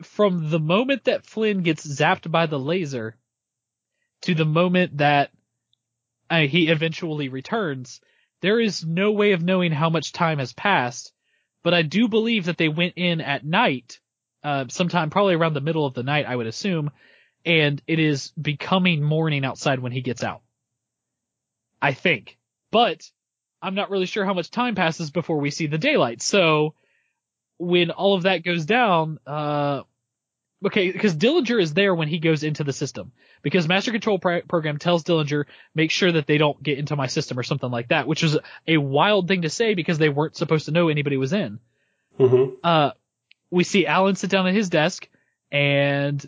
from 0.02 0.50
the 0.50 0.60
moment 0.60 1.04
that 1.04 1.28
Flynn 1.28 1.62
gets 1.62 1.86
zapped 1.86 2.30
by 2.32 2.48
the 2.48 2.58
laser 2.58 3.16
to 4.22 4.34
the 4.34 4.46
moment 4.46 4.98
that 4.98 5.30
uh, 6.32 6.40
he 6.40 6.70
eventually 6.70 7.30
returns, 7.30 8.02
there 8.42 8.60
is 8.60 8.84
no 8.84 9.12
way 9.12 9.34
of 9.34 9.44
knowing 9.44 9.72
how 9.72 9.92
much 9.92 10.14
time 10.14 10.40
has 10.40 10.52
passed. 10.52 11.14
But 11.64 11.76
I 11.76 11.84
do 11.84 12.08
believe 12.08 12.46
that 12.46 12.58
they 12.58 12.70
went 12.70 12.94
in 12.96 13.22
at 13.22 13.46
night, 13.46 14.00
uh, 14.44 14.66
sometime 14.70 15.12
probably 15.12 15.36
around 15.36 15.54
the 15.54 15.62
middle 15.62 15.86
of 15.86 15.94
the 15.94 16.02
night, 16.02 16.26
I 16.26 16.36
would 16.36 16.48
assume, 16.48 16.90
and 17.46 17.80
it 17.86 18.00
is 18.00 18.32
becoming 18.32 19.04
morning 19.04 19.46
outside 19.46 19.80
when 19.80 19.92
he 19.92 20.02
gets 20.02 20.24
out. 20.24 20.42
I 21.80 21.94
think. 21.94 22.40
But 22.72 23.08
I'm 23.62 23.76
not 23.76 23.90
really 23.90 24.06
sure 24.06 24.26
how 24.26 24.34
much 24.34 24.50
time 24.52 24.76
passes 24.76 25.12
before 25.12 25.38
we 25.38 25.52
see 25.52 25.68
the 25.68 25.78
daylight. 25.78 26.22
So, 26.22 26.74
when 27.58 27.92
all 27.92 28.16
of 28.16 28.24
that 28.24 28.44
goes 28.44 28.66
down, 28.66 29.20
uh, 29.28 29.84
okay, 30.66 30.92
because 30.92 31.16
Dillinger 31.16 31.62
is 31.62 31.74
there 31.74 31.94
when 31.94 32.08
he 32.08 32.20
goes 32.20 32.44
into 32.44 32.64
the 32.64 32.74
system 32.74 33.12
because 33.42 33.68
Master 33.68 33.92
Control 33.92 34.20
pro- 34.20 34.42
Program 34.42 34.78
tells 34.78 35.04
Dillinger 35.04 35.46
make 35.76 35.92
sure 35.92 36.12
that 36.12 36.28
they 36.28 36.38
don't 36.38 36.62
get 36.62 36.80
into 36.80 36.96
my 36.96 37.08
system 37.08 37.38
or 37.38 37.44
something 37.44 37.70
like 37.70 37.90
that, 37.90 38.08
which 38.08 38.24
is 38.24 38.38
a 38.68 38.78
wild 38.78 39.28
thing 39.28 39.44
to 39.44 39.50
say 39.50 39.74
because 39.74 39.98
they 39.98 40.10
weren't 40.10 40.36
supposed 40.36 40.66
to 40.66 40.72
know 40.72 40.90
anybody 40.90 41.18
was 41.18 41.34
in. 41.34 41.60
hmm 42.18 42.46
Uh, 42.64 42.92
we 43.52 43.64
see 43.64 43.86
Alan 43.86 44.16
sit 44.16 44.30
down 44.30 44.48
at 44.48 44.54
his 44.54 44.70
desk 44.70 45.08
and 45.52 46.26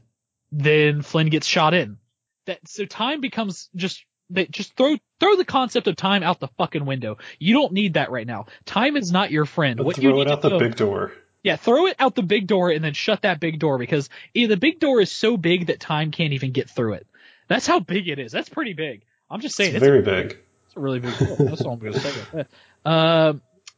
then 0.52 1.02
Flynn 1.02 1.30
gets 1.30 1.48
shot 1.48 1.74
in. 1.74 1.98
That 2.46 2.60
so 2.68 2.86
time 2.86 3.22
becomes 3.22 3.70
just 3.76 4.06
they 4.34 4.46
just 4.48 4.76
throw 4.76 4.98
throw 5.20 5.36
the 5.36 5.46
concept 5.46 5.88
of 5.88 5.96
time 5.96 6.24
out 6.24 6.40
the 6.40 6.50
fucking 6.58 6.86
window. 6.86 7.18
You 7.40 7.54
don't 7.54 7.74
need 7.74 7.94
that 7.96 8.12
right 8.12 8.28
now. 8.28 8.48
Time 8.66 8.98
is 8.98 9.12
not 9.12 9.32
your 9.32 9.46
friend. 9.46 9.80
What 9.80 9.98
you 9.98 10.12
need 10.12 10.22
it 10.22 10.32
out 10.32 10.42
to 10.42 10.50
the 10.50 10.58
big 10.60 10.76
door. 10.76 11.14
yeah, 11.44 11.56
throw 11.56 11.88
it 11.88 11.96
out 12.00 12.16
the 12.16 12.24
big 12.24 12.48
door 12.48 12.70
and 12.70 12.84
then 12.84 12.94
shut 12.94 13.22
that 13.24 13.40
big 13.40 13.60
door 13.60 13.78
because 13.78 14.10
the 14.34 14.56
big 14.56 14.80
door 14.80 15.02
is 15.02 15.12
so 15.12 15.38
big 15.38 15.68
that 15.68 15.80
time 15.80 16.12
can't 16.12 16.34
even 16.34 16.52
get 16.52 16.70
through 16.70 16.94
it. 16.94 17.08
That's 17.48 17.68
how 17.68 17.80
big 17.80 18.08
it 18.08 18.20
is. 18.20 18.32
That's 18.32 18.50
pretty 18.50 18.74
big. 18.74 19.04
I'm 19.30 19.42
just 19.42 19.56
saying 19.56 19.76
It's 19.76 19.78
it's, 19.78 19.86
very 19.86 20.00
a, 20.00 20.04
big. 20.04 20.38
it's 20.68 20.76
a 20.76 20.80
really 20.80 21.00
big 21.00 21.18
deal. 21.18 21.36
That's 21.38 21.62
all 21.62 21.74
I'm 21.74 21.80
going 21.80 21.94
to 21.94 22.00
say. 22.00 22.46
Uh, 22.86 23.34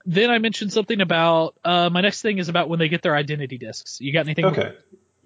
then 0.06 0.30
I 0.30 0.38
mentioned 0.38 0.72
something 0.74 1.02
about 1.02 1.56
uh, 1.64 1.90
my 1.92 2.02
next 2.02 2.22
thing 2.22 2.38
is 2.38 2.50
about 2.50 2.70
when 2.70 2.80
they 2.80 2.90
get 2.90 3.02
their 3.02 3.16
identity 3.16 3.58
discs. 3.58 4.00
You 4.00 4.14
got 4.14 4.26
anything? 4.26 4.46
Okay. 4.46 4.74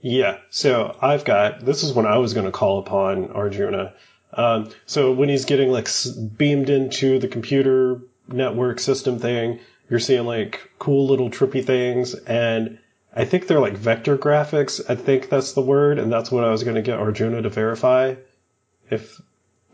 Yeah. 0.01 0.37
So 0.49 0.95
I've 1.01 1.25
got 1.25 1.65
this 1.65 1.83
is 1.83 1.91
when 1.93 2.05
I 2.05 2.17
was 2.19 2.33
going 2.33 2.45
to 2.45 2.51
call 2.51 2.79
upon 2.79 3.31
Arjuna. 3.31 3.93
Um, 4.33 4.69
so 4.85 5.11
when 5.11 5.29
he's 5.29 5.45
getting 5.45 5.71
like 5.71 5.89
beamed 6.37 6.69
into 6.69 7.19
the 7.19 7.27
computer 7.27 8.01
network 8.27 8.79
system 8.79 9.19
thing, 9.19 9.59
you're 9.89 9.99
seeing 9.99 10.25
like 10.25 10.69
cool 10.77 11.07
little 11.07 11.29
trippy 11.29 11.65
things, 11.65 12.13
and 12.13 12.79
I 13.15 13.25
think 13.25 13.47
they're 13.47 13.59
like 13.59 13.75
vector 13.75 14.17
graphics. 14.17 14.81
I 14.87 14.95
think 14.95 15.29
that's 15.29 15.53
the 15.53 15.61
word, 15.61 15.97
and 15.97 16.11
that's 16.11 16.31
what 16.31 16.43
I 16.43 16.51
was 16.51 16.63
going 16.63 16.75
to 16.75 16.81
get 16.81 16.99
Arjuna 16.99 17.41
to 17.41 17.49
verify 17.49 18.15
if 18.89 19.19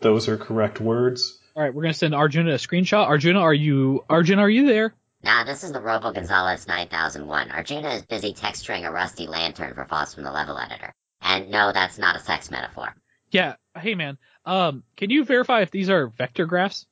those 0.01 0.27
are 0.29 0.37
correct 0.37 0.79
words. 0.79 1.37
All 1.55 1.63
right, 1.63 1.73
we're 1.73 1.83
going 1.83 1.93
to 1.93 1.97
send 1.97 2.15
Arjuna 2.15 2.51
a 2.51 2.57
screenshot. 2.57 3.07
Arjuna, 3.07 3.39
are 3.39 3.53
you 3.53 4.03
Arjuna? 4.09 4.41
Are 4.41 4.49
you 4.49 4.65
there? 4.65 4.93
Nah, 5.23 5.43
this 5.43 5.63
is 5.63 5.71
the 5.71 5.81
Robo 5.81 6.11
Gonzalez 6.11 6.67
9001. 6.67 7.49
Arjuna 7.49 7.89
is 7.95 8.01
busy 8.03 8.33
texturing 8.33 8.87
a 8.87 8.91
rusty 8.91 9.25
lantern 9.25 9.73
for 9.73 9.85
Foss 9.85 10.13
from 10.13 10.23
the 10.23 10.31
level 10.31 10.57
editor. 10.57 10.93
And 11.21 11.49
no, 11.49 11.71
that's 11.73 11.97
not 11.97 12.15
a 12.15 12.19
sex 12.19 12.51
metaphor. 12.51 12.93
Yeah. 13.35 13.55
Hey 13.77 13.95
man, 13.95 14.17
um, 14.45 14.83
can 14.95 15.09
you 15.09 15.25
verify 15.25 15.61
if 15.61 15.69
these 15.69 15.89
are 15.89 16.07
vector 16.07 16.45
graphs? 16.45 16.85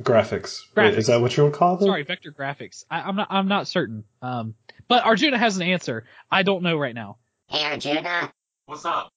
Graphics. 0.00 0.60
Wait, 0.76 0.94
is 0.94 1.08
that 1.08 1.20
what 1.20 1.36
you 1.36 1.44
would 1.44 1.52
call 1.52 1.76
them? 1.76 1.88
Sorry, 1.88 2.04
vector 2.04 2.30
graphics. 2.30 2.84
I, 2.88 3.00
I'm 3.00 3.16
not. 3.16 3.26
I'm 3.28 3.48
not 3.48 3.66
certain. 3.66 4.04
Um, 4.22 4.54
but 4.86 5.04
Arjuna 5.04 5.36
has 5.36 5.56
an 5.56 5.62
answer. 5.62 6.04
I 6.30 6.44
don't 6.44 6.62
know 6.62 6.76
right 6.76 6.94
now. 6.94 7.16
Hey 7.48 7.64
Arjuna, 7.64 8.32
What's 8.66 8.84
up? 8.84 9.10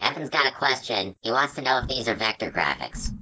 Evan's 0.00 0.30
got 0.30 0.46
a 0.46 0.56
question. 0.56 1.14
He 1.20 1.30
wants 1.30 1.56
to 1.56 1.62
know 1.62 1.80
if 1.82 1.88
these 1.88 2.08
are 2.08 2.14
vector 2.14 2.50
graphics. 2.50 3.12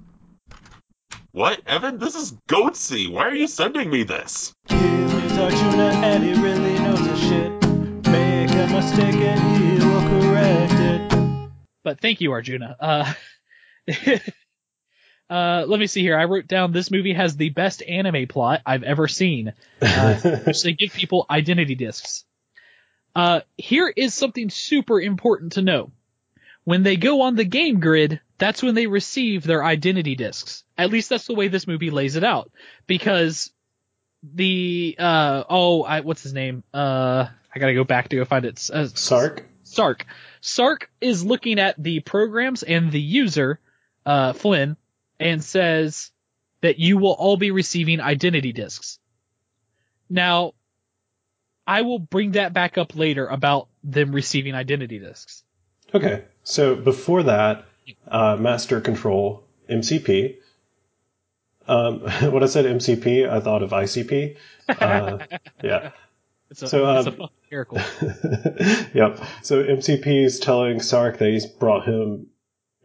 What, 1.32 1.60
Evan? 1.66 1.98
This 1.98 2.14
is 2.14 2.32
Goatsy. 2.48 3.10
Why 3.10 3.24
are 3.24 3.34
you 3.34 3.48
sending 3.48 3.90
me 3.90 4.04
this? 4.04 4.52
Here's 4.68 5.38
Arjuna 5.38 5.90
and 6.04 6.22
he 6.22 6.34
really 6.34 6.78
knows 6.78 7.00
his 7.00 7.20
shit. 7.20 7.52
Make 8.06 8.50
a 8.50 8.68
mistake 8.72 9.14
and 9.16 9.80
he 9.80 9.84
will 9.84 10.20
correct 10.20 10.71
it. 10.71 10.71
But 11.82 12.00
thank 12.00 12.20
you, 12.20 12.32
Arjuna. 12.32 12.76
Uh, 12.78 13.12
uh, 15.30 15.64
let 15.66 15.80
me 15.80 15.86
see 15.86 16.00
here. 16.00 16.16
I 16.16 16.24
wrote 16.24 16.46
down 16.46 16.72
this 16.72 16.90
movie 16.90 17.12
has 17.12 17.36
the 17.36 17.50
best 17.50 17.82
anime 17.82 18.26
plot 18.26 18.62
I've 18.64 18.84
ever 18.84 19.08
seen. 19.08 19.52
Uh, 19.80 20.14
which 20.44 20.62
they 20.62 20.72
give 20.72 20.92
people 20.92 21.26
identity 21.28 21.74
discs. 21.74 22.24
Uh, 23.14 23.40
here 23.56 23.92
is 23.94 24.14
something 24.14 24.50
super 24.50 25.00
important 25.00 25.52
to 25.52 25.62
know. 25.62 25.92
When 26.64 26.84
they 26.84 26.96
go 26.96 27.22
on 27.22 27.34
the 27.34 27.44
game 27.44 27.80
grid, 27.80 28.20
that's 28.38 28.62
when 28.62 28.74
they 28.74 28.86
receive 28.86 29.42
their 29.42 29.64
identity 29.64 30.14
discs. 30.14 30.64
At 30.78 30.90
least 30.90 31.08
that's 31.08 31.26
the 31.26 31.34
way 31.34 31.48
this 31.48 31.66
movie 31.66 31.90
lays 31.90 32.16
it 32.16 32.24
out. 32.24 32.52
Because 32.86 33.52
the, 34.22 34.94
uh, 34.98 35.44
oh, 35.50 35.82
I, 35.82 36.00
what's 36.00 36.22
his 36.22 36.32
name? 36.32 36.62
Uh, 36.72 37.26
I 37.54 37.58
gotta 37.58 37.74
go 37.74 37.84
back 37.84 38.08
to 38.08 38.16
go 38.16 38.24
find 38.24 38.44
it. 38.44 38.70
Uh, 38.72 38.86
Sark. 38.86 39.44
Sark. 39.72 40.06
Sark 40.40 40.90
is 41.00 41.24
looking 41.24 41.58
at 41.58 41.82
the 41.82 42.00
programs 42.00 42.62
and 42.62 42.92
the 42.92 43.00
user, 43.00 43.58
uh, 44.04 44.32
Flynn, 44.32 44.76
and 45.18 45.42
says 45.42 46.10
that 46.60 46.78
you 46.78 46.98
will 46.98 47.12
all 47.12 47.36
be 47.36 47.50
receiving 47.50 48.00
identity 48.00 48.52
discs. 48.52 48.98
Now, 50.10 50.52
I 51.66 51.82
will 51.82 51.98
bring 51.98 52.32
that 52.32 52.52
back 52.52 52.76
up 52.76 52.96
later 52.96 53.26
about 53.26 53.68
them 53.82 54.12
receiving 54.12 54.54
identity 54.54 54.98
discs. 54.98 55.42
Okay, 55.94 56.24
so 56.42 56.74
before 56.74 57.22
that, 57.24 57.64
uh, 58.08 58.36
Master 58.38 58.80
Control 58.80 59.44
MCP. 59.70 60.36
Um, 61.66 62.00
when 62.30 62.42
I 62.42 62.46
said 62.46 62.66
MCP, 62.66 63.28
I 63.28 63.40
thought 63.40 63.62
of 63.62 63.70
ICP. 63.70 64.36
Uh, 64.68 65.18
yeah. 65.62 65.90
It's 66.52 66.62
a, 66.62 66.68
So, 66.68 66.98
it's 66.98 67.06
a 67.06 67.22
um, 67.22 67.28
miracle. 67.50 67.78
yep. 68.92 69.18
So 69.40 69.64
MCP 69.64 70.22
is 70.22 70.38
telling 70.38 70.82
Sark 70.82 71.16
that 71.18 71.30
he's 71.30 71.46
brought 71.46 71.88
him 71.88 72.26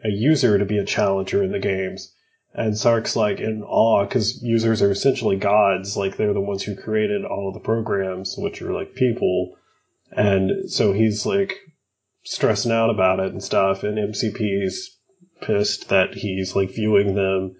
a 0.06 0.10
user 0.10 0.58
to 0.58 0.64
be 0.64 0.78
a 0.78 0.86
challenger 0.86 1.44
in 1.44 1.52
the 1.52 1.60
games. 1.60 2.14
And 2.54 2.78
Sark's 2.78 3.18
like 3.18 3.42
in 3.42 3.64
awe 3.64 4.06
because 4.06 4.42
users 4.42 4.82
are 4.82 4.90
essentially 4.90 5.36
gods. 5.36 5.98
Like 5.98 6.16
they're 6.16 6.34
the 6.34 6.40
ones 6.40 6.64
who 6.64 6.78
created 6.78 7.26
all 7.26 7.50
of 7.50 7.56
the 7.56 7.60
programs, 7.60 8.36
which 8.38 8.62
are 8.62 8.72
like 8.72 8.96
people. 8.96 9.58
And 10.14 10.72
so 10.72 10.94
he's 10.94 11.26
like 11.26 11.58
stressing 12.24 12.72
out 12.72 12.90
about 12.90 13.20
it 13.20 13.34
and 13.34 13.44
stuff. 13.44 13.84
And 13.84 13.98
MCP's 13.98 14.98
pissed 15.42 15.90
that 15.90 16.14
he's 16.14 16.56
like 16.56 16.72
viewing 16.72 17.16
them 17.16 17.58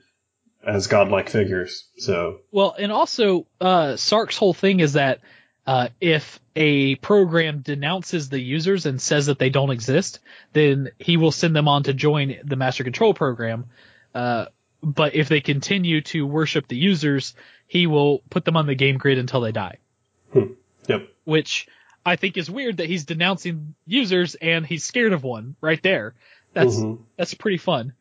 as 0.66 0.88
godlike 0.88 1.30
figures. 1.30 1.90
So 1.98 2.40
Well, 2.54 2.76
and 2.80 2.94
also, 2.94 3.46
uh, 3.60 3.98
Sark's 3.98 4.38
whole 4.38 4.54
thing 4.54 4.80
is 4.80 4.94
that, 4.94 5.20
uh, 5.68 5.90
if 6.02 6.40
a 6.56 6.96
program 6.96 7.60
denounces 7.60 8.30
the 8.30 8.40
users 8.40 8.86
and 8.86 9.00
says 9.02 9.26
that 9.28 9.38
they 9.38 9.50
don't 9.50 9.70
exist, 9.70 10.20
then 10.54 10.90
he 10.98 11.18
will 11.18 11.32
send 11.32 11.56
them 11.56 11.68
on 11.68 11.84
to 11.84 11.94
join 11.94 12.38
the 12.44 12.56
master 12.56 12.84
control 12.84 13.14
program. 13.14 13.66
Uh, 14.16 14.46
but 14.82 15.14
if 15.14 15.28
they 15.30 15.42
continue 15.42 16.02
to 16.02 16.26
worship 16.26 16.68
the 16.68 16.78
users, 16.78 17.36
he 17.68 17.86
will 17.86 18.20
put 18.30 18.46
them 18.46 18.56
on 18.58 18.66
the 18.66 18.76
game 18.76 18.98
grid 18.98 19.18
until 19.18 19.42
they 19.42 19.52
die. 19.52 19.78
yep. 20.88 21.10
Which 21.26 21.68
I 22.06 22.16
think 22.16 22.38
is 22.38 22.50
weird 22.50 22.78
that 22.78 22.88
he's 22.88 23.04
denouncing 23.06 23.76
users 23.86 24.36
and 24.36 24.66
he's 24.66 24.86
scared 24.86 25.12
of 25.14 25.24
one 25.24 25.56
right 25.60 25.82
there. 25.84 26.16
That's, 26.54 26.78
Mhm. 26.78 27.00
that's 27.18 27.34
pretty 27.34 27.58
fun. 27.58 27.94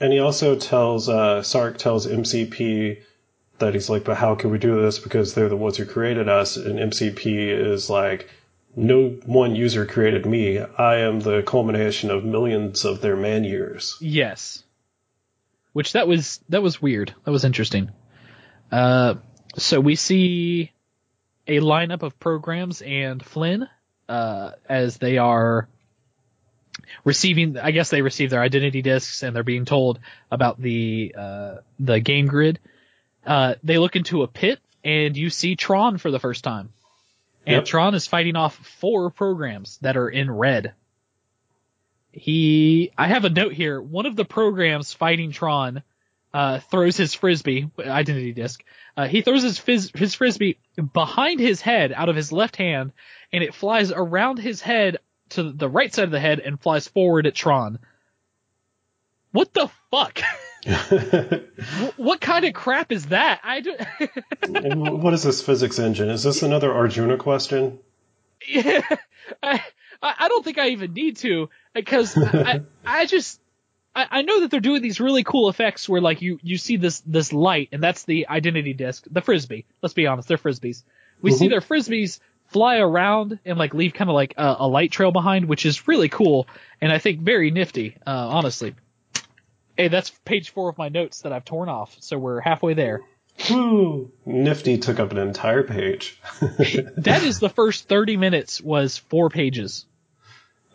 And 0.00 0.12
he 0.12 0.18
also 0.20 0.56
tells 0.56 1.08
uh, 1.10 1.42
Sark 1.42 1.76
tells 1.76 2.06
MCP 2.06 2.98
that 3.60 3.74
he's 3.74 3.88
like, 3.88 4.04
but 4.04 4.16
how 4.16 4.34
can 4.34 4.50
we 4.50 4.58
do 4.58 4.80
this? 4.80 4.98
Because 4.98 5.34
they're 5.34 5.48
the 5.48 5.56
ones 5.56 5.76
who 5.76 5.84
created 5.84 6.28
us. 6.28 6.56
And 6.56 6.78
MCP 6.78 7.48
is 7.48 7.88
like, 7.88 8.28
no 8.76 9.08
one 9.26 9.54
user 9.54 9.86
created 9.86 10.26
me. 10.26 10.58
I 10.58 10.98
am 10.98 11.20
the 11.20 11.42
culmination 11.42 12.10
of 12.10 12.24
millions 12.24 12.84
of 12.84 13.00
their 13.00 13.16
man 13.16 13.44
years. 13.44 13.96
Yes. 14.00 14.62
Which 15.72 15.92
that 15.92 16.08
was 16.08 16.40
that 16.48 16.62
was 16.62 16.82
weird. 16.82 17.14
That 17.24 17.30
was 17.30 17.44
interesting. 17.44 17.90
Uh, 18.70 19.14
so 19.56 19.80
we 19.80 19.96
see 19.96 20.72
a 21.46 21.60
lineup 21.60 22.02
of 22.02 22.18
programs 22.18 22.82
and 22.82 23.24
Flynn 23.24 23.68
uh, 24.08 24.52
as 24.68 24.98
they 24.98 25.18
are 25.18 25.68
receiving. 27.04 27.58
I 27.58 27.70
guess 27.70 27.90
they 27.90 28.02
receive 28.02 28.30
their 28.30 28.42
identity 28.42 28.82
discs 28.82 29.22
and 29.22 29.34
they're 29.34 29.42
being 29.42 29.64
told 29.64 30.00
about 30.30 30.60
the 30.60 31.14
uh, 31.16 31.54
the 31.78 32.00
game 32.00 32.26
grid. 32.26 32.58
Uh, 33.24 33.54
they 33.62 33.78
look 33.78 33.96
into 33.96 34.22
a 34.22 34.28
pit 34.28 34.60
and 34.84 35.16
you 35.16 35.30
see 35.30 35.56
Tron 35.56 35.98
for 35.98 36.10
the 36.10 36.20
first 36.20 36.44
time. 36.44 36.70
And 37.46 37.56
Yep. 37.56 37.64
Tron 37.64 37.94
is 37.94 38.06
fighting 38.06 38.36
off 38.36 38.54
four 38.56 39.10
programs 39.10 39.78
that 39.78 39.96
are 39.96 40.08
in 40.08 40.30
red 40.30 40.74
he 42.12 42.90
I 42.96 43.08
have 43.08 43.24
a 43.24 43.30
note 43.30 43.52
here. 43.52 43.80
One 43.80 44.06
of 44.06 44.16
the 44.16 44.24
programs 44.24 44.92
fighting 44.92 45.32
Tron 45.32 45.82
uh, 46.32 46.60
throws 46.60 46.96
his 46.96 47.14
frisbee 47.14 47.70
identity 47.78 48.32
disc. 48.32 48.62
Uh, 48.96 49.06
he 49.06 49.22
throws 49.22 49.42
his 49.42 49.58
fizz, 49.58 49.92
his 49.94 50.14
frisbee 50.14 50.58
behind 50.92 51.40
his 51.40 51.60
head 51.60 51.92
out 51.92 52.08
of 52.08 52.16
his 52.16 52.32
left 52.32 52.56
hand, 52.56 52.92
and 53.32 53.42
it 53.42 53.54
flies 53.54 53.92
around 53.92 54.38
his 54.38 54.60
head 54.60 54.98
to 55.30 55.52
the 55.52 55.68
right 55.68 55.92
side 55.92 56.04
of 56.04 56.10
the 56.10 56.20
head 56.20 56.40
and 56.40 56.60
flies 56.60 56.88
forward 56.88 57.26
at 57.26 57.34
Tron. 57.34 57.78
What 59.32 59.52
the 59.54 59.68
fuck? 59.90 60.20
What 61.96 62.20
kind 62.20 62.44
of 62.44 62.52
crap 62.52 62.92
is 62.92 63.06
that? 63.06 63.40
I 63.42 63.60
do. 63.60 63.74
And 64.42 64.80
what 65.02 65.14
is 65.14 65.22
this 65.22 65.40
physics 65.42 65.78
engine? 65.78 66.10
Is 66.10 66.22
this 66.22 66.42
another 66.42 66.72
Arjuna 66.72 67.16
question? 67.16 67.78
Yeah, 68.48 68.80
I, 69.42 69.62
I 70.02 70.28
don't 70.28 70.42
think 70.42 70.56
I 70.58 70.68
even 70.70 70.94
need 70.94 71.18
to 71.18 71.50
because 71.74 72.16
I, 72.16 72.62
I, 72.86 73.04
just 73.04 73.38
I, 73.94 74.06
I 74.10 74.22
know 74.22 74.40
that 74.40 74.50
they're 74.50 74.60
doing 74.60 74.80
these 74.80 74.98
really 74.98 75.24
cool 75.24 75.50
effects 75.50 75.86
where 75.86 76.00
like 76.00 76.22
you 76.22 76.38
you 76.42 76.56
see 76.56 76.78
this 76.78 77.00
this 77.04 77.34
light 77.34 77.68
and 77.72 77.82
that's 77.82 78.04
the 78.04 78.28
identity 78.28 78.72
disc, 78.72 79.04
the 79.10 79.20
frisbee. 79.20 79.66
Let's 79.82 79.92
be 79.92 80.06
honest, 80.06 80.26
they're 80.28 80.38
frisbees. 80.38 80.84
We 81.20 81.32
see 81.32 81.46
Mhm. 81.46 81.50
their 81.50 81.60
frisbees 81.60 82.18
fly 82.46 82.78
around 82.78 83.38
and 83.44 83.58
like 83.58 83.74
leave 83.74 83.92
kind 83.92 84.08
of 84.08 84.14
like 84.14 84.32
a, 84.38 84.56
a 84.60 84.66
light 84.66 84.90
trail 84.90 85.12
behind, 85.12 85.44
which 85.46 85.66
is 85.66 85.86
really 85.86 86.08
cool 86.08 86.46
and 86.80 86.90
I 86.90 86.96
think 86.98 87.20
very 87.20 87.50
nifty, 87.50 87.96
uh, 88.06 88.10
honestly. 88.10 88.74
Hey, 89.80 89.88
that's 89.88 90.10
page 90.26 90.50
four 90.50 90.68
of 90.68 90.76
my 90.76 90.90
notes 90.90 91.22
that 91.22 91.32
I've 91.32 91.46
torn 91.46 91.70
off, 91.70 91.96
so 92.00 92.18
we're 92.18 92.40
halfway 92.40 92.74
there. 92.74 93.00
Woo! 93.48 94.12
Nifty 94.26 94.76
took 94.76 95.00
up 95.00 95.10
an 95.10 95.16
entire 95.16 95.62
page. 95.62 96.20
That 96.98 97.22
is 97.22 97.40
the 97.40 97.48
first 97.48 97.88
30 97.88 98.18
minutes 98.18 98.60
was 98.60 98.98
four 98.98 99.30
pages. 99.30 99.86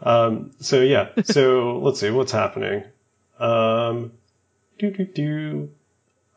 Um, 0.02 0.54
so 0.60 0.82
yeah, 0.82 1.10
so 1.24 1.78
let's 1.84 2.00
see 2.00 2.10
what's 2.10 2.32
happening. 2.32 2.84
Um, 3.38 4.14
do 4.80 4.90
do 4.90 5.06
do. 5.06 5.70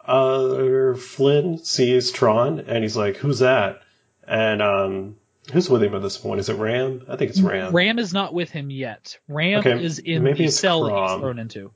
Uh, 0.04 0.92
Flynn 0.94 1.64
sees 1.64 2.12
Tron 2.12 2.60
and 2.60 2.84
he's 2.84 2.98
like, 2.98 3.16
"Who's 3.16 3.38
that?" 3.38 3.80
And 4.26 4.60
um, 4.60 5.16
who's 5.54 5.70
with 5.70 5.82
him 5.82 5.94
at 5.94 6.02
this 6.02 6.18
point? 6.18 6.40
Is 6.40 6.50
it 6.50 6.56
Ram? 6.56 7.06
I 7.08 7.16
think 7.16 7.30
it's 7.30 7.40
Ram. 7.40 7.74
Ram 7.74 7.98
is 7.98 8.12
not 8.12 8.34
with 8.34 8.50
him 8.50 8.70
yet. 8.70 9.18
Ram 9.26 9.60
Okay, 9.60 9.82
is 9.82 9.98
in 9.98 10.22
maybe 10.22 10.44
the 10.44 10.52
cell 10.52 10.84
that 10.84 10.94
he's 10.94 11.20
thrown 11.20 11.38
into. 11.38 11.72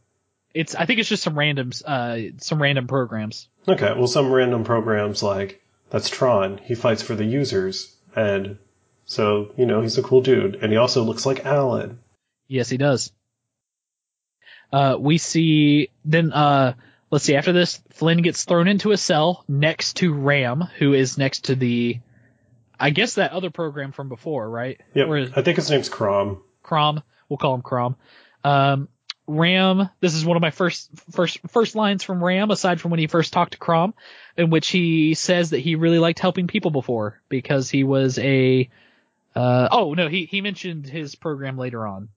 It's 0.55 0.75
I 0.75 0.87
think 0.87 1.01
it's 1.01 1.09
just 1.09 1.23
some 1.23 1.39
random 1.39 1.71
uh 1.85 2.19
some 2.39 2.61
random 2.61 2.87
programs. 2.87 3.49
Okay, 3.67 3.93
well, 3.97 4.07
some 4.07 4.33
random 4.33 4.65
programs 4.65 5.23
like 5.23 5.63
that's 5.91 6.09
Tron. 6.09 6.59
He 6.59 6.75
fights 6.75 7.03
for 7.03 7.15
the 7.15 7.25
users, 7.25 7.95
and 8.15 8.59
so 9.05 9.53
you 9.57 9.67
know 9.67 9.81
he's 9.81 9.99
a 9.99 10.03
cool 10.03 10.23
dude, 10.23 10.57
and 10.57 10.73
he 10.73 10.79
also 10.79 11.03
looks 11.03 11.25
like 11.27 11.45
Alan. 11.45 12.01
Yes, 12.49 12.69
he 12.69 12.77
does. 12.77 13.13
Uh, 14.73 14.97
we 14.99 15.19
see 15.19 15.91
then. 16.05 16.33
Uh, 16.33 16.75
let's 17.11 17.25
see. 17.25 17.37
After 17.37 17.53
this, 17.53 17.81
Flynn 17.91 18.23
gets 18.23 18.45
thrown 18.45 18.67
into 18.67 18.91
a 18.91 18.97
cell 18.97 19.45
next 19.47 19.99
to 19.99 20.13
Ram, 20.13 20.63
who 20.79 20.95
is 20.95 21.19
next 21.19 21.45
to 21.45 21.55
the, 21.55 22.01
I 22.81 22.91
guess 22.91 23.15
that 23.15 23.33
other 23.33 23.51
program 23.51 23.93
from 23.93 24.09
before, 24.09 24.49
right? 24.49 24.81
Yeah. 24.95 25.27
I 25.37 25.43
think 25.43 25.57
his 25.57 25.71
name's 25.71 25.89
Crom. 25.89 26.43
Crom. 26.63 27.03
We'll 27.29 27.37
call 27.37 27.55
him 27.55 27.63
Crom. 27.63 27.97
Um, 28.43 28.89
Ram. 29.39 29.89
This 30.01 30.15
is 30.15 30.25
one 30.25 30.37
of 30.37 30.41
my 30.41 30.51
first 30.51 30.91
first 31.11 31.39
first 31.49 31.75
lines 31.75 32.03
from 32.03 32.23
Ram, 32.23 32.51
aside 32.51 32.81
from 32.81 32.91
when 32.91 33.01
he 33.01 33.07
first 33.07 33.33
talked 33.33 33.53
to 33.53 33.59
Crom, 33.59 33.95
in 34.37 34.51
which 34.51 34.69
he 34.69 35.15
says 35.15 35.51
that 35.51 35.59
he 35.59 35.75
really 35.75 35.99
liked 35.99 36.19
helping 36.19 36.47
people 36.47 36.71
before 36.71 37.21
because 37.29 37.71
he 37.71 37.85
was 37.85 38.19
a. 38.19 38.69
Uh, 39.35 39.69
oh 39.71 39.95
no, 39.95 40.09
he 40.09 40.27
he 40.27 40.41
mentioned 40.41 40.87
his 40.87 41.15
program 41.15 41.57
later 41.57 41.87
on. 41.87 42.09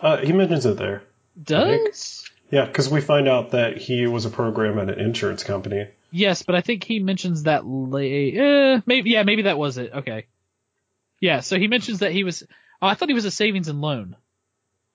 Uh, 0.00 0.18
he 0.18 0.32
mentions 0.32 0.66
it 0.66 0.76
there. 0.76 1.02
Does 1.40 2.28
Yeah, 2.50 2.66
because 2.66 2.88
we 2.88 3.00
find 3.00 3.28
out 3.28 3.50
that 3.50 3.76
he 3.76 4.06
was 4.06 4.24
a 4.24 4.30
program 4.30 4.78
at 4.78 4.88
an 4.88 5.00
insurance 5.00 5.44
company. 5.44 5.88
Yes, 6.10 6.42
but 6.42 6.54
I 6.54 6.60
think 6.60 6.84
he 6.84 7.00
mentions 7.00 7.42
that 7.42 7.66
late. 7.66 8.36
Eh, 8.36 8.80
maybe 8.86 9.10
yeah, 9.10 9.24
maybe 9.24 9.42
that 9.42 9.58
was 9.58 9.78
it. 9.78 9.92
Okay. 9.92 10.26
Yeah, 11.20 11.40
so 11.40 11.58
he 11.58 11.68
mentions 11.68 12.00
that 12.00 12.12
he 12.12 12.24
was. 12.24 12.44
Oh, 12.80 12.86
I 12.86 12.94
thought 12.94 13.08
he 13.08 13.14
was 13.14 13.24
a 13.24 13.30
savings 13.30 13.68
and 13.68 13.80
loan. 13.80 14.16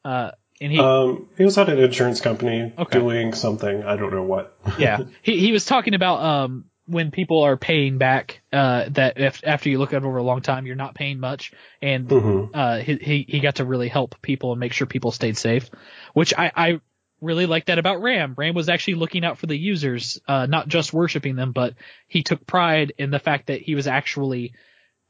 Uh, 0.06 0.32
and 0.62 0.72
he 0.72 0.80
Um, 0.80 1.28
he 1.38 1.46
was 1.46 1.58
at 1.58 1.70
an 1.70 1.80
insurance 1.80 2.22
company 2.22 2.74
Okay. 2.78 3.00
doing 3.00 3.34
something. 3.34 3.84
I 3.84 3.96
don't 3.96 4.14
know 4.14 4.24
what. 4.24 4.56
yeah 4.78 5.00
he 5.22 5.40
he 5.40 5.52
was 5.52 5.66
talking 5.66 5.94
about 5.94 6.22
um 6.22 6.66
when 6.86 7.12
people 7.12 7.44
are 7.44 7.56
paying 7.56 7.98
back 7.98 8.42
uh 8.52 8.86
that 8.90 9.20
if 9.20 9.42
after 9.46 9.70
you 9.70 9.78
look 9.78 9.94
at 9.94 10.02
it 10.02 10.06
over 10.06 10.18
a 10.18 10.24
long 10.24 10.42
time 10.42 10.66
you're 10.66 10.76
not 10.76 10.96
paying 10.96 11.20
much 11.20 11.54
and 11.82 12.08
Mhm. 12.10 12.50
uh 12.54 12.78
he, 12.80 12.96
he 12.96 13.26
he 13.28 13.40
got 13.40 13.56
to 13.56 13.66
really 13.66 13.88
help 13.90 14.22
people 14.22 14.52
and 14.52 14.60
make 14.60 14.74
sure 14.74 14.88
people 14.88 15.12
stayed 15.12 15.38
safe, 15.38 15.70
which 16.14 16.34
I 16.38 16.52
I 16.56 16.82
really 17.22 17.46
like 17.46 17.66
that 17.66 17.80
about 17.80 18.02
Ram. 18.02 18.34
Ram 18.38 18.56
was 18.56 18.70
actually 18.70 18.96
looking 18.96 19.26
out 19.26 19.38
for 19.38 19.46
the 19.46 19.58
users, 19.58 20.20
uh 20.28 20.46
not 20.46 20.68
just 20.68 20.94
worshiping 20.94 21.36
them, 21.36 21.52
but 21.52 21.74
he 22.08 22.24
took 22.24 22.46
pride 22.48 22.94
in 22.98 23.12
the 23.12 23.20
fact 23.20 23.48
that 23.48 23.62
he 23.62 23.76
was 23.76 23.88
actually 23.88 24.54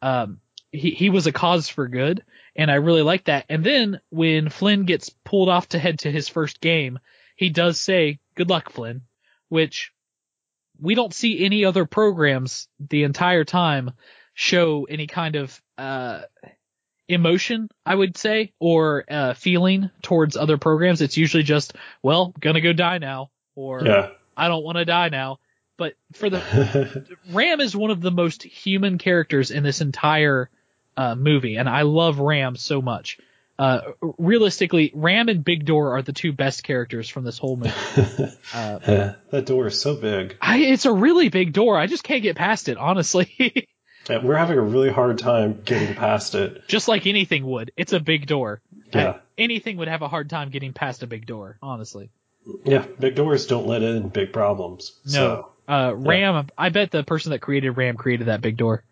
um 0.02 0.40
he 0.72 0.92
he 0.92 1.10
was 1.10 1.28
a 1.28 1.32
cause 1.32 1.68
for 1.70 1.88
good 1.88 2.24
and 2.56 2.70
I 2.70 2.76
really 2.76 3.02
like 3.02 3.26
that. 3.26 3.46
And 3.50 3.64
then 3.64 4.02
when 4.10 4.50
Flynn 4.50 4.86
gets 4.86 5.10
pulled 5.10 5.50
off 5.50 5.70
to 5.70 5.80
head 5.80 6.00
to 6.00 6.12
his 6.12 6.28
first 6.28 6.60
game, 6.62 7.00
he 7.36 7.50
does 7.50 7.80
say, 7.80 8.20
"Good 8.36 8.50
luck, 8.50 8.70
Flynn," 8.72 9.04
which 9.48 9.92
we 10.82 10.96
don't 10.96 11.14
see 11.14 11.44
any 11.46 11.66
other 11.66 11.86
programs 11.86 12.68
the 12.80 13.04
entire 13.04 13.44
time 13.44 13.92
show 14.34 14.86
any 14.86 15.08
kind 15.08 15.36
of 15.36 15.62
uh 15.78 16.22
emotion, 17.08 17.70
I 17.86 17.96
would 17.96 18.18
say, 18.18 18.54
or 18.60 19.06
uh 19.10 19.34
feeling 19.34 19.90
towards 20.02 20.38
other 20.38 20.58
programs. 20.58 21.02
It's 21.02 21.18
usually 21.18 21.44
just, 21.44 21.74
well, 22.04 22.34
gonna 22.40 22.62
go 22.62 22.74
die 22.74 22.98
now, 23.00 23.32
or 23.56 23.84
Yeah. 23.86 24.10
I 24.38 24.48
don't 24.48 24.64
want 24.64 24.78
to 24.78 24.86
die 24.86 25.10
now. 25.10 25.40
But 25.78 25.94
for 26.14 26.30
the 26.30 27.08
Ram 27.32 27.62
is 27.62 27.76
one 27.76 27.92
of 27.92 28.02
the 28.02 28.12
most 28.12 28.44
human 28.44 28.98
characters 28.98 29.50
in 29.52 29.64
this 29.64 29.82
entire 29.82 30.50
uh, 31.00 31.16
movie, 31.16 31.56
and 31.56 31.70
I 31.70 31.84
love 31.84 32.20
Ram 32.20 32.58
so 32.58 32.82
much. 32.82 33.20
Uh, 33.58 33.92
realistically, 34.18 34.92
Ram 34.94 35.30
and 35.30 35.44
Big 35.44 35.66
Door 35.66 35.98
are 35.98 36.02
the 36.02 36.12
two 36.12 36.34
best 36.34 36.64
characters 36.64 37.08
from 37.10 37.24
this 37.24 37.38
whole 37.38 37.56
movie. 37.56 37.72
Uh, 38.54 39.14
that 39.30 39.46
door 39.46 39.68
is 39.68 39.80
so 39.80 39.96
big. 39.96 40.36
I, 40.42 40.58
it's 40.60 40.86
a 40.86 40.92
really 40.92 41.30
big 41.30 41.54
door. 41.54 41.78
I 41.78 41.86
just 41.86 42.04
can't 42.04 42.24
get 42.24 42.36
past 42.36 42.68
it, 42.68 42.78
honestly. 42.78 43.68
Yeah, 44.10 44.24
we're 44.24 44.38
having 44.38 44.58
a 44.58 44.62
really 44.62 44.90
hard 44.90 45.20
time 45.20 45.62
getting 45.64 45.94
past 45.94 46.34
it. 46.34 46.68
just 46.68 46.88
like 46.88 47.06
anything 47.06 47.46
would. 47.46 47.72
It's 47.78 47.94
a 47.94 48.00
big 48.00 48.26
door. 48.26 48.60
Yeah. 48.92 49.10
Uh, 49.10 49.20
anything 49.38 49.78
would 49.78 49.88
have 49.88 50.02
a 50.02 50.08
hard 50.08 50.32
time 50.32 50.50
getting 50.50 50.74
past 50.74 51.04
a 51.04 51.08
big 51.08 51.28
door, 51.28 51.60
honestly. 51.62 52.10
Yeah, 52.66 52.86
big 52.98 53.14
doors 53.14 53.46
don't 53.46 53.68
let 53.68 53.84
in 53.84 54.10
big 54.10 54.34
problems. 54.34 54.98
No. 55.06 55.50
Uh, 55.68 55.94
Ram, 55.96 56.48
I 56.58 56.70
bet 56.70 56.90
the 56.90 57.04
person 57.04 57.32
that 57.34 57.40
created 57.40 57.72
Ram 57.72 57.98
created 57.98 58.28
that 58.28 58.42
big 58.42 58.58
door. 58.58 58.84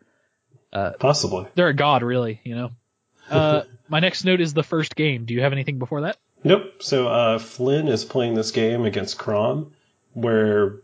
So, 0.77 0.95
possibly. 0.99 1.47
They're 1.55 1.67
a 1.69 1.73
god, 1.75 2.03
really, 2.03 2.39
you 2.43 2.55
know. 2.55 2.71
Uh, 3.29 3.63
my 3.89 3.99
next 3.99 4.23
note 4.23 4.39
is 4.39 4.53
the 4.53 4.63
first 4.63 4.95
game. 4.95 5.25
Do 5.25 5.33
you 5.33 5.41
have 5.41 5.51
anything 5.51 5.79
before 5.79 6.01
that? 6.03 6.15
Nope. 6.45 6.81
So 6.81 7.09
uh, 7.09 7.39
Flynn 7.39 7.89
is 7.89 8.05
playing 8.05 8.35
this 8.35 8.51
game 8.51 8.85
against 8.85 9.17
Crom, 9.17 9.73
where 10.13 10.77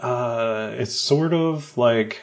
uh, 0.00 0.72
it's 0.76 0.96
sort 1.00 1.34
of 1.34 1.78
like 1.78 2.20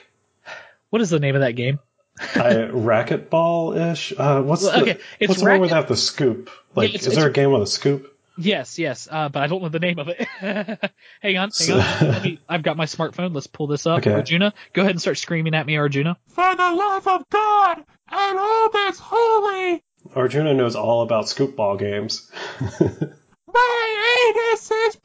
What 0.90 1.02
is 1.02 1.10
the 1.10 1.22
name 1.22 1.36
of 1.36 1.42
that 1.42 1.54
game? 1.54 1.80
a 2.36 2.68
racquetball 2.68 3.92
ish. 3.94 4.12
Uh, 4.18 4.42
what's 4.42 4.64
Well, 4.64 4.74
the 4.84 4.92
okay, 4.92 5.00
it's 5.22 5.30
what's 5.30 5.40
the 5.40 5.46
one 5.46 5.52
racket- 5.52 5.62
without 5.62 5.88
the 5.88 5.96
scoop? 5.96 6.50
Like, 6.76 6.90
it's- 6.90 7.08
is 7.08 7.16
there 7.16 7.30
a 7.30 7.32
game 7.32 7.54
with 7.54 7.62
a 7.62 7.68
scoop? 7.68 8.14
Yes, 8.40 8.80
yes, 8.80 9.08
uh, 9.12 9.28
but 9.30 9.44
I 9.44 9.48
don't 9.48 9.62
know 9.62 9.70
the 9.70 9.80
name 9.80 10.00
of 10.00 10.08
it. 10.08 10.28
hang 10.40 11.38
on, 11.38 11.50
hang 11.50 11.50
So- 11.52 11.80
on. 11.80 12.08
Let 12.12 12.24
me, 12.24 12.40
I've 12.48 12.64
got 12.64 12.78
my 12.78 12.86
smartphone. 12.86 13.34
Let's 13.36 13.48
pull 13.48 13.68
this 13.68 13.86
up. 13.86 14.00
Okay. 14.00 14.14
Arjuna, 14.14 14.54
go 14.74 14.82
ahead 14.82 14.92
and 14.92 15.02
start 15.02 15.18
screaming 15.18 15.54
at 15.54 15.66
me, 15.66 15.78
Arjuna. 15.78 16.18
For 16.30 16.56
the 16.56 16.72
love 16.74 17.06
of 17.08 17.24
God 17.30 17.78
and 18.12 18.40
all 18.40 18.70
that's 18.72 19.00
holy, 19.02 19.84
Arjuna 20.16 20.54
knows 20.54 20.76
all 20.76 21.02
about 21.02 21.28
scoop 21.30 21.56
ball 21.56 21.76
games. 21.78 22.32
my 22.80 24.34
anus 24.36 24.72
is 24.72 24.96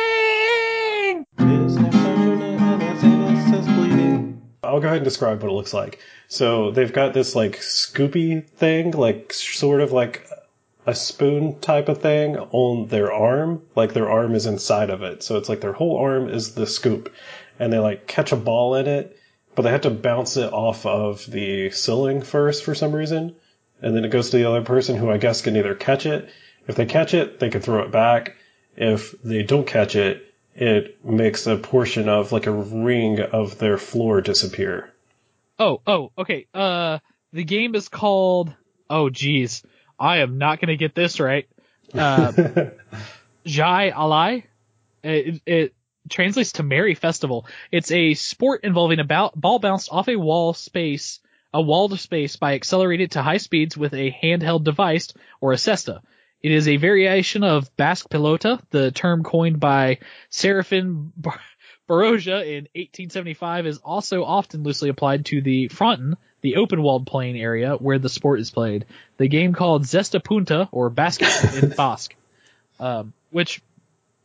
bleeding! 0.00 1.24
His 1.38 1.76
name's 1.76 1.76
Arjuna 1.76 2.44
and 2.44 2.82
his 2.82 3.04
anus 3.04 3.52
is 3.60 3.66
bleeding. 3.74 4.42
I'll 4.62 4.80
go 4.80 4.86
ahead 4.88 4.98
and 4.98 5.04
describe 5.04 5.42
what 5.42 5.50
it 5.50 5.54
looks 5.54 5.72
like. 5.72 6.00
So 6.28 6.70
they've 6.70 6.92
got 6.92 7.14
this 7.14 7.34
like 7.34 7.58
scoopy 7.58 8.48
thing, 8.48 8.90
like 8.92 9.32
sort 9.32 9.80
of 9.80 9.92
like 9.92 10.26
a 10.86 10.94
spoon 10.94 11.60
type 11.60 11.88
of 11.88 12.00
thing 12.00 12.36
on 12.36 12.88
their 12.88 13.12
arm. 13.12 13.62
Like 13.76 13.92
their 13.92 14.10
arm 14.10 14.34
is 14.34 14.46
inside 14.46 14.90
of 14.90 15.02
it. 15.02 15.22
So 15.22 15.36
it's 15.36 15.48
like 15.48 15.60
their 15.60 15.72
whole 15.72 15.98
arm 15.98 16.28
is 16.28 16.54
the 16.54 16.66
scoop. 16.66 17.12
And 17.58 17.72
they 17.72 17.78
like 17.78 18.06
catch 18.06 18.32
a 18.32 18.36
ball 18.36 18.74
in 18.74 18.86
it, 18.86 19.16
but 19.54 19.62
they 19.62 19.70
have 19.70 19.82
to 19.82 19.90
bounce 19.90 20.36
it 20.36 20.52
off 20.52 20.86
of 20.86 21.26
the 21.30 21.70
ceiling 21.70 22.22
first 22.22 22.64
for 22.64 22.74
some 22.74 22.92
reason. 22.92 23.36
And 23.82 23.94
then 23.94 24.04
it 24.04 24.10
goes 24.10 24.30
to 24.30 24.36
the 24.38 24.48
other 24.48 24.62
person 24.62 24.96
who 24.96 25.10
I 25.10 25.18
guess 25.18 25.42
can 25.42 25.56
either 25.56 25.74
catch 25.74 26.06
it. 26.06 26.28
If 26.66 26.76
they 26.76 26.86
catch 26.86 27.14
it, 27.14 27.38
they 27.40 27.50
can 27.50 27.60
throw 27.60 27.82
it 27.82 27.90
back. 27.90 28.36
If 28.76 29.14
they 29.22 29.42
don't 29.42 29.66
catch 29.66 29.96
it, 29.96 30.26
it 30.54 31.04
makes 31.04 31.46
a 31.46 31.56
portion 31.56 32.08
of 32.08 32.32
like 32.32 32.46
a 32.46 32.52
ring 32.52 33.20
of 33.20 33.58
their 33.58 33.78
floor 33.78 34.20
disappear. 34.20 34.92
Oh, 35.58 35.82
oh, 35.86 36.12
okay. 36.16 36.46
Uh, 36.54 36.98
the 37.32 37.44
game 37.44 37.74
is 37.74 37.88
called. 37.88 38.54
Oh, 38.88 39.10
geez, 39.10 39.62
I 40.00 40.18
am 40.18 40.38
not 40.38 40.60
gonna 40.60 40.76
get 40.76 40.94
this 40.94 41.20
right. 41.20 41.46
Uh, 41.94 42.32
Jai 43.44 43.90
Alai. 43.90 44.44
It, 45.02 45.40
it 45.46 45.74
translates 46.08 46.52
to 46.52 46.62
Merry 46.62 46.94
Festival. 46.94 47.46
It's 47.70 47.90
a 47.90 48.14
sport 48.14 48.64
involving 48.64 48.98
a 48.98 49.04
ball, 49.04 49.32
ball 49.36 49.58
bounced 49.58 49.90
off 49.92 50.08
a 50.08 50.16
wall 50.16 50.54
space, 50.54 51.20
a 51.52 51.60
walled 51.60 51.98
space 51.98 52.36
by 52.36 52.54
accelerated 52.54 53.12
to 53.12 53.22
high 53.22 53.38
speeds 53.38 53.76
with 53.76 53.94
a 53.94 54.14
handheld 54.22 54.64
device 54.64 55.12
or 55.40 55.52
a 55.52 55.56
cesta. 55.56 56.00
It 56.42 56.52
is 56.52 56.68
a 56.68 56.76
variation 56.76 57.44
of 57.44 57.74
Basque 57.76 58.08
Pelota, 58.08 58.60
the 58.70 58.90
term 58.90 59.22
coined 59.22 59.60
by 59.60 59.98
Serafin 60.30 61.12
Bar- 61.16 61.40
Baroja 61.88 62.46
in 62.46 62.68
1875 62.74 63.66
is 63.66 63.78
also 63.78 64.24
often 64.24 64.62
loosely 64.62 64.88
applied 64.88 65.26
to 65.26 65.42
the 65.42 65.68
fronton, 65.68 66.16
the 66.42 66.56
open-walled 66.56 67.06
playing 67.06 67.40
area 67.40 67.74
where 67.74 67.98
the 67.98 68.08
sport 68.08 68.40
is 68.40 68.50
played. 68.50 68.86
The 69.16 69.28
game 69.28 69.52
called 69.52 69.84
Zesta 69.84 70.22
Punta 70.22 70.68
or 70.72 70.90
basket 70.90 71.62
in 71.62 71.70
Basque, 71.76 72.14
um, 72.78 73.12
which 73.30 73.62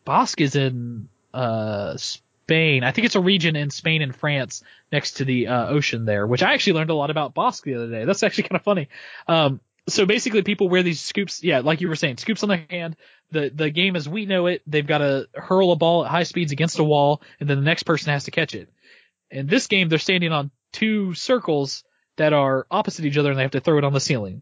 Basque 0.06 0.42
is 0.42 0.56
in 0.56 1.10
uh, 1.34 1.98
Spain. 1.98 2.84
I 2.84 2.92
think 2.92 3.06
it's 3.06 3.16
a 3.16 3.22
region 3.22 3.56
in 3.56 3.70
Spain 3.70 4.02
and 4.02 4.16
France 4.16 4.64
next 4.92 5.18
to 5.18 5.26
the 5.26 5.48
uh, 5.48 5.68
ocean 5.68 6.06
there, 6.06 6.26
which 6.26 6.44
I 6.44 6.54
actually 6.54 6.74
learned 6.74 6.90
a 6.90 6.96
lot 6.96 7.10
about 7.10 7.34
Basque 7.34 7.64
the 7.64 7.76
other 7.76 7.90
day. 7.90 8.06
That's 8.06 8.24
actually 8.24 8.44
kind 8.44 8.58
of 8.58 8.64
funny. 8.64 8.90
Um, 9.28 9.60
so 9.88 10.06
basically, 10.06 10.42
people 10.42 10.70
wear 10.70 10.84
these 10.84 11.02
scoops. 11.02 11.44
Yeah, 11.44 11.60
like 11.60 11.82
you 11.82 11.90
were 11.90 11.96
saying, 11.96 12.18
scoops 12.18 12.44
on 12.44 12.50
their 12.50 12.66
hand. 12.70 12.96
The 13.32 13.52
the 13.54 13.70
game 13.70 13.96
as 13.96 14.08
we 14.08 14.26
know 14.26 14.48
it, 14.48 14.62
they've 14.66 14.86
got 14.86 15.00
to 15.00 15.28
hurl 15.34 15.72
a 15.72 15.76
ball 15.76 16.06
at 16.06 16.12
high 16.12 16.24
speeds 16.24 16.52
against 16.52 16.80
a 16.80 16.84
wall, 16.84 17.22
and 17.40 17.50
then 17.50 17.58
the 17.58 17.66
next 17.66 17.84
person 17.84 18.12
has 18.12 18.24
to 18.26 18.32
catch 18.32 18.56
it. 18.56 18.70
In 19.30 19.48
this 19.48 19.68
game, 19.68 19.90
they're 19.90 20.00
standing 20.00 20.32
on 20.32 20.52
two 20.72 21.14
circles 21.14 21.84
that 22.18 22.34
are 22.34 22.66
opposite 22.72 23.06
each 23.06 23.18
other, 23.18 23.30
and 23.30 23.38
they 23.38 23.44
have 23.44 23.52
to 23.52 23.60
throw 23.60 23.78
it 23.78 23.84
on 23.84 23.94
the 23.94 24.00
ceiling. 24.00 24.42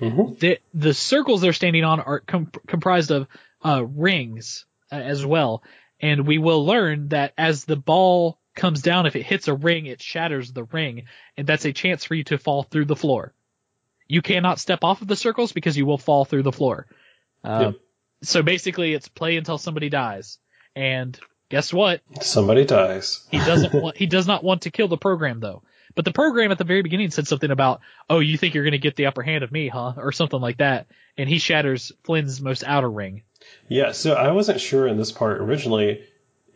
Mhm. 0.00 0.38
The 0.38 0.58
the 0.74 0.94
circles 0.94 1.40
they're 1.40 1.52
standing 1.52 1.84
on 1.84 2.00
are 2.00 2.20
com- 2.20 2.52
comprised 2.66 3.10
of 3.10 3.26
uh, 3.64 3.84
rings 3.84 4.64
uh, 4.92 4.96
as 4.96 5.24
well, 5.26 5.62
and 6.00 6.26
we 6.26 6.38
will 6.38 6.64
learn 6.64 7.08
that 7.08 7.32
as 7.36 7.64
the 7.64 7.76
ball 7.76 8.38
comes 8.54 8.82
down, 8.82 9.06
if 9.06 9.16
it 9.16 9.22
hits 9.24 9.48
a 9.48 9.54
ring, 9.54 9.86
it 9.86 10.00
shatters 10.00 10.52
the 10.52 10.64
ring, 10.64 11.04
and 11.36 11.46
that's 11.46 11.64
a 11.64 11.72
chance 11.72 12.04
for 12.04 12.14
you 12.14 12.24
to 12.24 12.38
fall 12.38 12.62
through 12.62 12.84
the 12.84 12.96
floor. 12.96 13.32
You 14.06 14.22
cannot 14.22 14.58
step 14.58 14.84
off 14.84 15.02
of 15.02 15.08
the 15.08 15.16
circles 15.16 15.52
because 15.52 15.76
you 15.76 15.86
will 15.86 15.98
fall 15.98 16.24
through 16.24 16.42
the 16.44 16.52
floor. 16.52 16.86
Yep. 17.44 17.74
So 18.22 18.42
basically, 18.42 18.94
it's 18.94 19.08
play 19.08 19.36
until 19.36 19.58
somebody 19.58 19.88
dies, 19.90 20.38
and 20.74 21.18
guess 21.50 21.72
what? 21.72 22.00
Somebody 22.20 22.64
dies. 22.64 23.26
He 23.30 23.38
doesn't 23.38 23.74
want, 23.82 23.96
he 23.96 24.06
does 24.06 24.26
not 24.26 24.42
want 24.44 24.62
to 24.62 24.70
kill 24.70 24.88
the 24.88 24.96
program 24.96 25.40
though. 25.40 25.62
But 25.98 26.04
the 26.04 26.12
program 26.12 26.52
at 26.52 26.58
the 26.58 26.64
very 26.64 26.82
beginning 26.82 27.10
said 27.10 27.26
something 27.26 27.50
about, 27.50 27.80
"Oh, 28.08 28.20
you 28.20 28.38
think 28.38 28.54
you're 28.54 28.62
going 28.62 28.70
to 28.70 28.78
get 28.78 28.94
the 28.94 29.06
upper 29.06 29.20
hand 29.20 29.42
of 29.42 29.50
me, 29.50 29.66
huh?" 29.66 29.94
or 29.96 30.12
something 30.12 30.40
like 30.40 30.58
that. 30.58 30.86
And 31.16 31.28
he 31.28 31.40
shatters 31.40 31.90
Flynn's 32.04 32.40
most 32.40 32.62
outer 32.64 32.88
ring. 32.88 33.22
Yeah, 33.66 33.90
so 33.90 34.14
I 34.14 34.30
wasn't 34.30 34.60
sure 34.60 34.86
in 34.86 34.96
this 34.96 35.10
part 35.10 35.40
originally 35.40 36.04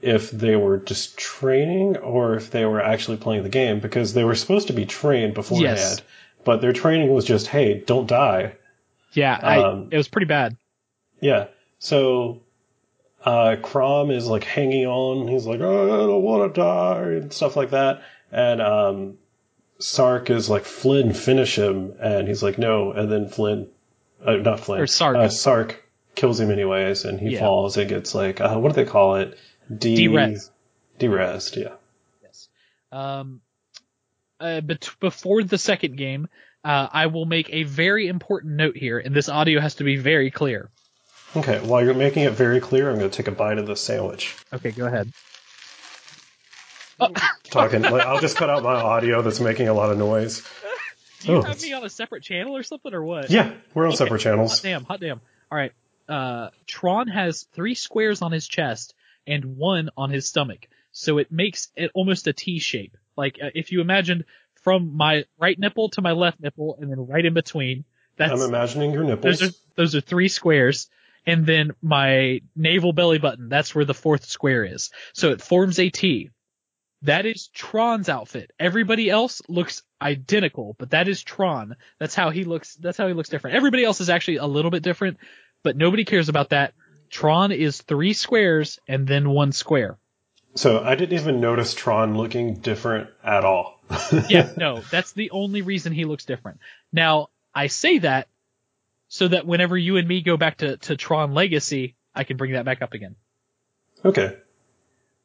if 0.00 0.30
they 0.30 0.54
were 0.54 0.78
just 0.78 1.18
training 1.18 1.96
or 1.96 2.36
if 2.36 2.52
they 2.52 2.64
were 2.64 2.80
actually 2.80 3.16
playing 3.16 3.42
the 3.42 3.48
game 3.48 3.80
because 3.80 4.14
they 4.14 4.22
were 4.22 4.36
supposed 4.36 4.68
to 4.68 4.74
be 4.74 4.86
trained 4.86 5.34
beforehand. 5.34 5.76
Yes. 5.76 6.02
But 6.44 6.60
their 6.60 6.72
training 6.72 7.12
was 7.12 7.24
just, 7.24 7.48
hey, 7.48 7.82
don't 7.84 8.06
die. 8.06 8.54
Yeah, 9.12 9.36
I, 9.42 9.58
Um, 9.58 9.88
it 9.90 9.96
was 9.96 10.06
pretty 10.06 10.26
bad. 10.26 10.56
Yeah. 11.18 11.48
So 11.80 12.42
uh 13.24 13.56
Crom 13.60 14.12
is 14.12 14.28
like 14.28 14.44
hanging 14.44 14.86
on. 14.86 15.26
He's 15.26 15.46
like, 15.46 15.58
oh, 15.58 15.84
I 15.84 16.06
don't 16.06 16.22
want 16.22 16.54
to 16.54 16.60
die 16.60 17.02
and 17.14 17.32
stuff 17.32 17.56
like 17.56 17.70
that. 17.70 18.04
And 18.30 18.62
um 18.62 19.18
Sark 19.82 20.30
is 20.30 20.48
like, 20.48 20.64
Flynn, 20.64 21.12
finish 21.12 21.56
him. 21.58 21.94
And 22.00 22.28
he's 22.28 22.42
like, 22.42 22.58
no. 22.58 22.92
And 22.92 23.10
then 23.10 23.28
Flynn, 23.28 23.68
uh, 24.24 24.36
not 24.36 24.60
Flynn, 24.60 24.80
Or 24.80 24.86
Sark. 24.86 25.16
Uh, 25.16 25.28
Sark 25.28 25.82
kills 26.14 26.38
him 26.40 26.50
anyways, 26.50 27.04
and 27.04 27.18
he 27.18 27.30
Yeah. 27.30 27.40
falls 27.40 27.76
and 27.76 27.88
gets 27.88 28.14
like, 28.14 28.40
uh, 28.40 28.56
what 28.56 28.74
do 28.74 28.84
they 28.84 28.90
call 28.90 29.16
it? 29.16 29.38
D- 29.74 30.08
Derez. 30.08 30.50
Derezed, 30.98 31.56
yeah. 31.56 31.74
Yes. 32.22 32.48
Um, 32.90 33.40
uh, 34.40 34.60
but 34.60 34.90
before 35.00 35.42
the 35.42 35.58
second 35.58 35.96
game, 35.96 36.28
uh, 36.64 36.88
I 36.92 37.06
will 37.06 37.24
make 37.24 37.48
a 37.50 37.62
very 37.64 38.06
important 38.08 38.54
note 38.54 38.76
here, 38.76 38.98
and 38.98 39.14
this 39.14 39.28
audio 39.28 39.60
has 39.60 39.76
to 39.76 39.84
be 39.84 39.96
very 39.96 40.30
clear. 40.30 40.70
Okay, 41.34 41.58
while 41.60 41.82
you're 41.82 41.94
making 41.94 42.24
it 42.24 42.34
very 42.34 42.60
clear, 42.60 42.90
I'm 42.90 42.98
going 42.98 43.10
to 43.10 43.16
take 43.16 43.26
a 43.28 43.32
bite 43.32 43.56
of 43.58 43.66
the 43.66 43.74
sandwich. 43.74 44.36
Okay, 44.52 44.70
go 44.70 44.86
ahead. 44.86 45.10
Talking, 47.44 47.82
like, 47.82 48.06
I'll 48.06 48.20
just 48.20 48.36
cut 48.36 48.48
out 48.50 48.62
my 48.62 48.74
audio 48.74 49.22
that's 49.22 49.40
making 49.40 49.68
a 49.68 49.74
lot 49.74 49.90
of 49.90 49.98
noise. 49.98 50.42
Do 51.20 51.32
you 51.32 51.38
Oh, 51.38 51.42
have 51.42 51.60
me 51.62 51.72
on 51.72 51.84
a 51.84 51.90
separate 51.90 52.22
channel 52.22 52.56
or 52.56 52.62
something, 52.62 52.92
or 52.92 53.04
what? 53.04 53.30
Yeah, 53.30 53.52
we're 53.74 53.84
on 53.84 53.88
Okay. 53.90 53.96
separate 53.96 54.22
Hot 54.22 54.30
channels. 54.30 54.60
damn, 54.60 54.84
hot 54.84 55.00
damn. 55.00 55.20
All 55.50 55.58
right. 55.58 55.72
Uh, 56.08 56.48
Tron 56.66 57.06
has 57.08 57.46
three 57.52 57.74
squares 57.74 58.22
on 58.22 58.32
his 58.32 58.48
chest 58.48 58.94
and 59.26 59.56
one 59.56 59.90
on 59.96 60.10
his 60.10 60.26
stomach, 60.26 60.66
so 60.90 61.18
it 61.18 61.30
makes 61.30 61.68
it 61.76 61.90
almost 61.94 62.26
a 62.26 62.32
T 62.32 62.58
shape. 62.58 62.96
Like 63.16 63.38
uh, 63.40 63.50
if 63.54 63.70
you 63.70 63.80
imagined 63.80 64.24
from 64.62 64.96
my 64.96 65.24
right 65.38 65.58
nipple 65.58 65.90
to 65.90 66.02
my 66.02 66.12
left 66.12 66.40
nipple, 66.40 66.76
and 66.80 66.90
then 66.90 67.06
right 67.06 67.24
in 67.24 67.34
between, 67.34 67.84
that's 68.16 68.32
I'm 68.32 68.40
imagining 68.48 68.92
your 68.92 69.04
nipples. 69.04 69.38
those 69.38 69.48
are 69.48 69.54
those 69.76 69.94
are 69.94 70.00
three 70.00 70.28
squares. 70.28 70.88
And 71.24 71.46
then 71.46 71.70
my 71.80 72.40
navel 72.56 72.92
belly 72.92 73.18
button, 73.18 73.48
that's 73.48 73.72
where 73.76 73.84
the 73.84 73.94
fourth 73.94 74.24
square 74.24 74.64
is. 74.64 74.90
So 75.12 75.30
it 75.30 75.40
forms 75.40 75.78
a 75.78 75.88
T. 75.88 76.30
That 77.02 77.26
is 77.26 77.48
Tron's 77.48 78.08
outfit. 78.08 78.52
Everybody 78.58 79.10
else 79.10 79.42
looks 79.48 79.82
identical, 80.00 80.76
but 80.78 80.90
that 80.90 81.08
is 81.08 81.22
Tron. 81.22 81.76
That's 81.98 82.14
how 82.14 82.30
he 82.30 82.44
looks, 82.44 82.74
that's 82.76 82.96
how 82.96 83.08
he 83.08 83.14
looks 83.14 83.28
different. 83.28 83.56
Everybody 83.56 83.84
else 83.84 84.00
is 84.00 84.08
actually 84.08 84.36
a 84.36 84.46
little 84.46 84.70
bit 84.70 84.82
different, 84.82 85.18
but 85.62 85.76
nobody 85.76 86.04
cares 86.04 86.28
about 86.28 86.50
that. 86.50 86.74
Tron 87.10 87.52
is 87.52 87.80
three 87.82 88.12
squares 88.12 88.78
and 88.86 89.06
then 89.06 89.28
one 89.30 89.52
square. 89.52 89.98
So 90.54 90.82
I 90.82 90.94
didn't 90.94 91.18
even 91.18 91.40
notice 91.40 91.74
Tron 91.74 92.16
looking 92.16 92.54
different 92.56 93.10
at 93.24 93.44
all. 93.44 93.80
Yeah, 94.28 94.50
no, 94.56 94.80
that's 94.80 95.12
the 95.12 95.30
only 95.30 95.62
reason 95.62 95.92
he 95.92 96.04
looks 96.04 96.24
different. 96.24 96.60
Now, 96.92 97.28
I 97.54 97.66
say 97.66 97.98
that 97.98 98.28
so 99.08 99.28
that 99.28 99.46
whenever 99.46 99.76
you 99.76 99.96
and 99.98 100.08
me 100.08 100.22
go 100.22 100.36
back 100.36 100.58
to, 100.58 100.78
to 100.78 100.96
Tron 100.96 101.34
Legacy, 101.34 101.96
I 102.14 102.24
can 102.24 102.36
bring 102.36 102.52
that 102.52 102.64
back 102.64 102.80
up 102.80 102.94
again. 102.94 103.16
Okay. 104.04 104.36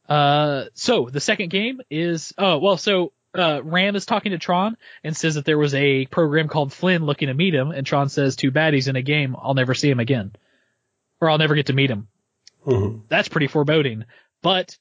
Uh, 0.07 0.65
so 0.73 1.09
the 1.11 1.19
second 1.19 1.49
game 1.49 1.81
is 1.89 2.34
oh 2.38 2.59
well, 2.59 2.77
so 2.77 3.11
uh, 3.35 3.61
Ram 3.63 3.95
is 3.95 4.05
talking 4.05 4.31
to 4.31 4.38
Tron 4.38 4.77
and 5.03 5.15
says 5.15 5.35
that 5.35 5.45
there 5.45 5.57
was 5.57 5.73
a 5.73 6.05
program 6.05 6.47
called 6.47 6.73
Flynn 6.73 7.05
looking 7.05 7.27
to 7.27 7.34
meet 7.34 7.53
him, 7.53 7.71
and 7.71 7.85
Tron 7.85 8.09
says, 8.09 8.35
"Too 8.35 8.51
bad 8.51 8.73
he's 8.73 8.88
in 8.88 8.95
a 8.95 9.01
game. 9.01 9.35
I'll 9.39 9.53
never 9.53 9.73
see 9.73 9.89
him 9.89 9.99
again, 9.99 10.34
or 11.19 11.29
I'll 11.29 11.38
never 11.38 11.55
get 11.55 11.67
to 11.67 11.73
meet 11.73 11.91
him." 11.91 12.07
Mhm. 12.65 13.01
That's 13.09 13.27
pretty 13.27 13.47
foreboding. 13.47 14.05
But 14.41 14.77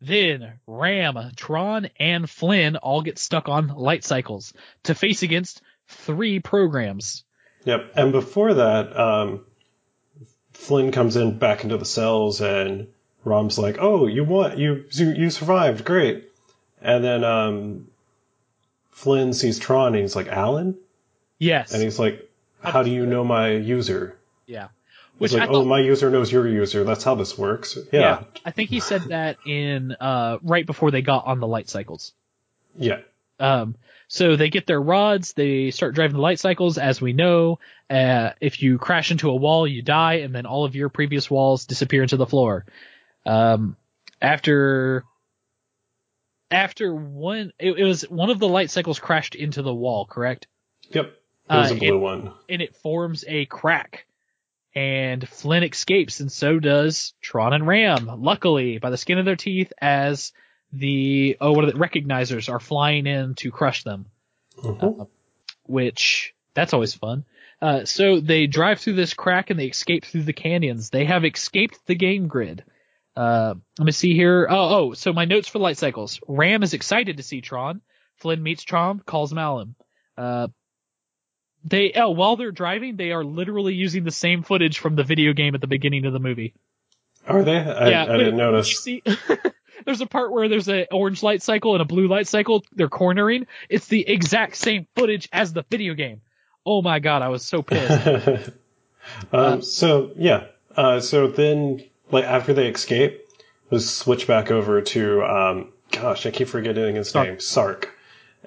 then 0.00 0.54
Ram, 0.66 1.18
Tron, 1.36 1.88
and 1.98 2.28
Flynn 2.28 2.76
all 2.76 3.02
get 3.02 3.18
stuck 3.18 3.48
on 3.48 3.68
light 3.68 4.04
cycles 4.04 4.52
to 4.84 4.94
face 4.94 5.22
against 5.22 5.60
three 5.88 6.38
programs. 6.40 7.24
Yep. 7.64 7.92
And 7.96 8.12
before 8.12 8.54
that, 8.54 8.96
um, 8.96 9.44
Flynn 10.52 10.92
comes 10.92 11.16
in 11.16 11.38
back 11.38 11.64
into 11.64 11.76
the 11.76 11.84
cells, 11.84 12.40
and 12.40 12.88
Rom's 13.28 13.58
like, 13.58 13.76
"Oh, 13.78 14.06
you 14.06 14.24
won. 14.24 14.58
You 14.58 14.84
you 14.90 15.30
survived. 15.30 15.84
Great." 15.84 16.28
And 16.80 17.04
then 17.04 17.24
um, 17.24 17.88
Flynn 18.90 19.32
sees 19.32 19.58
Tron, 19.58 19.94
and 19.94 20.02
he's 20.02 20.16
like, 20.16 20.28
"Alan," 20.28 20.76
Yes. 21.38 21.72
and 21.72 21.82
he's 21.82 21.98
like, 21.98 22.28
"How 22.62 22.82
do 22.82 22.90
you 22.90 23.06
know 23.06 23.24
my 23.24 23.50
user?" 23.50 24.16
yeah. 24.46 24.68
He's 25.18 25.32
Which 25.32 25.40
like, 25.40 25.50
I 25.50 25.52
"Oh, 25.52 25.64
my 25.64 25.80
user 25.80 26.10
knows 26.10 26.30
your 26.30 26.46
user. 26.46 26.84
That's 26.84 27.02
how 27.04 27.16
this 27.16 27.36
works." 27.36 27.76
Yeah. 27.92 28.00
yeah, 28.00 28.24
I 28.44 28.52
think 28.52 28.70
he 28.70 28.80
said 28.80 29.02
that 29.08 29.36
in 29.46 29.92
uh 29.92 30.38
right 30.42 30.64
before 30.64 30.90
they 30.90 31.02
got 31.02 31.26
on 31.26 31.40
the 31.40 31.46
light 31.46 31.68
cycles. 31.68 32.12
Yeah. 32.76 33.00
Um, 33.40 33.76
so 34.08 34.36
they 34.36 34.48
get 34.48 34.66
their 34.66 34.80
rods, 34.80 35.34
they 35.34 35.70
start 35.70 35.94
driving 35.94 36.16
the 36.16 36.22
light 36.22 36.38
cycles. 36.40 36.78
As 36.78 37.00
we 37.00 37.12
know, 37.12 37.58
uh, 37.90 38.30
if 38.40 38.62
you 38.62 38.78
crash 38.78 39.10
into 39.10 39.28
a 39.28 39.36
wall, 39.36 39.66
you 39.66 39.82
die, 39.82 40.14
and 40.14 40.34
then 40.34 40.46
all 40.46 40.64
of 40.64 40.74
your 40.74 40.88
previous 40.88 41.30
walls 41.30 41.66
disappear 41.66 42.02
into 42.02 42.16
the 42.16 42.26
floor. 42.26 42.64
Um, 43.28 43.76
after 44.22 45.04
after 46.50 46.94
one, 46.94 47.52
it, 47.58 47.78
it 47.78 47.84
was 47.84 48.02
one 48.08 48.30
of 48.30 48.38
the 48.38 48.48
light 48.48 48.70
cycles 48.70 48.98
crashed 48.98 49.34
into 49.34 49.62
the 49.62 49.74
wall, 49.74 50.06
correct? 50.06 50.46
Yep. 50.90 51.06
It 51.50 51.54
was 51.54 51.72
Uh, 51.72 51.74
a 51.74 51.78
blue 51.78 51.96
it- 51.96 52.00
one. 52.00 52.32
And 52.48 52.62
it 52.62 52.76
forms 52.76 53.24
a 53.28 53.44
crack. 53.46 54.06
And 54.74 55.26
Flynn 55.28 55.64
escapes, 55.64 56.20
and 56.20 56.30
so 56.30 56.58
does 56.60 57.14
Tron 57.20 57.52
and 57.52 57.66
Ram. 57.66 58.22
Luckily, 58.22 58.78
by 58.78 58.90
the 58.90 58.96
skin 58.96 59.18
of 59.18 59.24
their 59.24 59.34
teeth, 59.36 59.72
as 59.80 60.32
the 60.72 61.36
oh, 61.40 61.52
what 61.52 61.64
are 61.64 61.72
the 61.72 61.78
recognizers 61.78 62.48
are 62.52 62.60
flying 62.60 63.06
in 63.06 63.34
to 63.36 63.50
crush 63.50 63.84
them 63.84 64.06
Mhm. 64.58 65.08
which 65.64 66.34
that's 66.54 66.74
always 66.74 66.94
fun. 66.94 67.24
Uh, 67.62 67.84
so 67.86 68.20
they 68.20 68.46
drive 68.46 68.78
through 68.80 68.92
this 68.94 69.14
crack 69.14 69.48
and 69.50 69.58
they 69.58 69.66
escape 69.66 70.04
through 70.04 70.22
the 70.24 70.32
canyons. 70.34 70.90
They 70.90 71.06
have 71.06 71.24
escaped 71.24 71.78
the 71.86 71.94
game 71.94 72.28
grid. 72.28 72.64
Uh, 73.18 73.54
let 73.80 73.84
me 73.84 73.90
see 73.90 74.14
here. 74.14 74.46
Oh, 74.48 74.76
oh, 74.76 74.94
so 74.94 75.12
my 75.12 75.24
notes 75.24 75.48
for 75.48 75.58
light 75.58 75.76
cycles. 75.76 76.20
Ram 76.28 76.62
is 76.62 76.72
excited 76.72 77.16
to 77.16 77.24
see 77.24 77.40
Tron. 77.40 77.80
Flynn 78.18 78.40
meets 78.44 78.62
Tron, 78.62 79.00
calls 79.00 79.36
Alan. 79.36 79.74
Uh, 80.16 80.46
they, 81.64 81.92
oh, 81.96 82.10
while 82.10 82.36
they're 82.36 82.52
driving, 82.52 82.94
they 82.94 83.10
are 83.10 83.24
literally 83.24 83.74
using 83.74 84.04
the 84.04 84.12
same 84.12 84.44
footage 84.44 84.78
from 84.78 84.94
the 84.94 85.02
video 85.02 85.32
game 85.32 85.56
at 85.56 85.60
the 85.60 85.66
beginning 85.66 86.06
of 86.06 86.12
the 86.12 86.20
movie. 86.20 86.54
Are 87.26 87.42
they? 87.42 87.56
I, 87.56 87.88
yeah, 87.90 88.04
I 88.04 88.06
but 88.06 88.18
didn't 88.18 88.36
notice. 88.36 88.84
see, 88.84 89.02
there's 89.84 90.00
a 90.00 90.06
part 90.06 90.30
where 90.30 90.48
there's 90.48 90.68
an 90.68 90.86
orange 90.92 91.20
light 91.20 91.42
cycle 91.42 91.72
and 91.72 91.82
a 91.82 91.86
blue 91.86 92.06
light 92.06 92.28
cycle. 92.28 92.62
They're 92.70 92.88
cornering. 92.88 93.48
It's 93.68 93.88
the 93.88 94.08
exact 94.08 94.54
same 94.54 94.86
footage 94.94 95.28
as 95.32 95.52
the 95.52 95.64
video 95.68 95.94
game. 95.94 96.20
Oh 96.64 96.82
my 96.82 97.00
god, 97.00 97.22
I 97.22 97.28
was 97.30 97.44
so 97.44 97.62
pissed. 97.62 98.50
um, 99.32 99.60
so 99.62 100.12
yeah, 100.14 100.44
uh, 100.76 101.00
so 101.00 101.26
then 101.26 101.82
like 102.10 102.24
after 102.24 102.52
they 102.52 102.68
escape, 102.68 103.28
we 103.70 103.78
switch 103.78 104.26
back 104.26 104.50
over 104.50 104.80
to 104.80 105.24
um, 105.24 105.72
gosh, 105.90 106.26
I 106.26 106.30
keep 106.30 106.48
forgetting 106.48 106.96
his 106.96 107.10
Sark. 107.10 107.28
name, 107.28 107.40
Sark, 107.40 107.94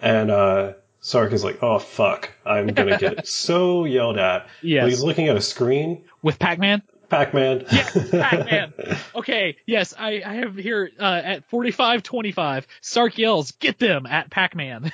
and 0.02 0.32
uh, 0.32 0.74
Sark 1.00 1.34
is 1.34 1.44
like, 1.44 1.62
oh 1.64 1.80
fuck, 1.80 2.32
I'm 2.46 2.68
gonna 2.68 2.98
get 2.98 3.28
so 3.28 3.86
yelled 3.86 4.18
at. 4.18 4.48
Yes. 4.62 4.84
But 4.84 4.90
he's 4.90 5.04
looking 5.04 5.28
at 5.28 5.36
a 5.36 5.42
screen. 5.42 6.04
With 6.22 6.40
Pac-Man? 6.40 6.84
Pac-Man. 7.10 7.66
Yes, 7.70 8.10
Pac-Man. 8.10 8.74
Okay, 9.16 9.58
yes, 9.66 9.94
I, 10.00 10.24
I 10.26 10.36
have 10.36 10.56
here 10.56 10.90
uh, 10.98 11.22
at 11.24 11.52
45-25, 11.52 12.66
Sark 12.80 13.18
yells, 13.18 13.52
"Get 13.52 13.80
them!" 13.80 14.06
at 14.06 14.30
Pac-Man. 14.30 14.94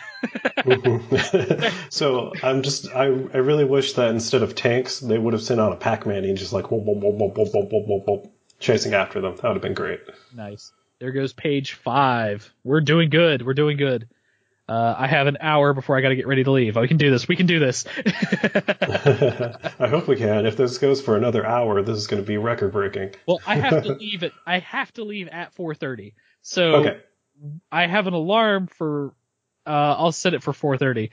so 1.89 2.34
I'm 2.41 2.64
just 2.64 2.89
I, 2.89 3.03
I 3.03 3.38
really 3.38 3.65
wish 3.65 3.94
that 3.94 4.10
instead 4.10 4.41
of 4.41 4.56
tanks 4.56 4.99
they 4.99 5.18
would 5.18 5.34
have 5.34 5.44
sent 5.44 5.61
out 5.61 5.73
a 5.73 5.76
Pac-Man 5.76 6.26
and 6.26 6.38
just 6.38 6.53
like 6.53 6.72
whoop, 6.72 6.84
whoop, 6.84 6.98
whoop, 6.98 7.15
whoop, 7.15 7.38
whoop, 7.38 7.53
whoop, 7.53 7.85
whoop, 7.88 8.03
whoop, 8.07 8.34
chasing 8.59 8.93
after 8.93 9.21
them. 9.21 9.35
That 9.35 9.43
would 9.43 9.53
have 9.55 9.61
been 9.61 9.73
great. 9.73 10.01
nice. 10.35 10.71
There 10.99 11.11
goes 11.11 11.31
page 11.34 11.73
five. 11.73 12.51
We're 12.63 12.81
doing 12.81 13.09
good. 13.09 13.45
We're 13.45 13.53
doing 13.53 13.77
good. 13.77 14.07
Uh, 14.69 14.95
I 14.97 15.07
have 15.07 15.27
an 15.27 15.38
hour 15.39 15.73
before 15.73 15.97
I 15.97 16.01
got 16.01 16.09
to 16.09 16.15
get 16.15 16.27
ready 16.27 16.43
to 16.43 16.51
leave. 16.51 16.75
Oh, 16.75 16.81
we 16.81 16.88
can 16.89 16.97
do 16.97 17.09
this. 17.09 17.25
We 17.27 17.35
can 17.38 17.45
do 17.45 17.59
this. 17.59 17.85
I 19.79 19.88
hope 19.88 20.07
we 20.07 20.15
can. 20.17 20.45
If 20.45 20.57
this 20.57 20.77
goes 20.77 21.01
for 21.01 21.15
another 21.15 21.45
hour, 21.45 21.81
this 21.81 21.97
is 21.97 22.07
going 22.07 22.21
to 22.21 22.27
be 22.27 22.38
record 22.38 22.71
breaking. 22.73 23.13
well, 23.27 23.39
I 23.45 23.55
have 23.55 23.84
to 23.84 23.93
leave 23.99 24.23
at 24.23 24.31
I 24.45 24.59
have 24.59 24.91
to 24.95 25.03
leave 25.03 25.27
at 25.29 25.55
4:30. 25.55 26.13
So 26.41 26.75
Okay. 26.77 26.97
I 27.71 27.85
have 27.88 28.07
an 28.07 28.13
alarm 28.13 28.67
for. 28.67 29.13
Uh, 29.65 29.95
I'll 29.97 30.11
set 30.11 30.34
it 30.34 30.41
for 30.43 30.51
4:30. 30.53 31.11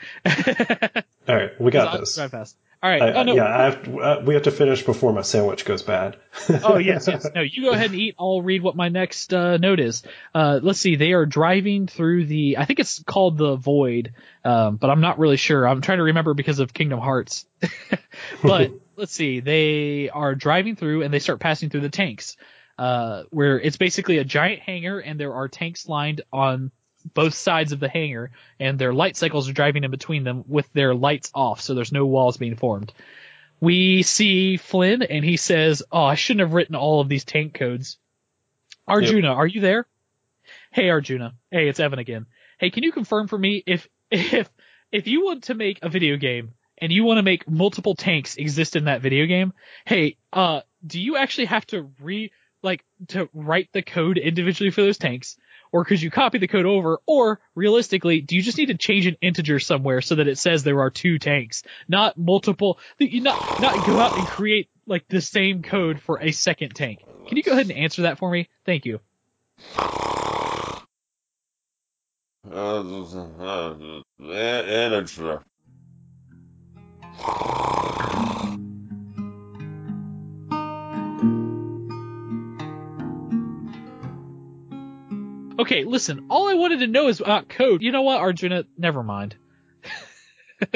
All 1.28 1.34
right, 1.34 1.59
we 1.60 1.70
got 1.70 2.01
this. 2.01 2.14
Drive 2.16 2.30
fast. 2.30 2.56
All 2.82 2.90
right. 2.90 3.01
I- 3.01 3.12
oh 3.14 3.22
no. 3.22 3.34
Yeah, 3.34 3.46
I 3.46 3.62
have 3.64 3.82
to, 3.84 3.98
uh, 3.98 4.22
we 4.26 4.34
have 4.34 4.42
to 4.42 4.51
finish 4.51 4.82
before 4.82 5.10
my 5.14 5.22
sandwich 5.22 5.64
goes 5.64 5.80
bad. 5.82 6.18
oh 6.64 6.76
yes, 6.76 7.09
yes. 7.09 7.26
No, 7.34 7.40
you 7.40 7.62
go 7.62 7.70
ahead 7.70 7.92
and 7.92 7.98
eat. 7.98 8.14
I'll 8.18 8.42
read 8.42 8.60
what 8.62 8.76
my 8.76 8.90
next 8.90 9.32
uh, 9.32 9.56
note 9.56 9.80
is. 9.80 10.02
Uh, 10.34 10.60
let's 10.62 10.80
see. 10.80 10.96
They 10.96 11.14
are 11.14 11.24
driving 11.24 11.86
through 11.86 12.26
the. 12.26 12.59
I 12.59 12.66
think 12.66 12.80
it's 12.80 13.02
called 13.02 13.38
the 13.38 13.56
Void, 13.56 14.12
um, 14.44 14.76
but 14.76 14.90
I'm 14.90 15.01
not 15.01 15.18
really 15.18 15.38
sure. 15.38 15.66
I'm 15.66 15.80
trying 15.80 15.96
to 15.98 16.05
remember 16.05 16.34
because 16.34 16.59
of 16.59 16.74
Kingdom 16.74 17.01
Hearts. 17.01 17.46
but 18.42 18.72
let's 18.96 19.12
see. 19.12 19.40
They 19.40 20.10
are 20.10 20.34
driving 20.34 20.76
through 20.76 21.05
and 21.05 21.14
they 21.14 21.20
start 21.20 21.40
passing 21.40 21.70
through 21.70 21.80
the 21.80 21.88
tanks, 21.88 22.36
uh, 22.78 23.22
where 23.30 23.59
it's 23.59 23.78
basically 23.78 24.18
a 24.18 24.24
giant 24.24 24.60
hangar 24.60 24.98
and 24.98 25.18
there 25.18 25.32
are 25.32 25.48
tanks 25.48 25.88
lined 25.88 26.20
on 26.30 26.70
both 27.12 27.35
sides 27.35 27.72
of 27.72 27.81
the 27.81 27.89
hangar 27.89 28.31
and 28.59 28.78
their 28.78 28.94
light 28.94 29.16
cycles 29.16 29.48
are 29.48 29.52
driving 29.52 29.85
in 29.85 29.90
between 29.90 30.24
them 30.24 30.44
with 30.47 30.72
their 30.72 30.94
lights 30.94 31.31
off, 31.35 31.60
so 31.60 31.74
there's 31.74 31.93
no 31.93 32.06
walls 32.06 32.36
being 32.36 32.56
formed. 32.56 32.93
We 33.60 34.02
see 34.02 34.56
Flynn 34.56 35.02
and 35.02 35.24
he 35.24 35.36
says, 35.36 35.82
"Oh, 35.93 36.05
I 36.05 36.14
shouldn't 36.14 36.47
have 36.47 36.55
written 36.55 36.74
all 36.74 37.01
of 37.01 37.09
these 37.09 37.24
tank 37.24 37.55
codes." 37.55 37.98
Arjuna, 38.86 39.28
are 39.28 39.47
you 39.47 39.60
there? 39.60 39.86
Hey 40.70 40.90
Arjuna. 40.90 41.35
Hey, 41.51 41.68
it's 41.68 41.81
Evan 41.81 41.98
again. 41.98 42.26
Hey, 42.59 42.70
can 42.70 42.82
you 42.82 42.93
confirm 42.93 43.28
for 43.28 43.39
me 43.39 43.62
if 43.66 43.89
if 44.10 44.51
if 44.93 45.06
you 45.06 45.24
want 45.24 45.44
to 45.44 45.55
make 45.55 45.78
a 45.82 45.89
video 45.89 46.16
game 46.16 46.55
and 46.78 46.93
you 46.93 47.05
want 47.05 47.18
to 47.18 47.22
make 47.22 47.48
multiple 47.48 47.94
tanks 47.94 48.36
exist 48.36 48.76
in 48.76 48.85
that 48.85 49.01
video 49.01 49.26
game, 49.26 49.52
hey, 49.85 50.16
uh 50.32 50.60
do 50.86 51.01
you 51.01 51.16
actually 51.16 51.47
have 51.47 51.66
to 51.68 51.90
re 52.01 52.31
like 52.62 52.85
to 53.09 53.28
write 53.32 53.70
the 53.72 53.82
code 53.82 54.18
individually 54.18 54.70
for 54.70 54.82
those 54.82 54.98
tanks? 54.98 55.36
Or 55.74 55.84
could 55.84 56.01
you 56.01 56.09
copy 56.09 56.38
the 56.38 56.46
code 56.46 56.66
over? 56.66 57.01
Or 57.05 57.40
realistically, 57.56 58.20
do 58.20 58.36
you 58.36 58.42
just 58.42 58.59
need 58.59 58.66
to 58.66 58.76
change 58.76 59.06
an 59.06 59.16
integer 59.20 59.59
somewhere 59.59 60.02
so 60.02 60.14
that 60.14 60.28
it 60.28 60.38
says 60.38 60.62
there 60.62 60.80
are 60.80 60.88
two 60.88 61.18
tanks, 61.18 61.64
not 61.88 62.16
multiple? 62.16 62.78
Not 63.01 63.40
not 63.59 63.82
go 63.82 63.98
out 63.98 64.16
and 64.16 64.28
create 64.28 64.70
like 64.86 65.09
the 65.09 65.20
same 65.20 65.64
code 65.64 66.01
for 66.01 66.22
a 66.22 66.30
second 66.30 66.76
tank. 66.76 67.01
Can 67.26 67.36
you 67.36 67.42
go 67.42 67.51
ahead 67.51 67.68
and 67.68 67.76
answer 67.76 68.02
that 68.02 68.18
for 68.18 68.30
me? 68.30 68.48
Thank 68.64 68.86
you. 68.86 69.01
Okay, 85.59 85.85
listen. 85.85 86.26
All 86.31 86.48
I 86.48 86.55
wanted 86.55 86.81
to 86.81 86.86
know 86.86 87.09
is 87.09 87.20
about 87.20 87.48
code. 87.48 87.82
You 87.82 87.93
know 87.93 88.02
what, 88.02 88.18
Arjuna? 88.18 88.64
Never 88.76 89.02
mind. 89.02 89.36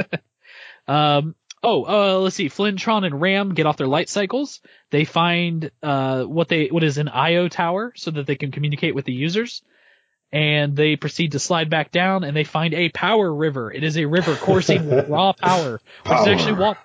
um. 0.89 1.35
Oh, 1.61 1.85
uh, 1.85 2.19
let's 2.21 2.37
see. 2.37 2.49
Flynn, 2.49 2.77
Tron, 2.77 3.03
and 3.03 3.21
Ram 3.21 3.53
get 3.55 3.67
off 3.67 3.77
their 3.77 3.89
light 3.89 4.09
cycles. 4.09 4.61
They 4.91 5.05
find 5.05 5.71
uh 5.83 6.23
what 6.23 6.49
they 6.49 6.69
what 6.69 6.85
is 6.85 6.99
an 6.99 7.09
IO 7.09 7.49
tower 7.49 7.93
so 7.97 8.13
that 8.13 8.27
they 8.27 8.37
can 8.37 8.53
communicate 8.53 8.95
with 8.95 9.05
the 9.05 9.13
users. 9.13 9.63
And 10.31 10.77
they 10.77 10.95
proceed 10.97 11.33
to 11.33 11.39
slide 11.39 11.71
back 11.71 11.91
down, 11.91 12.23
and 12.23 12.37
they 12.37 12.45
find 12.45 12.75
a 12.75 12.91
power 12.91 13.35
river. 13.35 13.73
It 13.73 13.83
is 13.83 13.97
a 13.97 14.05
river 14.05 14.37
coursing 14.41 14.89
with 14.89 15.09
raw 15.09 15.33
power, 15.33 15.81
which 16.05 16.21
is 16.21 16.27
actually 16.29 16.53
Power. 16.53 16.61
water. 16.61 16.81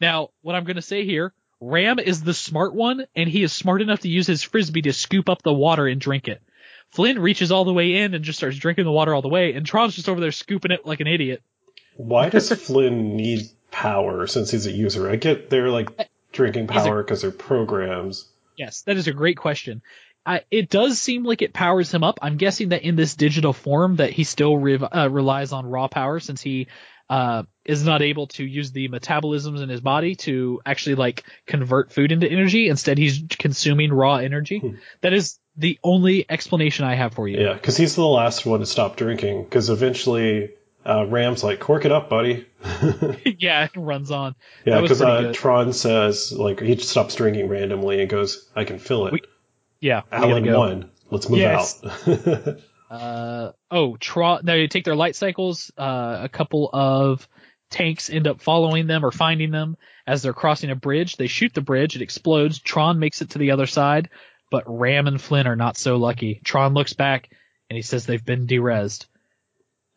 Now, 0.00 0.28
what 0.42 0.54
I'm 0.54 0.64
going 0.64 0.76
to 0.76 0.82
say 0.82 1.04
here, 1.04 1.34
Ram 1.60 1.98
is 1.98 2.22
the 2.22 2.32
smart 2.34 2.72
one, 2.74 3.04
and 3.16 3.28
he 3.28 3.42
is 3.42 3.52
smart 3.52 3.82
enough 3.82 4.00
to 4.00 4.08
use 4.08 4.28
his 4.28 4.44
frisbee 4.44 4.82
to 4.82 4.92
scoop 4.92 5.28
up 5.28 5.42
the 5.42 5.52
water 5.52 5.88
and 5.88 6.00
drink 6.00 6.28
it. 6.28 6.40
Flynn 6.90 7.18
reaches 7.18 7.52
all 7.52 7.64
the 7.64 7.72
way 7.72 7.96
in 7.96 8.14
and 8.14 8.24
just 8.24 8.38
starts 8.38 8.56
drinking 8.56 8.84
the 8.84 8.92
water 8.92 9.14
all 9.14 9.22
the 9.22 9.28
way, 9.28 9.52
and 9.52 9.66
Tron's 9.66 9.94
just 9.94 10.08
over 10.08 10.20
there 10.20 10.32
scooping 10.32 10.70
it 10.70 10.86
like 10.86 11.00
an 11.00 11.06
idiot. 11.06 11.42
Why 11.96 12.28
does 12.28 12.50
Flynn 12.52 13.16
need 13.16 13.48
power 13.70 14.26
since 14.26 14.50
he's 14.50 14.66
a 14.66 14.72
user? 14.72 15.10
I 15.10 15.16
get 15.16 15.50
they're 15.50 15.70
like 15.70 15.90
drinking 16.32 16.68
power 16.68 17.02
because 17.02 17.22
they're 17.22 17.30
programs. 17.30 18.28
Yes, 18.56 18.82
that 18.82 18.96
is 18.96 19.06
a 19.06 19.12
great 19.12 19.36
question. 19.36 19.82
I, 20.24 20.42
it 20.50 20.68
does 20.68 21.00
seem 21.00 21.24
like 21.24 21.42
it 21.42 21.54
powers 21.54 21.92
him 21.92 22.04
up. 22.04 22.18
I'm 22.20 22.36
guessing 22.36 22.70
that 22.70 22.82
in 22.82 22.96
this 22.96 23.14
digital 23.14 23.52
form 23.52 23.96
that 23.96 24.10
he 24.10 24.24
still 24.24 24.58
re- 24.58 24.76
uh, 24.76 25.08
relies 25.08 25.52
on 25.52 25.64
raw 25.64 25.88
power 25.88 26.20
since 26.20 26.42
he 26.42 26.66
uh, 27.08 27.44
is 27.64 27.82
not 27.84 28.02
able 28.02 28.26
to 28.26 28.44
use 28.44 28.70
the 28.70 28.88
metabolisms 28.88 29.62
in 29.62 29.70
his 29.70 29.80
body 29.80 30.16
to 30.16 30.60
actually 30.66 30.96
like 30.96 31.24
convert 31.46 31.92
food 31.92 32.12
into 32.12 32.30
energy. 32.30 32.68
Instead, 32.68 32.98
he's 32.98 33.22
consuming 33.38 33.90
raw 33.90 34.16
energy. 34.16 34.78
That 35.00 35.14
is 35.14 35.38
the 35.58 35.78
only 35.84 36.24
explanation 36.30 36.84
I 36.86 36.94
have 36.94 37.12
for 37.14 37.28
you. 37.28 37.38
Yeah, 37.40 37.52
because 37.52 37.76
he's 37.76 37.94
the 37.94 38.04
last 38.06 38.46
one 38.46 38.60
to 38.60 38.66
stop 38.66 38.96
drinking. 38.96 39.44
Because 39.44 39.68
eventually, 39.68 40.54
uh, 40.86 41.04
Ram's 41.06 41.44
like, 41.44 41.60
"Cork 41.60 41.84
it 41.84 41.92
up, 41.92 42.08
buddy." 42.08 42.46
yeah, 43.38 43.64
it 43.64 43.70
runs 43.76 44.10
on. 44.10 44.34
Yeah, 44.64 44.80
because 44.80 45.02
uh. 45.02 45.32
Tron 45.34 45.72
says 45.72 46.32
like 46.32 46.60
he 46.60 46.76
stops 46.76 47.16
drinking 47.16 47.48
randomly 47.48 48.00
and 48.00 48.08
goes, 48.08 48.48
"I 48.56 48.64
can 48.64 48.78
feel 48.78 49.06
it." 49.08 49.12
We- 49.12 49.22
Yeah, 49.80 50.02
Alan 50.10 50.44
go. 50.44 50.58
won. 50.58 50.90
Let's 51.10 51.28
move 51.28 51.40
Yes. 51.40 51.82
out. 51.84 52.56
Uh, 52.90 53.52
oh, 53.70 53.98
Tron, 53.98 54.40
they 54.44 54.66
take 54.66 54.84
their 54.84 54.96
light 54.96 55.14
cycles. 55.14 55.70
Uh, 55.76 56.20
a 56.22 56.28
couple 56.30 56.70
of 56.72 57.28
tanks 57.70 58.08
end 58.08 58.26
up 58.26 58.40
following 58.40 58.86
them 58.86 59.04
or 59.04 59.10
finding 59.12 59.50
them 59.50 59.76
as 60.06 60.22
they're 60.22 60.32
crossing 60.32 60.70
a 60.70 60.74
bridge. 60.74 61.18
They 61.18 61.26
shoot 61.26 61.52
the 61.52 61.60
bridge. 61.60 61.96
It 61.96 62.02
explodes. 62.02 62.58
Tron 62.60 62.98
makes 62.98 63.20
it 63.20 63.28
to 63.30 63.38
the 63.38 63.50
other 63.50 63.66
side, 63.66 64.08
but 64.50 64.64
Ram 64.66 65.06
and 65.06 65.20
Flynn 65.20 65.46
are 65.46 65.56
not 65.56 65.76
so 65.76 65.96
lucky. 65.96 66.40
Tron 66.44 66.74
looks 66.74 66.92
back 66.92 67.30
and 67.70 67.76
he 67.76 67.82
says 67.82 68.06
they've 68.06 68.24
been 68.24 68.46
derezzed. 68.46 69.06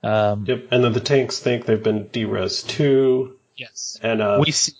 Um, 0.03 0.45
yep. 0.47 0.67
And 0.71 0.83
then 0.83 0.93
the 0.93 0.99
tanks 0.99 1.39
think 1.39 1.65
they've 1.65 1.81
been 1.81 2.05
derez 2.05 2.67
too, 2.67 3.37
yes. 3.55 3.99
and 4.01 4.21
uh, 4.21 4.37
We 4.43 4.51
see 4.51 4.73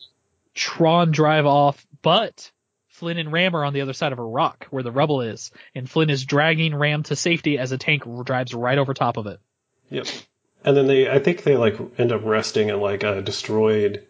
Tron 0.55 1.11
drive 1.11 1.45
off, 1.45 1.85
but 2.01 2.51
Flynn 2.87 3.17
and 3.17 3.31
Ram 3.31 3.55
are 3.55 3.63
on 3.63 3.73
the 3.73 3.81
other 3.81 3.93
side 3.93 4.13
of 4.13 4.19
a 4.19 4.23
rock 4.23 4.65
where 4.71 4.83
the 4.83 4.91
rubble 4.91 5.21
is, 5.21 5.51
and 5.75 5.89
Flynn 5.89 6.09
is 6.09 6.25
dragging 6.25 6.73
Ram 6.75 7.03
to 7.03 7.15
safety 7.15 7.59
as 7.59 7.71
a 7.71 7.77
tank 7.77 8.03
drives 8.25 8.53
right 8.53 8.77
over 8.77 8.93
top 8.93 9.17
of 9.17 9.27
it. 9.27 9.39
Yep. 9.89 10.07
And 10.65 10.75
then 10.77 10.87
they, 10.87 11.09
I 11.09 11.19
think 11.19 11.43
they 11.43 11.55
like 11.55 11.77
end 11.97 12.11
up 12.11 12.21
resting 12.25 12.69
in 12.69 12.79
like 12.79 13.03
a 13.03 13.21
destroyed 13.21 14.05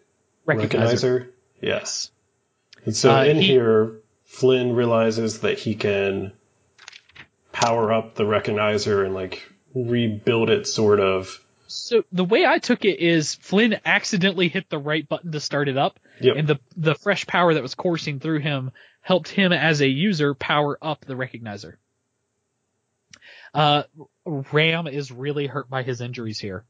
Recognizer. 0.46 0.68
recognizer. 0.70 1.28
Yes. 1.60 2.10
And 2.84 2.96
so 2.96 3.14
Uh, 3.14 3.24
in 3.24 3.36
he- 3.36 3.46
here, 3.48 4.00
Flynn 4.32 4.74
realizes 4.74 5.40
that 5.40 5.58
he 5.58 5.74
can 5.74 6.32
power 7.52 7.92
up 7.92 8.14
the 8.14 8.24
recognizer 8.24 9.04
and 9.04 9.14
like 9.14 9.42
rebuild 9.74 10.48
it, 10.48 10.66
sort 10.66 11.00
of. 11.00 11.38
So 11.66 12.04
the 12.12 12.24
way 12.24 12.46
I 12.46 12.58
took 12.58 12.86
it 12.86 12.98
is 12.98 13.34
Flynn 13.34 13.78
accidentally 13.84 14.48
hit 14.48 14.70
the 14.70 14.78
right 14.78 15.06
button 15.06 15.32
to 15.32 15.38
start 15.40 15.68
it 15.68 15.76
up, 15.76 16.00
Yep. 16.22 16.36
and 16.38 16.48
the 16.48 16.58
the 16.78 16.94
fresh 16.94 17.26
power 17.26 17.52
that 17.52 17.62
was 17.62 17.74
coursing 17.74 18.20
through 18.20 18.40
him 18.40 18.70
helped 19.02 19.28
him 19.28 19.52
as 19.52 19.82
a 19.82 19.86
user 19.88 20.32
power 20.34 20.78
up 20.80 21.04
the 21.04 21.14
recognizer. 21.14 21.74
Uh, 23.52 23.82
Ram 24.24 24.86
is 24.86 25.12
really 25.12 25.46
hurt 25.46 25.68
by 25.68 25.82
his 25.82 26.00
injuries 26.00 26.38
here. 26.38 26.64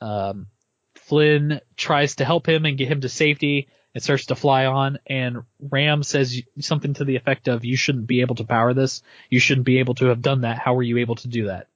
Um, 0.00 0.46
Flynn 0.94 1.60
tries 1.76 2.16
to 2.16 2.24
help 2.24 2.48
him 2.48 2.64
and 2.66 2.78
get 2.78 2.86
him 2.86 3.00
to 3.00 3.08
safety. 3.08 3.66
It 3.94 4.02
starts 4.02 4.26
to 4.26 4.36
fly 4.36 4.66
on, 4.66 4.98
and 5.06 5.38
Ram 5.58 6.02
says 6.02 6.42
something 6.60 6.94
to 6.94 7.04
the 7.04 7.16
effect 7.16 7.48
of, 7.48 7.64
"You 7.64 7.76
shouldn't 7.76 8.06
be 8.06 8.20
able 8.20 8.36
to 8.36 8.44
power 8.44 8.72
this. 8.72 9.02
You 9.28 9.40
shouldn't 9.40 9.66
be 9.66 9.78
able 9.78 9.94
to 9.96 10.06
have 10.06 10.22
done 10.22 10.42
that. 10.42 10.58
How 10.58 10.74
were 10.74 10.82
you 10.82 10.98
able 10.98 11.16
to 11.16 11.28
do 11.28 11.46
that?" 11.46 11.66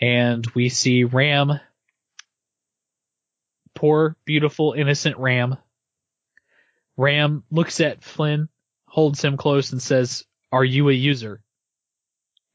and 0.00 0.46
we 0.54 0.68
see 0.68 1.04
Ram, 1.04 1.60
poor, 3.74 4.16
beautiful, 4.24 4.72
innocent 4.72 5.16
Ram. 5.18 5.56
Ram 6.96 7.44
looks 7.50 7.80
at 7.80 8.02
Flynn, 8.02 8.48
holds 8.86 9.22
him 9.22 9.36
close, 9.36 9.72
and 9.72 9.82
says, 9.82 10.24
Are 10.50 10.64
you 10.64 10.88
a 10.88 10.94
user? 10.94 11.42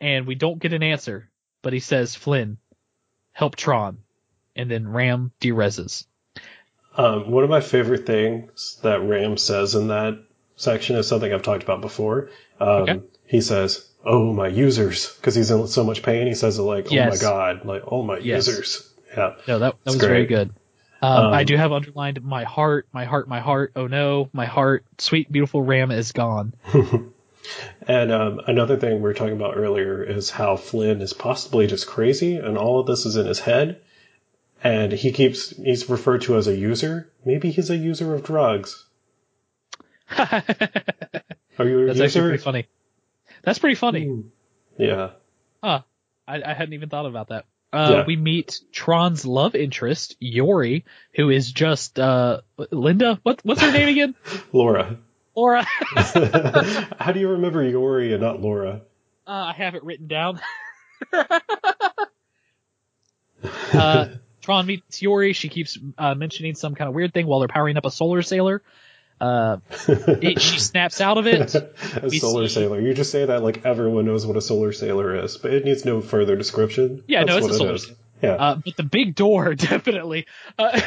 And 0.02 0.28
we 0.28 0.36
don't 0.36 0.60
get 0.60 0.74
an 0.74 0.84
answer, 0.84 1.30
but 1.62 1.74
he 1.74 1.80
says, 1.80 2.16
Flynn, 2.16 2.58
help 3.32 3.56
Tron. 3.56 4.00
And 4.56 4.70
then 4.70 4.88
Ram 4.88 5.32
derezzes. 5.40 6.08
Um, 6.98 7.30
one 7.30 7.44
of 7.44 7.50
my 7.50 7.62
favorite 7.62 8.06
things 8.06 8.80
that 8.84 9.02
Ram 9.02 9.38
says 9.38 9.76
in 9.76 9.88
that 9.90 10.18
section 10.56 10.96
is 10.96 11.08
something 11.08 11.32
I've 11.34 11.44
talked 11.44 11.64
about 11.64 11.82
before. 11.82 12.30
Um, 12.60 12.68
Okay. 12.68 13.00
He 13.28 13.42
says, 13.42 13.86
"Oh 14.06 14.32
my 14.34 14.48
users," 14.48 15.14
because 15.16 15.34
he's 15.36 15.50
in 15.50 15.68
so 15.68 15.84
much 15.84 16.04
pain. 16.04 16.28
He 16.28 16.36
says 16.36 16.58
it 16.60 16.62
like, 16.62 16.88
"Oh 16.92 16.96
my 16.96 17.18
god," 17.18 17.66
like, 17.66 17.84
"Oh 17.88 18.04
my 18.04 18.18
Yes. 18.20 18.48
users." 18.48 18.88
Yeah. 19.18 19.34
No, 19.48 19.60
that, 19.60 19.76
that 19.84 19.92
was 19.92 19.96
very 19.96 20.26
good. 20.26 20.52
Um, 21.02 21.26
Um, 21.26 21.34
I 21.34 21.44
do 21.44 21.58
have 21.58 21.72
underlined 21.72 22.24
my 22.24 22.44
heart, 22.44 22.88
my 22.94 23.06
heart, 23.06 23.28
my 23.28 23.40
heart. 23.40 23.74
Oh 23.76 23.88
no, 23.88 24.30
my 24.32 24.46
heart, 24.46 24.86
sweet, 25.00 25.32
beautiful 25.32 25.62
Ram 25.62 25.92
is 25.92 26.12
gone. 26.12 26.54
And 27.88 28.12
um, 28.12 28.42
another 28.48 28.76
thing 28.78 28.96
we 28.96 29.02
were 29.02 29.14
talking 29.14 29.36
about 29.36 29.56
earlier 29.56 30.02
is 30.02 30.32
how 30.32 30.56
Flynn 30.56 31.02
is 31.02 31.14
possibly 31.14 31.68
just 31.68 31.86
crazy, 31.86 32.38
and 32.38 32.58
all 32.58 32.80
of 32.80 32.88
this 32.88 33.06
is 33.06 33.18
in 33.18 33.28
his 33.28 33.40
head. 33.40 33.82
And 34.66 34.92
he 34.92 35.12
keeps 35.12 35.52
he's 35.52 35.88
referred 35.92 36.24
to 36.24 36.38
as 36.38 36.48
a 36.48 36.56
user. 36.56 37.12
Maybe 37.24 37.52
he's 37.52 37.70
a 37.70 37.78
user 37.78 38.16
of 38.16 38.24
drugs. 38.24 38.84
Are 40.18 40.42
you 41.60 41.84
a 41.84 41.86
That's 41.86 42.00
user? 42.00 42.04
actually 42.04 42.22
pretty 42.30 42.38
funny. 42.44 42.68
That's 43.44 43.60
pretty 43.60 43.76
funny. 43.76 44.06
Hmm. 44.08 44.22
Yeah. 44.80 45.12
Huh. 45.64 45.82
I, 46.28 46.42
I 46.44 46.54
hadn't 46.56 46.74
even 46.74 46.90
thought 46.90 47.06
about 47.06 47.28
that. 47.28 47.46
Uh, 47.72 47.90
Yeah. 47.92 48.04
we 48.08 48.16
meet 48.16 48.60
Tron's 48.72 49.24
love 49.24 49.54
interest, 49.54 50.16
Yori, 50.20 50.84
who 51.14 51.30
is 51.30 51.52
just, 51.52 52.00
uh, 52.00 52.42
Linda? 52.72 53.20
What, 53.22 53.42
what's 53.44 53.62
her 53.62 53.72
name 53.72 53.90
again? 53.90 54.16
Laura. 54.52 54.98
Laura. 55.36 55.64
How 55.96 57.12
do 57.12 57.20
you 57.20 57.30
remember 57.30 57.62
Yori 57.64 58.14
and 58.14 58.22
not 58.24 58.42
Laura? 58.42 58.82
Uh, 59.28 59.32
I 59.32 59.54
have 59.54 59.76
it 59.76 59.84
written 59.84 60.08
down. 60.08 60.40
Tron 64.46 64.68
meets 64.68 65.02
Yori. 65.02 65.34
She 65.34 65.50
keeps 65.50 65.78
uh, 65.98 66.14
mentioning 66.14 66.54
some 66.56 66.76
kind 66.76 66.88
of 66.88 66.94
weird 66.94 67.14
thing 67.14 67.26
while 67.26 67.40
they're 67.40 67.48
powering 67.48 67.78
up 67.78 67.86
a 67.86 67.92
solar 67.92 68.22
sailer. 68.22 68.62
Uh, 69.20 69.58
it, 69.88 70.40
she 70.40 70.60
snaps 70.72 71.02
out 71.02 71.18
of 71.18 71.26
it. 71.26 71.56
a 71.56 71.72
We 72.04 72.20
solar 72.20 72.48
see- 72.48 72.54
sailor. 72.56 72.80
You 72.80 72.94
just 72.94 73.12
say 73.12 73.26
that 73.26 73.42
like 73.42 73.66
everyone 73.66 74.06
knows 74.06 74.26
what 74.28 74.38
a 74.38 74.42
solar 74.42 74.72
sailer 74.72 75.16
is, 75.24 75.38
but 75.38 75.52
it 75.54 75.66
needs 75.66 75.84
no 75.84 76.00
further 76.00 76.36
description. 76.36 77.04
Yeah, 77.08 77.24
no, 77.24 77.36
That's 77.36 77.48
it's 77.48 77.56
a 77.56 77.58
solar 77.58 77.74
is. 77.74 77.84
sailor. 77.86 77.98
Yeah. 78.22 78.30
Uh, 78.34 78.56
but 78.64 78.78
the 78.78 78.84
big 78.84 79.16
door, 79.16 79.56
definitely. 79.56 80.26
Uh, 80.60 80.80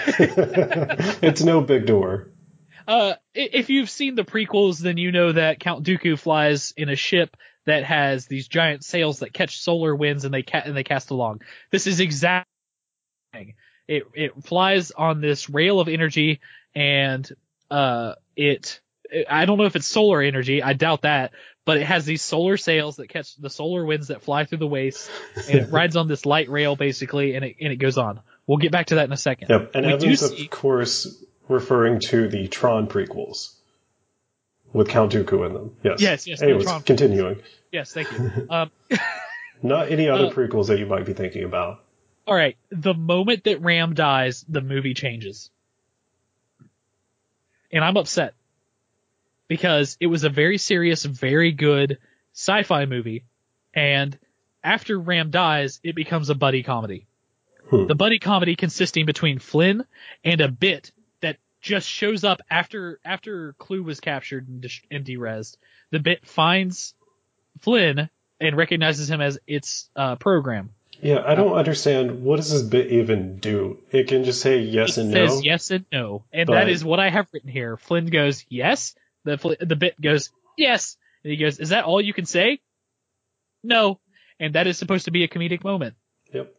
it's 1.23 1.43
no 1.43 1.61
big 1.61 1.87
door. 1.87 2.29
uh, 2.87 3.15
if 3.35 3.71
you've 3.71 3.91
seen 3.91 4.15
the 4.15 4.25
prequels, 4.25 4.79
then 4.79 4.97
you 4.99 5.13
know 5.13 5.33
that 5.33 5.61
Count 5.61 5.85
Dooku 5.85 6.19
flies 6.19 6.73
in 6.77 6.89
a 6.89 6.97
ship 6.97 7.37
that 7.67 7.85
has 7.85 8.27
these 8.27 8.49
giant 8.49 8.85
sails 8.85 9.19
that 9.21 9.33
catch 9.33 9.61
solar 9.61 9.95
winds 9.95 10.25
and 10.25 10.33
they 10.33 10.43
ca- 10.43 10.63
and 10.65 10.77
they 10.77 10.85
cast 10.85 11.11
along. 11.11 11.43
This 11.71 11.87
is 11.87 12.01
exact. 13.33 13.57
It 13.87 14.05
it 14.15 14.45
flies 14.45 14.91
on 14.91 15.21
this 15.21 15.49
rail 15.49 15.81
of 15.81 15.89
energy 15.89 16.41
and 16.75 17.29
uh 17.71 18.15
it 18.37 18.81
I 19.29 19.47
don't 19.47 19.57
know 19.57 19.65
if 19.65 19.77
it's 19.77 19.87
solar 19.87 20.21
energy. 20.21 20.63
I 20.63 20.75
doubt 20.75 21.03
that, 21.03 21.33
but 21.65 21.79
it 21.79 21.87
has 21.87 22.05
these 22.05 22.21
solar 22.21 22.59
sails 22.59 22.97
that 22.97 23.09
catch 23.09 23.35
the 23.37 23.49
solar 23.49 23.85
winds 23.87 24.09
that 24.09 24.23
fly 24.23 24.45
through 24.45 24.59
the 24.59 24.67
waste, 24.67 25.11
and 25.49 25.61
it 25.61 25.71
rides 25.71 25.97
on 25.97 26.09
this 26.09 26.27
light 26.27 26.51
rail 26.51 26.77
basically, 26.77 27.35
and 27.35 27.45
it 27.45 27.57
and 27.61 27.73
it 27.73 27.77
goes 27.77 27.97
on. 27.97 28.21
We'll 28.47 28.59
get 28.59 28.73
back 28.73 28.87
to 28.89 28.97
that 28.97 29.05
in 29.07 29.13
a 29.13 29.17
second. 29.17 29.49
Yep. 29.49 29.71
And 29.75 29.87
We 29.87 29.93
Evans, 29.95 30.21
see- 30.37 30.45
of 30.45 30.51
course, 30.51 31.23
referring 31.49 32.01
to 32.01 32.29
the 32.29 32.49
Tron 32.49 32.87
prequels 32.87 33.55
with 34.75 34.89
Count 34.89 35.13
Dooku 35.13 35.47
in 35.47 35.55
them. 35.55 35.77
Yes. 35.83 36.01
Yes, 36.03 36.27
yes, 36.27 36.43
Anyways, 36.43 36.71
continuing. 36.85 37.41
Yes, 37.73 37.93
thank 37.93 38.11
you. 38.13 38.47
Um, 38.51 38.71
Not 39.63 39.91
any 39.91 40.09
other 40.09 40.27
Uh, 40.27 40.31
prequels 40.31 40.69
that 40.69 40.79
you 40.79 40.87
might 40.87 41.05
be 41.07 41.15
thinking 41.15 41.45
about. 41.45 41.83
All 42.29 42.35
right, 42.35 42.59
the 42.69 42.93
moment 42.93 43.45
that 43.45 43.63
Ram 43.63 43.95
dies, 43.95 44.45
the 44.47 44.61
movie 44.61 44.93
changes, 44.93 45.51
and 47.73 47.83
I'm 47.83 47.97
upset 47.97 48.35
because 49.49 49.97
it 49.99 50.09
was 50.09 50.25
a 50.25 50.29
very 50.29 50.59
serious, 50.59 51.07
very 51.07 51.53
good 51.53 51.97
sci-fi 52.35 52.85
movie, 52.85 53.25
and 53.73 54.19
after 54.63 54.99
Ram 54.99 55.31
dies, 55.31 55.81
it 55.83 55.95
becomes 55.95 56.29
a 56.29 56.35
buddy 56.35 56.63
comedy. 56.63 57.07
Hmm. 57.71 57.87
The 57.87 57.95
buddy 57.95 58.19
comedy 58.19 58.57
consisting 58.57 59.07
between 59.07 59.39
Flynn 59.39 59.87
and 60.23 60.43
a 60.43 60.49
bit 60.49 60.93
that 61.23 61.39
just 61.63 61.89
shows 61.89 62.25
up 62.25 62.43
after 62.51 63.01
after 63.07 63.55
CLU 63.55 63.83
was 63.85 64.01
captured 64.01 64.49
and, 64.49 64.61
dis- 64.61 64.83
and 64.91 65.03
derezzed. 65.03 65.57
The 65.93 66.01
bit 66.01 66.27
finds 66.27 66.93
Flynn 67.61 68.11
and 68.39 68.55
recognizes 68.55 69.11
him 69.11 69.23
as 69.23 69.39
its 69.47 69.89
uh, 69.97 70.17
program. 70.17 70.75
Yeah, 71.01 71.23
I 71.25 71.35
don't 71.37 71.53
understand. 71.53 72.25
What 72.25 72.37
does 72.37 72.51
this 72.51 72.63
bit 72.63 72.91
even 72.93 73.39
do? 73.39 73.79
It 73.93 74.09
can 74.09 74.25
just 74.25 74.41
say 74.41 74.59
yes 74.61 74.99
and 74.99 75.11
no. 75.11 75.17
it 75.17 75.21
and 75.23 75.31
says 75.31 75.39
no. 75.39 75.45
yes 75.45 75.71
and 75.71 75.87
no, 75.93 76.25
and 76.33 76.47
But- 76.47 76.55
that 76.55 76.69
is 76.69 76.85
what 76.85 76.99
I 77.01 77.09
have 77.11 77.29
written 77.33 77.51
here. 77.51 77.77
Flynn 77.77 78.07
goes 78.07 78.45
yes. 78.49 78.95
The 79.25 79.39
Fl- 79.39 79.53
the 79.61 79.77
bit 79.77 80.01
goes 80.01 80.31
yes, 80.57 80.97
and 81.23 81.31
he 81.31 81.37
goes, 81.37 81.59
"Is 81.61 81.69
that 81.71 81.85
all 81.85 82.01
you 82.01 82.13
can 82.15 82.27
say?" 82.27 82.61
No, 83.63 84.01
and 84.41 84.55
that 84.55 84.67
is 84.67 84.79
supposed 84.79 85.05
to 85.07 85.11
be 85.11 85.25
a 85.25 85.29
comedic 85.29 85.63
moment. 85.65 85.95
Yep. 86.33 86.55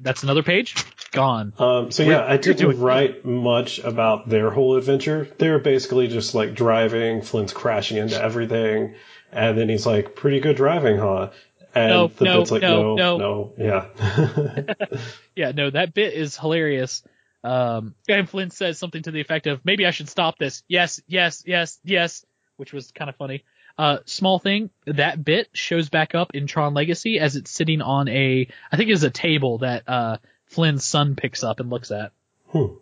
That's 0.00 0.22
another 0.22 0.42
page 0.42 0.74
gone. 1.12 1.52
Um, 1.58 1.90
so 1.90 2.04
We're- 2.04 2.16
yeah, 2.16 2.24
I 2.24 2.36
didn't 2.38 2.80
write 2.80 3.24
much 3.24 3.78
about 3.80 4.28
their 4.28 4.50
whole 4.50 4.76
adventure. 4.76 5.28
They're 5.38 5.58
basically 5.58 6.08
just 6.08 6.34
like 6.34 6.54
driving. 6.54 7.20
Flynn's 7.22 7.52
crashing 7.52 7.98
into 7.98 8.22
everything, 8.22 8.94
and 9.32 9.58
then 9.58 9.68
he's 9.68 9.84
like, 9.86 10.14
"Pretty 10.14 10.40
good 10.40 10.56
driving, 10.56 10.96
huh?" 10.98 11.30
And 11.74 11.88
No, 11.88 12.06
the 12.08 12.24
no, 12.24 12.38
bit's 12.38 12.50
like, 12.50 12.62
no, 12.62 12.94
"No, 12.94 13.16
no." 13.16 13.52
yeah." 13.58 14.74
Yeah, 15.36 15.52
no, 15.52 15.70
that 15.70 15.94
bit 15.94 16.14
is 16.14 16.36
hilarious. 16.36 17.02
Um, 17.42 17.94
and 18.08 18.28
Flynn 18.28 18.50
says 18.50 18.78
something 18.78 19.02
to 19.02 19.10
the 19.10 19.20
effect 19.20 19.46
of, 19.46 19.64
maybe 19.64 19.86
I 19.86 19.90
should 19.92 20.08
stop 20.08 20.36
this. 20.38 20.62
Yes, 20.68 21.00
yes, 21.06 21.42
yes, 21.46 21.78
yes, 21.84 22.26
which 22.56 22.72
was 22.72 22.90
kind 22.92 23.08
of 23.08 23.16
funny. 23.16 23.44
Uh, 23.78 23.98
small 24.04 24.38
thing, 24.38 24.68
that 24.86 25.24
bit 25.24 25.48
shows 25.54 25.88
back 25.88 26.14
up 26.14 26.34
in 26.34 26.46
Tron 26.46 26.74
Legacy 26.74 27.18
as 27.18 27.36
it's 27.36 27.50
sitting 27.50 27.80
on 27.80 28.08
a, 28.08 28.48
I 28.70 28.76
think 28.76 28.90
it's 28.90 29.02
a 29.04 29.10
table 29.10 29.58
that, 29.58 29.88
uh, 29.88 30.18
Flynn's 30.46 30.84
son 30.84 31.14
picks 31.14 31.42
up 31.44 31.60
and 31.60 31.70
looks 31.70 31.90
at. 31.92 32.12
Hmm. 32.48 32.74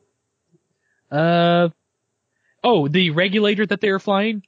Uh, 1.10 1.68
oh, 2.64 2.88
the 2.88 3.10
regulator 3.10 3.66
that 3.66 3.80
they 3.80 3.88
are 3.88 3.98
flying 3.98 4.42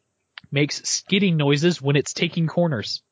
makes 0.50 0.88
skidding 0.88 1.36
noises 1.36 1.80
when 1.80 1.96
it's 1.96 2.14
taking 2.14 2.46
corners. 2.46 3.02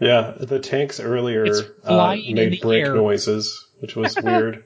Yeah, 0.00 0.34
the 0.38 0.58
tanks 0.58 1.00
earlier 1.00 1.46
uh, 1.84 2.14
made 2.16 2.60
brake 2.60 2.84
air. 2.84 2.94
noises, 2.94 3.66
which 3.80 3.96
was 3.96 4.16
weird 4.22 4.64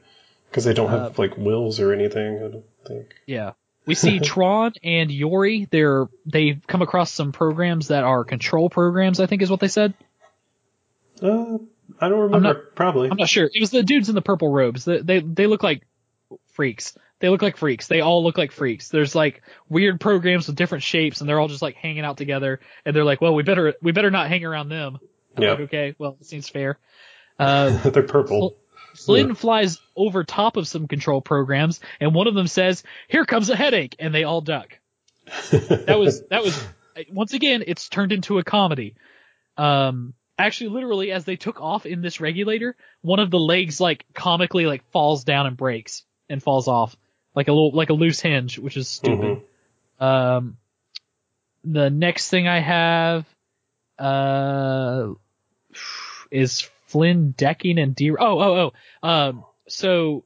because 0.51 0.65
they 0.65 0.75
don't 0.75 0.91
have 0.91 1.19
Uh, 1.19 1.23
like 1.23 1.37
wheels 1.37 1.81
or 1.81 1.93
anything. 1.93 2.37
I 2.39 2.49
don't 2.49 2.65
think. 2.87 3.15
Yeah. 3.27 3.53
We 3.87 3.95
see 3.95 4.21
Tron 4.21 4.73
and 4.83 5.11
Yori. 5.11 5.67
They're 5.71 6.09
they've 6.27 6.61
come 6.67 6.83
across 6.83 7.11
some 7.13 7.33
programs 7.33 7.89
that 7.89 8.05
are 8.05 8.25
control 8.25 8.69
programs. 8.71 9.21
I 9.21 9.27
think 9.27 9.43
is 9.43 9.51
what 9.51 9.61
they 9.61 9.69
said. 9.69 9.95
Uh, 11.23 11.59
I 12.01 12.09
don't 12.09 12.21
remember. 12.21 12.41
not- 12.55 12.75
Probably. 12.75 13.11
I'm 13.11 13.17
not 13.17 13.29
sure. 13.29 13.45
It 13.53 13.61
was 13.61 13.71
the 13.71 13.83
dudes 13.83 14.09
in 14.09 14.15
the 14.15 14.23
purple 14.23 14.49
robes. 14.51 14.85
They 14.85 14.99
they, 15.01 15.21
they 15.21 15.47
look 15.47 15.63
like 15.63 15.87
freaks. 16.53 16.97
They 17.19 17.29
look 17.29 17.43
like 17.43 17.59
freaks. 17.59 17.87
They 17.87 18.01
all 18.01 18.25
look 18.25 18.39
like 18.39 18.51
freaks. 18.53 18.89
There's 18.89 19.15
like 19.15 19.43
weird 19.69 20.01
programs 20.01 20.47
with 20.47 20.57
different 20.57 20.85
shapes, 20.85 21.21
and 21.21 21.29
they're 21.29 21.39
all 21.39 21.49
just 21.49 21.61
like 21.63 21.75
hanging 21.75 22.05
out 22.05 22.17
together. 22.17 22.61
And 22.85 22.97
they're 22.97 23.05
like, 23.05 23.21
well, 23.21 23.35
we 23.35 23.43
better 23.43 23.75
we 23.83 23.93
better 23.93 24.11
not 24.11 24.29
hang 24.29 24.45
around 24.45 24.69
them. 24.71 24.99
Yeah. 25.39 25.51
like, 25.53 25.61
okay, 25.61 25.95
well, 25.99 26.17
it 26.21 26.27
seems 26.27 26.49
fair. 26.49 26.79
Uh, 27.39 27.71
They're 27.91 28.03
purple. 28.03 28.57
Flynn 28.95 29.29
Yeah. 29.29 29.35
flies 29.35 29.79
over 29.97 30.25
top 30.25 30.57
of 30.57 30.67
some 30.67 30.89
control 30.89 31.21
programs, 31.21 31.81
and 32.01 32.15
one 32.15 32.27
of 32.27 32.35
them 32.35 32.49
says, 32.49 32.83
"Here 33.09 33.25
comes 33.25 33.49
a 33.49 33.57
headache," 33.57 33.95
and 33.99 34.13
they 34.15 34.25
all 34.25 34.41
duck. 34.41 34.79
that 35.87 35.97
was 35.99 36.23
that 36.31 36.43
was 36.43 36.61
once 37.11 37.33
again 37.35 37.63
it's 37.67 37.89
turned 37.89 38.11
into 38.11 38.39
a 38.39 38.45
comedy 38.45 38.97
um 39.57 40.13
actually 40.39 40.71
literally 40.71 41.13
as 41.13 41.25
they 41.25 41.37
took 41.37 41.61
off 41.61 41.87
in 41.87 42.03
this 42.03 42.21
regulator 42.21 42.75
one 43.03 43.21
of 43.21 43.31
the 43.31 43.39
legs 43.39 43.81
like 43.81 44.05
comically 44.13 44.67
like 44.67 44.83
falls 44.91 45.23
down 45.23 45.47
and 45.47 45.57
breaks 45.57 46.05
and 46.29 46.43
falls 46.43 46.67
off 46.67 46.97
like 47.35 47.47
a 47.49 47.53
little 47.53 47.71
like 47.73 47.91
a 47.91 47.95
loose 47.95 48.19
hinge 48.21 48.59
which 48.59 48.77
is 48.77 48.89
stupid 48.89 49.41
um 50.01 50.57
the 51.65 51.91
next 51.91 52.29
thing 52.29 52.49
i 52.49 52.59
have 52.59 53.25
uh 54.01 55.13
is 56.31 56.69
flynn 56.87 57.33
decking 57.37 57.79
and 57.79 57.95
de 57.95 58.11
oh 58.11 58.17
oh 58.19 58.73
oh 59.03 59.09
um 59.09 59.45
so 59.69 60.25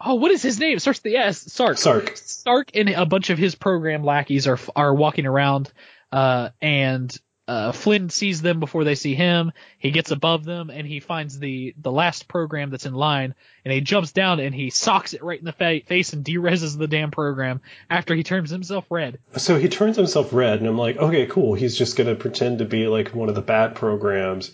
oh 0.00 0.14
what 0.14 0.30
is 0.30 0.42
his 0.42 0.58
name 0.58 0.78
starts 0.78 1.00
the 1.00 1.16
s 1.16 1.52
sark 1.52 1.78
Sark. 1.78 2.12
Sark 2.16 2.70
and 2.74 2.88
a 2.88 3.06
bunch 3.06 3.30
of 3.30 3.38
his 3.38 3.54
program 3.54 4.04
lackeys 4.04 4.46
are 4.46 4.58
are 4.74 4.94
walking 4.94 5.26
around, 5.26 5.72
uh, 6.12 6.50
and 6.60 7.16
uh, 7.48 7.72
Flynn 7.72 8.10
sees 8.10 8.42
them 8.42 8.60
before 8.60 8.84
they 8.84 8.94
see 8.94 9.14
him. 9.14 9.52
He 9.78 9.90
gets 9.90 10.10
above 10.10 10.44
them 10.44 10.68
and 10.70 10.86
he 10.86 11.00
finds 11.00 11.38
the 11.38 11.74
the 11.80 11.90
last 11.90 12.28
program 12.28 12.70
that's 12.70 12.86
in 12.86 12.92
line, 12.94 13.34
and 13.64 13.72
he 13.72 13.80
jumps 13.80 14.12
down 14.12 14.38
and 14.38 14.54
he 14.54 14.70
socks 14.70 15.14
it 15.14 15.22
right 15.24 15.38
in 15.38 15.46
the 15.46 15.52
fa- 15.52 15.80
face 15.86 16.12
and 16.12 16.24
derezzes 16.24 16.76
the 16.76 16.86
damn 16.86 17.10
program 17.10 17.60
after 17.88 18.14
he 18.14 18.22
turns 18.22 18.50
himself 18.50 18.84
red. 18.90 19.18
So 19.36 19.58
he 19.58 19.68
turns 19.68 19.96
himself 19.96 20.32
red, 20.32 20.60
and 20.60 20.68
I'm 20.68 20.78
like, 20.78 20.98
okay, 20.98 21.26
cool. 21.26 21.54
He's 21.54 21.76
just 21.76 21.96
gonna 21.96 22.14
pretend 22.14 22.58
to 22.58 22.64
be 22.66 22.86
like 22.86 23.14
one 23.14 23.28
of 23.30 23.34
the 23.34 23.40
bad 23.42 23.74
programs, 23.74 24.52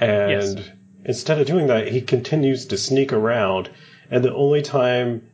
and 0.00 0.58
Yes. 0.58 0.70
instead 1.04 1.38
of 1.40 1.46
doing 1.46 1.66
that, 1.66 1.88
he 1.88 2.00
continues 2.00 2.66
to 2.66 2.78
sneak 2.78 3.12
around. 3.12 3.70
And 4.10 4.24
the 4.24 4.34
only 4.34 4.62
time 4.62 5.30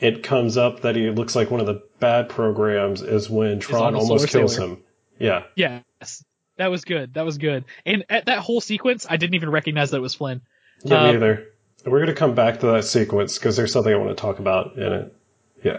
it 0.00 0.22
comes 0.22 0.56
up 0.56 0.80
that 0.80 0.96
he 0.96 1.08
looks 1.10 1.36
like 1.36 1.50
one 1.50 1.60
of 1.60 1.66
the 1.66 1.82
bad 2.00 2.28
programs 2.28 3.00
is 3.02 3.30
when 3.30 3.60
Tron 3.60 3.94
almost 3.94 4.28
kills 4.28 4.56
Sailor. 4.56 4.68
him. 4.70 4.82
Yeah, 5.18 5.44
Yes, 5.56 6.24
that 6.56 6.68
was 6.70 6.84
good. 6.84 7.14
That 7.14 7.24
was 7.24 7.38
good. 7.38 7.64
And 7.86 8.04
at 8.08 8.26
that 8.26 8.38
whole 8.38 8.60
sequence, 8.60 9.06
I 9.08 9.16
didn't 9.16 9.34
even 9.34 9.50
recognize 9.50 9.90
that 9.90 9.98
it 9.98 10.00
was 10.00 10.14
Flynn. 10.14 10.40
yeah, 10.84 10.96
Um, 11.00 11.08
me 11.10 11.14
either. 11.16 11.46
We're 11.86 12.00
gonna 12.00 12.14
come 12.14 12.34
back 12.34 12.60
to 12.60 12.66
that 12.68 12.84
sequence 12.84 13.38
because 13.38 13.56
there's 13.56 13.72
something 13.72 13.92
I 13.92 13.96
want 13.96 14.10
to 14.16 14.20
talk 14.20 14.38
about 14.38 14.76
in 14.76 14.92
it. 14.92 15.14
Yeah. 15.62 15.76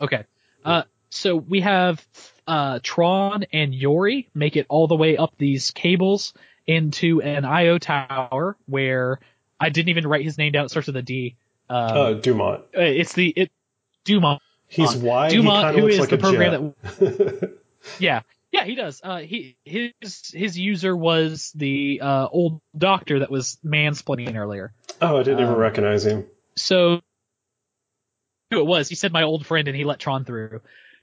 Okay. 0.00 0.24
Uh, 0.64 0.82
so 1.10 1.36
we 1.36 1.60
have 1.60 2.04
uh, 2.46 2.80
Tron 2.82 3.44
and 3.52 3.74
Yori 3.74 4.28
make 4.34 4.56
it 4.56 4.66
all 4.68 4.86
the 4.88 4.96
way 4.96 5.16
up 5.16 5.34
these 5.38 5.70
cables 5.72 6.32
into 6.66 7.20
an 7.20 7.44
IO 7.44 7.76
tower 7.78 8.56
where 8.66 9.18
I 9.60 9.68
didn't 9.68 9.90
even 9.90 10.06
write 10.06 10.24
his 10.24 10.38
name 10.38 10.52
down. 10.52 10.64
It 10.64 10.70
starts 10.70 10.86
with 10.86 10.96
a 10.96 11.02
D. 11.02 11.36
Um, 11.68 11.96
Uh, 11.96 12.12
Dumont. 12.14 12.62
uh, 12.76 12.80
it's 12.80 13.12
the 13.12 13.28
it 13.36 13.50
Dumont. 14.04 14.40
He's 14.68 14.96
wide. 14.96 15.32
Dumont, 15.32 15.74
he 15.74 15.80
who 15.80 15.86
looks 15.86 15.94
is 15.94 16.00
like 16.00 16.10
the 16.10 16.18
program 16.18 16.74
jet. 16.98 17.50
Yeah, 17.98 18.22
yeah, 18.52 18.64
he 18.64 18.74
does. 18.74 19.00
Uh, 19.02 19.18
he 19.18 19.56
his 19.64 20.30
his 20.32 20.58
user 20.58 20.96
was 20.96 21.50
the 21.54 22.00
uh, 22.02 22.28
old 22.30 22.60
doctor 22.76 23.20
that 23.20 23.30
was 23.30 23.58
mansplaining 23.64 24.36
earlier. 24.36 24.72
oh, 25.00 25.18
I 25.18 25.22
didn't 25.22 25.40
even 25.40 25.54
Um, 25.54 25.58
recognize 25.58 26.04
him. 26.06 26.26
So 26.56 27.00
who 28.50 28.58
it 28.60 28.66
was? 28.66 28.88
He 28.88 28.94
said 28.94 29.12
my 29.12 29.22
old 29.22 29.46
friend, 29.46 29.66
and 29.68 29.76
he 29.76 29.84
let 29.84 29.98
Tron 29.98 30.24
through. 30.24 30.60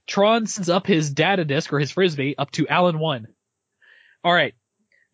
Tron 0.07 0.45
sends 0.47 0.69
up 0.69 0.85
his 0.87 1.09
data 1.11 1.43
disk 1.45 1.73
or 1.73 1.79
his 1.79 1.91
frisbee 1.91 2.35
up 2.37 2.51
to 2.51 2.67
Alan 2.67 2.99
One. 2.99 3.27
All 4.23 4.33
right, 4.33 4.53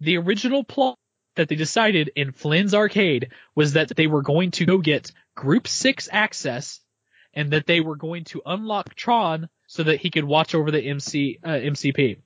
the 0.02 0.18
original 0.18 0.64
plot 0.64 0.98
that 1.36 1.48
they 1.50 1.56
decided 1.56 2.12
in 2.16 2.32
Flynn's 2.32 2.74
arcade 2.74 3.30
was 3.56 3.74
that 3.74 3.90
they 3.96 4.08
were 4.08 4.22
going 4.22 4.52
to 4.52 4.66
go 4.66 4.78
get 4.78 5.12
Group 5.36 5.68
Six 5.68 6.10
access, 6.12 6.80
and 7.34 7.52
that 7.52 7.66
they 7.68 7.80
were 7.82 7.96
going 7.98 8.24
to 8.26 8.42
unlock 8.46 8.96
Tron 8.96 9.48
so 9.68 9.84
that 9.84 10.00
he 10.00 10.10
could 10.12 10.24
watch 10.24 10.56
over 10.56 10.72
the 10.72 10.82
MC 10.82 11.40
uh, 11.44 11.50
MCP. 11.50 12.18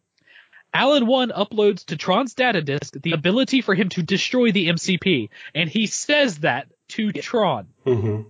Alan 0.74 1.08
1 1.08 1.30
uploads 1.30 1.86
to 1.86 1.98
Tron's 1.98 2.34
data 2.34 2.62
disk 2.62 2.94
the 3.02 3.14
ability 3.14 3.62
for 3.62 3.74
him 3.74 3.90
to 3.90 4.04
destroy 4.04 4.52
the 4.52 4.68
MCP, 4.68 5.30
and 5.56 5.70
he 5.70 5.88
says 5.88 6.40
that 6.40 6.68
to 6.90 7.12
Tron. 7.12 7.68
hmm 7.84 8.22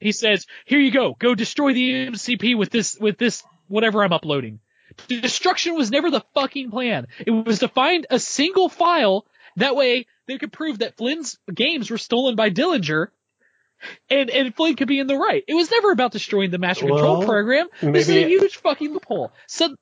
He 0.00 0.12
says, 0.12 0.46
"Here 0.64 0.78
you 0.78 0.90
go. 0.90 1.14
Go 1.18 1.34
destroy 1.34 1.72
the 1.72 2.06
MCP 2.08 2.56
with 2.56 2.70
this 2.70 2.96
with 2.98 3.18
this 3.18 3.42
whatever 3.68 4.02
I'm 4.02 4.12
uploading." 4.12 4.60
Destruction 5.08 5.74
was 5.74 5.90
never 5.90 6.10
the 6.10 6.24
fucking 6.34 6.70
plan. 6.70 7.06
It 7.26 7.30
was 7.30 7.58
to 7.58 7.68
find 7.68 8.06
a 8.08 8.18
single 8.18 8.68
file 8.68 9.26
that 9.56 9.76
way 9.76 10.06
they 10.26 10.38
could 10.38 10.52
prove 10.52 10.78
that 10.78 10.96
Flynn's 10.96 11.38
games 11.52 11.90
were 11.90 11.98
stolen 11.98 12.34
by 12.36 12.50
Dillinger 12.50 13.08
and 14.10 14.30
and 14.30 14.54
Flynn 14.54 14.76
could 14.76 14.88
be 14.88 14.98
in 14.98 15.06
the 15.06 15.16
right. 15.16 15.44
It 15.46 15.54
was 15.54 15.70
never 15.70 15.92
about 15.92 16.12
destroying 16.12 16.50
the 16.50 16.58
master 16.58 16.86
control 16.86 17.24
program. 17.26 17.68
This 17.80 18.08
is 18.08 18.16
a 18.16 18.28
huge 18.28 18.56
fucking 18.56 18.92
loophole. 18.92 19.32
So 19.46 19.74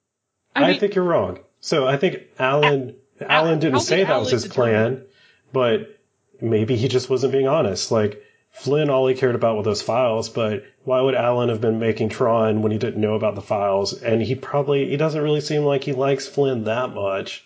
I, 0.55 0.63
I, 0.63 0.71
mean, 0.71 0.81
think 0.81 0.95
you're 0.95 1.05
wrong. 1.05 1.41
So 1.61 1.87
I 1.87 1.97
think 1.97 2.23
Alan 2.39 2.97
Alan 3.21 3.59
didn't 3.59 3.81
say 3.81 3.99
did 3.99 4.09
that 4.09 4.21
was 4.21 4.31
his 4.31 4.47
plan, 4.47 5.05
but 5.53 6.01
maybe 6.41 6.77
he 6.77 6.89
just 6.89 7.09
wasn't 7.11 7.33
being 7.33 7.49
honest. 7.49 7.91
Like 7.91 8.23
Flynn, 8.51 8.91
all 8.91 9.07
he 9.07 9.15
cared 9.15 9.35
about 9.35 9.57
were 9.57 9.63
those 9.63 9.83
files, 9.83 10.29
but 10.29 10.65
why 10.85 11.01
would 11.01 11.15
Alan 11.15 11.49
have 11.49 11.61
been 11.61 11.81
making 11.81 12.11
Tron 12.11 12.63
when 12.63 12.71
he 12.71 12.79
didn't 12.79 13.01
know 13.01 13.15
about 13.15 13.35
the 13.35 13.43
files? 13.43 13.95
And 13.95 14.23
he 14.23 14.35
probably 14.35 14.91
he 14.91 14.97
doesn't 14.97 15.21
really 15.21 15.41
seem 15.41 15.65
like 15.65 15.85
he 15.85 15.93
likes 15.93 16.29
Flynn 16.29 16.65
that 16.65 16.91
much. 16.91 17.45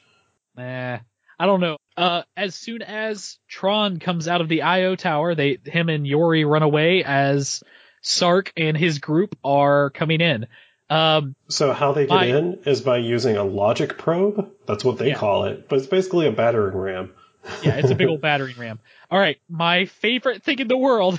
Nah, 0.56 0.98
I 1.38 1.46
don't 1.46 1.60
know. 1.60 1.78
Uh, 1.96 2.22
as 2.36 2.54
soon 2.54 2.82
as 2.82 3.38
Tron 3.48 3.98
comes 3.98 4.28
out 4.28 4.40
of 4.40 4.48
the 4.48 4.62
IO 4.62 4.96
tower, 4.96 5.34
they, 5.34 5.58
him 5.64 5.88
and 5.88 6.06
Yori 6.06 6.44
run 6.44 6.62
away 6.62 7.02
as 7.04 7.62
Sark 8.02 8.52
and 8.56 8.76
his 8.76 8.98
group 8.98 9.36
are 9.42 9.90
coming 9.90 10.20
in. 10.20 10.46
Um, 10.90 11.34
So 11.48 11.72
how 11.72 11.92
they 11.92 12.06
get 12.06 12.22
in 12.28 12.60
is 12.64 12.80
by 12.80 12.98
using 12.98 13.36
a 13.36 13.44
logic 13.44 13.98
probe. 13.98 14.50
That's 14.66 14.84
what 14.84 14.98
they 14.98 15.08
Yeah. 15.08 15.16
call 15.16 15.44
it, 15.44 15.68
but 15.68 15.78
it's 15.78 15.86
basically 15.88 16.26
a 16.26 16.32
battering 16.32 16.76
ram. 16.76 17.14
yeah, 17.62 17.76
it's 17.76 17.90
a 17.90 17.94
big 17.94 18.08
old 18.08 18.20
battering 18.20 18.56
ram. 18.58 18.80
All 19.10 19.18
right, 19.18 19.38
my 19.48 19.84
favorite 19.86 20.42
thing 20.42 20.58
in 20.60 20.68
the 20.68 20.76
world. 20.78 21.18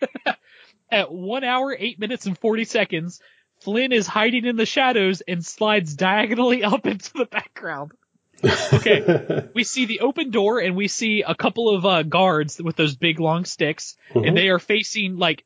At 0.90 1.10
one 1.10 1.44
hour, 1.44 1.74
eight 1.78 1.98
minutes, 1.98 2.26
and 2.26 2.38
40 2.38 2.64
seconds, 2.64 3.20
Flynn 3.62 3.92
is 3.92 4.06
hiding 4.06 4.44
in 4.44 4.56
the 4.56 4.66
shadows 4.66 5.22
and 5.22 5.44
slides 5.44 5.94
diagonally 5.94 6.62
up 6.64 6.86
into 6.86 7.12
the 7.14 7.24
background. 7.26 7.92
Okay. 8.44 9.48
we 9.54 9.64
see 9.64 9.86
the 9.86 10.00
open 10.00 10.30
door 10.30 10.58
and 10.60 10.76
we 10.76 10.86
see 10.88 11.22
a 11.26 11.34
couple 11.34 11.74
of 11.74 11.86
uh, 11.86 12.02
guards 12.02 12.60
with 12.60 12.76
those 12.76 12.94
big 12.96 13.18
long 13.20 13.44
sticks, 13.44 13.96
Mhm. 14.12 14.28
and 14.28 14.36
they 14.36 14.48
are 14.50 14.58
facing 14.58 15.16
like 15.16 15.44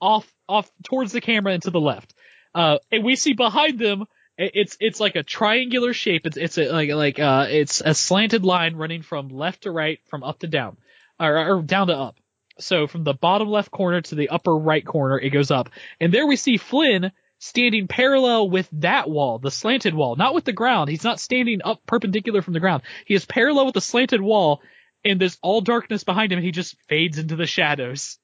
off 0.00 0.30
off 0.48 0.70
towards 0.84 1.12
the 1.12 1.20
camera 1.20 1.52
and 1.52 1.62
to 1.64 1.70
the 1.70 1.80
left. 1.80 2.14
Uh, 2.54 2.78
and 2.90 3.04
we 3.04 3.16
see 3.16 3.32
behind 3.32 3.78
them 3.78 4.04
it's 4.40 4.76
it's 4.80 5.00
like 5.00 5.16
a 5.16 5.22
triangular 5.22 5.92
shape. 5.92 6.26
It's 6.26 6.36
it's 6.36 6.56
a, 6.56 6.70
like 6.72 6.90
like 6.90 7.18
uh 7.18 7.46
it's 7.50 7.82
a 7.84 7.94
slanted 7.94 8.42
line 8.42 8.74
running 8.74 9.02
from 9.02 9.28
left 9.28 9.64
to 9.64 9.70
right, 9.70 10.00
from 10.06 10.24
up 10.24 10.38
to 10.40 10.46
down, 10.46 10.78
or, 11.18 11.58
or 11.58 11.62
down 11.62 11.88
to 11.88 11.96
up. 11.96 12.16
So 12.58 12.86
from 12.86 13.04
the 13.04 13.14
bottom 13.14 13.48
left 13.48 13.70
corner 13.70 14.00
to 14.00 14.14
the 14.14 14.30
upper 14.30 14.54
right 14.54 14.84
corner, 14.84 15.18
it 15.18 15.30
goes 15.30 15.50
up. 15.50 15.68
And 16.00 16.12
there 16.12 16.26
we 16.26 16.36
see 16.36 16.56
Flynn 16.56 17.12
standing 17.38 17.86
parallel 17.86 18.48
with 18.48 18.68
that 18.72 19.08
wall, 19.08 19.38
the 19.38 19.50
slanted 19.50 19.94
wall, 19.94 20.16
not 20.16 20.34
with 20.34 20.44
the 20.44 20.52
ground. 20.52 20.90
He's 20.90 21.04
not 21.04 21.20
standing 21.20 21.60
up 21.62 21.84
perpendicular 21.86 22.42
from 22.42 22.54
the 22.54 22.60
ground. 22.60 22.82
He 23.04 23.14
is 23.14 23.24
parallel 23.24 23.66
with 23.66 23.74
the 23.74 23.80
slanted 23.80 24.20
wall, 24.22 24.62
and 25.04 25.20
there's 25.20 25.38
all 25.42 25.60
darkness 25.60 26.04
behind 26.04 26.32
him. 26.32 26.42
He 26.42 26.50
just 26.50 26.76
fades 26.88 27.18
into 27.18 27.36
the 27.36 27.46
shadows. 27.46 28.18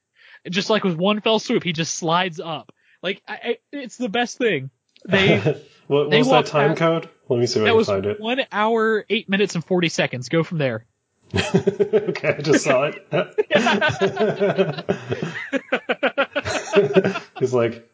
Just 0.49 0.71
like 0.71 0.85
with 0.85 0.97
one 0.97 1.21
fell 1.21 1.39
swoop, 1.39 1.63
he 1.63 1.73
just 1.73 1.95
slides 1.95 2.41
up. 2.41 2.73
Like 3.03 3.23
I, 3.29 3.59
it's 3.73 3.97
the 3.97 4.09
best 4.09 4.39
thing. 4.39 4.71
They 5.07 5.39
what 5.87 6.11
they 6.11 6.19
was 6.19 6.31
that 6.31 6.47
time 6.47 6.71
past- 6.71 6.79
code? 6.79 7.09
Let 7.29 7.41
me 7.41 7.47
see 7.47 7.61
if 7.61 7.65
I 7.65 7.69
can 7.71 7.77
was 7.77 7.87
find 7.89 8.07
it. 8.07 8.21
one 8.21 8.41
hour, 8.53 9.05
eight 9.11 9.29
minutes, 9.29 9.55
and 9.57 9.65
forty 9.65 9.89
seconds. 9.89 10.29
Go 10.29 10.43
from 10.43 10.59
there. 10.59 10.85
okay, 11.35 12.37
I 12.39 12.41
just 12.41 12.65
saw 12.65 12.85
it. 12.85 13.05
He's 17.39 17.53
like, 17.53 17.89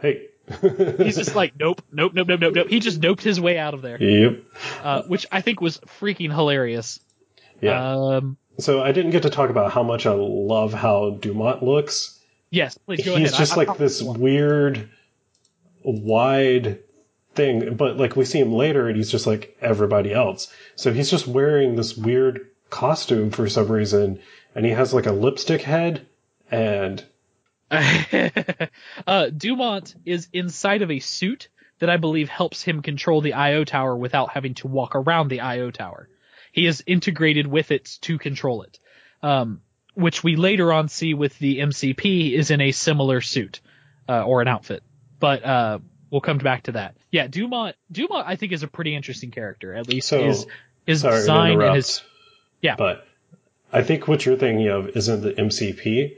hey. 0.00 0.28
He's 0.98 1.16
just 1.16 1.34
like, 1.34 1.54
nope, 1.58 1.82
nope, 1.90 2.12
nope, 2.14 2.28
nope, 2.28 2.38
nope, 2.40 2.54
nope. 2.54 2.68
He 2.68 2.78
just 2.78 3.00
doped 3.00 3.24
his 3.24 3.40
way 3.40 3.58
out 3.58 3.74
of 3.74 3.82
there, 3.82 4.00
Yep. 4.00 4.44
uh, 4.84 5.02
which 5.02 5.26
I 5.32 5.40
think 5.40 5.60
was 5.60 5.78
freaking 6.00 6.32
hilarious. 6.32 7.00
Yeah. 7.60 7.94
Um, 7.94 8.36
so 8.58 8.80
I 8.80 8.92
didn't 8.92 9.10
get 9.10 9.24
to 9.24 9.30
talk 9.30 9.50
about 9.50 9.72
how 9.72 9.82
much 9.82 10.06
I 10.06 10.12
love 10.12 10.72
how 10.72 11.10
Dumont 11.10 11.64
looks. 11.64 12.15
Yes, 12.50 12.76
please 12.78 13.04
go 13.04 13.16
He's 13.16 13.28
ahead. 13.30 13.38
just 13.38 13.52
I- 13.56 13.62
I- 13.62 13.64
like 13.64 13.78
this 13.78 14.02
weird, 14.02 14.88
wide 15.84 16.80
thing, 17.34 17.74
but 17.74 17.96
like 17.96 18.16
we 18.16 18.24
see 18.24 18.40
him 18.40 18.52
later 18.52 18.88
and 18.88 18.96
he's 18.96 19.10
just 19.10 19.26
like 19.26 19.56
everybody 19.60 20.12
else. 20.12 20.52
So 20.74 20.92
he's 20.92 21.10
just 21.10 21.26
wearing 21.26 21.76
this 21.76 21.96
weird 21.96 22.48
costume 22.70 23.30
for 23.30 23.48
some 23.48 23.68
reason, 23.70 24.20
and 24.54 24.64
he 24.64 24.72
has 24.72 24.92
like 24.94 25.06
a 25.06 25.12
lipstick 25.12 25.62
head, 25.62 26.06
and 26.50 27.04
uh, 27.70 29.30
Dumont 29.36 29.94
is 30.04 30.28
inside 30.32 30.82
of 30.82 30.90
a 30.90 30.98
suit 31.00 31.48
that 31.78 31.90
I 31.90 31.96
believe 31.96 32.28
helps 32.28 32.62
him 32.62 32.80
control 32.82 33.20
the 33.20 33.34
IO 33.34 33.64
tower 33.64 33.96
without 33.96 34.30
having 34.30 34.54
to 34.54 34.68
walk 34.68 34.94
around 34.94 35.28
the 35.28 35.40
IO 35.40 35.70
tower. 35.70 36.08
He 36.52 36.66
is 36.66 36.82
integrated 36.86 37.46
with 37.46 37.70
it 37.70 37.98
to 38.02 38.18
control 38.18 38.62
it, 38.62 38.78
um, 39.22 39.60
which 39.96 40.22
we 40.22 40.36
later 40.36 40.72
on 40.72 40.88
see 40.88 41.14
with 41.14 41.38
the 41.38 41.58
MCP 41.58 42.32
is 42.32 42.50
in 42.50 42.60
a 42.60 42.70
similar 42.70 43.20
suit 43.22 43.60
uh, 44.08 44.22
or 44.22 44.42
an 44.42 44.48
outfit. 44.48 44.82
But 45.18 45.44
uh, 45.44 45.78
we'll 46.10 46.20
come 46.20 46.38
back 46.38 46.64
to 46.64 46.72
that. 46.72 46.96
Yeah, 47.10 47.26
Dumont. 47.26 47.76
Dumont, 47.90 48.26
I 48.28 48.36
think, 48.36 48.52
is 48.52 48.62
a 48.62 48.68
pretty 48.68 48.94
interesting 48.94 49.30
character. 49.30 49.74
At 49.74 49.88
least 49.88 50.08
so 50.08 50.22
his 50.22 50.46
his 50.86 51.00
sorry 51.00 51.16
design 51.16 51.60
and 51.62 51.74
his 51.74 52.02
yeah. 52.60 52.76
but 52.76 53.06
I 53.72 53.82
think 53.82 54.06
what 54.06 54.26
you're 54.26 54.36
thinking 54.36 54.68
of 54.68 54.90
isn't 54.90 55.22
the 55.22 55.32
MCP, 55.32 56.16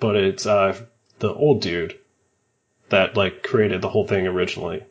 but 0.00 0.16
it's 0.16 0.46
uh, 0.46 0.80
the 1.18 1.32
old 1.32 1.60
dude 1.60 1.98
that 2.88 3.14
like 3.14 3.42
created 3.42 3.82
the 3.82 3.90
whole 3.90 4.06
thing 4.06 4.26
originally. 4.26 4.82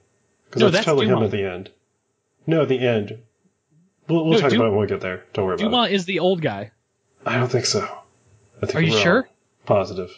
Because 0.45 0.61
No, 0.61 0.65
that's, 0.67 0.77
that's 0.77 0.85
totally 0.85 1.07
him 1.07 1.23
at 1.23 1.31
the 1.31 1.43
end. 1.43 1.71
No, 2.45 2.61
at 2.61 2.69
the 2.69 2.79
end. 2.79 3.17
We'll, 4.07 4.23
we'll 4.23 4.33
No, 4.33 4.39
talk 4.39 4.51
Du- 4.51 4.55
about 4.57 4.67
it 4.67 4.71
when 4.71 4.79
we 4.81 4.87
get 4.87 5.01
there. 5.01 5.25
Don't 5.33 5.45
worry 5.45 5.55
about 5.55 5.63
it. 5.63 5.65
Dumont 5.65 5.91
is 5.91 6.05
the 6.05 6.19
old 6.19 6.41
guy. 6.41 6.71
I 7.25 7.37
don't 7.37 7.51
think 7.51 7.65
so. 7.65 7.87
Are 8.73 8.81
you 8.81 8.97
sure? 8.97 9.27
Positive. 9.65 10.09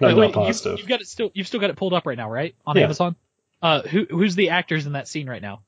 No, 0.00 0.08
Wait, 0.08 0.16
wait, 0.16 0.34
not 0.34 0.44
positive. 0.46 0.78
You, 0.78 0.82
have 0.84 0.88
got 0.88 1.00
it 1.00 1.06
still. 1.06 1.30
You've 1.34 1.46
still 1.46 1.60
got 1.60 1.70
it 1.70 1.76
pulled 1.76 1.92
up 1.92 2.06
right 2.06 2.16
now, 2.16 2.30
right? 2.30 2.54
On 2.66 2.76
Yeah. 2.76 2.84
Amazon. 2.84 3.16
Uh, 3.60 3.82
who 3.82 4.06
who's 4.10 4.34
the 4.34 4.50
actors 4.50 4.86
in 4.86 4.92
that 4.92 5.06
scene 5.06 5.28
right 5.28 5.42
now? 5.42 5.62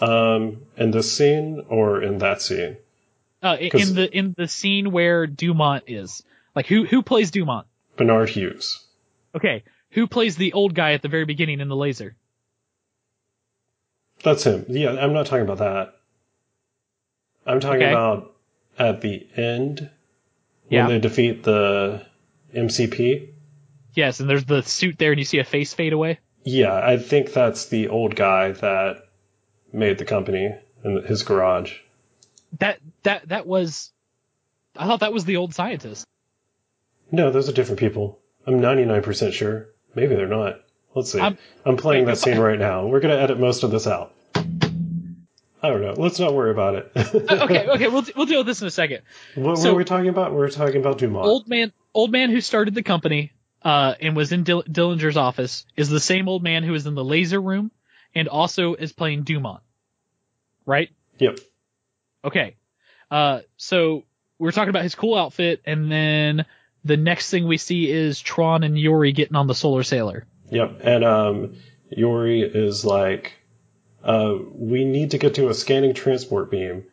Um, 0.00 0.62
in 0.76 0.90
this 0.90 1.12
scene 1.12 1.64
or 1.68 2.02
in 2.02 2.18
that 2.18 2.42
scene? 2.42 2.76
Uh, 3.42 3.56
in 3.60 3.94
the 3.94 4.08
in 4.16 4.34
the 4.36 4.48
scene 4.48 4.90
where 4.90 5.26
Dumont 5.26 5.84
is, 5.86 6.22
like 6.56 6.66
who 6.66 6.84
who 6.84 7.02
plays 7.02 7.30
Dumont? 7.30 7.66
Bernard 7.96 8.30
Hughes. 8.30 8.84
Okay, 9.34 9.62
who 9.90 10.06
plays 10.08 10.36
the 10.36 10.52
old 10.54 10.74
guy 10.74 10.92
at 10.94 11.02
the 11.02 11.08
very 11.08 11.24
beginning 11.24 11.60
in 11.60 11.68
the 11.68 11.76
laser? 11.76 12.16
That's 14.24 14.44
him. 14.44 14.64
Yeah, 14.68 14.90
I'm 14.90 15.12
not 15.12 15.26
talking 15.26 15.44
about 15.44 15.58
that. 15.58 15.94
I'm 17.46 17.60
talking 17.60 17.82
Okay. 17.82 17.90
about 17.90 18.34
at 18.78 19.00
the 19.00 19.26
end 19.36 19.90
when 20.72 20.88
they 20.88 20.98
defeat 20.98 21.42
the 21.42 22.04
MCP. 22.54 23.28
Yes, 23.94 24.20
and 24.20 24.28
there's 24.28 24.44
the 24.44 24.62
suit 24.62 24.98
there, 24.98 25.12
and 25.12 25.18
you 25.18 25.24
see 25.24 25.38
a 25.38 25.44
face 25.44 25.74
fade 25.74 25.92
away. 25.92 26.18
Yeah, 26.44 26.74
I 26.74 26.96
think 26.96 27.32
that's 27.32 27.66
the 27.66 27.88
old 27.88 28.16
guy 28.16 28.52
that 28.52 29.04
made 29.72 29.98
the 29.98 30.04
company 30.04 30.54
in 30.84 31.02
his 31.04 31.22
garage. 31.22 31.74
That 32.58 32.78
that 33.02 33.28
that 33.28 33.46
was. 33.46 33.92
I 34.76 34.86
thought 34.86 35.00
that 35.00 35.12
was 35.12 35.24
the 35.24 35.36
old 35.36 35.54
scientist. 35.54 36.06
No, 37.10 37.30
those 37.30 37.48
are 37.48 37.52
different 37.52 37.78
people. 37.78 38.18
I'm 38.46 38.60
99% 38.60 39.32
sure. 39.32 39.68
Maybe 39.94 40.14
they're 40.14 40.26
not. 40.26 40.60
Let's 40.94 41.12
see. 41.12 41.20
I'm, 41.20 41.36
I'm 41.66 41.76
playing 41.76 42.06
that 42.06 42.18
scene 42.18 42.38
right 42.38 42.58
now. 42.58 42.86
We're 42.86 43.00
gonna 43.00 43.16
edit 43.16 43.38
most 43.38 43.62
of 43.62 43.70
this 43.70 43.86
out. 43.86 44.14
I 45.62 45.68
don't 45.68 45.80
know. 45.80 45.94
Let's 45.96 46.18
not 46.18 46.34
worry 46.34 46.50
about 46.50 46.74
it. 46.74 46.92
Uh, 46.96 47.44
okay, 47.44 47.66
okay, 47.68 47.88
we'll 47.88 48.04
we'll 48.16 48.26
deal 48.26 48.40
with 48.40 48.46
this 48.48 48.60
in 48.62 48.66
a 48.68 48.70
second. 48.70 49.02
What, 49.36 49.58
So- 49.58 49.72
are 49.72 49.74
we 49.74 49.84
talking 49.84 50.08
about? 50.08 50.32
We're 50.32 50.50
talking 50.50 50.78
about 50.80 50.98
Dumont. 50.98 51.26
Old 51.26 51.48
man, 51.48 51.72
old 51.94 52.10
man 52.10 52.30
who 52.30 52.40
started 52.40 52.74
the 52.74 52.82
company, 52.82 53.32
uh, 53.62 53.94
and 54.00 54.16
was 54.16 54.32
in 54.32 54.42
Dill- 54.42 54.64
Dillinger's 54.64 55.16
office 55.16 55.64
is 55.76 55.88
the 55.88 56.00
same 56.00 56.28
old 56.28 56.42
man 56.42 56.64
who 56.64 56.74
is 56.74 56.86
in 56.86 56.94
the 56.94 57.04
laser 57.04 57.40
room, 57.40 57.70
and 58.14 58.28
also 58.28 58.74
is 58.74 58.92
playing 58.92 59.22
Dumont. 59.22 59.62
Right? 60.66 60.90
Yep. 61.18 61.38
Okay. 62.24 62.56
Uh, 63.10 63.40
so 63.56 64.04
we're 64.38 64.52
talking 64.52 64.70
about 64.70 64.82
his 64.82 64.94
cool 64.94 65.14
outfit, 65.16 65.60
and 65.64 65.90
then 65.90 66.44
the 66.84 66.96
next 66.96 67.30
thing 67.30 67.46
we 67.46 67.58
see 67.58 67.88
is 67.90 68.20
Tron 68.20 68.64
and 68.64 68.76
Yori 68.78 69.12
getting 69.12 69.36
on 69.36 69.46
the 69.46 69.54
Solar 69.54 69.82
Sailer. 69.84 70.26
Yep. 70.50 70.80
And 70.82 71.04
um, 71.04 71.56
Yori 71.90 72.42
is 72.42 72.84
like, 72.84 73.34
uh, 74.04 74.34
we 74.54 74.84
need 74.84 75.12
to 75.12 75.18
get 75.18 75.34
to 75.36 75.48
a 75.48 75.54
scanning 75.54 75.94
transport 75.94 76.50
beam. 76.50 76.84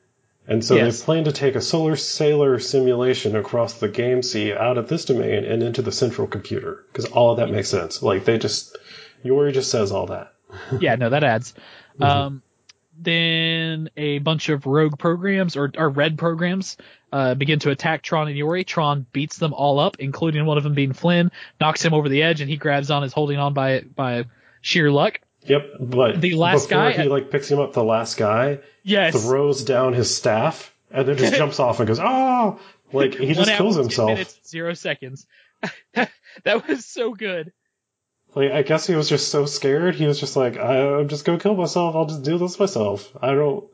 And 0.47 0.65
so 0.65 0.75
Yes. 0.75 0.99
they 0.99 1.05
plan 1.05 1.23
to 1.25 1.31
take 1.31 1.55
a 1.55 1.61
solar 1.61 1.95
sailer 1.95 2.57
simulation 2.59 3.35
across 3.35 3.73
the 3.73 3.87
game 3.87 4.23
sea 4.23 4.53
out 4.53 4.77
of 4.79 4.87
this 4.87 5.05
domain 5.05 5.45
and 5.45 5.61
into 5.61 5.81
the 5.83 5.91
central 5.91 6.27
computer. 6.27 6.85
Because 6.91 7.05
all 7.05 7.31
of 7.31 7.37
that 7.37 7.51
makes 7.51 7.69
sense. 7.69 8.01
Like, 8.01 8.25
they 8.25 8.39
just, 8.39 8.75
Yori 9.23 9.51
just 9.51 9.69
says 9.69 9.91
all 9.91 10.07
that. 10.07 10.33
yeah, 10.79 10.95
no, 10.95 11.09
that 11.09 11.23
adds. 11.23 11.53
Um, 12.01 12.41
then 12.97 13.89
a 13.95 14.19
bunch 14.19 14.49
of 14.49 14.65
rogue 14.65 14.97
programs 14.97 15.55
or, 15.55 15.71
or 15.77 15.89
red 15.89 16.17
programs 16.17 16.77
uh, 17.13 17.33
begin 17.35 17.59
to 17.59 17.69
attack 17.69 18.01
Tron 18.01 18.27
and 18.27 18.37
Yori. 18.37 18.63
Tron 18.63 19.05
beats 19.13 19.37
them 19.37 19.53
all 19.53 19.79
up, 19.79 19.97
including 19.99 20.45
one 20.45 20.57
of 20.57 20.63
them 20.63 20.73
being 20.73 20.93
Flynn, 20.93 21.31
knocks 21.61 21.83
him 21.83 21.93
over 21.93 22.09
the 22.09 22.23
edge, 22.23 22.41
and 22.41 22.49
he 22.49 22.57
grabs 22.57 22.91
on, 22.91 23.03
is 23.03 23.13
holding 23.13 23.37
on 23.37 23.53
by 23.53 23.81
by 23.81 24.25
sheer 24.61 24.91
luck. 24.91 25.19
Yep. 25.49 25.71
But 25.79 26.21
The 26.21 26.35
last 26.35 26.69
before 26.69 26.91
guy- 26.91 27.03
he 27.03 27.09
like 27.09 27.29
picks 27.31 27.49
him 27.51 27.59
up, 27.59 27.73
the 27.73 27.83
last 27.83 28.17
guy 28.17 28.59
Yes. 28.83 29.21
throws 29.25 29.63
down 29.63 29.93
his 29.93 30.15
staff 30.15 30.73
and 30.91 31.07
then 31.07 31.17
just 31.17 31.33
jumps 31.37 31.59
off 31.59 31.79
and 31.79 31.87
goes, 31.87 31.99
oh! 32.01 32.59
Like, 32.91 33.15
he 33.15 33.33
just 33.33 33.51
kills 33.51 33.75
hour, 33.75 33.83
10 33.83 33.89
himself. 33.89 34.09
Minutes, 34.11 34.39
zero 34.47 34.73
seconds. 34.73 35.27
that 35.93 36.67
was 36.67 36.85
so 36.85 37.13
good. 37.13 37.51
Like, 38.35 38.51
I 38.51 38.61
guess 38.63 38.87
he 38.87 38.95
was 38.95 39.09
just 39.09 39.29
so 39.29 39.45
scared. 39.45 39.95
He 39.95 40.05
was 40.05 40.19
just 40.19 40.35
like, 40.35 40.57
I, 40.57 40.97
I'm 40.99 41.07
just 41.07 41.25
gonna 41.25 41.39
kill 41.39 41.55
myself. 41.55 41.95
I'll 41.95 42.05
just 42.05 42.23
do 42.23 42.37
this 42.37 42.59
myself. 42.59 43.11
I 43.21 43.33
don't. 43.33 43.65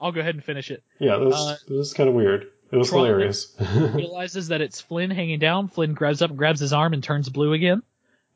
I'll 0.00 0.12
go 0.12 0.20
ahead 0.20 0.34
and 0.34 0.44
finish 0.44 0.70
it. 0.70 0.82
Yeah, 0.98 1.16
this 1.18 1.34
Uh, 1.34 1.56
is 1.70 1.94
kind 1.94 2.08
of 2.08 2.14
weird. 2.14 2.48
It 2.70 2.76
was 2.76 2.90
hilarious. 2.90 3.54
realizes 3.74 4.48
that 4.48 4.60
it's 4.60 4.80
Flynn 4.80 5.10
hanging 5.10 5.38
down. 5.38 5.68
Flynn 5.68 5.94
grabs 5.94 6.20
up 6.22 6.34
grabs 6.36 6.60
his 6.60 6.72
arm 6.72 6.92
and 6.92 7.02
turns 7.04 7.28
blue 7.28 7.52
again, 7.52 7.82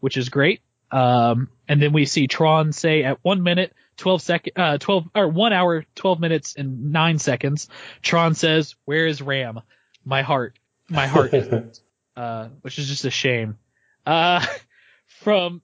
which 0.01 0.17
is 0.17 0.29
great. 0.29 0.61
Um, 0.91 1.49
and 1.69 1.81
then 1.83 1.93
we 1.93 2.07
see 2.07 2.27
Tron 2.27 2.73
say 2.73 3.05
at 3.05 3.19
one 3.23 3.43
minute, 3.43 3.75
12 3.99 4.23
second, 4.23 4.53
uh, 4.57 4.79
12, 4.79 5.09
or 5.15 5.29
one 5.29 5.53
hour, 5.53 5.85
12 5.97 6.21
minutes 6.21 6.55
and 6.57 6.93
nine 6.93 7.19
seconds, 7.19 7.69
Tron 8.03 8.35
says, 8.35 8.75
where 8.85 9.07
is 9.07 9.21
Ram? 9.21 9.61
My 10.05 10.23
heart, 10.23 10.59
my 10.89 11.07
heart, 11.07 11.33
uh, 12.17 12.49
which 12.63 12.79
is 12.79 12.89
just 12.89 13.05
a 13.05 13.11
shame. 13.11 13.59
Uh, 14.07 14.45
from, 15.07 15.61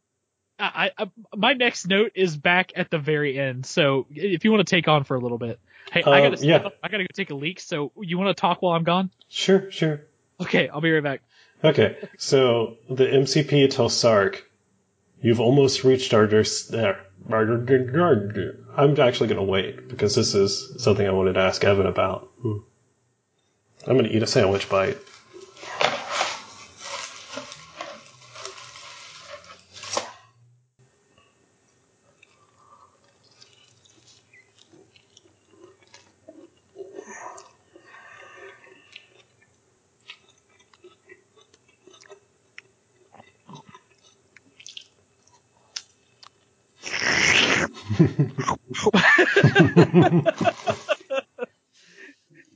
I, 0.59 0.91
I, 0.99 1.11
my 1.35 1.55
next 1.55 1.87
note 1.89 2.13
is 2.15 2.37
back 2.37 2.73
at 2.77 2.91
the 2.91 2.99
very 2.99 3.39
end. 3.39 3.67
So 3.67 4.07
if 4.11 4.45
you 4.45 4.53
want 4.53 4.67
to 4.67 4.71
take 4.71 4.89
on 4.89 5.05
for 5.05 5.17
a 5.17 5.21
little 5.21 5.39
bit, 5.39 5.59
hey, 5.93 6.03
I 6.03 6.21
Uh, 6.21 6.21
gotta, 6.25 6.37
step 6.37 6.63
yeah. 6.65 6.69
I 6.83 6.89
gotta 6.89 7.05
go 7.05 7.09
take 7.15 7.31
a 7.31 7.35
leak. 7.35 7.61
So 7.61 7.93
you 8.01 8.19
want 8.19 8.37
to 8.37 8.41
talk 8.41 8.63
while 8.63 8.75
I'm 8.75 8.85
gone? 8.85 9.11
sure, 9.29 9.71
sure. 9.71 10.03
Okay, 10.41 10.69
I'll 10.69 10.81
be 10.81 10.91
right 10.93 11.03
back. 11.03 11.23
Okay, 11.63 11.97
so 12.19 12.77
the 12.91 13.05
MCP 13.07 13.71
tells 13.71 13.97
Sark, 13.97 14.45
"You've 15.25 15.41
almost 15.41 15.85
reached 15.85 16.13
our." 16.13 16.27
dis- 16.27 16.71
uh, 16.73 16.97
I'm 18.77 19.01
actually 19.01 19.29
gonna 19.29 19.43
wait 19.43 19.89
because 19.89 20.15
this 20.15 20.35
is 20.35 20.83
something 20.83 21.07
I 21.07 21.13
wanted 21.13 21.33
to 21.33 21.41
ask 21.41 21.65
Evan 21.65 21.87
about. 21.87 22.29
Hmm. 22.43 22.59
I'm 23.87 23.97
gonna 23.97 24.11
eat 24.11 24.23
a 24.23 24.27
sandwich 24.27 24.69
bite. 24.69 24.99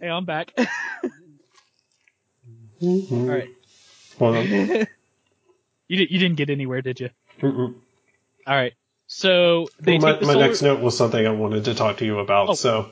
Hey, 0.01 0.09
I'm 0.09 0.25
back. 0.25 0.53
All 0.57 0.67
right. 3.11 3.49
Hold 4.19 4.37
on. 4.37 4.47
You 5.89 5.97
did, 5.97 6.11
you 6.11 6.17
didn't 6.29 6.39
get 6.39 6.51
anywhere, 6.51 6.83
did 6.83 7.01
you? 7.01 7.11
Mm-mm. 7.41 7.75
All 8.47 8.55
right. 8.55 8.75
So 9.07 9.69
they 9.81 9.99
my 9.99 10.13
my 10.13 10.21
solar. 10.21 10.47
next 10.47 10.63
note 10.63 10.81
was 10.81 10.97
something 10.97 11.27
I 11.27 11.31
wanted 11.31 11.65
to 11.65 11.75
talk 11.75 11.99
to 11.99 12.05
you 12.05 12.19
about. 12.19 12.51
Oh. 12.51 12.55
so 12.55 12.91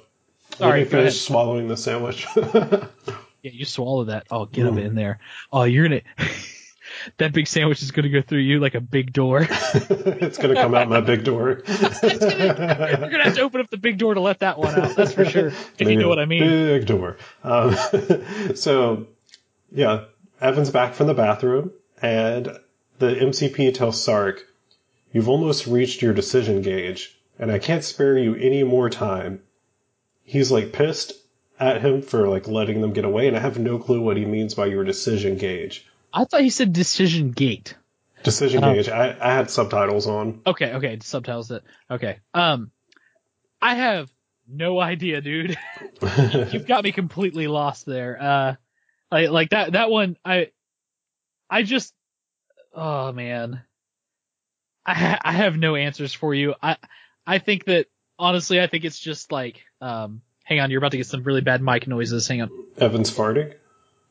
let 0.58 0.74
me 0.74 0.84
finish 0.84 1.20
swallowing 1.20 1.68
the 1.68 1.76
sandwich. 1.76 2.26
Yeah, 3.46 3.52
you 3.52 3.64
swallow 3.64 4.02
that. 4.06 4.26
Oh, 4.28 4.46
get 4.46 4.66
up 4.66 4.76
in 4.76 4.96
there. 4.96 5.20
Oh, 5.52 5.62
you're 5.62 5.86
gonna. 5.86 6.00
that 7.18 7.32
big 7.32 7.46
sandwich 7.46 7.80
is 7.80 7.92
gonna 7.92 8.08
go 8.08 8.20
through 8.20 8.40
you 8.40 8.58
like 8.58 8.74
a 8.74 8.80
big 8.80 9.12
door. 9.12 9.46
it's 9.48 10.36
gonna 10.36 10.56
come 10.56 10.74
out 10.74 10.88
my 10.88 11.00
big 11.00 11.22
door. 11.22 11.62
You're 11.64 12.18
gonna 12.18 13.22
have 13.22 13.36
to 13.36 13.42
open 13.42 13.60
up 13.60 13.70
the 13.70 13.76
big 13.76 13.98
door 13.98 14.14
to 14.14 14.20
let 14.20 14.40
that 14.40 14.58
one 14.58 14.74
out. 14.74 14.96
That's 14.96 15.12
for 15.12 15.24
sure. 15.24 15.52
If 15.78 15.88
you 15.88 15.94
know 15.94 16.08
what 16.08 16.18
I 16.18 16.24
mean. 16.24 16.40
Big 16.40 16.86
door. 16.86 17.18
Um, 17.44 17.76
so, 18.56 19.06
yeah, 19.70 20.06
Evan's 20.40 20.70
back 20.70 20.94
from 20.94 21.06
the 21.06 21.14
bathroom, 21.14 21.70
and 22.02 22.48
the 22.98 23.14
MCP 23.14 23.74
tells 23.74 24.02
Sark, 24.02 24.44
"You've 25.12 25.28
almost 25.28 25.66
reached 25.66 26.02
your 26.02 26.12
decision 26.14 26.62
gauge, 26.62 27.18
and 27.38 27.50
I 27.50 27.58
can't 27.58 27.84
spare 27.84 28.16
you 28.18 28.34
any 28.34 28.62
more 28.62 28.90
time." 28.90 29.42
He's 30.24 30.50
like 30.50 30.72
pissed 30.72 31.12
at 31.58 31.80
him 31.82 32.02
for 32.02 32.28
like 32.28 32.48
letting 32.48 32.80
them 32.80 32.92
get 32.92 33.04
away, 33.04 33.28
and 33.28 33.36
I 33.36 33.40
have 33.40 33.58
no 33.58 33.78
clue 33.78 34.00
what 34.00 34.16
he 34.16 34.24
means 34.24 34.54
by 34.54 34.66
your 34.66 34.84
decision 34.84 35.36
gauge. 35.36 35.86
I 36.12 36.24
thought 36.24 36.40
he 36.40 36.50
said 36.50 36.72
decision 36.72 37.30
gate. 37.32 37.74
Decision 38.22 38.64
Oh. 38.64 38.74
gauge. 38.74 38.88
I, 38.88 39.16
I 39.20 39.34
had 39.34 39.50
subtitles 39.50 40.06
on. 40.06 40.40
Okay, 40.46 40.72
okay, 40.74 40.98
subtitles 41.00 41.50
it. 41.50 41.62
Okay. 41.90 42.18
Um, 42.34 42.70
I 43.62 43.74
have 43.74 44.10
no 44.48 44.80
idea, 44.80 45.20
dude. 45.20 45.56
You've 46.52 46.66
got 46.66 46.82
me 46.84 46.92
completely 46.92 47.46
lost 47.46 47.86
there. 47.86 48.18
Uh, 48.20 48.54
like 49.12 49.30
like 49.30 49.50
that 49.50 49.72
that 49.72 49.90
one. 49.90 50.16
I 50.24 50.50
I 51.48 51.62
just 51.62 51.94
oh 52.76 53.12
man. 53.12 53.62
I 54.84 54.94
ha- 54.94 55.20
I 55.24 55.32
have 55.32 55.56
no 55.56 55.74
answers 55.74 56.12
for 56.12 56.32
you. 56.32 56.54
I 56.62 56.76
I 57.26 57.38
think 57.38 57.64
that 57.64 57.86
honestly, 58.18 58.60
I 58.60 58.68
think 58.68 58.84
it's 58.84 59.00
just 59.00 59.32
like 59.32 59.64
um. 59.80 60.22
Hang 60.44 60.60
on, 60.60 60.70
you're 60.70 60.78
about 60.78 60.92
to 60.92 60.96
get 60.96 61.08
some 61.08 61.24
really 61.24 61.40
bad 61.40 61.60
mic 61.60 61.88
noises. 61.88 62.28
Hang 62.28 62.42
on. 62.42 62.50
Evan's 62.78 63.10
farting. 63.10 63.52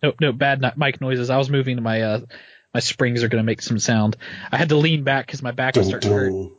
Nope, 0.03 0.15
no 0.19 0.33
bad 0.33 0.61
mic 0.75 0.99
noises. 0.99 1.29
I 1.29 1.37
was 1.37 1.49
moving 1.49 1.81
my 1.81 2.01
uh 2.01 2.19
my 2.73 2.81
springs 2.81 3.23
are 3.23 3.29
gonna 3.29 3.43
make 3.43 3.61
some 3.61 3.79
sound. 3.79 4.17
I 4.51 4.57
had 4.57 4.67
to 4.69 4.75
lean 4.75 5.05
back 5.05 5.25
because 5.25 5.41
my 5.41 5.51
back 5.51 5.77
was 5.77 5.87
starting 5.87 6.09
to 6.11 6.15
hurt. 6.15 6.51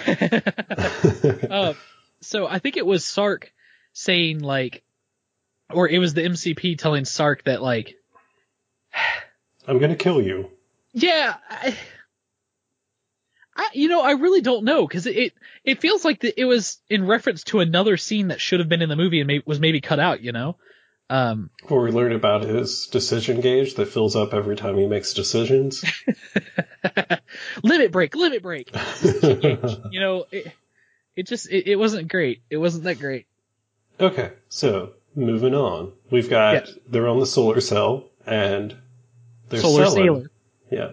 uh, 1.50 1.74
so 2.22 2.46
I 2.46 2.58
think 2.60 2.78
it 2.78 2.86
was 2.86 3.04
Sark 3.04 3.52
saying 3.92 4.40
like, 4.40 4.82
or 5.70 5.86
it 5.86 5.98
was 5.98 6.14
the 6.14 6.22
MCP 6.22 6.78
telling 6.78 7.04
Sark 7.04 7.44
that 7.44 7.60
like, 7.60 7.94
I'm 9.68 9.78
gonna 9.78 9.96
kill 9.96 10.22
you. 10.22 10.50
Yeah, 10.92 11.34
I, 11.48 11.76
I 13.56 13.68
you 13.74 13.88
know 13.88 14.00
I 14.02 14.12
really 14.12 14.40
don't 14.40 14.64
know 14.64 14.86
because 14.86 15.06
it, 15.06 15.16
it 15.16 15.32
it 15.64 15.80
feels 15.80 16.04
like 16.04 16.20
that 16.20 16.40
it 16.40 16.44
was 16.44 16.78
in 16.88 17.06
reference 17.06 17.44
to 17.44 17.60
another 17.60 17.96
scene 17.96 18.28
that 18.28 18.40
should 18.40 18.60
have 18.60 18.68
been 18.68 18.82
in 18.82 18.88
the 18.88 18.96
movie 18.96 19.20
and 19.20 19.26
may, 19.26 19.42
was 19.44 19.60
maybe 19.60 19.80
cut 19.80 19.98
out. 20.00 20.20
You 20.22 20.32
know, 20.32 20.56
um, 21.08 21.50
Where 21.68 21.80
we 21.82 21.90
learn 21.90 22.12
about 22.12 22.42
his 22.42 22.86
decision 22.86 23.40
gauge 23.40 23.74
that 23.74 23.86
fills 23.86 24.16
up 24.16 24.32
every 24.34 24.56
time 24.56 24.76
he 24.76 24.86
makes 24.86 25.12
decisions. 25.14 25.84
limit 27.62 27.92
break, 27.92 28.14
limit 28.14 28.42
break. 28.42 28.70
you 29.22 30.00
know, 30.00 30.26
it 30.30 30.52
it 31.16 31.26
just 31.26 31.50
it, 31.50 31.66
it 31.66 31.76
wasn't 31.76 32.08
great. 32.08 32.42
It 32.50 32.56
wasn't 32.56 32.84
that 32.84 32.98
great. 32.98 33.26
okay, 33.98 34.32
so 34.48 34.94
moving 35.14 35.54
on. 35.54 35.92
We've 36.10 36.30
got 36.30 36.52
Yes. 36.66 36.72
they're 36.88 37.08
on 37.08 37.20
the 37.20 37.26
solar 37.26 37.60
cell 37.60 38.08
and 38.26 38.74
they're 39.48 39.60
Solar 39.60 39.84
selling. 39.86 40.04
Sailor. 40.04 40.30
Yeah. 40.70 40.92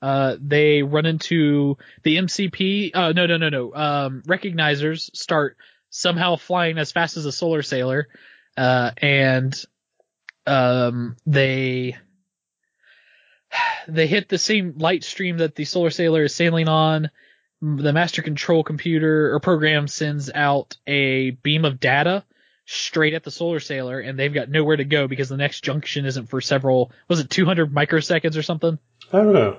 Uh, 0.00 0.36
they 0.40 0.82
run 0.82 1.06
into 1.06 1.78
the 2.02 2.16
MCP. 2.16 2.90
Uh, 2.92 3.12
no, 3.12 3.26
no, 3.26 3.36
no, 3.36 3.48
no. 3.48 3.74
Um, 3.74 4.22
recognizers 4.26 5.14
start 5.16 5.56
somehow 5.90 6.36
flying 6.36 6.78
as 6.78 6.90
fast 6.90 7.16
as 7.16 7.24
a 7.24 7.30
solar 7.30 7.62
sailer, 7.62 8.08
uh, 8.56 8.90
and 8.96 9.64
um, 10.44 11.16
they 11.24 11.96
they 13.88 14.08
hit 14.08 14.28
the 14.28 14.38
same 14.38 14.74
light 14.76 15.04
stream 15.04 15.38
that 15.38 15.54
the 15.54 15.64
solar 15.64 15.90
sailer 15.90 16.24
is 16.24 16.34
sailing 16.34 16.68
on. 16.68 17.10
The 17.60 17.92
master 17.92 18.22
control 18.22 18.64
computer 18.64 19.32
or 19.32 19.38
program 19.38 19.86
sends 19.86 20.28
out 20.34 20.76
a 20.84 21.30
beam 21.30 21.64
of 21.64 21.78
data 21.78 22.24
straight 22.72 23.14
at 23.14 23.22
the 23.22 23.30
solar 23.30 23.60
sailer, 23.60 24.00
and 24.00 24.18
they've 24.18 24.32
got 24.32 24.48
nowhere 24.48 24.76
to 24.76 24.84
go 24.84 25.06
because 25.06 25.28
the 25.28 25.36
next 25.36 25.62
junction 25.62 26.06
isn't 26.06 26.28
for 26.28 26.40
several. 26.40 26.90
Was 27.08 27.20
it 27.20 27.30
200 27.30 27.72
microseconds 27.72 28.36
or 28.36 28.42
something? 28.42 28.78
I 29.12 29.18
don't 29.18 29.32
know. 29.34 29.58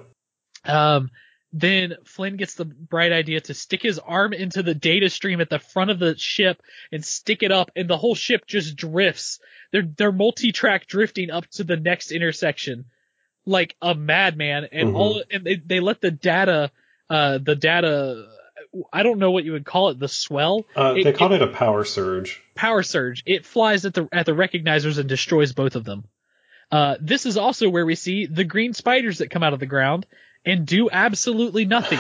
Um, 0.66 1.12
then 1.52 1.96
Flynn 2.06 2.38
gets 2.38 2.56
the 2.56 2.66
bright 2.66 3.12
idea 3.12 3.40
to 3.42 3.54
stick 3.54 3.84
his 3.84 4.00
arm 4.00 4.34
into 4.34 4.64
the 4.64 4.74
data 4.74 5.10
stream 5.10 5.40
at 5.42 5.50
the 5.50 5.60
front 5.60 5.92
of 5.92 6.00
the 6.00 6.18
ship 6.18 6.62
and 6.92 7.06
stick 7.06 7.44
it 7.44 7.52
up, 7.52 7.70
and 7.76 7.88
the 7.88 7.98
whole 7.98 8.16
ship 8.16 8.46
just 8.48 8.76
drifts. 8.76 9.40
They're 9.72 9.84
they're 9.84 10.12
multi-track 10.12 10.88
drifting 10.88 11.30
up 11.30 11.48
to 11.52 11.64
the 11.64 11.78
next 11.78 12.12
intersection, 12.12 12.86
like 13.46 13.76
a 13.82 13.94
madman, 13.94 14.68
and 14.72 14.90
Mhm. 14.90 14.96
all 14.96 15.24
and 15.30 15.44
they 15.44 15.56
they 15.58 15.80
let 15.80 16.02
the 16.02 16.12
data, 16.12 16.72
uh, 17.10 17.38
the 17.38 17.56
data. 17.56 18.28
I 18.92 19.04
don't 19.04 19.20
know 19.20 19.32
what 19.32 19.44
you 19.44 19.52
would 19.54 19.66
call 19.66 19.90
it, 19.90 20.00
the 20.00 20.08
swell. 20.08 20.66
Uh, 20.76 20.96
It- 20.98 21.04
they 21.04 21.14
called 21.14 21.34
it 21.34 21.42
a 21.42 21.48
power 21.48 21.84
surge. 21.86 22.42
power 22.56 22.84
surge. 22.84 23.24
It 23.26 23.46
flies 23.46 23.86
at 23.86 23.94
the 23.94 24.08
at 24.12 24.26
the 24.26 24.32
recognizers 24.34 24.98
and 24.98 25.08
destroys 25.08 25.54
both 25.54 25.76
of 25.76 25.84
them. 25.84 26.06
Uh, 26.72 26.96
this 27.00 27.26
is 27.26 27.38
also 27.38 27.70
where 27.70 27.86
we 27.86 27.96
see 27.96 28.26
the 28.26 28.44
green 28.44 28.74
spiders 28.74 29.20
that 29.20 29.30
come 29.30 29.44
out 29.44 29.54
of 29.54 29.60
the 29.60 29.66
ground 29.68 30.06
and 30.46 30.66
do 30.66 30.90
absolutely 30.92 31.66
nothing. 31.66 32.00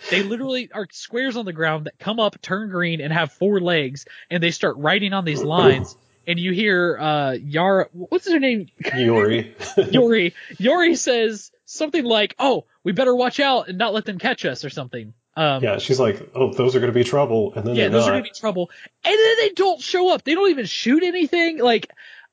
they 0.10 0.22
literally 0.22 0.70
are 0.72 0.86
squares 0.90 1.36
on 1.36 1.44
the 1.44 1.52
ground 1.52 1.86
that 1.86 1.98
come 1.98 2.18
up, 2.18 2.40
turn 2.40 2.70
green, 2.70 3.00
and 3.00 3.12
have 3.12 3.32
four 3.32 3.60
legs, 3.60 4.06
and 4.30 4.42
they 4.42 4.50
start 4.50 4.76
writing 4.78 5.12
on 5.12 5.24
these 5.24 5.42
lines. 5.42 5.96
And 6.26 6.38
you 6.38 6.52
hear 6.52 6.96
uh, 6.98 7.32
Yara, 7.32 7.88
what's 7.92 8.30
her 8.32 8.38
name? 8.40 8.68
Yuri. 8.96 9.54
Yori. 9.90 10.34
Yori 10.58 10.94
says 10.94 11.50
something 11.66 12.02
like, 12.04 12.34
"Oh, 12.38 12.64
we 12.82 12.92
better 12.92 13.14
watch 13.14 13.40
out 13.40 13.68
and 13.68 13.76
not 13.76 13.92
let 13.92 14.06
them 14.06 14.18
catch 14.18 14.46
us" 14.46 14.64
or 14.64 14.70
something. 14.70 15.12
Um, 15.36 15.62
yeah, 15.62 15.78
she's 15.78 15.98
like, 15.98 16.30
oh, 16.34 16.52
those 16.52 16.76
are 16.76 16.80
going 16.80 16.92
to 16.92 16.98
be 16.98 17.04
trouble, 17.04 17.52
and 17.54 17.66
then 17.66 17.74
yeah, 17.74 17.88
those 17.88 18.02
not. 18.02 18.10
are 18.10 18.12
gonna 18.12 18.22
be 18.22 18.30
trouble. 18.30 18.70
And 19.04 19.18
then 19.18 19.36
they 19.40 19.48
don't 19.50 19.80
show 19.80 20.12
up. 20.14 20.22
They 20.22 20.34
don't 20.34 20.50
even 20.50 20.66
shoot 20.66 21.02
anything. 21.02 21.58
Like, 21.58 21.90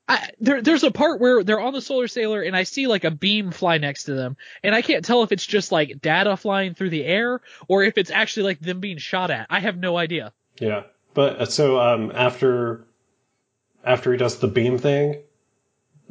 I, 0.08 0.30
there, 0.40 0.62
there's 0.62 0.84
a 0.84 0.90
part 0.90 1.20
where 1.20 1.42
they're 1.42 1.60
on 1.60 1.72
the 1.72 1.80
solar 1.80 2.08
sailer 2.08 2.42
and 2.42 2.56
I 2.56 2.64
see 2.64 2.86
like 2.86 3.04
a 3.04 3.10
beam 3.10 3.50
fly 3.50 3.78
next 3.78 4.04
to 4.04 4.14
them, 4.14 4.36
and 4.62 4.74
I 4.74 4.82
can't 4.82 5.04
tell 5.04 5.22
if 5.22 5.32
it's 5.32 5.46
just 5.46 5.72
like 5.72 6.00
data 6.00 6.36
flying 6.36 6.74
through 6.74 6.90
the 6.90 7.04
air 7.04 7.40
or 7.68 7.82
if 7.82 7.98
it's 7.98 8.10
actually 8.10 8.44
like 8.44 8.60
them 8.60 8.80
being 8.80 8.98
shot 8.98 9.30
at. 9.30 9.46
I 9.50 9.60
have 9.60 9.76
no 9.76 9.96
idea. 9.96 10.32
Yeah, 10.58 10.84
but 11.14 11.40
uh, 11.40 11.46
so 11.46 11.80
um, 11.80 12.12
after 12.14 12.84
after 13.84 14.12
he 14.12 14.18
does 14.18 14.38
the 14.38 14.48
beam 14.48 14.78
thing, 14.78 15.22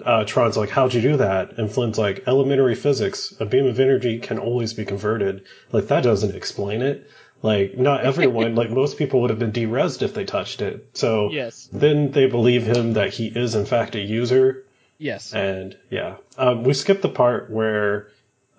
uh, 0.06 0.24
Tron's 0.26 0.58
like, 0.58 0.70
"How'd 0.70 0.94
you 0.94 1.02
do 1.02 1.18
that?" 1.18 1.58
And 1.58 1.72
Flynn's 1.72 1.98
like, 1.98 2.24
"Elementary 2.28 2.76
physics. 2.76 3.34
A 3.40 3.46
beam 3.46 3.66
of 3.68 3.80
energy 3.80 4.20
can 4.20 4.38
always 4.40 4.74
be 4.74 4.86
converted. 4.86 5.44
Like 5.72 5.88
that 5.88 6.04
doesn't 6.04 6.36
explain 6.36 6.82
it. 6.82 7.10
Like 7.44 7.78
not 7.78 8.02
everyone, 8.06 8.56
like 8.56 8.70
most 8.70 8.98
people 8.98 9.22
would 9.22 9.30
have 9.30 9.40
been 9.40 9.52
derezzed 9.52 10.02
if 10.04 10.14
they 10.14 10.26
touched 10.26 10.62
it. 10.62 10.90
So 10.94 11.30
Yes. 11.32 11.68
then 11.74 12.12
they 12.12 12.28
believe 12.28 12.64
him 12.64 12.94
that 12.94 13.14
he 13.14 13.28
is 13.28 13.56
in 13.56 13.66
fact 13.66 13.96
a 13.96 14.00
user. 14.00 14.66
Yes. 14.98 15.34
And 15.34 15.76
yeah, 15.90 16.18
um, 16.38 16.64
we 16.64 16.74
skipped 16.74 17.02
the 17.02 17.10
part 17.10 17.50
where 17.50 18.10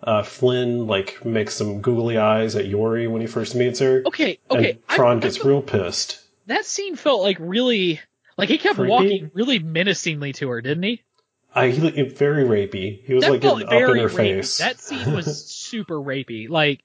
uh, 0.02 0.24
Flynn 0.24 0.88
like 0.88 1.24
makes 1.24 1.54
some 1.54 1.80
googly 1.80 2.18
eyes 2.18 2.56
at 2.56 2.66
Yori 2.66 3.06
when 3.06 3.20
he 3.20 3.28
first 3.28 3.54
meets 3.54 3.78
her. 3.78 4.02
Okay. 4.06 4.38
Okay. 4.50 4.70
And 4.72 4.78
Tron 4.88 5.18
I 5.18 5.20
gets 5.20 5.36
felt- 5.36 5.46
real 5.46 5.62
pissed. 5.62 6.20
that 6.46 6.64
scene 6.64 6.96
felt 6.96 7.22
like 7.22 7.36
really 7.38 8.00
like 8.36 8.48
he 8.48 8.58
kept 8.58 8.74
Creepy? 8.76 8.90
walking 8.90 9.30
really 9.34 9.60
menacingly 9.60 10.32
to 10.34 10.48
her, 10.48 10.60
didn't 10.60 10.82
he? 10.82 11.02
I 11.54 11.68
he, 11.68 12.02
very 12.02 12.44
rapey. 12.44 13.04
He 13.04 13.14
was 13.14 13.24
that 13.24 13.30
like 13.30 13.40
getting 13.40 13.66
up 13.66 13.72
in 13.72 13.80
her 13.80 14.08
rapey. 14.08 14.16
face. 14.16 14.58
That 14.58 14.80
scene 14.80 15.12
was 15.12 15.46
super 15.50 15.96
rapey. 15.96 16.48
Like, 16.48 16.82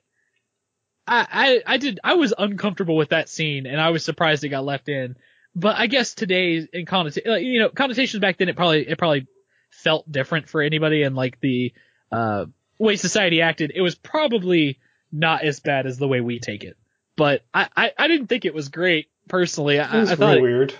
I, 1.07 1.61
I, 1.65 1.73
I 1.73 1.77
did, 1.77 1.99
I 2.03 2.15
was 2.15 2.33
uncomfortable 2.37 2.97
with 2.97 3.09
that 3.09 3.29
scene, 3.29 3.65
and 3.65 3.79
I 3.79 3.91
was 3.91 4.03
surprised 4.03 4.43
it 4.43 4.49
got 4.49 4.65
left 4.65 4.89
in. 4.89 5.15
But 5.55 5.77
I 5.77 5.87
guess 5.87 6.13
today, 6.13 6.67
in 6.71 6.85
connotation, 6.85 7.31
like, 7.31 7.43
you 7.43 7.59
know, 7.59 7.69
connotations 7.69 8.19
back 8.19 8.37
then, 8.37 8.49
it 8.49 8.55
probably, 8.55 8.87
it 8.87 8.97
probably 8.97 9.27
felt 9.71 10.11
different 10.11 10.49
for 10.49 10.61
anybody, 10.61 11.03
and 11.03 11.15
like 11.15 11.39
the 11.39 11.73
uh, 12.11 12.45
way 12.77 12.97
society 12.97 13.41
acted, 13.41 13.71
it 13.73 13.81
was 13.81 13.95
probably 13.95 14.79
not 15.11 15.43
as 15.43 15.59
bad 15.61 15.85
as 15.85 15.97
the 15.97 16.07
way 16.07 16.21
we 16.21 16.39
take 16.39 16.63
it. 16.63 16.77
But 17.15 17.43
I, 17.53 17.69
I, 17.75 17.91
I 17.97 18.07
didn't 18.07 18.27
think 18.27 18.45
it 18.45 18.53
was 18.53 18.69
great 18.69 19.07
personally. 19.27 19.79
I, 19.79 19.95
it 19.95 19.99
was 19.99 20.11
I 20.11 20.15
thought, 20.15 20.33
real 20.33 20.41
weird. 20.41 20.73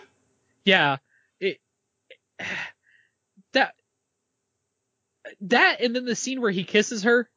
yeah, 0.65 0.97
it 1.39 1.59
that 5.41 5.81
and 5.81 5.95
then 5.95 6.05
the 6.05 6.15
scene 6.15 6.41
where 6.41 6.51
he 6.51 6.63
kisses 6.63 7.03
her, 7.03 7.29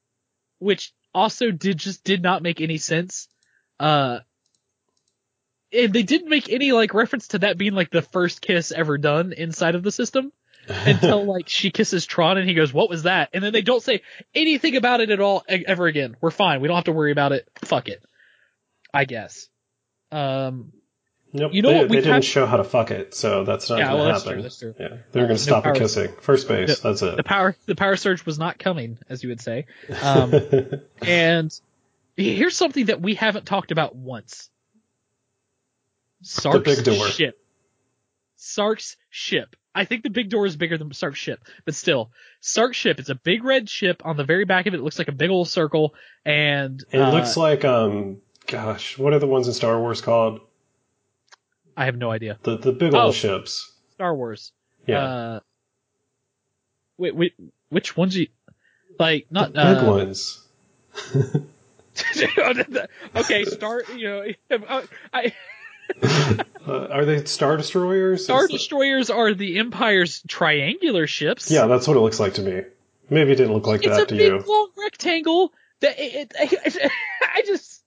which 0.58 0.92
also 1.14 1.50
did 1.50 1.78
just 1.78 2.04
did 2.04 2.22
not 2.22 2.42
make 2.42 2.60
any 2.60 2.78
sense. 2.78 3.28
Uh, 3.78 4.20
and 5.72 5.92
they 5.92 6.02
didn't 6.02 6.28
make 6.28 6.50
any 6.50 6.72
like 6.72 6.94
reference 6.94 7.28
to 7.28 7.40
that 7.40 7.58
being 7.58 7.74
like 7.74 7.90
the 7.90 8.02
first 8.02 8.40
kiss 8.40 8.72
ever 8.72 8.98
done 8.98 9.32
inside 9.32 9.74
of 9.74 9.82
the 9.82 9.92
system 9.92 10.32
until 10.68 11.24
like 11.24 11.48
she 11.48 11.70
kisses 11.70 12.06
Tron 12.06 12.38
and 12.38 12.48
he 12.48 12.54
goes, 12.54 12.72
"What 12.72 12.90
was 12.90 13.04
that?" 13.04 13.30
And 13.32 13.42
then 13.42 13.52
they 13.52 13.62
don't 13.62 13.82
say 13.82 14.02
anything 14.34 14.76
about 14.76 15.00
it 15.00 15.10
at 15.10 15.20
all 15.20 15.44
ever 15.48 15.86
again. 15.86 16.16
We're 16.20 16.30
fine. 16.30 16.60
We 16.60 16.68
don't 16.68 16.76
have 16.76 16.84
to 16.84 16.92
worry 16.92 17.12
about 17.12 17.32
it. 17.32 17.48
Fuck 17.64 17.88
it. 17.88 18.02
I 18.92 19.04
guess. 19.04 19.48
Um, 20.12 20.72
Nope, 21.32 21.54
You 21.54 21.62
know 21.62 21.68
they, 21.70 21.76
what 21.78 21.88
we 21.88 21.96
they 21.96 22.02
didn't 22.02 22.14
have- 22.14 22.24
show 22.24 22.44
how 22.46 22.56
to 22.56 22.64
fuck 22.64 22.90
it, 22.90 23.14
so 23.14 23.44
that's 23.44 23.70
not 23.70 23.78
Yeah, 23.78 23.84
going 23.86 23.96
to 23.96 24.02
well, 24.02 24.12
that's 24.12 24.22
happen. 24.24 24.32
true, 24.34 24.42
that's 24.42 24.58
true. 24.58 24.74
Yeah, 24.80 24.88
they're 25.12 25.22
Uh, 25.24 25.26
going 25.26 25.36
to 25.36 25.42
stop 25.42 25.62
power- 25.64 25.74
the 25.74 25.78
kissing. 25.78 26.12
First 26.20 26.48
base. 26.48 26.80
the- 26.80 26.88
that's 26.88 27.02
it. 27.02 27.16
the 27.16 27.22
power 27.22 27.56
the 27.66 27.76
power 27.76 27.96
surge 27.96 28.26
was 28.26 28.38
not 28.38 28.58
coming, 28.58 28.98
as 29.08 29.22
you 29.22 29.28
would 29.28 29.40
say. 29.40 29.66
Um, 30.02 30.34
and 31.02 31.60
here's 32.16 32.56
something 32.56 32.86
that 32.86 33.00
we 33.00 33.14
haven't 33.14 33.46
talked 33.46 33.70
about 33.70 33.94
once. 33.94 34.50
Sark's 36.22 36.64
big 36.76 36.84
door. 36.84 37.06
ship. 37.08 37.38
Sark's 38.36 38.96
ship. 39.08 39.56
I 39.74 39.84
think 39.84 40.02
the 40.02 40.10
big 40.10 40.30
door 40.30 40.46
is 40.46 40.56
bigger 40.56 40.76
than 40.76 40.92
Sark's 40.92 41.18
ship, 41.18 41.40
but 41.64 41.74
still, 41.74 42.10
Sark's 42.40 42.76
ship. 42.76 42.98
It's 42.98 43.08
a 43.08 43.14
big 43.14 43.44
red 43.44 43.68
ship. 43.70 44.02
On 44.04 44.16
the 44.16 44.24
very 44.24 44.44
back 44.44 44.66
of 44.66 44.74
it, 44.74 44.78
it 44.78 44.82
looks 44.82 44.98
like 44.98 45.08
a 45.08 45.12
big 45.12 45.30
old 45.30 45.48
circle, 45.48 45.94
and 46.24 46.82
it 46.90 46.98
uh, 46.98 47.12
looks 47.12 47.36
like 47.36 47.64
um, 47.64 48.18
gosh, 48.46 48.98
what 48.98 49.12
are 49.12 49.18
the 49.20 49.28
ones 49.28 49.46
in 49.46 49.54
Star 49.54 49.78
Wars 49.78 50.00
called? 50.00 50.40
I 51.76 51.84
have 51.86 51.96
no 51.96 52.10
idea. 52.10 52.38
The 52.42 52.56
the 52.58 52.72
big 52.72 52.94
Oh. 52.94 53.00
old 53.06 53.14
ships. 53.14 53.72
Star 53.94 54.14
Wars. 54.14 54.52
Yeah, 54.86 55.04
Uh, 55.04 55.40
wait, 56.98 57.14
wait, 57.14 57.34
which 57.68 57.96
ones 57.96 58.16
you 58.16 58.28
like? 58.98 59.26
the 59.30 59.34
Not 59.34 59.52
big 59.52 59.84
uh, 59.84 59.84
ones. 59.86 60.42
okay, 63.16 63.44
Star. 63.44 63.82
You 63.94 64.08
know, 64.08 64.24
I, 64.68 64.84
I 65.12 65.32
Uh, 66.66 66.86
are 66.86 67.04
they 67.04 67.24
Star 67.24 67.56
Destroyers? 67.56 68.24
Star 68.24 68.46
Destroyers 68.46 69.10
are 69.10 69.34
the 69.34 69.58
Empire's 69.58 70.22
triangular 70.28 71.06
ships. 71.06 71.50
Yeah, 71.50 71.66
that's 71.66 71.88
what 71.88 71.96
it 71.96 72.00
looks 72.00 72.20
like 72.20 72.34
to 72.34 72.42
me. 72.42 72.62
Maybe 73.08 73.32
it 73.32 73.36
didn't 73.36 73.54
look 73.54 73.66
like 73.66 73.84
it's 73.84 73.96
that 73.96 74.02
a 74.04 74.06
to 74.06 74.14
big 74.14 74.32
you. 74.32 74.44
long 74.46 74.68
rectangle. 74.78 75.52
That 75.80 75.98
it, 75.98 76.32
it, 76.38 76.92
I 77.22 77.42
just, 77.46 77.82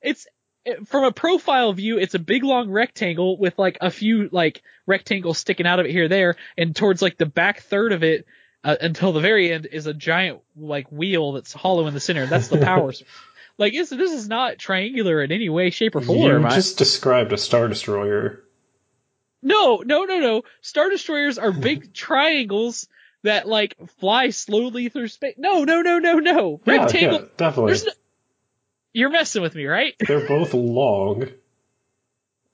it's 0.00 0.26
it- 0.26 0.32
from 0.86 1.04
a 1.04 1.12
profile 1.12 1.72
view, 1.72 1.98
it's 1.98 2.14
a 2.14 2.18
big 2.18 2.44
long 2.44 2.70
rectangle 2.70 3.38
with 3.38 3.58
like 3.58 3.78
a 3.80 3.90
few 3.90 4.28
like 4.32 4.62
rectangles 4.86 5.38
sticking 5.38 5.66
out 5.66 5.80
of 5.80 5.86
it 5.86 5.92
here 5.92 6.08
there, 6.08 6.36
and 6.58 6.74
towards 6.74 7.02
like 7.02 7.18
the 7.18 7.26
back 7.26 7.60
third 7.62 7.92
of 7.92 8.02
it. 8.02 8.26
Uh, 8.64 8.74
until 8.80 9.12
the 9.12 9.20
very 9.20 9.52
end 9.52 9.68
is 9.70 9.86
a 9.86 9.94
giant 9.94 10.40
like 10.56 10.90
wheel 10.90 11.30
that's 11.32 11.52
hollow 11.52 11.86
in 11.86 11.94
the 11.94 12.00
center. 12.00 12.26
That's 12.26 12.48
the 12.48 12.58
power. 12.58 12.92
like 13.58 13.72
this, 13.72 13.90
this 13.90 14.10
is 14.10 14.26
not 14.26 14.58
triangular 14.58 15.22
in 15.22 15.30
any 15.30 15.48
way, 15.48 15.70
shape, 15.70 15.94
or 15.94 16.00
form. 16.00 16.42
You 16.42 16.48
I- 16.48 16.54
just 16.54 16.76
described 16.76 17.32
a 17.32 17.38
Star 17.38 17.68
Destroyer. 17.68 18.42
No, 19.40 19.82
no, 19.86 20.04
no, 20.04 20.18
no. 20.18 20.42
Star 20.62 20.90
destroyers 20.90 21.38
are 21.38 21.52
big 21.52 21.92
triangles 21.94 22.88
that 23.22 23.46
like 23.46 23.76
fly 24.00 24.30
slowly 24.30 24.88
through 24.88 25.08
space. 25.08 25.34
No, 25.38 25.62
no, 25.62 25.82
no, 25.82 26.00
no, 26.00 26.14
no. 26.18 26.60
Yeah, 26.64 26.72
Rectangle. 26.82 27.20
yeah, 27.20 27.26
definitely. 27.36 27.70
There's 27.72 27.84
no- 27.84 27.92
You're 28.96 29.10
messing 29.10 29.42
with 29.42 29.54
me, 29.54 29.66
right? 29.66 29.94
They're 30.06 30.26
both 30.26 30.54
long 30.54 31.28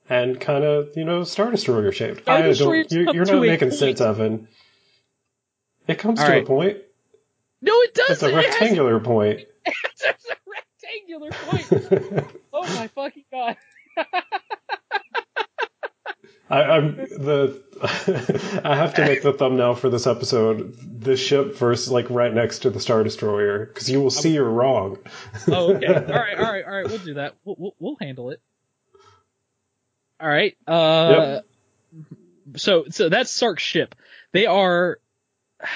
and 0.09 0.41
kind 0.41 0.65
of, 0.65 0.89
you 0.97 1.05
know, 1.05 1.23
Star 1.23 1.49
Destroyer 1.49 1.93
shaped. 1.93 2.23
Star 2.23 2.35
I 2.35 2.51
don't, 2.51 2.91
you, 2.91 3.05
come 3.05 3.15
you're 3.15 3.23
not 3.23 3.39
making 3.39 3.69
point. 3.69 3.79
sense, 3.79 4.01
Evan. 4.01 4.49
It 5.87 5.99
comes 5.99 6.19
All 6.19 6.25
to 6.25 6.31
right. 6.33 6.43
a 6.43 6.45
point. 6.45 6.79
No, 7.61 7.71
it 7.83 7.93
doesn't. 7.93 8.11
It's 8.11 8.23
a 8.23 8.27
It 8.27 8.33
has- 8.33 8.45
rectangular 8.59 8.99
point. 9.11 9.45
There's 9.65 10.25
a 10.31 10.35
rectangular 10.45 11.31
point. 11.31 12.27
oh 12.53 12.63
my 12.75 12.87
fucking 12.89 13.23
god. 13.31 13.55
I, 16.53 16.77
I'm 16.77 16.95
the. 16.97 17.61
I 18.63 18.75
have 18.75 18.93
to 18.95 19.01
make 19.01 19.23
the 19.23 19.33
thumbnail 19.33 19.73
for 19.73 19.89
this 19.89 20.05
episode. 20.05 20.77
This 20.79 21.19
ship 21.19 21.55
versus 21.55 21.91
like 21.91 22.09
right 22.11 22.31
next 22.31 22.59
to 22.59 22.69
the 22.69 22.79
Star 22.79 23.03
Destroyer 23.03 23.65
because 23.65 23.89
you 23.89 23.99
will 23.99 24.11
see 24.11 24.33
you're 24.35 24.47
wrong. 24.47 24.99
Oh, 25.47 25.73
okay. 25.73 25.87
All 25.87 25.93
right, 25.93 26.37
all 26.37 26.51
right, 26.51 26.65
all 26.65 26.71
right. 26.71 26.87
We'll 26.87 26.99
do 26.99 27.15
that. 27.15 27.33
We'll 27.43 27.55
we'll, 27.57 27.75
we'll 27.79 27.97
handle 27.99 28.29
it. 28.29 28.39
All 30.19 30.29
right. 30.29 30.55
Uh, 30.67 31.41
so 32.55 32.85
so 32.91 33.09
that's 33.09 33.31
Sark's 33.31 33.63
ship. 33.63 33.95
They 34.31 34.45
are. 34.45 34.99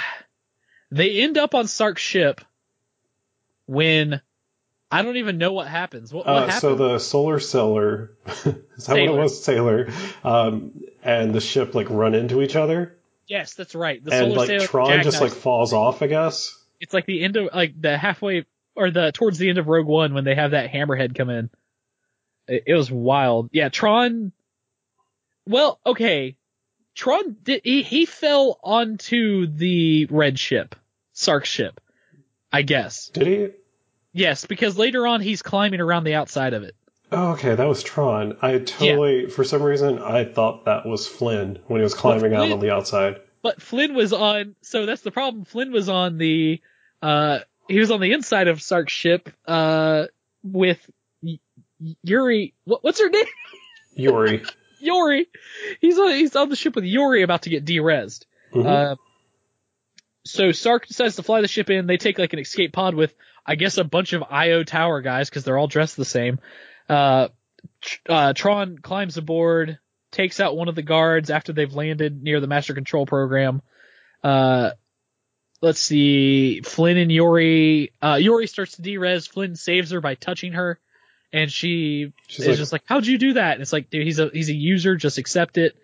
They 0.90 1.20
end 1.20 1.38
up 1.38 1.54
on 1.54 1.68
Sark's 1.68 2.02
ship, 2.02 2.40
when 3.66 4.22
I 4.90 5.02
don't 5.02 5.18
even 5.18 5.38
know 5.38 5.52
what 5.52 5.68
happens. 5.68 6.14
What, 6.14 6.26
what 6.26 6.50
Uh, 6.50 6.52
so 6.52 6.76
the 6.76 7.00
solar 7.00 7.40
sailer, 7.40 8.14
is 8.28 8.44
that 8.44 8.90
what 8.90 9.00
it 9.00 9.12
was? 9.12 9.44
Sailor, 9.44 9.90
um, 10.24 10.82
and 11.04 11.34
the 11.34 11.42
ship 11.42 11.76
like 11.76 11.90
run 11.90 12.16
into 12.16 12.42
each 12.42 12.56
other, 12.56 12.98
yes, 13.28 13.54
that's 13.54 13.76
right. 13.76 14.04
The 14.04 14.14
and 14.14 14.26
solar 14.28 14.38
like 14.38 14.48
sailor 14.48 14.68
Tron 14.68 15.04
just 15.04 15.22
like 15.22 15.34
falls 15.34 15.74
off, 15.74 16.02
I 16.02 16.08
guess. 16.08 16.58
it's 16.80 16.94
like 16.94 17.06
the 17.06 17.24
end 17.24 17.36
of 17.36 17.50
like 17.54 17.80
the 17.80 17.98
halfway 17.98 18.46
or 18.76 18.92
the 18.92 19.12
towards 19.12 19.38
the 19.38 19.50
end 19.50 19.58
of 19.58 19.68
Rogue 19.68 19.88
One 19.88 20.14
when 20.14 20.24
they 20.24 20.36
have 20.36 20.52
that 20.52 20.72
hammerhead 20.72 21.16
come 21.16 21.30
in. 21.30 21.50
It, 22.48 22.64
it 22.68 22.74
was 22.74 22.90
wild. 22.90 23.50
Yeah, 23.52 23.70
Tron. 23.70 24.32
Well, 25.46 25.80
okay, 25.86 26.38
Tron 26.96 27.38
did 27.44 27.62
he 27.64 27.84
he 27.84 28.06
fell 28.06 28.60
onto 28.64 29.48
the 29.48 30.06
red 30.10 30.40
ship, 30.40 30.76
Sark's 31.14 31.50
ship, 31.50 31.82
I 32.52 32.62
guess. 32.62 33.10
Did 33.10 33.28
he? 33.28 33.50
Yes, 34.18 34.46
because 34.46 34.78
later 34.78 35.06
on 35.08 35.22
he's 35.22 35.42
climbing 35.42 35.80
around 35.80 36.04
the 36.04 36.16
outside 36.16 36.54
of 36.54 36.64
it. 36.64 36.76
Oh, 37.12 37.34
okay, 37.34 37.56
that 37.56 37.68
was 37.68 37.84
Tron. 37.84 38.38
I 38.42 38.58
totally, 38.60 39.30
for 39.30 39.44
some 39.44 39.62
reason, 39.64 40.00
I 40.00 40.26
thought 40.26 40.66
that 40.66 40.86
was 40.86 41.08
Flynn 41.08 41.60
when 41.68 41.80
he 41.80 41.84
was 41.84 41.94
climbing 41.94 42.34
out 42.34 42.40
Flynn- 42.42 42.52
on 42.54 42.60
the 42.60 42.72
outside. 42.74 43.22
But 43.44 43.62
Flynn 43.62 43.94
was 43.94 44.12
on, 44.12 44.56
so 44.62 44.86
that's 44.86 45.04
the 45.04 45.12
problem. 45.12 45.46
Flynn 45.46 45.72
was 45.72 45.88
on 45.88 46.18
the, 46.18 46.62
uh, 47.02 47.40
he 47.70 47.80
was 47.80 47.92
on 47.92 48.02
the 48.02 48.12
inside 48.12 48.48
of 48.50 48.62
Sark's 48.62 48.92
ship, 48.92 49.30
uh, 49.48 50.08
with 50.44 50.80
Y- 51.22 51.40
Yuri. 52.04 52.54
What, 52.66 52.84
what's 52.84 53.00
her 53.00 53.10
name? 53.10 53.26
Yuri. 53.96 54.44
Yuri. 54.80 55.28
He's 55.80 55.98
on, 55.98 56.10
he's 56.12 56.36
on 56.36 56.50
the 56.50 56.56
ship 56.56 56.76
with 56.76 56.84
Yuri 56.86 57.22
about 57.24 57.44
to 57.44 57.50
get 57.50 57.64
derezzed. 57.66 58.26
Mhm. 58.54 58.66
Uh, 58.66 58.96
so 60.26 60.52
Sark 60.52 60.88
decides 60.88 61.16
to 61.16 61.24
fly 61.24 61.42
the 61.42 61.48
ship 61.48 61.70
in. 61.70 61.88
They 61.88 61.98
take 61.98 62.20
like 62.20 62.34
an 62.34 62.40
escape 62.40 62.74
pod 62.74 62.96
with, 62.96 63.14
I 63.48 63.56
guess, 63.56 63.78
a 63.78 63.84
bunch 63.84 64.14
of 64.14 64.24
IO 64.30 64.64
Tower 64.64 65.02
guys 65.02 65.30
because 65.30 65.44
they're 65.46 65.58
all 65.58 65.68
dressed 65.68 65.96
the 65.98 66.06
same. 66.06 66.40
Uh, 66.90 67.30
Tr- 67.82 67.98
uh, 68.10 68.34
Tron 68.34 68.78
climbs 68.80 69.18
aboard, 69.18 69.80
takes 70.12 70.40
out 70.40 70.58
one 70.58 70.68
of 70.68 70.76
the 70.76 70.82
guards 70.84 71.30
after 71.30 71.54
they've 71.54 71.74
landed 71.74 72.22
near 72.22 72.40
the 72.40 72.48
master 72.48 72.74
control 72.74 73.06
program. 73.06 73.62
Uh, 74.24 74.72
let's 75.62 75.80
see, 75.80 76.62
Flynn 76.62 76.98
and 76.98 77.12
Yori. 77.12 77.94
uh, 78.02 78.16
Yuri 78.20 78.48
starts 78.48 78.76
to 78.76 78.82
derez. 78.82 79.30
Flynn 79.30 79.56
saves 79.56 79.92
her 79.92 80.02
by 80.02 80.16
touching 80.16 80.54
her. 80.54 80.80
And 81.34 81.52
she 81.52 82.14
She's 82.28 82.40
is 82.42 82.48
like- 82.48 82.58
just 82.58 82.72
like, 82.72 82.82
how'd 82.86 83.06
you 83.06 83.18
do 83.18 83.34
that? 83.34 83.54
And 83.54 83.62
it's 83.62 83.74
like, 83.74 83.90
dude, 83.90 84.06
he's 84.06 84.20
a, 84.20 84.30
he's 84.34 84.50
a 84.50 84.56
user, 84.56 84.96
just 84.96 85.18
accept 85.18 85.58
it. 85.58 85.76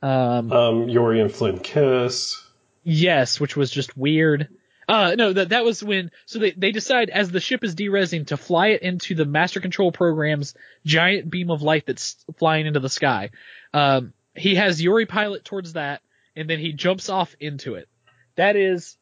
Um, 0.00 0.52
Um, 0.52 0.88
Yuri 0.88 1.20
and 1.20 1.30
Flynn 1.32 1.58
kiss. 1.58 2.36
Yes, 2.84 3.38
which 3.40 3.56
was 3.56 3.70
just 3.70 3.96
weird. 3.96 4.48
Uh, 4.88 5.14
no, 5.16 5.32
that 5.32 5.50
that 5.50 5.64
was 5.64 5.82
when 5.82 6.10
so 6.26 6.38
they 6.38 6.50
they 6.52 6.72
decide 6.72 7.08
as 7.08 7.30
the 7.30 7.40
ship 7.40 7.62
is 7.62 7.74
derezzing 7.74 8.26
to 8.26 8.36
fly 8.36 8.68
it 8.68 8.82
into 8.82 9.14
the 9.14 9.24
master 9.24 9.60
control 9.60 9.92
program's 9.92 10.54
giant 10.84 11.30
beam 11.30 11.50
of 11.50 11.62
light 11.62 11.86
that's 11.86 12.24
flying 12.38 12.66
into 12.66 12.80
the 12.80 12.88
sky. 12.88 13.30
Um, 13.72 14.12
he 14.34 14.56
has 14.56 14.82
Yuri 14.82 15.06
pilot 15.06 15.44
towards 15.44 15.74
that, 15.74 16.02
and 16.34 16.48
then 16.50 16.58
he 16.58 16.72
jumps 16.72 17.08
off 17.08 17.34
into 17.38 17.74
it. 17.74 17.88
That 18.36 18.56
is, 18.56 18.96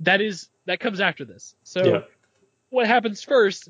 that 0.00 0.20
is 0.20 0.48
that 0.66 0.80
comes 0.80 1.00
after 1.00 1.24
this. 1.24 1.54
So 1.62 1.84
Yeah. 1.84 2.00
what 2.70 2.86
happens 2.86 3.22
first 3.22 3.68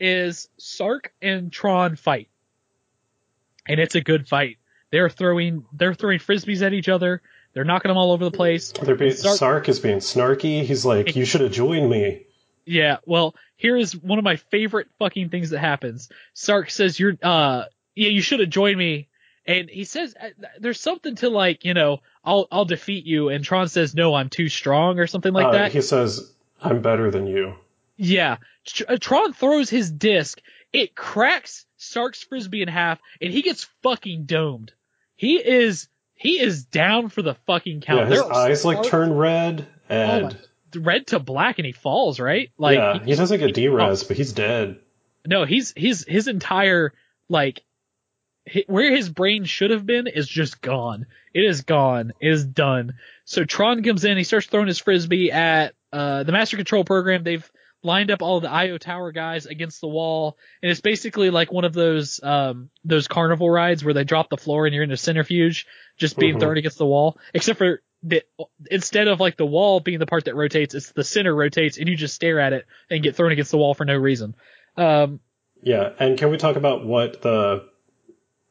is 0.00 0.48
Sark 0.58 1.12
and 1.22 1.52
Tron 1.52 1.96
fight, 1.96 2.28
and 3.66 3.78
it's 3.80 3.94
a 3.94 4.00
good 4.00 4.28
fight. 4.28 4.56
They're 4.90 5.10
throwing 5.10 5.64
they're 5.72 5.94
throwing 5.94 6.18
frisbees 6.18 6.62
at 6.62 6.72
each 6.72 6.88
other. 6.88 7.22
They're 7.56 7.64
knocking 7.64 7.88
them 7.88 7.96
all 7.96 8.12
over 8.12 8.22
the 8.22 8.30
place. 8.30 8.70
They're 8.70 8.96
being, 8.96 9.14
Sark- 9.14 9.38
Sark 9.38 9.68
is 9.70 9.80
being 9.80 10.00
snarky. 10.00 10.62
He's 10.62 10.84
like, 10.84 11.16
"You 11.16 11.24
should 11.24 11.40
have 11.40 11.52
joined 11.52 11.88
me." 11.88 12.26
Yeah, 12.66 12.98
well, 13.06 13.34
here 13.56 13.78
is 13.78 13.96
one 13.96 14.18
of 14.18 14.24
my 14.24 14.36
favorite 14.36 14.88
fucking 14.98 15.30
things 15.30 15.48
that 15.48 15.60
happens. 15.60 16.10
Sark 16.34 16.68
says, 16.68 17.00
"You're, 17.00 17.16
uh, 17.22 17.64
yeah, 17.94 18.10
you 18.10 18.20
should 18.20 18.40
have 18.40 18.50
joined 18.50 18.76
me," 18.76 19.08
and 19.46 19.70
he 19.70 19.84
says, 19.84 20.14
uh, 20.20 20.28
"There's 20.60 20.78
something 20.78 21.14
to 21.16 21.30
like, 21.30 21.64
you 21.64 21.72
know, 21.72 22.02
I'll, 22.22 22.46
I'll 22.52 22.66
defeat 22.66 23.06
you," 23.06 23.30
and 23.30 23.42
Tron 23.42 23.68
says, 23.68 23.94
"No, 23.94 24.12
I'm 24.12 24.28
too 24.28 24.50
strong," 24.50 24.98
or 24.98 25.06
something 25.06 25.32
like 25.32 25.46
Uh, 25.46 25.52
that. 25.52 25.72
He 25.72 25.80
says, 25.80 26.30
"I'm 26.60 26.82
better 26.82 27.10
than 27.10 27.26
you." 27.26 27.54
Yeah, 27.96 28.36
uh, 28.86 28.98
Tron 29.00 29.32
throws 29.32 29.70
his 29.70 29.90
disc, 29.90 30.42
it 30.74 30.94
cracks 30.94 31.64
Sark's 31.78 32.22
frisbee 32.22 32.60
in 32.60 32.68
half, 32.68 33.00
and 33.22 33.32
he 33.32 33.40
gets 33.40 33.64
fucking 33.82 34.24
domed. 34.26 34.72
He 35.14 35.36
is, 35.36 35.88
he 36.16 36.40
is 36.40 36.64
down 36.64 37.08
for 37.10 37.22
the 37.22 37.34
fucking 37.46 37.82
count. 37.82 38.00
yeah, 38.00 38.06
his 38.06 38.18
There 38.20 38.24
are 38.24 38.32
eyes 38.32 38.64
like 38.64 38.76
Sark- 38.78 38.86
turn 38.88 39.12
red, 39.12 39.66
oh 39.88 39.94
and 39.94 40.24
my- 40.74 40.80
red 40.80 41.06
to 41.08 41.18
black, 41.20 41.58
and 41.58 41.66
he 41.66 41.72
falls 41.72 42.18
right. 42.18 42.50
Like, 42.58 42.76
yeah, 42.78 43.04
he 43.04 43.14
doesn't 43.14 43.38
get 43.38 43.54
he- 43.56 43.66
derez, 43.66 44.06
but 44.08 44.16
he's 44.16 44.32
dead. 44.32 44.78
No, 45.26 45.44
he's 45.44 45.72
his 45.76 46.04
his 46.08 46.28
entire 46.28 46.92
like 47.28 47.62
hi- 48.50 48.64
where 48.66 48.94
his 48.94 49.08
brain 49.08 49.44
should 49.44 49.70
have 49.70 49.84
been 49.86 50.06
is 50.06 50.28
just 50.28 50.60
gone. 50.60 51.06
It 51.34 51.44
is 51.44 51.62
gone. 51.62 52.12
It 52.20 52.28
is 52.32 52.44
done. 52.44 52.94
So 53.24 53.44
Tron 53.44 53.82
comes 53.82 54.04
in. 54.04 54.16
He 54.16 54.24
starts 54.24 54.46
throwing 54.46 54.68
his 54.68 54.78
frisbee 54.78 55.32
at 55.32 55.74
uh, 55.92 56.22
the 56.22 56.32
master 56.32 56.56
control 56.56 56.84
program. 56.84 57.24
They've 57.24 57.50
lined 57.86 58.10
up 58.10 58.20
all 58.20 58.40
the 58.40 58.50
IO 58.50 58.76
Tower 58.76 59.12
guys 59.12 59.46
against 59.46 59.80
the 59.80 59.88
wall, 59.88 60.36
and 60.62 60.70
it's 60.70 60.80
basically 60.82 61.30
like 61.30 61.50
one 61.52 61.64
of 61.64 61.72
those 61.72 62.20
um 62.22 62.68
those 62.84 63.08
carnival 63.08 63.48
rides 63.48 63.82
where 63.84 63.94
they 63.94 64.04
drop 64.04 64.28
the 64.28 64.36
floor 64.36 64.66
and 64.66 64.74
you're 64.74 64.84
in 64.84 64.90
a 64.92 64.96
centrifuge, 64.96 65.66
just 65.96 66.18
being 66.18 66.34
Mhm. 66.36 66.40
thrown 66.40 66.56
against 66.58 66.76
the 66.78 66.86
wall. 66.86 67.16
Except 67.32 67.56
for 67.58 67.80
the 68.02 68.22
instead 68.70 69.08
of 69.08 69.20
like 69.20 69.36
the 69.38 69.46
wall 69.46 69.80
being 69.80 69.98
the 69.98 70.06
part 70.06 70.26
that 70.26 70.34
rotates, 70.34 70.74
it's 70.74 70.92
the 70.92 71.02
center 71.04 71.34
rotates, 71.34 71.78
and 71.78 71.88
you 71.88 71.96
just 71.96 72.14
stare 72.14 72.38
at 72.40 72.52
it 72.52 72.66
and 72.90 73.02
get 73.02 73.16
thrown 73.16 73.32
against 73.32 73.50
the 73.50 73.58
wall 73.58 73.72
for 73.72 73.84
no 73.86 73.96
reason. 73.96 74.34
Um, 74.76 75.20
Yeah, 75.62 75.92
and 75.98 76.18
can 76.18 76.30
we 76.30 76.36
talk 76.36 76.56
about 76.56 76.84
what 76.84 77.22
the 77.22 77.64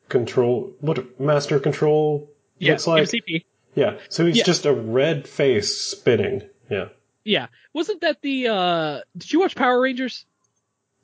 control, 0.09 0.73
what 0.79 1.19
master 1.19 1.59
control 1.59 2.31
yeah, 2.57 2.71
looks 2.73 2.87
like? 2.87 3.03
MCP. 3.03 3.45
Yeah, 3.75 3.97
so 4.09 4.25
he's 4.25 4.37
Yeah. 4.37 4.43
just 4.43 4.65
a 4.65 4.73
red 4.73 5.27
face 5.27 5.77
spinning. 5.77 6.43
Yeah, 6.69 6.89
Yeah. 7.25 7.47
Wasn't 7.73 8.01
that 8.01 8.21
the 8.21 8.47
uh 8.47 9.01
did 9.17 9.33
you 9.33 9.41
watch 9.41 9.55
Power 9.55 9.81
Rangers? 9.81 10.25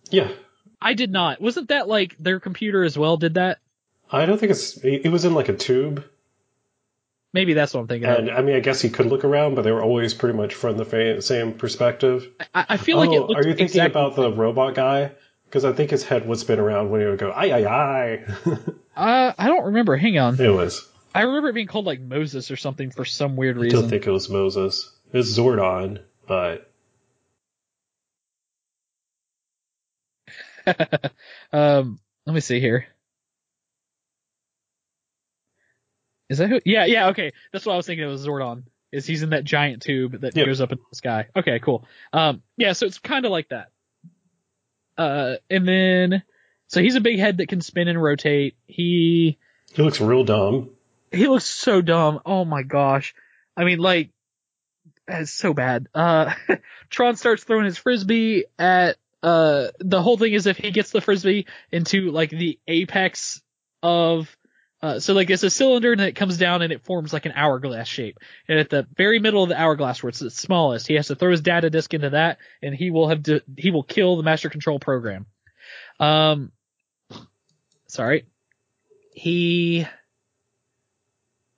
yeah. 0.09 0.31
I 0.83 0.95
did 0.95 1.11
not. 1.11 1.39
Wasn't 1.39 1.67
that 1.69 1.87
like 1.87 2.17
their 2.17 2.39
computer 2.39 2.83
as 2.83 2.97
well 2.97 3.17
did 3.17 3.35
that? 3.35 3.59
I 4.09 4.25
don't 4.25 4.39
think 4.39 4.51
it's. 4.51 4.77
It 4.77 5.11
was 5.11 5.25
in 5.25 5.35
like 5.35 5.47
a 5.47 5.53
tube, 5.53 6.03
Maybe 7.33 7.53
that's 7.53 7.73
what 7.73 7.81
I'm 7.81 7.87
thinking 7.87 8.09
and 8.09 8.29
of. 8.29 8.37
I 8.37 8.41
mean, 8.41 8.55
I 8.55 8.59
guess 8.59 8.81
he 8.81 8.89
could 8.89 9.05
look 9.05 9.23
around, 9.23 9.55
but 9.55 9.61
they 9.61 9.71
were 9.71 9.81
always 9.81 10.13
pretty 10.13 10.37
much 10.37 10.53
from 10.53 10.77
the 10.77 10.83
fa- 10.83 11.21
same 11.21 11.53
perspective. 11.53 12.27
I, 12.53 12.65
I 12.69 12.77
feel 12.77 12.97
like 12.97 13.09
oh, 13.09 13.13
it 13.15 13.19
looked 13.21 13.39
are 13.39 13.47
you 13.47 13.53
thinking 13.53 13.65
exactly- 13.65 14.01
about 14.01 14.15
the 14.15 14.31
robot 14.31 14.75
guy? 14.75 15.11
Because 15.45 15.65
I 15.65 15.73
think 15.73 15.91
his 15.91 16.03
head 16.03 16.27
would 16.27 16.39
spin 16.39 16.59
around 16.59 16.89
when 16.91 17.01
he 17.01 17.07
would 17.07 17.19
go, 17.19 17.31
"Ay 17.31 17.51
ay 17.51 17.65
ay." 17.65 18.25
Uh 18.93 19.31
I 19.37 19.47
don't 19.47 19.67
remember. 19.67 19.95
Hang 19.95 20.17
on. 20.19 20.39
it 20.39 20.49
was. 20.49 20.85
I 21.15 21.21
remember 21.21 21.49
it 21.49 21.53
being 21.53 21.67
called 21.67 21.85
like 21.85 22.01
Moses 22.01 22.51
or 22.51 22.57
something 22.57 22.91
for 22.91 23.05
some 23.05 23.37
weird 23.37 23.55
reason. 23.55 23.77
I 23.77 23.81
don't 23.81 23.89
think 23.89 24.05
it 24.05 24.11
was 24.11 24.29
Moses. 24.29 24.91
It 25.13 25.17
was 25.17 25.37
Zordon, 25.37 26.01
but 26.31 26.71
um 31.51 31.99
let 32.25 32.33
me 32.33 32.39
see 32.39 32.61
here. 32.61 32.85
Is 36.29 36.37
that 36.37 36.47
who? 36.49 36.61
Yeah, 36.65 36.85
yeah, 36.85 37.07
okay. 37.09 37.33
That's 37.51 37.65
what 37.65 37.73
I 37.73 37.75
was 37.75 37.85
thinking. 37.85 38.05
It 38.05 38.09
was 38.09 38.25
Zordon. 38.25 38.63
Is 38.93 39.05
he's 39.05 39.23
in 39.23 39.31
that 39.31 39.43
giant 39.43 39.81
tube 39.81 40.21
that 40.21 40.35
Yep. 40.37 40.45
goes 40.45 40.61
up 40.61 40.71
in 40.71 40.77
the 40.89 40.95
sky? 40.95 41.27
Okay, 41.35 41.59
cool. 41.59 41.85
Um, 42.13 42.41
yeah, 42.55 42.71
so 42.73 42.85
it's 42.85 42.99
kind 42.99 43.25
of 43.25 43.31
like 43.31 43.49
that. 43.49 43.67
Uh, 44.97 45.35
and 45.49 45.67
then 45.67 46.23
so 46.67 46.81
he's 46.81 46.95
a 46.95 47.01
big 47.01 47.19
head 47.19 47.37
that 47.37 47.49
can 47.49 47.59
spin 47.59 47.89
and 47.89 48.01
rotate. 48.01 48.55
He 48.67 49.37
he 49.73 49.81
looks 49.81 49.99
real 49.99 50.23
dumb. 50.23 50.69
he 51.11 51.27
looks 51.27 51.45
so 51.45 51.81
dumb. 51.81 52.21
Oh 52.25 52.45
my 52.45 52.63
gosh. 52.63 53.13
I 53.57 53.65
mean, 53.65 53.79
like, 53.79 54.11
it's 55.19 55.31
so 55.31 55.53
bad. 55.53 55.87
Uh, 55.93 56.33
Tron 56.89 57.15
starts 57.15 57.43
throwing 57.43 57.65
his 57.65 57.77
frisbee 57.77 58.45
at, 58.57 58.97
uh, 59.23 59.67
the 59.79 60.01
whole 60.01 60.17
thing 60.17 60.33
is 60.33 60.47
if 60.47 60.57
he 60.57 60.71
gets 60.71 60.91
the 60.91 61.01
frisbee 61.01 61.45
into 61.71 62.11
like 62.11 62.31
the 62.31 62.59
apex 62.67 63.41
of, 63.83 64.35
uh, 64.81 64.99
so 64.99 65.13
like 65.13 65.29
it's 65.29 65.43
a 65.43 65.49
cylinder 65.49 65.91
and 65.91 66.01
it 66.01 66.15
comes 66.15 66.37
down 66.37 66.63
and 66.63 66.73
it 66.73 66.83
forms 66.83 67.13
like 67.13 67.27
an 67.27 67.33
hourglass 67.35 67.87
shape. 67.87 68.17
And 68.47 68.57
at 68.57 68.69
the 68.69 68.87
very 68.95 69.19
middle 69.19 69.43
of 69.43 69.49
the 69.49 69.59
hourglass 69.59 70.01
where 70.01 70.09
it's 70.09 70.19
the 70.19 70.31
smallest, 70.31 70.87
he 70.87 70.95
has 70.95 71.07
to 71.07 71.15
throw 71.15 71.31
his 71.31 71.41
data 71.41 71.69
disk 71.69 71.93
into 71.93 72.11
that 72.11 72.39
and 72.63 72.73
he 72.73 72.89
will 72.89 73.07
have 73.09 73.23
to, 73.23 73.41
he 73.57 73.69
will 73.69 73.83
kill 73.83 74.17
the 74.17 74.23
master 74.23 74.49
control 74.49 74.79
program. 74.79 75.27
Um, 75.99 76.51
sorry. 77.87 78.25
He, 79.13 79.85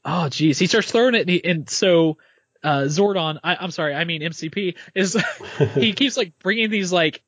Oh 0.06 0.28
geez, 0.30 0.60
he 0.60 0.68
starts 0.68 0.92
throwing 0.92 1.16
it, 1.16 1.22
and, 1.22 1.30
he, 1.30 1.44
and 1.44 1.70
so 1.70 2.18
uh, 2.64 2.82
Zordon, 2.84 3.40
I, 3.44 3.56
I'm 3.56 3.72
sorry, 3.72 3.94
I 3.94 4.04
mean 4.06 4.22
MCP 4.22 4.76
is 4.96 5.18
he 5.76 5.94
keeps 5.94 6.18
like 6.18 6.34
bringing 6.40 6.70
these 6.70 6.92
like 6.92 7.22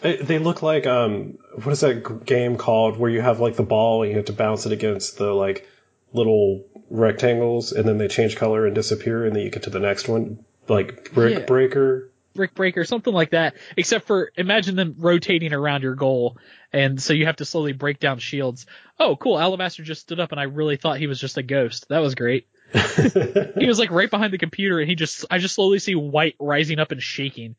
They, 0.00 0.16
they 0.16 0.38
look 0.38 0.62
like 0.62 0.86
um, 0.86 1.38
what 1.62 1.72
is 1.72 1.80
that 1.80 2.24
game 2.26 2.56
called 2.56 2.96
where 2.98 3.10
you 3.10 3.20
have 3.20 3.40
like 3.40 3.56
the 3.56 3.62
ball 3.62 4.02
and 4.02 4.10
you 4.10 4.16
have 4.16 4.26
to 4.26 4.32
bounce 4.32 4.66
it 4.66 4.72
against 4.72 5.18
the 5.18 5.32
like 5.32 5.68
little 6.12 6.64
rectangles 6.90 7.72
and 7.72 7.86
then 7.88 7.98
they 7.98 8.08
change 8.08 8.36
color 8.36 8.66
and 8.66 8.74
disappear 8.74 9.24
and 9.24 9.34
then 9.34 9.42
you 9.42 9.50
get 9.50 9.64
to 9.64 9.70
the 9.70 9.80
next 9.80 10.08
one 10.08 10.44
like 10.68 11.12
brick 11.12 11.38
Yeah. 11.38 11.44
breaker. 11.44 12.10
brick 12.34 12.54
breaker, 12.54 12.84
something 12.84 13.12
like 13.14 13.30
that. 13.30 13.54
Except 13.76 14.06
for 14.06 14.32
imagine 14.36 14.76
them 14.76 14.96
rotating 14.98 15.52
around 15.52 15.82
your 15.82 15.94
goal, 15.94 16.36
and 16.72 17.00
so 17.00 17.12
you 17.12 17.26
have 17.26 17.36
to 17.36 17.44
slowly 17.44 17.72
break 17.72 18.00
down 18.00 18.18
shields. 18.18 18.66
Oh, 18.98 19.16
cool! 19.16 19.38
Alabaster 19.38 19.82
just 19.82 20.00
stood 20.02 20.20
up, 20.20 20.32
and 20.32 20.40
I 20.40 20.44
really 20.44 20.76
thought 20.76 20.98
he 20.98 21.06
was 21.06 21.20
just 21.20 21.36
a 21.38 21.42
ghost. 21.42 21.86
That 21.90 22.00
was 22.00 22.14
great. 22.14 22.48
He 22.72 23.66
was 23.66 23.78
like 23.78 23.90
right 23.90 24.10
behind 24.10 24.32
the 24.32 24.38
computer, 24.38 24.80
and 24.80 24.88
he 24.88 24.94
just 24.94 25.24
I 25.30 25.38
just 25.38 25.54
slowly 25.54 25.78
see 25.78 25.94
white 25.94 26.36
rising 26.40 26.78
up 26.78 26.92
and 26.92 27.02
shaking. 27.02 27.56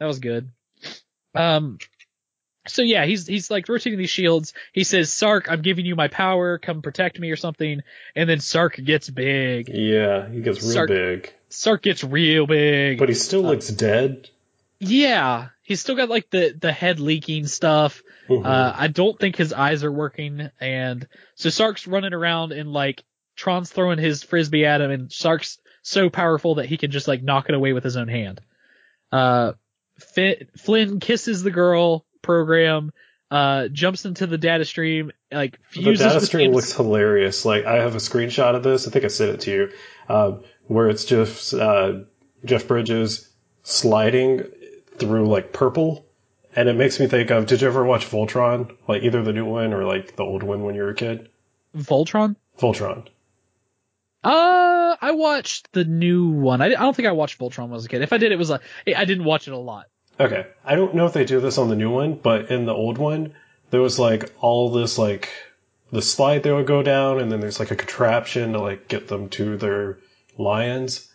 That 0.00 0.06
was 0.06 0.18
good. 0.18 0.50
Um, 1.34 1.78
so 2.66 2.82
yeah, 2.82 3.04
he's 3.06 3.26
he's 3.26 3.50
like 3.50 3.68
rotating 3.68 3.98
these 3.98 4.10
shields. 4.10 4.52
He 4.72 4.84
says, 4.84 5.12
"Sark, 5.12 5.50
I'm 5.50 5.62
giving 5.62 5.86
you 5.86 5.96
my 5.96 6.08
power. 6.08 6.58
Come 6.58 6.82
protect 6.82 7.18
me 7.18 7.30
or 7.30 7.36
something." 7.36 7.80
And 8.14 8.28
then 8.28 8.40
Sark 8.40 8.76
gets 8.76 9.08
big. 9.08 9.68
Yeah, 9.68 10.28
he 10.28 10.40
gets 10.40 10.62
real 10.62 10.72
Sark- 10.72 10.88
big. 10.88 11.34
Sark 11.48 11.82
gets 11.82 12.04
real 12.04 12.46
big. 12.46 12.98
But 12.98 13.08
he 13.08 13.14
still 13.14 13.42
looks 13.42 13.68
dead. 13.68 14.28
Yeah, 14.80 15.48
he's 15.62 15.80
still 15.80 15.96
got 15.96 16.08
like 16.08 16.30
the 16.30 16.54
the 16.58 16.72
head 16.72 17.00
leaking 17.00 17.46
stuff. 17.46 18.02
Mhm. 18.28 18.44
Uh, 18.44 18.74
I 18.76 18.88
don't 18.88 19.18
think 19.18 19.36
his 19.36 19.52
eyes 19.54 19.82
are 19.82 19.90
working, 19.92 20.50
and 20.60 21.08
so 21.36 21.48
Sark's 21.48 21.86
running 21.86 22.12
around 22.12 22.52
and 22.52 22.70
like 22.72 23.02
Tron's 23.38 23.70
throwing 23.70 23.98
his 23.98 24.24
frisbee 24.24 24.66
at 24.66 24.80
him, 24.80 24.90
and 24.90 25.12
Sark's 25.12 25.58
so 25.82 26.10
powerful 26.10 26.56
that 26.56 26.66
he 26.66 26.76
can 26.76 26.90
just 26.90 27.06
like 27.06 27.22
knock 27.22 27.48
it 27.48 27.54
away 27.54 27.72
with 27.72 27.84
his 27.84 27.96
own 27.96 28.08
hand. 28.08 28.40
Uh, 29.12 29.52
Flynn 30.56 30.98
kisses 30.98 31.44
the 31.44 31.52
girl 31.52 32.04
program, 32.20 32.92
uh, 33.30 33.68
jumps 33.68 34.04
into 34.04 34.26
the 34.26 34.38
data 34.38 34.64
stream, 34.64 35.12
like 35.30 35.60
the 35.72 35.94
data 35.94 36.20
stream 36.20 36.50
looks 36.50 36.72
hilarious. 36.72 37.44
Like 37.44 37.64
I 37.64 37.76
have 37.76 37.94
a 37.94 37.98
screenshot 37.98 38.56
of 38.56 38.64
this. 38.64 38.88
I 38.88 38.90
think 38.90 39.04
I 39.04 39.08
sent 39.08 39.30
it 39.30 39.40
to 39.42 39.50
you, 39.52 39.72
um, 40.08 40.42
where 40.66 40.88
it's 40.88 41.04
just 41.04 41.54
uh, 41.54 42.00
Jeff 42.44 42.66
Bridges 42.66 43.28
sliding 43.62 44.46
through 44.96 45.28
like 45.28 45.52
purple, 45.52 46.06
and 46.56 46.68
it 46.68 46.74
makes 46.74 46.98
me 46.98 47.06
think 47.06 47.30
of. 47.30 47.46
Did 47.46 47.60
you 47.60 47.68
ever 47.68 47.84
watch 47.84 48.10
Voltron? 48.10 48.76
Like 48.88 49.04
either 49.04 49.22
the 49.22 49.32
new 49.32 49.44
one 49.44 49.72
or 49.72 49.84
like 49.84 50.16
the 50.16 50.24
old 50.24 50.42
one 50.42 50.64
when 50.64 50.74
you 50.74 50.82
were 50.82 50.90
a 50.90 50.94
kid. 50.94 51.28
Voltron. 51.76 52.34
Voltron. 52.58 53.06
Uh, 54.28 54.96
I 55.00 55.12
watched 55.12 55.72
the 55.72 55.84
new 55.84 56.28
one. 56.28 56.60
I, 56.60 56.66
I 56.66 56.68
don't 56.70 56.94
think 56.94 57.08
I 57.08 57.12
watched 57.12 57.38
Voltron 57.38 57.62
when 57.64 57.70
I 57.72 57.74
was 57.74 57.84
a 57.86 57.88
kid. 57.88 58.02
If 58.02 58.12
I 58.12 58.18
did, 58.18 58.32
it 58.32 58.38
was 58.38 58.50
like 58.50 58.60
I 58.96 59.04
didn't 59.04 59.24
watch 59.24 59.48
it 59.48 59.52
a 59.52 59.58
lot. 59.58 59.86
Okay, 60.20 60.46
I 60.64 60.74
don't 60.74 60.94
know 60.94 61.06
if 61.06 61.12
they 61.12 61.24
do 61.24 61.40
this 61.40 61.58
on 61.58 61.68
the 61.68 61.76
new 61.76 61.90
one, 61.90 62.14
but 62.14 62.50
in 62.50 62.66
the 62.66 62.74
old 62.74 62.98
one, 62.98 63.34
there 63.70 63.80
was 63.80 63.98
like 63.98 64.32
all 64.40 64.70
this 64.70 64.98
like 64.98 65.28
the 65.92 66.02
slide 66.02 66.42
they 66.42 66.52
would 66.52 66.66
go 66.66 66.82
down, 66.82 67.20
and 67.20 67.30
then 67.30 67.40
there's 67.40 67.58
like 67.60 67.70
a 67.70 67.76
contraption 67.76 68.52
to 68.52 68.60
like 68.60 68.88
get 68.88 69.08
them 69.08 69.28
to 69.30 69.56
their 69.56 69.98
lions, 70.36 71.08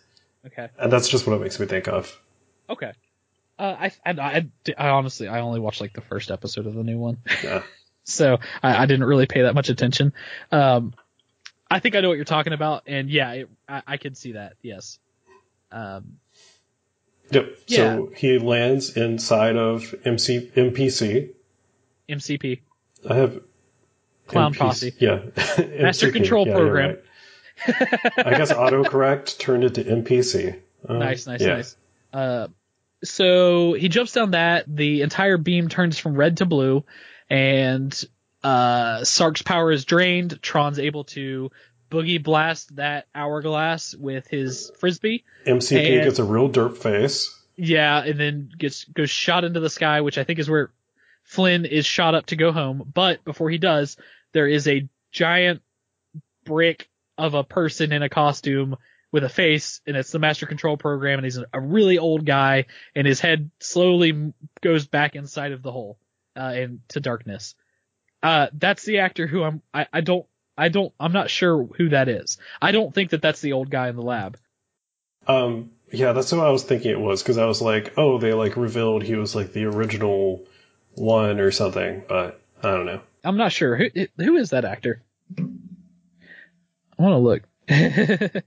Okay. 0.46 0.68
and 0.78 0.92
that's 0.92 1.08
just 1.08 1.26
what 1.26 1.36
it 1.36 1.40
makes 1.40 1.60
me 1.60 1.66
think 1.66 1.86
of. 1.88 2.18
Okay. 2.68 2.92
Uh, 3.58 3.76
I, 3.78 3.92
I, 4.04 4.10
I, 4.20 4.46
I 4.76 4.88
honestly, 4.88 5.28
I 5.28 5.40
only 5.40 5.60
watched 5.60 5.80
like 5.80 5.92
the 5.92 6.00
first 6.00 6.30
episode 6.32 6.66
of 6.66 6.74
the 6.74 6.82
new 6.82 6.98
one, 6.98 7.18
Yeah. 7.44 7.62
so 8.04 8.38
I, 8.62 8.82
I 8.82 8.86
didn't 8.86 9.04
really 9.06 9.26
pay 9.26 9.42
that 9.42 9.54
much 9.54 9.68
attention. 9.68 10.12
Um, 10.50 10.94
I 11.74 11.80
think 11.80 11.96
I 11.96 12.00
know 12.00 12.08
what 12.08 12.14
you're 12.16 12.24
talking 12.24 12.52
about, 12.52 12.84
and 12.86 13.10
yeah, 13.10 13.32
it, 13.32 13.48
I, 13.68 13.82
I 13.86 13.96
can 13.96 14.14
see 14.14 14.32
that. 14.32 14.54
Yes. 14.62 14.98
Um, 15.72 16.18
Yep. 17.30 17.56
Yeah. 17.66 17.76
So 17.76 18.10
he 18.14 18.38
lands 18.38 18.96
inside 18.96 19.56
of 19.56 19.94
MC 20.04 20.50
MPC. 20.54 21.30
MCP, 22.08 22.60
I 23.08 23.14
have 23.14 23.40
Clown 24.26 24.52
MPC 24.52 24.58
Posse. 24.58 24.92
Yeah. 24.98 25.20
Master 25.80 26.08
MCP. 26.08 26.12
Control 26.12 26.46
Yeah, 26.46 26.54
Program. 26.54 26.90
right. 26.90 26.98
I 28.18 28.36
guess 28.36 28.52
autocorrect 28.52 29.38
turned 29.38 29.64
it 29.64 29.74
to 29.74 29.84
MPC. 29.84 30.60
Uh, 30.86 30.92
nice, 30.94 31.26
nice, 31.26 31.40
yeah. 31.40 31.54
nice. 31.54 31.76
Uh, 32.12 32.48
so 33.02 33.72
he 33.72 33.88
jumps 33.88 34.12
down 34.12 34.32
that. 34.32 34.64
The 34.68 35.02
entire 35.02 35.38
beam 35.38 35.68
turns 35.68 35.98
from 35.98 36.14
red 36.14 36.36
to 36.38 36.46
blue, 36.46 36.84
and 37.30 38.04
uh, 38.44 39.02
Sark's 39.04 39.42
power 39.42 39.72
is 39.72 39.84
drained. 39.84 40.40
Tron's 40.42 40.78
able 40.78 41.04
to 41.04 41.50
boogie 41.90 42.22
blast 42.22 42.76
that 42.76 43.06
hourglass 43.14 43.94
with 43.94 44.26
his 44.28 44.70
frisbee. 44.78 45.24
MCP 45.46 45.96
And- 45.96 46.04
gets 46.04 46.18
a 46.18 46.24
real 46.24 46.48
derp 46.50 46.76
face. 46.76 47.40
Yeah, 47.56 48.02
and 48.02 48.18
then 48.18 48.50
gets 48.58 48.84
goes 48.84 49.10
shot 49.10 49.44
into 49.44 49.60
the 49.60 49.70
sky, 49.70 50.00
which 50.00 50.18
I 50.18 50.24
think 50.24 50.40
is 50.40 50.50
where 50.50 50.70
Flynn 51.22 51.64
is 51.64 51.86
shot 51.86 52.14
up 52.14 52.26
to 52.26 52.36
go 52.36 52.50
home. 52.52 52.90
But 52.92 53.24
before 53.24 53.48
he 53.48 53.58
does, 53.58 53.96
there 54.32 54.48
is 54.48 54.66
a 54.66 54.88
giant 55.12 55.62
brick 56.44 56.88
of 57.16 57.34
a 57.34 57.44
person 57.44 57.92
in 57.92 58.02
a 58.02 58.08
costume 58.08 58.76
with 59.12 59.22
a 59.22 59.28
face, 59.28 59.80
and 59.86 59.96
it's 59.96 60.10
the 60.10 60.18
Master 60.18 60.46
Control 60.46 60.76
Program, 60.76 61.20
and 61.20 61.24
he's 61.24 61.38
a 61.38 61.60
really 61.60 61.98
old 61.98 62.26
guy, 62.26 62.66
and 62.96 63.06
his 63.06 63.20
head 63.20 63.50
slowly 63.60 64.32
goes 64.60 64.88
back 64.88 65.14
inside 65.14 65.52
of 65.52 65.62
the 65.62 65.70
hole, 65.70 65.96
uh, 66.36 66.52
into 66.56 66.98
darkness. 66.98 67.54
Uh, 68.24 68.48
that's 68.54 68.84
the 68.84 68.98
actor 69.00 69.26
who 69.26 69.42
I'm. 69.44 69.62
I, 69.72 69.86
I 69.92 70.00
don't. 70.00 70.26
I 70.56 70.68
don't. 70.70 70.92
I'm 70.98 71.12
not 71.12 71.30
sure 71.30 71.64
who 71.76 71.90
that 71.90 72.08
is. 72.08 72.38
I 72.60 72.72
don't 72.72 72.92
think 72.94 73.10
that 73.10 73.20
that's 73.22 73.40
the 73.40 73.52
old 73.52 73.70
guy 73.70 73.88
in 73.88 73.96
the 73.96 74.02
lab. 74.02 74.38
Um, 75.28 75.70
yeah, 75.92 76.12
that's 76.12 76.32
what 76.32 76.46
I 76.46 76.50
was 76.50 76.64
thinking 76.64 76.90
it 76.90 77.00
was 77.00 77.22
because 77.22 77.38
I 77.38 77.44
was 77.44 77.60
like, 77.62 77.94
oh, 77.98 78.18
they 78.18 78.32
like 78.32 78.56
revealed 78.56 79.02
he 79.02 79.14
was 79.14 79.34
like 79.34 79.52
the 79.52 79.66
original 79.66 80.44
one 80.94 81.38
or 81.38 81.50
something, 81.50 82.02
but 82.08 82.40
I 82.62 82.70
don't 82.70 82.86
know. 82.86 83.00
I'm 83.22 83.36
not 83.36 83.52
sure. 83.52 83.76
Who 83.76 83.88
who 84.16 84.36
is 84.36 84.50
that 84.50 84.64
actor? 84.64 85.02
I 85.38 85.42
want 87.02 87.12
to 87.12 87.18
look. 87.18 87.42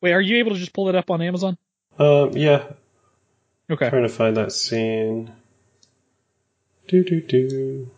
Wait, 0.00 0.12
are 0.12 0.20
you 0.20 0.38
able 0.38 0.52
to 0.52 0.58
just 0.58 0.72
pull 0.72 0.88
it 0.88 0.94
up 0.94 1.10
on 1.10 1.20
Amazon? 1.22 1.58
Um, 1.98 2.30
yeah, 2.36 2.64
Okay. 3.70 3.90
trying 3.90 4.04
to 4.04 4.08
find 4.08 4.36
that 4.36 4.52
scene. 4.52 5.32
Do 6.86 7.02
do 7.04 7.20
do. 7.20 7.90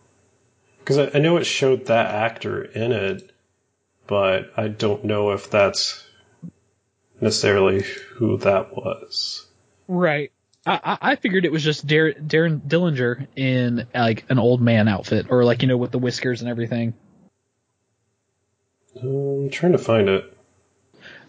Because 0.83 0.97
I, 0.97 1.11
I 1.17 1.19
know 1.19 1.37
it 1.37 1.45
showed 1.45 1.85
that 1.87 2.13
actor 2.13 2.63
in 2.63 2.91
it, 2.91 3.31
but 4.07 4.51
I 4.57 4.67
don't 4.67 5.05
know 5.05 5.31
if 5.31 5.49
that's 5.49 6.03
necessarily 7.19 7.83
who 8.15 8.37
that 8.39 8.75
was. 8.75 9.45
Right. 9.87 10.31
I, 10.65 10.97
I 11.01 11.15
figured 11.15 11.45
it 11.45 11.51
was 11.51 11.63
just 11.63 11.87
Dar- 11.87 12.13
Darren 12.13 12.61
Dillinger 12.61 13.27
in 13.35 13.87
like 13.95 14.25
an 14.29 14.37
old 14.37 14.61
man 14.61 14.87
outfit, 14.87 15.27
or 15.29 15.43
like 15.43 15.63
you 15.63 15.67
know 15.67 15.77
with 15.77 15.91
the 15.91 15.99
whiskers 15.99 16.41
and 16.41 16.49
everything. 16.49 16.93
Um, 19.01 19.45
I'm 19.45 19.49
trying 19.49 19.71
to 19.71 19.79
find 19.79 20.07
it. 20.07 20.37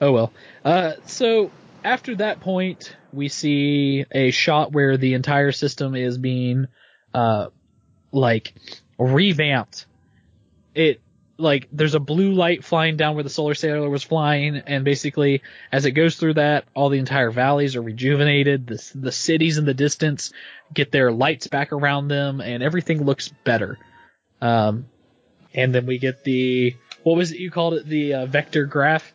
Oh 0.01 0.13
well. 0.13 0.33
Uh, 0.65 0.95
so 1.07 1.51
after 1.83 2.17
that 2.17 2.41
point, 2.41 2.95
we 3.13 3.29
see 3.29 4.05
a 4.11 4.31
shot 4.33 4.73
where 4.73 4.97
the 4.97 5.15
entire 5.15 5.53
system 5.53 5.95
is 5.95 6.19
being, 6.19 6.67
uh, 7.15 7.47
like 8.13 8.55
revamped. 9.07 9.87
It 10.75 11.01
like 11.39 11.69
there's 11.73 11.95
a 11.95 12.01
blue 12.01 12.33
light 12.33 12.65
flying 12.65 12.97
down 12.97 13.15
where 13.15 13.25
the 13.25 13.31
solar 13.31 13.55
sailer 13.55 13.89
was 13.89 14.03
flying, 14.03 14.57
and 14.57 14.85
basically 14.85 15.43
as 15.71 15.85
it 15.85 15.93
goes 15.93 16.17
through 16.17 16.35
that, 16.35 16.65
all 16.75 16.89
the 16.89 16.99
entire 16.99 17.31
valleys 17.31 17.77
are 17.77 17.83
rejuvenated. 17.83 18.67
The 18.67 18.91
the 18.95 19.13
cities 19.13 19.59
in 19.59 19.65
the 19.65 19.75
distance 19.75 20.33
get 20.73 20.93
their 20.93 21.13
lights 21.13 21.47
back 21.49 21.73
around 21.73 22.09
them, 22.09 22.41
and 22.41 22.63
everything 22.63 23.05
looks 23.05 23.29
better. 23.45 23.79
Um, 24.41 24.87
and 25.55 25.75
then 25.75 25.87
we 25.87 25.99
get 25.99 26.25
the 26.25 26.77
what 27.03 27.17
was 27.17 27.33
it 27.33 27.39
you 27.39 27.51
called 27.51 27.75
it 27.75 27.87
the 27.87 28.15
uh, 28.15 28.27
vector 28.27 28.65
graph 28.65 29.13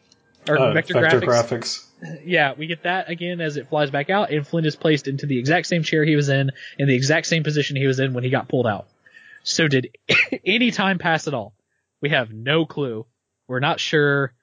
or 0.47 0.57
Uh, 0.57 0.73
vector, 0.73 0.93
vector 0.93 1.21
graphics 1.21 1.87
graphics. 2.01 2.19
yeah, 2.25 2.53
we 2.57 2.67
get 2.67 2.83
that 2.83 3.09
again 3.09 3.41
as 3.41 3.57
it 3.57 3.69
flies 3.69 3.89
back 3.89 4.09
out, 4.09 4.31
and 4.31 4.45
Flynn 4.45 4.65
is 4.65 4.75
placed 4.75 5.07
into 5.07 5.25
the 5.25 5.39
exact 5.39 5.67
same 5.67 5.83
chair 5.83 6.03
he 6.03 6.15
was 6.15 6.29
in, 6.29 6.51
in 6.77 6.87
the 6.87 6.95
exact 6.95 7.27
same 7.27 7.43
position 7.43 7.75
he 7.75 7.87
was 7.87 7.99
in 7.99 8.13
when 8.13 8.23
he 8.23 8.29
got 8.29 8.47
pulled 8.47 8.67
out. 8.67 8.87
So 9.47 9.67
did 9.67 9.95
any 10.45 10.71
time 10.71 10.99
pass 10.99 11.27
at 11.27 11.33
all? 11.33 11.55
We 12.01 12.09
have 12.09 12.31
no 12.31 12.65
clue. 12.65 13.05
We're 13.47 13.61
not 13.61 13.79
sure. 13.79 14.33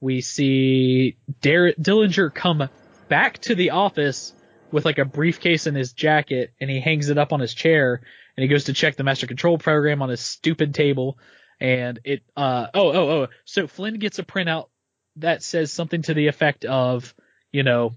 We 0.00 0.22
see 0.22 1.18
Dar- 1.42 1.74
Dillinger 1.74 2.34
come 2.34 2.68
back 3.08 3.38
to 3.42 3.54
the 3.54 3.70
office 3.70 4.32
with 4.72 4.84
like 4.84 4.98
a 4.98 5.04
briefcase 5.04 5.66
in 5.66 5.74
his 5.74 5.92
jacket, 5.92 6.54
and 6.60 6.70
he 6.70 6.80
hangs 6.80 7.10
it 7.10 7.18
up 7.18 7.32
on 7.32 7.40
his 7.40 7.54
chair, 7.54 8.00
and 8.36 8.42
he 8.42 8.48
goes 8.48 8.64
to 8.64 8.72
check 8.72 8.96
the 8.96 9.04
master 9.04 9.26
control 9.26 9.58
program 9.58 10.02
on 10.02 10.08
his 10.08 10.20
stupid 10.20 10.74
table, 10.74 11.18
and 11.60 12.00
it, 12.02 12.22
uh, 12.36 12.66
oh, 12.74 12.90
oh, 12.90 13.10
oh, 13.10 13.26
so 13.44 13.66
Flynn 13.66 13.98
gets 13.98 14.18
a 14.18 14.24
printout 14.24 14.68
that 15.16 15.42
says 15.42 15.70
something 15.72 16.02
to 16.02 16.14
the 16.14 16.26
effect 16.26 16.64
of, 16.64 17.14
you 17.52 17.62
know, 17.62 17.92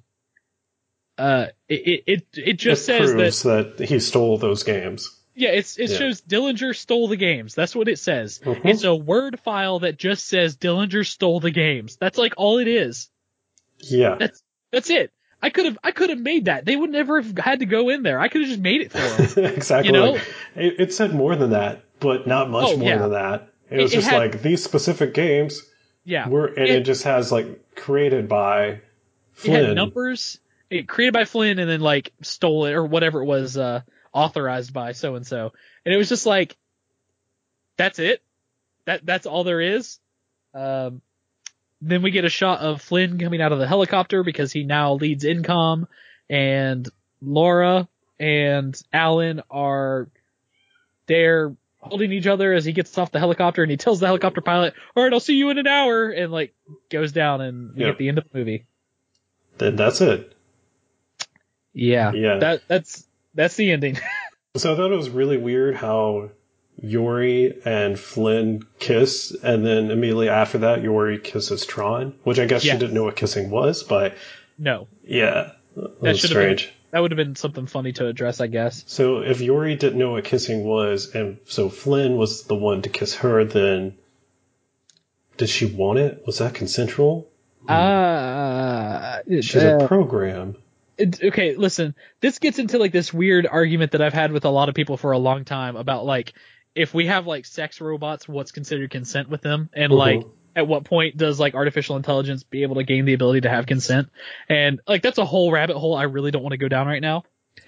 uh, 1.18 1.48
it 1.68 2.04
it 2.06 2.28
it 2.34 2.54
just 2.54 2.84
it 2.84 2.86
says 2.86 3.10
that 3.10 3.16
proves 3.16 3.78
that, 3.78 3.88
he 3.88 4.00
stole 4.00 4.38
those 4.38 4.64
games. 4.64 5.17
Yeah, 5.38 5.50
it's 5.50 5.78
it 5.78 5.90
Yeah. 5.92 5.98
shows 5.98 6.22
Dillinger 6.22 6.76
stole 6.76 7.08
the 7.08 7.16
games. 7.16 7.54
That's 7.56 7.76
what 7.76 7.88
it 7.88 8.00
says. 8.00 8.40
Mhm. 8.44 8.66
It's 8.66 8.84
a 8.84 8.94
word 8.96 9.40
file 9.40 9.80
that 9.80 9.98
just 9.98 10.26
says 10.28 10.58
Dillinger 10.58 11.06
stole 11.06 11.40
the 11.40 11.52
games. 11.52 11.96
That's 11.96 12.18
like 12.18 12.34
all 12.38 12.58
it 12.58 12.68
is. 12.68 13.10
Yeah. 13.80 14.16
That's 14.20 14.42
that's 14.72 14.90
it. 14.90 15.12
I 15.42 15.52
could 15.52 15.66
have 15.66 15.78
I 15.84 15.92
could 15.92 16.10
have 16.10 16.20
made 16.20 16.46
that. 16.46 16.66
They 16.66 16.76
would 16.76 16.90
never 16.90 17.22
have 17.22 17.38
had 17.38 17.60
to 17.60 17.66
go 17.68 17.90
in 17.90 18.02
there. 18.04 18.20
I 18.20 18.28
could 18.28 18.42
have 18.42 18.50
just 18.50 18.60
made 18.62 18.82
it 18.82 18.92
for 18.92 18.98
them. 19.42 19.46
exactly. 19.54 19.88
You 19.88 19.94
know? 19.94 20.16
it, 20.56 20.80
it 20.80 20.94
said 20.94 21.14
more 21.14 21.36
than 21.36 21.52
that, 21.52 21.84
but 22.00 22.26
not 22.26 22.50
much 22.50 22.66
Oh, 22.70 22.78
more 22.78 22.90
yeah. 22.90 22.98
than 22.98 23.12
that. 23.12 23.50
It 23.70 23.80
It- 23.80 23.82
was 23.84 23.94
it 23.94 23.96
just 23.98 24.08
had- 24.10 24.18
like 24.18 24.42
these 24.42 24.64
specific 24.64 25.14
games 25.14 25.62
yeah. 26.04 26.28
were, 26.28 26.48
and 26.48 26.68
it, 26.68 26.70
It- 26.78 26.84
just 26.86 27.04
has 27.04 27.32
like 27.32 27.76
created 27.76 28.28
by 28.28 28.66
It 28.66 28.82
Flynn. 29.34 29.66
had 29.66 29.76
numbers 29.76 30.40
it, 30.72 30.88
created 30.88 31.14
by 31.14 31.26
Flynn 31.26 31.60
and 31.60 31.70
then 31.70 31.82
like 31.82 32.12
stole 32.24 32.66
it 32.66 32.74
or 32.74 32.84
whatever 32.86 33.22
it 33.22 33.26
was 33.26 33.56
uh, 33.58 33.82
authorized 34.18 34.74
by 34.74 34.92
so 34.94 35.16
and 35.16 35.26
so, 35.26 35.54
and 35.86 35.94
it 35.94 35.98
was 35.98 36.10
just 36.10 36.26
like, 36.26 36.58
that's 37.78 38.00
it. 38.00 38.22
That 38.86 39.06
that's 39.06 39.26
all 39.26 39.44
there 39.44 39.62
is. 39.62 40.00
Um, 40.54 41.02
then 41.82 42.02
we 42.02 42.10
get 42.10 42.26
a 42.26 42.30
shot 42.30 42.62
of 42.62 42.82
Flynn 42.82 43.20
coming 43.20 43.42
out 43.42 43.52
of 43.52 43.60
the 43.60 43.68
helicopter 43.68 44.24
because 44.24 44.52
he 44.52 44.64
now 44.64 44.94
leads 44.94 45.24
ENCOM, 45.24 45.86
and 46.30 46.90
Laura 47.22 47.88
and 48.20 48.76
Alan 48.92 49.44
are 49.52 50.08
there 51.06 51.56
holding 51.80 52.12
each 52.12 52.26
other 52.26 52.52
as 52.54 52.66
he 52.66 52.74
gets 52.74 52.98
off 52.98 53.12
the 53.12 53.20
helicopter 53.20 53.62
and 53.62 53.70
he 53.70 53.78
tells 53.78 54.00
the 54.00 54.08
helicopter 54.08 54.42
pilot, 54.42 54.74
"All 54.96 55.04
right, 55.04 55.14
I'll 55.14 55.20
see 55.20 55.36
you 55.36 55.52
in 55.52 55.60
an 55.60 55.68
hour," 55.68 56.10
and 56.10 56.32
like 56.32 56.54
goes 56.90 57.12
down 57.12 57.42
and 57.42 57.76
we 57.76 57.82
Yep. 57.82 57.94
get 57.94 57.98
the 58.00 58.10
end 58.10 58.18
of 58.18 58.24
the 58.32 58.38
movie. 58.40 58.66
Then 59.60 59.76
that's 59.76 60.02
it. 60.02 60.34
Yeah, 61.74 62.12
Yeah. 62.14 62.38
That 62.40 62.62
that's 62.68 63.07
that's 63.38 63.56
the 63.56 63.72
ending. 63.72 63.98
So 64.56 64.74
I 64.74 64.76
thought 64.76 64.92
it 64.92 64.96
was 64.98 65.12
really 65.12 65.38
weird 65.38 65.76
how 65.76 66.32
Yori 66.82 67.62
and 67.64 68.00
Flynn 68.00 68.64
kiss, 68.80 69.36
and 69.44 69.64
then 69.64 69.92
immediately 69.92 70.30
after 70.30 70.60
that, 70.60 70.82
Yori 70.82 71.20
kisses 71.20 71.64
Tron, 71.64 72.16
which 72.24 72.40
I 72.40 72.46
guess 72.48 72.66
Yes. 72.66 72.74
she 72.74 72.80
didn't 72.80 72.96
know 72.96 73.04
what 73.04 73.16
kissing 73.16 73.52
was, 73.52 73.84
but 73.84 74.16
no, 74.58 74.88
yeah, 75.04 75.52
that, 75.76 76.02
that 76.02 76.18
should 76.18 76.32
have 76.32 76.40
been 76.40 76.58
strange. 76.58 76.74
that 76.90 77.00
would 77.02 77.12
have 77.12 77.18
been 77.18 77.36
something 77.36 77.68
funny 77.68 77.92
to 77.94 78.08
address, 78.08 78.42
I 78.42 78.48
guess. 78.48 78.84
So 78.88 79.20
if 79.20 79.42
Yori 79.42 79.76
didn't 79.76 80.00
know 80.00 80.14
what 80.14 80.24
kissing 80.24 80.64
was, 80.64 81.14
and 81.14 81.38
so 81.46 81.70
Flynn 81.70 82.18
was 82.18 82.46
the 82.46 82.56
one 82.56 82.82
to 82.82 82.90
kiss 82.90 83.14
her, 83.18 83.44
then 83.44 83.96
did 85.38 85.50
she 85.50 85.68
want 85.68 86.00
it? 86.00 86.24
Was 86.26 86.40
that 86.40 86.56
consensual? 86.56 87.30
Uh, 87.68 89.20
She's 89.30 89.56
uh, 89.58 89.78
a 89.82 89.88
program. 89.88 90.56
It, 90.98 91.24
okay, 91.24 91.56
listen, 91.56 91.96
this 92.22 92.40
gets 92.40 92.60
into 92.60 92.78
like 92.78 92.92
this 92.92 93.14
weird 93.14 93.48
argument 93.48 93.92
that 93.92 94.02
I've 94.02 94.14
had 94.14 94.32
with 94.32 94.46
a 94.46 94.50
lot 94.50 94.70
of 94.70 94.76
people 94.76 94.98
for 94.98 95.12
a 95.12 95.18
long 95.18 95.46
time 95.46 95.76
about 95.76 96.06
like 96.06 96.34
if 96.76 96.94
we 96.94 97.08
have 97.08 97.26
like 97.28 97.46
sex 97.46 97.82
robots, 97.82 98.28
what's 98.28 98.52
considered 98.52 98.92
consent 98.92 99.30
with 99.30 99.42
them, 99.42 99.70
and 99.74 99.92
Mhm. 99.92 99.98
like 99.98 100.24
at 100.56 100.68
what 100.68 100.84
point 100.86 101.18
does 101.18 101.40
like 101.40 101.54
artificial 101.56 101.98
intelligence 101.98 102.44
be 102.44 102.64
able 102.64 102.76
to 102.76 102.84
gain 102.84 103.06
the 103.06 103.14
ability 103.14 103.42
to 103.42 103.50
have 103.50 103.66
consent? 103.68 104.10
And 104.50 104.80
like 104.88 105.02
that's 105.02 105.18
a 105.18 105.26
whole 105.26 105.52
rabbit 105.52 105.78
hole 105.78 105.96
I 105.96 106.04
really 106.04 106.32
don't 106.32 106.42
want 106.44 106.54
to 106.54 106.58
go 106.58 106.68
down 106.68 106.88
right 106.88 107.02
now, 107.02 107.24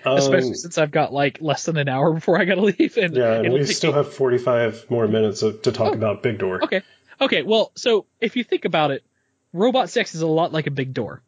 especially 0.05 0.49
Um, 0.49 0.55
since 0.55 0.77
I've 0.77 0.91
got 0.91 1.13
like 1.13 1.37
less 1.41 1.65
than 1.65 1.77
an 1.77 1.87
hour 1.89 2.13
before 2.15 2.39
I 2.39 2.45
gotta 2.45 2.61
leave. 2.61 2.97
And 2.97 3.15
yeah, 3.15 3.33
and 3.35 3.53
we 3.53 3.65
still 3.65 3.91
me- 3.91 3.97
have 3.97 4.13
45 4.13 4.89
more 4.89 5.07
minutes 5.07 5.41
of, 5.43 5.61
to 5.63 5.71
talk 5.71 5.93
Oh, 5.93 5.93
about 5.97 6.23
Big 6.23 6.37
Door. 6.39 6.63
Okay. 6.63 6.81
Okay, 7.21 7.43
well, 7.43 7.71
so 7.75 8.05
if 8.21 8.35
you 8.37 8.43
think 8.43 8.63
about 8.65 8.91
it, 8.91 9.03
robot 9.53 9.89
sex 9.89 10.15
is 10.15 10.21
a 10.21 10.27
lot 10.27 10.53
like 10.53 10.67
a 10.67 10.71
big 10.71 10.93
door. 10.93 11.21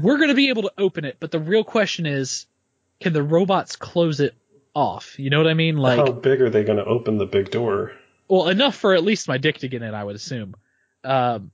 We're 0.00 0.16
going 0.16 0.28
to 0.28 0.34
be 0.34 0.48
able 0.48 0.62
to 0.62 0.72
open 0.78 1.04
it, 1.04 1.16
but 1.20 1.30
the 1.30 1.38
real 1.38 1.64
question 1.64 2.06
is, 2.06 2.46
can 3.00 3.12
the 3.12 3.22
robots 3.22 3.76
close 3.76 4.20
it 4.20 4.34
off? 4.74 5.18
You 5.18 5.30
know 5.30 5.38
what 5.38 5.46
I 5.46 5.54
mean? 5.54 5.76
Like, 5.76 5.98
How 5.98 6.12
big 6.12 6.40
are 6.40 6.50
they 6.50 6.64
going 6.64 6.78
to 6.78 6.84
open 6.84 7.18
the 7.18 7.26
big 7.26 7.50
door? 7.50 7.92
well, 8.28 8.48
enough 8.48 8.76
for 8.76 8.94
at 8.94 9.04
least 9.04 9.28
my 9.28 9.38
dick 9.38 9.58
to 9.58 9.68
get 9.68 9.82
in, 9.82 9.94
I 9.94 10.02
would 10.04 10.16
assume. 10.16 10.56
Um, 11.02 11.50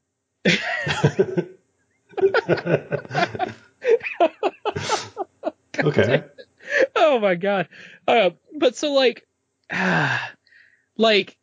okay. 5.85 6.25
oh 6.97 7.19
my 7.19 7.35
god. 7.35 7.69
Uh, 8.07 8.31
but 8.57 8.77
so 8.77 8.93
like, 8.93 9.27
like 10.97 11.37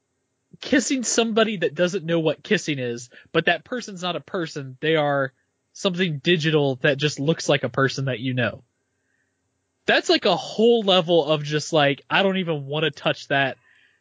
kissing 0.62 1.04
somebody 1.04 1.58
that 1.58 1.76
doesn't 1.76 2.06
know 2.06 2.20
what 2.20 2.44
kissing 2.44 2.80
is, 2.80 3.10
but 3.32 3.46
that 3.46 3.64
person's 3.66 4.02
not 4.02 4.16
a 4.16 4.22
person. 4.22 4.78
They 4.80 4.96
are 4.96 5.34
something 5.78 6.18
digital 6.24 6.78
that 6.78 6.98
just 6.98 7.20
looks 7.20 7.48
like 7.48 7.64
a 7.64 7.70
person 7.70 8.06
that 8.06 8.20
you 8.20 8.34
know. 8.34 8.64
That's 9.86 10.10
like 10.10 10.26
a 10.26 10.36
whole 10.36 10.82
level 10.82 11.24
of 11.24 11.44
just 11.44 11.72
like, 11.72 12.02
I 12.10 12.24
don't 12.24 12.38
even 12.38 12.66
want 12.66 12.84
to 12.84 12.92
touch 12.92 13.28
that 13.28 13.58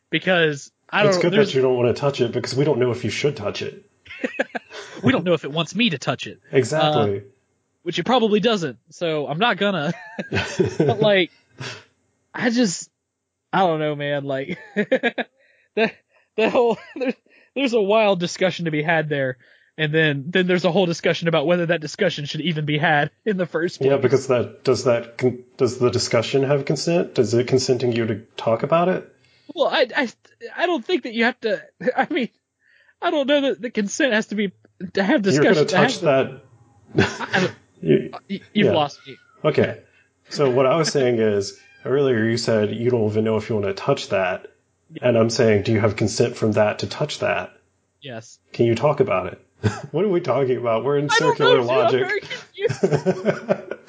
because 0.08 0.72
I 0.88 1.02
don't 1.02 1.10
It's 1.10 1.18
good 1.18 1.34
that 1.34 1.54
you 1.54 1.60
don't 1.60 1.76
want 1.76 1.94
to 1.94 2.00
touch 2.00 2.22
it 2.22 2.32
because 2.32 2.56
we 2.56 2.64
don't 2.64 2.78
know 2.78 2.92
if 2.92 3.04
you 3.04 3.10
should 3.10 3.36
touch 3.36 3.60
it. 3.60 3.84
we 5.02 5.12
don't 5.12 5.24
know 5.24 5.34
if 5.34 5.44
it 5.44 5.52
wants 5.52 5.74
me 5.74 5.90
to 5.90 5.98
touch 5.98 6.26
it, 6.26 6.40
Exactly. 6.50 7.18
Uh, 7.18 7.20
which 7.82 7.98
it 7.98 8.04
probably 8.04 8.40
doesn't. 8.40 8.78
So 8.90 9.26
I'm 9.28 9.38
not 9.38 9.58
gonna. 9.58 9.92
but 10.30 10.98
like 10.98 11.30
I 12.34 12.50
just 12.50 12.90
I 13.52 13.60
don't 13.60 13.80
know, 13.80 13.94
man. 13.94 14.24
Like 14.24 14.58
that 14.74 15.94
that 16.36 16.50
whole 16.50 16.78
there's 16.96 17.14
there's 17.54 17.72
a 17.74 17.80
wild 17.80 18.18
discussion 18.18 18.64
to 18.64 18.70
be 18.70 18.82
had 18.82 19.08
there, 19.08 19.36
and 19.78 19.92
then 19.92 20.24
then 20.28 20.46
there's 20.46 20.64
a 20.64 20.72
whole 20.72 20.86
discussion 20.86 21.28
about 21.28 21.46
whether 21.46 21.66
that 21.66 21.80
discussion 21.80 22.24
should 22.24 22.40
even 22.40 22.64
be 22.64 22.78
had 22.78 23.10
in 23.24 23.36
the 23.36 23.46
first 23.46 23.78
place. 23.78 23.90
yeah, 23.90 23.96
because 23.96 24.26
that 24.28 24.64
does 24.64 24.84
that 24.84 25.18
con- 25.18 25.44
does 25.56 25.78
the 25.78 25.90
discussion 25.90 26.42
have 26.44 26.64
consent? 26.64 27.14
Does 27.14 27.34
it 27.34 27.46
consenting 27.48 27.92
you 27.92 28.06
to 28.06 28.16
talk 28.36 28.62
about 28.62 28.88
it? 28.88 29.12
well, 29.54 29.68
I 29.68 29.86
I 29.96 30.08
I 30.56 30.66
don't 30.66 30.84
think 30.84 31.04
that 31.04 31.14
you 31.14 31.24
have 31.24 31.38
to. 31.40 31.62
I 31.96 32.06
mean, 32.12 32.28
I 33.02 33.10
don't 33.10 33.26
know 33.26 33.40
that 33.42 33.60
the 33.62 33.70
consent 33.70 34.12
has 34.12 34.26
to 34.28 34.34
be 34.34 34.52
to 34.94 35.02
have 35.02 35.22
discussion. 35.22 35.44
You're 35.44 35.54
going 35.54 35.66
to 35.66 35.74
touch 35.74 36.00
have 36.00 36.40
that. 36.94 37.52
You- 37.82 38.10
You've 38.28 38.42
Yeah. 38.54 38.72
lost 38.72 38.98
me. 39.06 39.16
okay. 39.44 39.82
So 40.30 40.50
what 40.50 40.66
I 40.66 40.76
was 40.76 40.88
saying 40.90 41.18
is 41.20 41.58
earlier 41.84 42.24
you 42.24 42.36
said 42.36 42.72
you 42.74 42.90
don't 42.90 43.08
even 43.10 43.22
know 43.24 43.36
if 43.36 43.48
you 43.48 43.54
want 43.56 43.66
to 43.66 43.74
touch 43.74 44.08
that, 44.08 44.48
and 45.02 45.16
I'm 45.16 45.30
saying 45.30 45.62
do 45.64 45.72
you 45.72 45.80
have 45.80 45.94
consent 45.94 46.36
from 46.36 46.52
that 46.52 46.80
to 46.80 46.86
touch 46.88 47.20
that? 47.20 47.52
Yes. 48.00 48.38
Can 48.52 48.66
you 48.66 48.74
talk 48.74 49.00
about 49.00 49.26
it? 49.32 49.45
what 49.90 50.04
are 50.04 50.08
we 50.08 50.20
talking 50.20 50.56
about? 50.56 50.84
We're 50.84 50.98
in 50.98 51.08
circular 51.10 51.58
know, 51.58 51.88
dude, 51.88 52.00
I'm 52.00 52.10
logic. 52.10 52.28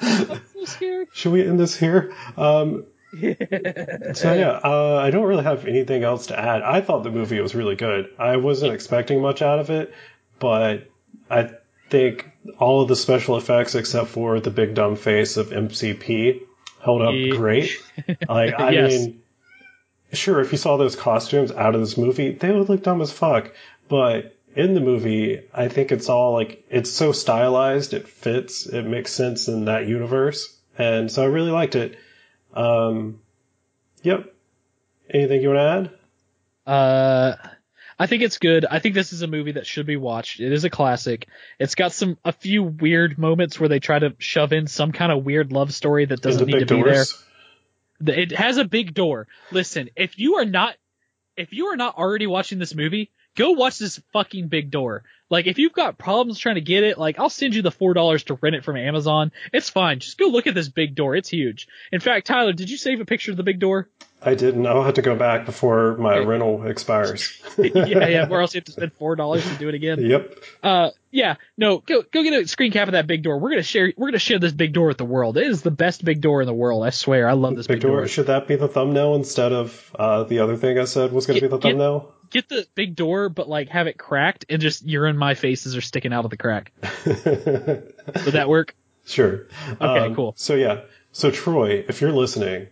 I'm 0.00 0.40
so 0.54 0.64
scared. 0.64 1.08
Should 1.12 1.32
we 1.32 1.46
end 1.46 1.60
this 1.60 1.76
here? 1.76 2.14
Um, 2.36 2.84
so 3.12 4.34
yeah, 4.34 4.60
uh, 4.62 5.00
I 5.02 5.10
don't 5.10 5.24
really 5.26 5.44
have 5.44 5.66
anything 5.66 6.04
else 6.04 6.26
to 6.28 6.38
add. 6.38 6.62
I 6.62 6.80
thought 6.80 7.04
the 7.04 7.10
movie 7.10 7.40
was 7.40 7.54
really 7.54 7.76
good. 7.76 8.10
I 8.18 8.36
wasn't 8.36 8.74
expecting 8.74 9.20
much 9.22 9.40
out 9.42 9.58
of 9.58 9.70
it, 9.70 9.94
but 10.38 10.90
I 11.30 11.50
think 11.90 12.30
all 12.58 12.82
of 12.82 12.88
the 12.88 12.96
special 12.96 13.36
effects 13.36 13.74
except 13.74 14.08
for 14.08 14.40
the 14.40 14.50
big 14.50 14.74
dumb 14.74 14.96
face 14.96 15.36
of 15.36 15.50
MCP 15.50 16.42
held 16.82 17.02
up 17.02 17.14
Yeah. 17.14 17.30
great. 17.36 17.70
Like 18.28 18.58
I 18.58 18.70
Yes. 18.72 18.90
mean, 18.92 19.22
sure, 20.12 20.40
if 20.40 20.52
you 20.52 20.58
saw 20.58 20.76
those 20.76 20.96
costumes 20.96 21.50
out 21.50 21.74
of 21.74 21.80
this 21.80 21.96
movie, 21.96 22.32
they 22.32 22.52
would 22.52 22.68
look 22.68 22.82
dumb 22.82 23.00
as 23.00 23.10
fuck. 23.12 23.52
But 23.88 24.36
in 24.54 24.74
the 24.74 24.80
movie, 24.80 25.42
I 25.52 25.68
think 25.68 25.92
it's 25.92 26.08
all 26.08 26.32
like 26.32 26.64
it's 26.70 26.90
so 26.90 27.12
stylized, 27.12 27.94
it 27.94 28.08
fits, 28.08 28.66
it 28.66 28.82
makes 28.82 29.12
sense 29.12 29.48
in 29.48 29.66
that 29.66 29.86
universe, 29.86 30.56
and 30.76 31.10
so 31.10 31.22
I 31.22 31.26
really 31.26 31.50
liked 31.50 31.76
it. 31.76 31.96
Um, 32.54 33.20
yep. 34.02 34.34
Anything 35.10 35.42
you 35.42 35.48
want 35.48 35.58
to 35.58 35.90
add? 36.70 36.74
Uh, 36.74 37.36
I 37.98 38.06
think 38.06 38.22
it's 38.22 38.38
good. 38.38 38.64
I 38.70 38.78
think 38.78 38.94
this 38.94 39.12
is 39.12 39.22
a 39.22 39.26
movie 39.26 39.52
that 39.52 39.66
should 39.66 39.86
be 39.86 39.96
watched. 39.96 40.40
It 40.40 40.52
is 40.52 40.64
a 40.64 40.70
classic. 40.70 41.26
It's 41.58 41.74
got 41.74 41.92
some 41.92 42.18
a 42.24 42.32
few 42.32 42.62
weird 42.62 43.18
moments 43.18 43.58
where 43.58 43.68
they 43.68 43.80
try 43.80 43.98
to 43.98 44.14
shove 44.18 44.52
in 44.52 44.66
some 44.66 44.92
kind 44.92 45.10
of 45.10 45.24
weird 45.24 45.50
love 45.50 45.74
story 45.74 46.04
that 46.04 46.20
doesn't 46.20 46.46
need 46.46 46.68
to 46.68 46.74
be 46.76 46.82
there. 46.82 47.04
It 48.06 48.32
has 48.32 48.58
a 48.58 48.64
big 48.64 48.94
door. 48.94 49.26
Listen, 49.50 49.90
if 49.96 50.18
you 50.18 50.36
are 50.36 50.44
not 50.44 50.76
if 51.36 51.52
you 51.52 51.66
are 51.66 51.76
not 51.76 51.96
already 51.96 52.26
watching 52.26 52.58
this 52.58 52.74
movie, 52.74 53.10
go 53.38 53.52
watch 53.52 53.78
this 53.78 54.00
fucking 54.12 54.48
big 54.48 54.70
door. 54.70 55.04
Like 55.30 55.46
if 55.46 55.58
you've 55.58 55.74
got 55.74 55.98
problems 55.98 56.38
trying 56.38 56.54
to 56.56 56.60
get 56.62 56.84
it, 56.84 56.98
like 56.98 57.18
I'll 57.18 57.28
send 57.30 57.54
you 57.54 57.62
the 57.62 57.70
four 57.70 57.94
dollars 57.94 58.24
to 58.24 58.34
rent 58.40 58.56
it 58.56 58.64
from 58.64 58.76
Amazon. 58.76 59.30
It's 59.52 59.68
fine. 59.70 60.00
Just 60.00 60.18
go 60.18 60.26
look 60.26 60.46
at 60.46 60.54
this 60.54 60.68
big 60.68 60.94
door. 60.94 61.14
It's 61.16 61.28
huge. 61.28 61.68
In 61.92 62.00
fact, 62.00 62.26
Tyler, 62.26 62.52
did 62.52 62.68
you 62.70 62.76
save 62.78 63.00
a 63.00 63.04
picture 63.04 63.30
of 63.30 63.36
the 63.36 63.42
big 63.42 63.58
door? 63.60 63.88
I 64.20 64.34
didn't. 64.34 64.66
I'll 64.66 64.82
have 64.82 64.94
to 64.94 65.02
go 65.02 65.14
back 65.14 65.46
before 65.46 65.96
my 65.98 66.16
Okay. 66.16 66.26
rental 66.26 66.66
expires. 66.66 67.40
yeah, 67.58 68.08
yeah. 68.08 68.26
Or 68.28 68.40
else 68.40 68.52
you 68.54 68.58
have 68.58 68.64
to 68.64 68.72
spend 68.72 68.92
four 68.94 69.14
dollars 69.16 69.44
to 69.48 69.54
do 69.56 69.68
it 69.68 69.74
again. 69.76 70.00
Yep. 70.02 70.34
Uh, 70.62 70.90
yeah, 71.12 71.36
no, 71.56 71.78
go 71.78 72.02
go 72.02 72.22
get 72.24 72.32
a 72.32 72.48
screen 72.48 72.72
cap 72.72 72.88
of 72.88 72.92
that 72.92 73.06
big 73.06 73.22
door. 73.22 73.38
We're 73.38 73.50
gonna 73.50 73.62
share 73.62 73.92
we're 73.96 74.08
gonna 74.08 74.18
share 74.18 74.38
this 74.40 74.52
big 74.52 74.72
door 74.72 74.88
with 74.88 74.98
the 74.98 75.04
world. 75.04 75.36
It 75.36 75.46
is 75.46 75.62
the 75.62 75.70
best 75.70 76.04
big 76.04 76.20
door 76.22 76.40
in 76.40 76.46
the 76.46 76.54
world. 76.54 76.84
I 76.84 76.90
swear. 76.90 77.28
I 77.28 77.34
love 77.34 77.54
this 77.54 77.66
Big 77.68 77.76
big, 77.76 77.82
door. 77.82 77.98
door. 77.98 78.08
Should 78.08 78.26
that 78.26 78.48
be 78.48 78.56
the 78.56 78.66
thumbnail 78.68 79.14
instead 79.14 79.52
of 79.52 79.94
uh, 79.96 80.24
the 80.24 80.40
other 80.40 80.56
thing 80.56 80.78
I 80.78 80.84
said 80.86 81.12
was 81.12 81.26
going 81.26 81.36
to 81.36 81.40
Get- 81.42 81.50
be 81.50 81.56
the 81.56 81.60
thumbnail? 81.62 82.00
Get 82.00 82.17
the 82.30 82.66
big 82.74 82.94
door, 82.96 83.28
but 83.28 83.48
like 83.48 83.68
have 83.68 83.86
it 83.86 83.98
cracked 83.98 84.44
and 84.48 84.60
just 84.60 84.84
urine 84.86 85.16
my 85.16 85.34
faces 85.34 85.76
are 85.76 85.80
sticking 85.80 86.12
out 86.12 86.24
of 86.24 86.30
the 86.30 86.36
crack. 86.36 86.72
Would 87.06 88.34
that 88.34 88.48
work? 88.48 88.74
Sure. 89.06 89.46
Okay, 89.80 89.84
um, 90.06 90.14
cool. 90.14 90.34
So 90.36 90.54
yeah. 90.54 90.80
So 91.12 91.30
Troy, 91.30 91.84
if 91.88 92.00
you're 92.00 92.12
listening, 92.12 92.68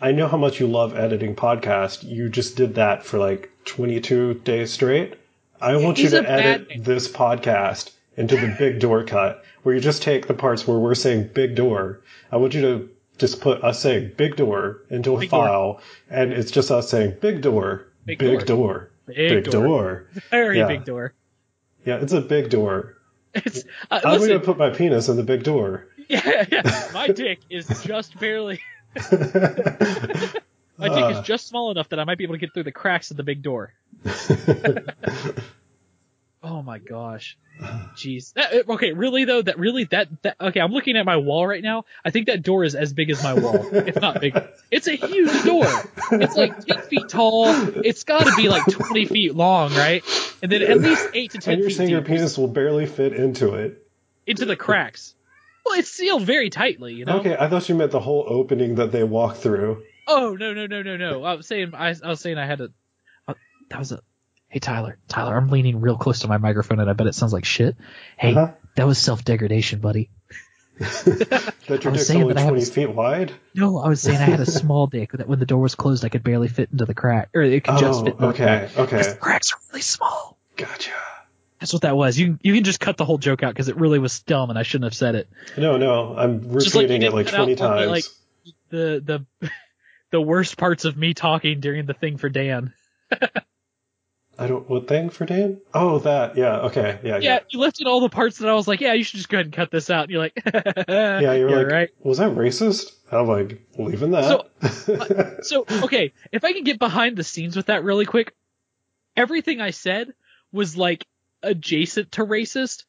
I 0.00 0.12
know 0.12 0.28
how 0.28 0.36
much 0.36 0.60
you 0.60 0.66
love 0.66 0.96
editing 0.96 1.34
podcast. 1.34 2.02
You 2.08 2.28
just 2.28 2.56
did 2.56 2.74
that 2.76 3.04
for 3.04 3.18
like 3.18 3.50
22 3.64 4.34
days 4.44 4.72
straight. 4.72 5.14
I 5.60 5.76
want 5.76 5.98
He's 5.98 6.12
you 6.12 6.22
to 6.22 6.30
edit 6.30 6.68
man. 6.68 6.82
this 6.82 7.08
podcast 7.10 7.90
into 8.16 8.36
the 8.36 8.54
big 8.58 8.80
door 8.80 9.04
cut, 9.04 9.44
where 9.62 9.74
you 9.74 9.80
just 9.80 10.02
take 10.02 10.26
the 10.26 10.34
parts 10.34 10.66
where 10.66 10.78
we're 10.78 10.94
saying 10.94 11.30
big 11.34 11.54
door. 11.54 12.00
I 12.32 12.36
want 12.36 12.54
you 12.54 12.60
to 12.62 12.90
just 13.18 13.40
put 13.40 13.62
us 13.62 13.80
saying 13.80 14.12
big 14.16 14.36
door 14.36 14.82
into 14.90 15.14
a 15.16 15.20
Big 15.20 15.30
door. 15.30 15.46
file, 15.46 15.80
and 16.08 16.32
it's 16.32 16.50
just 16.50 16.70
us 16.70 16.88
saying 16.90 17.16
big 17.20 17.42
door, 17.42 17.86
Big 18.06 18.18
big, 18.18 18.38
door. 18.46 18.56
door, 18.56 18.89
Big 19.14 19.44
door. 19.44 19.66
door. 19.66 20.06
Very 20.30 20.58
Yeah. 20.58 20.66
big 20.68 20.84
door. 20.84 21.14
Yeah, 21.84 21.96
it's 21.96 22.12
a 22.12 22.20
big 22.20 22.50
door. 22.50 22.96
It's 23.34 23.64
uh, 23.90 24.00
I'm 24.04 24.18
going 24.18 24.30
to 24.30 24.40
put 24.40 24.58
my 24.58 24.70
penis 24.70 25.08
in 25.08 25.16
the 25.16 25.22
big 25.22 25.42
door. 25.44 25.86
Yeah, 26.10 26.44
yeah. 26.50 26.88
My 26.92 27.06
dick 27.12 27.38
is 27.50 27.68
just 27.84 28.18
barely. 28.18 28.60
My 28.96 30.88
dick 30.88 31.04
Uh. 31.04 31.14
is 31.20 31.26
just 31.26 31.46
small 31.46 31.70
enough 31.70 31.88
that 31.90 32.00
I 32.00 32.04
might 32.04 32.18
be 32.18 32.24
able 32.24 32.34
to 32.34 32.38
get 32.38 32.52
through 32.52 32.64
the 32.64 32.72
cracks 32.72 33.12
of 33.12 33.16
the 33.16 33.22
big 33.22 33.42
door. 33.42 33.72
Oh 36.42 36.62
my 36.62 36.78
gosh. 36.78 37.36
Jeez. 37.94 38.32
That, 38.32 38.66
okay, 38.70 38.92
really 38.92 39.24
though, 39.24 39.42
that 39.42 39.58
really 39.58 39.84
that 39.84 40.08
that 40.22 40.36
okay, 40.40 40.60
I'm 40.60 40.72
looking 40.72 40.96
at 40.96 41.04
my 41.04 41.18
wall 41.18 41.46
right 41.46 41.62
now. 41.62 41.84
I 42.02 42.10
think 42.10 42.26
that 42.26 42.42
door 42.42 42.64
is 42.64 42.74
as 42.74 42.94
big 42.94 43.10
as 43.10 43.22
my 43.22 43.34
wall, 43.34 43.68
if 43.72 44.00
not 44.00 44.20
bigger. 44.20 44.48
It's 44.70 44.86
a 44.88 44.94
huge 44.94 45.42
door. 45.44 45.66
It's 46.12 46.36
like 46.36 46.64
10 46.64 46.82
feet 46.82 47.08
tall. 47.10 47.48
It's 47.84 48.04
got 48.04 48.24
to 48.24 48.34
be 48.36 48.48
like 48.48 48.64
20 48.64 49.04
feet 49.04 49.34
long, 49.34 49.74
right? 49.74 50.02
And 50.42 50.50
then 50.50 50.62
at 50.62 50.78
least 50.78 51.08
8 51.12 51.30
to 51.32 51.38
10 51.38 51.52
and 51.52 51.60
you're 51.60 51.70
feet 51.70 51.76
saying 51.76 51.90
your 51.90 52.00
deep 52.00 52.08
penis 52.08 52.38
will 52.38 52.48
barely 52.48 52.86
fit 52.86 53.12
into 53.12 53.54
it. 53.54 53.86
into 54.26 54.46
the 54.46 54.56
cracks. 54.56 55.14
Well, 55.66 55.78
it's 55.78 55.90
sealed 55.90 56.22
very 56.22 56.48
tightly, 56.48 56.94
you 56.94 57.04
know. 57.04 57.18
Okay, 57.18 57.36
I 57.38 57.48
thought 57.48 57.68
you 57.68 57.74
meant 57.74 57.90
the 57.90 58.00
whole 58.00 58.24
opening 58.26 58.76
that 58.76 58.92
they 58.92 59.04
walk 59.04 59.36
through. 59.36 59.82
Oh 60.06 60.34
no 60.40 60.54
no 60.54 60.66
no 60.66 60.82
no 60.82 60.96
no! 60.96 61.22
I 61.22 61.34
was 61.34 61.46
saying 61.46 61.72
I, 61.74 61.94
I 62.02 62.08
was 62.08 62.20
saying 62.20 62.38
I 62.38 62.46
had 62.46 62.60
a 62.62 62.70
uh, 63.28 63.34
that 63.68 63.78
was 63.78 63.92
a 63.92 64.00
hey 64.50 64.58
Tyler 64.58 64.98
Tyler 65.08 65.34
I'm 65.36 65.48
leaning 65.48 65.80
real 65.80 65.96
close 65.96 66.20
to 66.20 66.28
my 66.28 66.36
microphone 66.36 66.78
and 66.80 66.90
I 66.90 66.92
bet 66.92 67.06
it 67.06 67.14
sounds 67.14 67.32
like 67.32 67.44
shit. 67.46 67.76
Hey, 68.18 68.32
Uh-huh. 68.34 68.52
that 68.76 68.86
was 68.86 68.98
self 68.98 69.24
degradation, 69.24 69.80
buddy. 69.80 70.10
That 70.80 71.54
I 71.68 71.74
your 71.82 71.92
was 71.92 72.00
dick's 72.00 72.06
saying 72.08 72.22
only 72.22 72.34
that 72.34 72.40
I 72.40 72.44
have 72.44 72.50
20 72.50 72.62
a- 72.62 72.66
feet 72.66 72.90
wide? 72.94 73.32
No, 73.54 73.78
I 73.78 73.88
was 73.88 74.00
saying 74.02 74.18
I 74.18 74.22
had 74.24 74.40
a 74.40 74.46
small 74.46 74.86
dick 74.86 75.12
that 75.12 75.28
when 75.28 75.38
the 75.38 75.46
door 75.46 75.60
was 75.60 75.74
closed 75.74 76.04
I 76.04 76.08
could 76.08 76.22
barely 76.24 76.48
fit 76.48 76.70
into 76.72 76.84
the 76.84 76.94
crack 76.94 77.28
or 77.34 77.42
it 77.42 77.64
could 77.64 77.78
just 77.78 78.00
Oh, 78.00 78.04
fit. 78.04 78.12
Into 78.14 78.20
the 78.22 78.28
okay, 78.28 78.44
crack. 78.44 78.78
okay. 78.78 79.02
The 79.10 79.14
cracks 79.16 79.52
are 79.52 79.58
really 79.70 79.82
small. 79.82 80.36
Gotcha. 80.56 80.90
That's 81.60 81.72
what 81.74 81.82
that 81.82 81.94
was. 81.96 82.18
You 82.18 82.38
you 82.42 82.54
can 82.54 82.64
just 82.64 82.80
cut 82.80 82.96
the 82.96 83.04
whole 83.04 83.18
joke 83.18 83.42
out 83.42 83.52
because 83.52 83.68
it 83.68 83.76
really 83.76 83.98
was 83.98 84.20
dumb 84.20 84.48
and 84.50 84.58
I 84.58 84.62
shouldn't 84.62 84.84
have 84.86 84.94
said 84.94 85.14
it. 85.14 85.28
No, 85.58 85.76
no, 85.76 86.16
I'm 86.16 86.40
Just 86.58 86.74
like 86.74 86.84
repeating 86.84 87.02
it 87.02 87.12
like 87.12 87.26
20 87.28 87.40
all 87.42 87.46
the, 87.46 87.54
times. 87.56 87.90
like, 87.90 88.04
The 88.70 89.26
the 89.40 89.50
the 90.10 90.20
worst 90.20 90.56
parts 90.56 90.86
of 90.86 90.96
me 90.96 91.12
talking 91.14 91.60
during 91.60 91.84
the 91.86 91.94
thing 91.94 92.16
for 92.16 92.28
Dan. 92.30 92.72
I 94.40 94.46
don't, 94.46 94.68
what 94.70 94.88
thing 94.88 95.10
for 95.10 95.26
Dan? 95.26 95.60
Oh, 95.74 95.98
that, 95.98 96.34
yeah, 96.34 96.60
okay, 96.60 96.98
yeah, 97.02 97.18
Yeah, 97.18 97.18
yeah. 97.18 97.38
you 97.50 97.60
lifted 97.60 97.86
all 97.86 98.00
the 98.00 98.08
parts 98.08 98.38
that 98.38 98.48
I 98.48 98.54
was 98.54 98.66
like, 98.66 98.80
yeah, 98.80 98.94
you 98.94 99.04
should 99.04 99.18
just 99.18 99.28
go 99.28 99.36
ahead 99.36 99.46
and 99.46 99.54
cut 99.54 99.70
this 99.70 99.90
out. 99.90 100.04
And 100.04 100.12
you're 100.12 100.20
like, 100.20 100.42
Yeah, 100.88 101.34
you're, 101.34 101.50
like, 101.50 101.66
right. 101.70 101.90
was 102.02 102.18
that 102.18 102.30
racist? 102.30 102.94
I'm 103.12 103.26
like, 103.26 103.62
leaving 103.76 104.12
that. 104.12 105.40
So 105.42 105.66
okay, 105.82 106.14
if 106.32 106.42
I 106.44 106.54
can 106.54 106.64
get 106.64 106.78
behind 106.78 107.18
the 107.18 107.24
scenes 107.24 107.54
with 107.54 107.66
that 107.66 107.84
really 107.84 108.06
quick, 108.06 108.34
everything 109.14 109.60
I 109.60 109.70
said 109.70 110.14
was 110.52 110.74
like 110.74 111.06
adjacent 111.42 112.12
to 112.12 112.24
racist, 112.24 112.84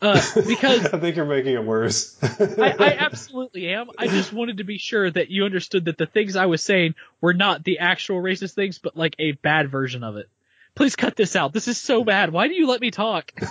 uh, 0.00 0.20
because 0.46 0.86
I 0.86 0.98
think 0.98 1.16
you're 1.16 1.26
making 1.26 1.52
it 1.52 1.64
worse. 1.64 2.16
I, 2.22 2.74
I 2.78 2.96
absolutely 2.98 3.68
am. 3.68 3.88
I 3.98 4.06
just 4.06 4.32
wanted 4.32 4.58
to 4.58 4.64
be 4.64 4.78
sure 4.78 5.10
that 5.10 5.30
you 5.30 5.44
understood 5.44 5.84
that 5.86 5.98
the 5.98 6.06
things 6.06 6.36
I 6.36 6.46
was 6.46 6.62
saying 6.62 6.94
were 7.20 7.34
not 7.34 7.62
the 7.62 7.80
actual 7.80 8.22
racist 8.22 8.54
things, 8.54 8.78
but 8.78 8.96
like 8.96 9.14
a 9.18 9.32
bad 9.32 9.70
version 9.70 10.02
of 10.02 10.16
it. 10.16 10.28
Please 10.74 10.96
cut 10.96 11.14
this 11.14 11.36
out. 11.36 11.52
This 11.52 11.68
is 11.68 11.80
so 11.80 12.02
bad. 12.02 12.32
Why 12.32 12.48
do 12.48 12.54
you 12.54 12.66
let 12.66 12.80
me 12.80 12.90
talk? 12.90 13.32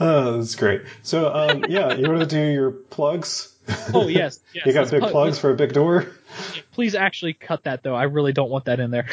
oh, 0.00 0.36
that's 0.38 0.54
great. 0.54 0.82
So, 1.02 1.32
um, 1.34 1.64
yeah, 1.68 1.94
you 1.94 2.08
want 2.08 2.20
to 2.20 2.26
do 2.26 2.40
your 2.40 2.70
plugs? 2.70 3.52
Oh 3.92 4.06
yes, 4.06 4.38
yes. 4.52 4.64
you 4.66 4.72
got 4.72 4.90
big 4.90 5.02
put- 5.02 5.10
plugs 5.10 5.40
for 5.40 5.50
a 5.50 5.56
big 5.56 5.72
door? 5.72 6.06
Please 6.72 6.94
actually 6.94 7.32
cut 7.32 7.64
that 7.64 7.82
though. 7.82 7.96
I 7.96 8.04
really 8.04 8.32
don't 8.32 8.50
want 8.50 8.66
that 8.66 8.78
in 8.78 8.92
there. 8.92 9.08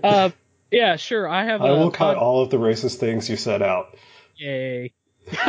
uh, 0.04 0.30
yeah, 0.70 0.96
sure. 0.96 1.26
I 1.26 1.44
have. 1.44 1.62
I 1.62 1.70
will 1.70 1.90
cut 1.90 2.16
all 2.16 2.42
of 2.42 2.50
the 2.50 2.58
racist 2.58 2.96
things 2.96 3.30
you 3.30 3.36
said 3.36 3.62
out. 3.62 3.96
Yay. 4.36 4.92
You're 5.30 5.40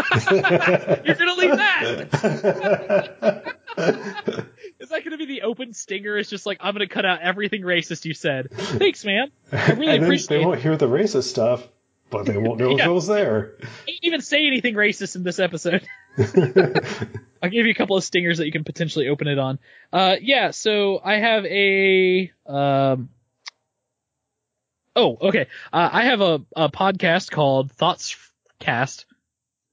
gonna 1.15 1.35
leave 1.35 1.57
that? 1.57 3.55
Is 3.77 4.89
that 4.89 5.03
gonna 5.03 5.17
be 5.17 5.25
the 5.25 5.41
open 5.43 5.73
stinger? 5.73 6.17
It's 6.17 6.29
just 6.29 6.45
like 6.45 6.57
I'm 6.61 6.73
gonna 6.73 6.87
cut 6.87 7.05
out 7.05 7.21
everything 7.21 7.61
racist 7.61 8.05
you 8.05 8.13
said. 8.13 8.49
Thanks, 8.51 9.03
man. 9.05 9.31
I 9.51 9.71
really 9.73 9.97
appreciate 9.97 10.39
they 10.39 10.45
won't 10.45 10.61
hear 10.61 10.77
the 10.77 10.87
racist 10.87 11.23
stuff, 11.25 11.67
but 12.09 12.25
they 12.25 12.37
won't 12.37 12.59
know 12.59 12.71
if 12.71 12.77
Yeah. 12.79 12.87
it 12.89 12.93
was 12.93 13.07
there. 13.07 13.53
Didn't 13.85 14.03
even 14.03 14.21
say 14.21 14.47
anything 14.47 14.75
racist 14.75 15.15
in 15.15 15.23
this 15.23 15.39
episode. 15.39 15.87
I'll 16.17 17.49
give 17.49 17.65
you 17.65 17.71
a 17.71 17.75
couple 17.75 17.97
of 17.97 18.03
stingers 18.03 18.37
that 18.39 18.45
you 18.45 18.51
can 18.51 18.63
potentially 18.63 19.07
open 19.09 19.27
it 19.27 19.37
on. 19.37 19.59
Uh, 19.91 20.15
yeah, 20.21 20.51
so 20.51 20.99
I 21.03 21.15
have 21.17 21.45
a, 21.45 22.31
um, 22.47 23.09
oh, 24.95 25.17
okay. 25.21 25.47
Uh, 25.71 25.89
I 25.91 26.05
have 26.05 26.21
a, 26.21 26.41
a 26.55 26.69
podcast 26.69 27.31
called 27.31 27.71
Thoughts 27.73 28.15
Cast. 28.59 29.05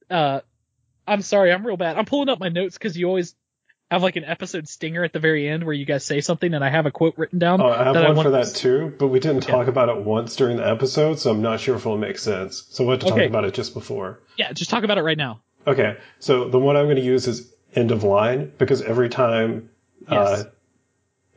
Uh, 0.09 0.41
I'm 1.07 1.21
sorry, 1.21 1.51
I'm 1.51 1.65
real 1.65 1.77
bad. 1.77 1.97
I'm 1.97 2.05
pulling 2.05 2.29
up 2.29 2.39
my 2.39 2.49
notes 2.49 2.77
because 2.77 2.97
you 2.97 3.07
always 3.07 3.35
have 3.91 4.01
like 4.01 4.15
an 4.15 4.23
episode 4.25 4.67
stinger 4.67 5.03
at 5.03 5.13
the 5.13 5.19
very 5.19 5.47
end 5.47 5.63
where 5.63 5.73
you 5.73 5.85
guys 5.85 6.03
say 6.03 6.19
something 6.21 6.53
and 6.53 6.63
I 6.63 6.69
have 6.69 6.85
a 6.85 6.91
quote 6.91 7.15
written 7.17 7.37
down. 7.39 7.61
Oh, 7.61 7.67
I 7.69 7.83
have 7.83 7.95
one 7.95 8.15
want 8.15 8.25
for 8.25 8.31
that 8.31 8.53
too, 8.55 8.93
but 8.97 9.07
we 9.09 9.19
didn't 9.19 9.41
talk 9.43 9.67
about 9.67 9.89
it 9.89 9.97
once 10.03 10.35
during 10.35 10.57
the 10.57 10.67
episode, 10.67 11.19
so 11.19 11.29
I'm 11.31 11.41
not 11.41 11.59
sure 11.59 11.75
if 11.75 11.81
it'll 11.81 11.97
make 11.97 12.17
sense. 12.17 12.65
So 12.71 12.83
we'll 12.83 12.93
have 12.97 13.01
to 13.01 13.13
Okay. 13.13 13.21
talk 13.21 13.29
about 13.29 13.45
it 13.45 13.53
just 13.53 13.73
before. 13.73 14.19
Yeah, 14.37 14.51
just 14.53 14.69
talk 14.71 14.83
about 14.83 14.97
it 14.97 15.03
right 15.03 15.17
now. 15.17 15.41
Okay, 15.67 15.97
so 16.19 16.49
the 16.49 16.59
one 16.59 16.75
I'm 16.75 16.85
going 16.85 16.95
to 16.97 17.03
use 17.03 17.27
is 17.27 17.53
end 17.75 17.91
of 17.91 18.03
line 18.03 18.51
because 18.57 18.81
every 18.81 19.09
time 19.09 19.69
uh, 20.07 20.43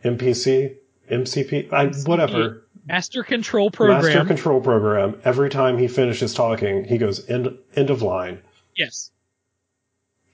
MPC, 0.05 0.77
MCP, 1.11 1.73
I, 1.73 1.87
whatever, 2.09 2.67
Master 2.87 3.23
Control 3.23 3.71
Program. 3.71 4.03
Master 4.03 4.25
Control 4.25 4.61
Program, 4.61 5.21
every 5.25 5.51
time 5.51 5.77
he 5.79 5.89
finishes 5.89 6.35
talking, 6.35 6.85
he 6.85 6.99
goes 6.99 7.29
end, 7.29 7.57
end 7.75 7.91
of 7.91 8.03
line. 8.03 8.41
yes. 8.77 9.11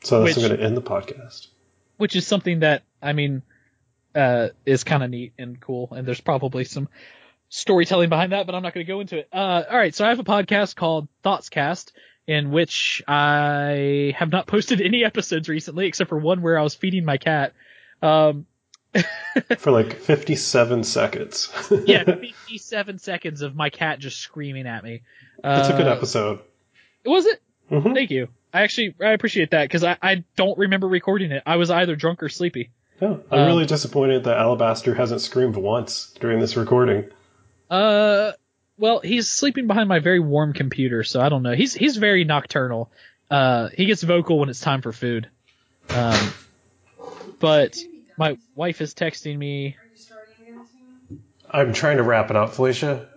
So 0.04 0.22
that's 0.24 0.36
Which- 0.36 0.46
going 0.46 0.58
to 0.58 0.64
end 0.64 0.76
the 0.76 0.82
podcast. 0.82 1.46
Which 2.02 2.16
is 2.16 2.26
something 2.26 2.58
that 2.60 2.82
I 3.00 3.12
mean 3.12 3.42
uh, 4.12 4.48
is 4.66 4.82
kind 4.82 5.04
of 5.04 5.10
neat 5.10 5.34
and 5.38 5.60
cool, 5.60 5.88
and 5.92 6.04
there's 6.04 6.20
probably 6.20 6.64
some 6.64 6.88
storytelling 7.48 8.08
behind 8.08 8.32
that, 8.32 8.44
but 8.44 8.56
I'm 8.56 8.62
not 8.64 8.74
going 8.74 8.84
to 8.84 8.92
go 8.92 8.98
into 8.98 9.18
it. 9.18 9.28
Uh, 9.32 9.62
all 9.70 9.76
right, 9.76 9.94
so 9.94 10.04
I 10.04 10.08
have 10.08 10.18
a 10.18 10.24
podcast 10.24 10.74
called 10.74 11.06
Thoughtscast, 11.24 11.92
in 12.26 12.50
which 12.50 13.04
I 13.06 14.14
have 14.18 14.32
not 14.32 14.48
posted 14.48 14.80
any 14.80 15.04
episodes 15.04 15.48
recently, 15.48 15.86
except 15.86 16.08
for 16.08 16.18
one 16.18 16.42
where 16.42 16.58
I 16.58 16.62
was 16.62 16.74
feeding 16.74 17.04
my 17.04 17.18
cat. 17.18 17.52
Um, 18.02 18.46
For 19.58 19.70
like 19.70 19.94
57 20.00 20.82
seconds. 20.82 21.52
yeah, 21.86 22.02
57 22.04 22.98
seconds 22.98 23.42
of 23.42 23.54
my 23.54 23.70
cat 23.70 24.00
just 24.00 24.18
screaming 24.18 24.66
at 24.66 24.82
me. 24.82 25.02
Uh, 25.44 25.58
it's 25.60 25.68
a 25.68 25.76
good 25.76 25.86
episode. 25.86 26.40
Was 27.06 27.26
it? 27.26 27.40
Mhm. 27.70 27.94
Thank 27.94 28.10
you. 28.10 28.28
I 28.52 28.62
actually 28.62 28.94
I 29.00 29.12
appreciate 29.12 29.52
that 29.52 29.62
because 29.64 29.84
I, 29.84 29.96
I 30.02 30.24
don't 30.36 30.58
remember 30.58 30.88
recording 30.88 31.32
it. 31.32 31.42
I 31.46 31.56
was 31.56 31.70
either 31.70 31.96
drunk 31.96 32.22
or 32.22 32.28
sleepy. 32.28 32.70
Yeah, 33.00 33.16
I'm 33.30 33.40
Um, 33.40 33.46
really 33.46 33.66
disappointed 33.66 34.24
that 34.24 34.36
Alabaster 34.38 34.94
hasn't 34.94 35.20
screamed 35.22 35.56
once 35.56 36.14
during 36.20 36.38
this 36.38 36.56
recording. 36.56 37.06
Uh, 37.70 38.32
well, 38.78 39.00
he's 39.00 39.28
sleeping 39.30 39.66
behind 39.66 39.88
my 39.88 39.98
very 39.98 40.20
warm 40.20 40.52
computer, 40.52 41.02
so 41.02 41.20
I 41.20 41.28
don't 41.28 41.42
know. 41.42 41.54
He's 41.54 41.74
he's 41.74 41.96
very 41.96 42.24
nocturnal. 42.24 42.90
Uh, 43.30 43.68
he 43.74 43.86
gets 43.86 44.02
vocal 44.02 44.38
when 44.38 44.50
it's 44.50 44.60
time 44.60 44.82
for 44.82 44.92
food. 44.92 45.28
Um, 45.88 46.32
but 47.40 47.76
my 48.18 48.36
wife 48.54 48.80
is 48.80 48.94
texting 48.94 49.36
me. 49.38 49.76
I'm 51.50 51.72
trying 51.72 51.96
to 51.96 52.02
wrap 52.02 52.30
it 52.30 52.36
up, 52.36 52.54
Felicia. 52.54 53.08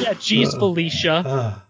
Yeah, 0.00 0.14
geez, 0.18 0.54
Felicia. 0.54 1.62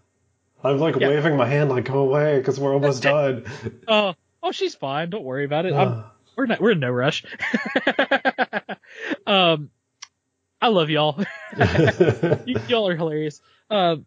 I'm 0.63 0.77
like 0.79 0.95
Yeah. 0.95 1.09
waving 1.09 1.35
my 1.37 1.47
hand 1.47 1.69
like 1.69 1.85
go 1.85 1.99
away 1.99 2.37
because 2.37 2.59
we're 2.59 2.73
almost 2.73 3.03
done. 3.03 3.45
Oh, 3.87 4.13
oh, 4.41 4.51
she's 4.51 4.75
fine. 4.75 5.09
Don't 5.09 5.23
worry 5.23 5.45
about 5.45 5.65
it. 5.65 5.73
I'm, 5.73 6.05
we're 6.35 6.45
not. 6.45 6.61
We're 6.61 6.71
in 6.71 6.79
no 6.79 6.89
rush. 6.91 7.23
um, 9.27 9.69
I 10.61 10.67
love 10.69 10.89
y'all. 10.89 11.23
Y- 11.57 12.55
y'all 12.67 12.87
are 12.87 12.95
hilarious. 12.95 13.41
Um, 13.69 14.05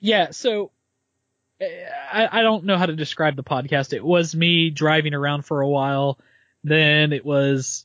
yeah. 0.00 0.30
So 0.30 0.70
eh, 1.60 1.66
I, 2.12 2.40
I 2.40 2.42
don't 2.42 2.64
know 2.64 2.76
how 2.78 2.86
to 2.86 2.94
describe 2.96 3.36
the 3.36 3.42
podcast. 3.44 3.92
It 3.92 4.04
was 4.04 4.34
me 4.34 4.70
driving 4.70 5.14
around 5.14 5.42
for 5.44 5.60
a 5.60 5.68
while. 5.68 6.18
Then 6.64 7.12
it 7.12 7.24
was 7.24 7.84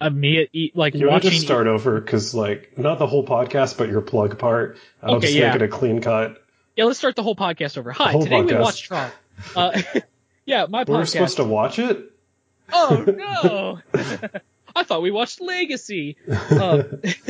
uh, 0.00 0.08
me 0.10 0.42
at 0.42 0.48
eat 0.52 0.74
like 0.76 0.94
You 0.94 1.08
want 1.08 1.22
to 1.22 1.26
watching. 1.28 1.30
just 1.32 1.44
start 1.44 1.66
over 1.66 2.00
because 2.00 2.34
like 2.34 2.78
not 2.78 2.98
the 2.98 3.06
whole 3.06 3.24
podcast, 3.26 3.76
but 3.76 3.88
your 3.88 4.00
plug 4.00 4.38
part. 4.38 4.78
I'll 5.02 5.16
Okay, 5.16 5.26
just 5.26 5.34
yeah. 5.38 5.48
make 5.52 5.56
it 5.56 5.62
a 5.62 5.68
clean 5.68 6.00
cut. 6.00 6.42
Yeah, 6.78 6.84
let's 6.84 7.00
start 7.00 7.16
the 7.16 7.24
whole 7.24 7.34
podcast 7.34 7.76
over. 7.76 7.90
Hi, 7.90 8.12
today 8.12 8.40
we 8.40 8.52
podcast. 8.52 8.60
watched 8.60 8.84
Tron. 8.84 9.10
Uh, 9.56 9.82
yeah, 10.46 10.66
my 10.68 10.84
We're 10.86 11.00
podcast. 11.00 11.08
supposed 11.08 11.36
to 11.38 11.44
watch 11.44 11.80
it. 11.80 12.12
Oh 12.72 13.04
no! 13.92 14.00
I 14.76 14.84
thought 14.84 15.02
we 15.02 15.10
watched 15.10 15.40
Legacy. 15.40 16.16
Uh, 16.30 16.84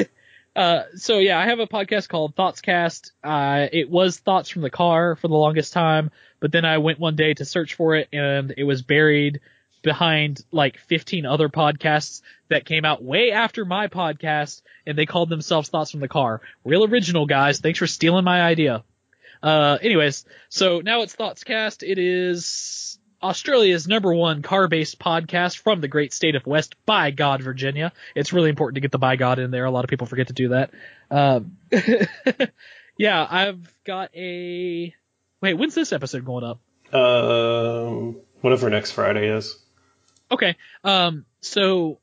uh, 0.56 0.82
so 0.96 1.16
yeah, 1.16 1.38
I 1.38 1.46
have 1.46 1.60
a 1.60 1.66
podcast 1.66 2.10
called 2.10 2.36
Thoughtscast. 2.36 3.12
Uh, 3.24 3.68
it 3.72 3.88
was 3.88 4.18
Thoughts 4.18 4.50
from 4.50 4.60
the 4.60 4.68
Car 4.68 5.16
for 5.16 5.28
the 5.28 5.34
longest 5.34 5.72
time, 5.72 6.10
but 6.40 6.52
then 6.52 6.66
I 6.66 6.76
went 6.76 6.98
one 6.98 7.16
day 7.16 7.32
to 7.32 7.46
search 7.46 7.72
for 7.72 7.96
it, 7.96 8.08
and 8.12 8.52
it 8.54 8.64
was 8.64 8.82
buried 8.82 9.40
behind 9.80 10.44
like 10.52 10.76
15 10.76 11.24
other 11.24 11.48
podcasts 11.48 12.20
that 12.50 12.66
came 12.66 12.84
out 12.84 13.02
way 13.02 13.32
after 13.32 13.64
my 13.64 13.88
podcast, 13.88 14.60
and 14.86 14.98
they 14.98 15.06
called 15.06 15.30
themselves 15.30 15.70
Thoughts 15.70 15.92
from 15.92 16.00
the 16.00 16.08
Car. 16.08 16.42
Real 16.66 16.84
original, 16.84 17.24
guys. 17.24 17.60
Thanks 17.60 17.78
for 17.78 17.86
stealing 17.86 18.24
my 18.24 18.42
idea. 18.42 18.84
Uh, 19.42 19.78
anyways, 19.80 20.24
so 20.48 20.80
now 20.80 21.02
it's 21.02 21.14
Thoughts 21.14 21.44
Cast. 21.44 21.82
It 21.82 21.98
is 21.98 22.98
Australia's 23.22 23.88
number 23.88 24.12
one 24.14 24.42
car-based 24.42 24.98
podcast 24.98 25.58
from 25.58 25.80
the 25.80 25.88
great 25.88 26.12
state 26.12 26.34
of 26.34 26.46
West 26.46 26.74
by 26.86 27.10
God, 27.10 27.42
Virginia. 27.42 27.92
It's 28.14 28.32
really 28.32 28.50
important 28.50 28.76
to 28.76 28.80
get 28.80 28.92
the 28.92 28.98
by 28.98 29.16
God 29.16 29.38
in 29.38 29.50
there. 29.50 29.64
A 29.64 29.70
lot 29.70 29.84
of 29.84 29.90
people 29.90 30.06
forget 30.06 30.28
to 30.28 30.32
do 30.32 30.48
that. 30.50 30.70
Um, 31.10 31.56
yeah, 32.98 33.26
I've 33.28 33.72
got 33.84 34.14
a. 34.14 34.94
Wait, 35.40 35.54
when's 35.54 35.74
this 35.74 35.92
episode 35.92 36.24
going 36.24 36.44
up? 36.44 36.60
Um, 36.94 38.16
whatever 38.40 38.70
next 38.70 38.92
Friday 38.92 39.28
is. 39.28 39.56
Okay. 40.30 40.56
Um, 40.84 41.24
so 41.40 41.98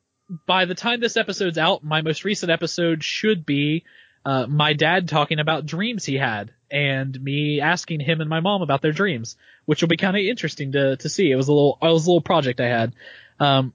by 0.45 0.65
the 0.65 0.75
time 0.75 0.99
this 0.99 1.17
episode's 1.17 1.57
out, 1.57 1.83
my 1.83 2.01
most 2.01 2.23
recent 2.23 2.51
episode 2.51 3.03
should 3.03 3.45
be 3.45 3.83
uh, 4.25 4.47
my 4.47 4.73
dad 4.73 5.07
talking 5.07 5.39
about 5.39 5.65
dreams 5.65 6.05
he 6.05 6.15
had 6.15 6.51
and 6.71 7.19
me 7.21 7.61
asking 7.61 7.99
him 7.99 8.21
and 8.21 8.29
my 8.29 8.39
mom 8.39 8.61
about 8.61 8.81
their 8.81 8.91
dreams, 8.91 9.37
which 9.65 9.81
will 9.81 9.89
be 9.89 9.97
kind 9.97 10.15
of 10.15 10.21
interesting 10.21 10.71
to 10.73 10.97
to 10.97 11.09
see. 11.09 11.31
It 11.31 11.35
was 11.35 11.47
a 11.47 11.53
little 11.53 11.77
it 11.81 11.85
was 11.85 12.05
a 12.05 12.09
little 12.09 12.21
project 12.21 12.59
I 12.59 12.67
had. 12.67 12.93
Um, 13.39 13.73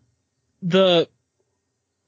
the 0.62 1.08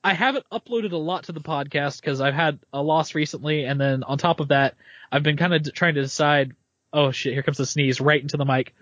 I 0.04 0.14
haven't 0.14 0.46
uploaded 0.50 0.92
a 0.92 0.96
lot 0.96 1.24
to 1.24 1.32
the 1.32 1.40
podcast 1.40 2.00
because 2.00 2.20
I've 2.20 2.34
had 2.34 2.58
a 2.72 2.82
loss 2.82 3.14
recently, 3.14 3.64
and 3.64 3.80
then 3.80 4.02
on 4.02 4.18
top 4.18 4.40
of 4.40 4.48
that, 4.48 4.74
I've 5.10 5.22
been 5.22 5.36
kind 5.36 5.54
of 5.54 5.62
d- 5.62 5.70
trying 5.70 5.94
to 5.94 6.02
decide. 6.02 6.54
Oh 6.92 7.10
shit! 7.12 7.32
Here 7.32 7.42
comes 7.42 7.58
the 7.58 7.66
sneeze 7.66 8.00
right 8.00 8.20
into 8.20 8.36
the 8.36 8.44
mic. 8.44 8.74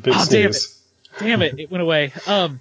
Big 0.00 0.14
Oh, 0.14 0.26
damn 0.28 0.52
sneeze. 0.52 0.80
Damn 1.18 1.42
it! 1.42 1.58
It 1.58 1.70
went 1.70 1.82
away. 1.82 2.12
Um, 2.26 2.60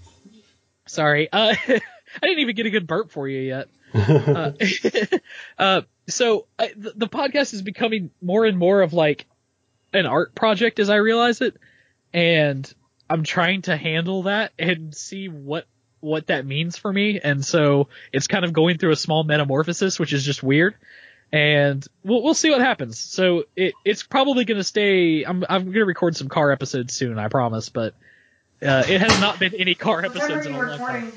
sorry. 0.88 1.30
Uh, 1.32 1.54
I 1.68 1.82
didn't 2.24 2.40
even 2.40 2.56
get 2.56 2.66
a 2.66 2.72
good 2.72 2.88
burp 2.88 3.12
for 3.12 3.28
you 3.28 3.42
yet. 3.42 3.68
uh, 3.94 4.52
uh, 5.58 5.82
so 6.10 6.46
I, 6.58 6.72
the, 6.76 6.94
the 6.96 7.08
podcast 7.08 7.54
is 7.54 7.62
becoming 7.62 8.12
more 8.22 8.46
and 8.46 8.58
more 8.58 8.82
of 8.82 8.94
like 8.94 9.26
an 9.94 10.06
art 10.06 10.36
project 10.36 10.80
as 10.80 10.90
I 10.90 10.96
realize 10.96 11.42
it, 11.42 11.58
and 12.14 12.72
I'm 13.10 13.24
trying 13.24 13.64
to 13.64 13.76
handle 13.76 14.24
that 14.24 14.52
and 14.60 14.94
see 14.96 15.30
what 15.30 15.66
what 16.02 16.28
that 16.28 16.46
means 16.46 16.78
for 16.78 16.92
me. 16.92 17.20
And 17.22 17.44
so 17.44 17.90
it's 18.14 18.28
kind 18.28 18.46
of 18.46 18.54
going 18.54 18.78
through 18.78 18.92
a 18.92 18.96
small 18.96 19.24
metamorphosis, 19.24 20.00
which 20.00 20.14
is 20.14 20.24
just 20.24 20.44
weird. 20.44 20.76
And 21.32 21.86
we'll 22.04 22.24
we'll 22.24 22.34
see 22.34 22.50
what 22.50 22.62
happens. 22.62 22.98
So 22.98 23.44
it 23.56 23.74
it's 23.86 24.04
probably 24.04 24.46
going 24.46 24.58
to 24.58 24.64
stay. 24.64 25.24
I'm 25.24 25.44
I'm 25.48 25.64
going 25.66 25.74
to 25.74 25.86
record 25.86 26.16
some 26.16 26.30
car 26.30 26.52
episodes 26.52 26.94
soon, 26.94 27.20
I 27.20 27.28
promise. 27.28 27.70
But 27.70 27.94
uh, 28.62 28.84
it 28.88 29.02
has 29.02 29.20
not 29.22 29.40
been 29.40 29.54
any 29.56 29.76
car 29.76 30.04
episodes 30.04 30.46
in 30.46 30.54
a 30.54 30.58
long 30.58 30.78
time. 30.78 31.14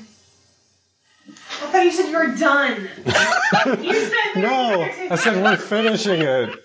Recording? 1.27 1.43
I 1.61 1.71
thought 1.71 1.85
you 1.85 1.91
said 1.91 2.09
you 2.09 2.17
were 2.17 2.35
done. 2.35 2.89
you 3.83 3.93
said 3.93 4.41
No, 4.41 4.81
I 5.11 5.15
said 5.15 5.43
we're 5.43 5.57
finishing 5.57 6.21
it. 6.21 6.55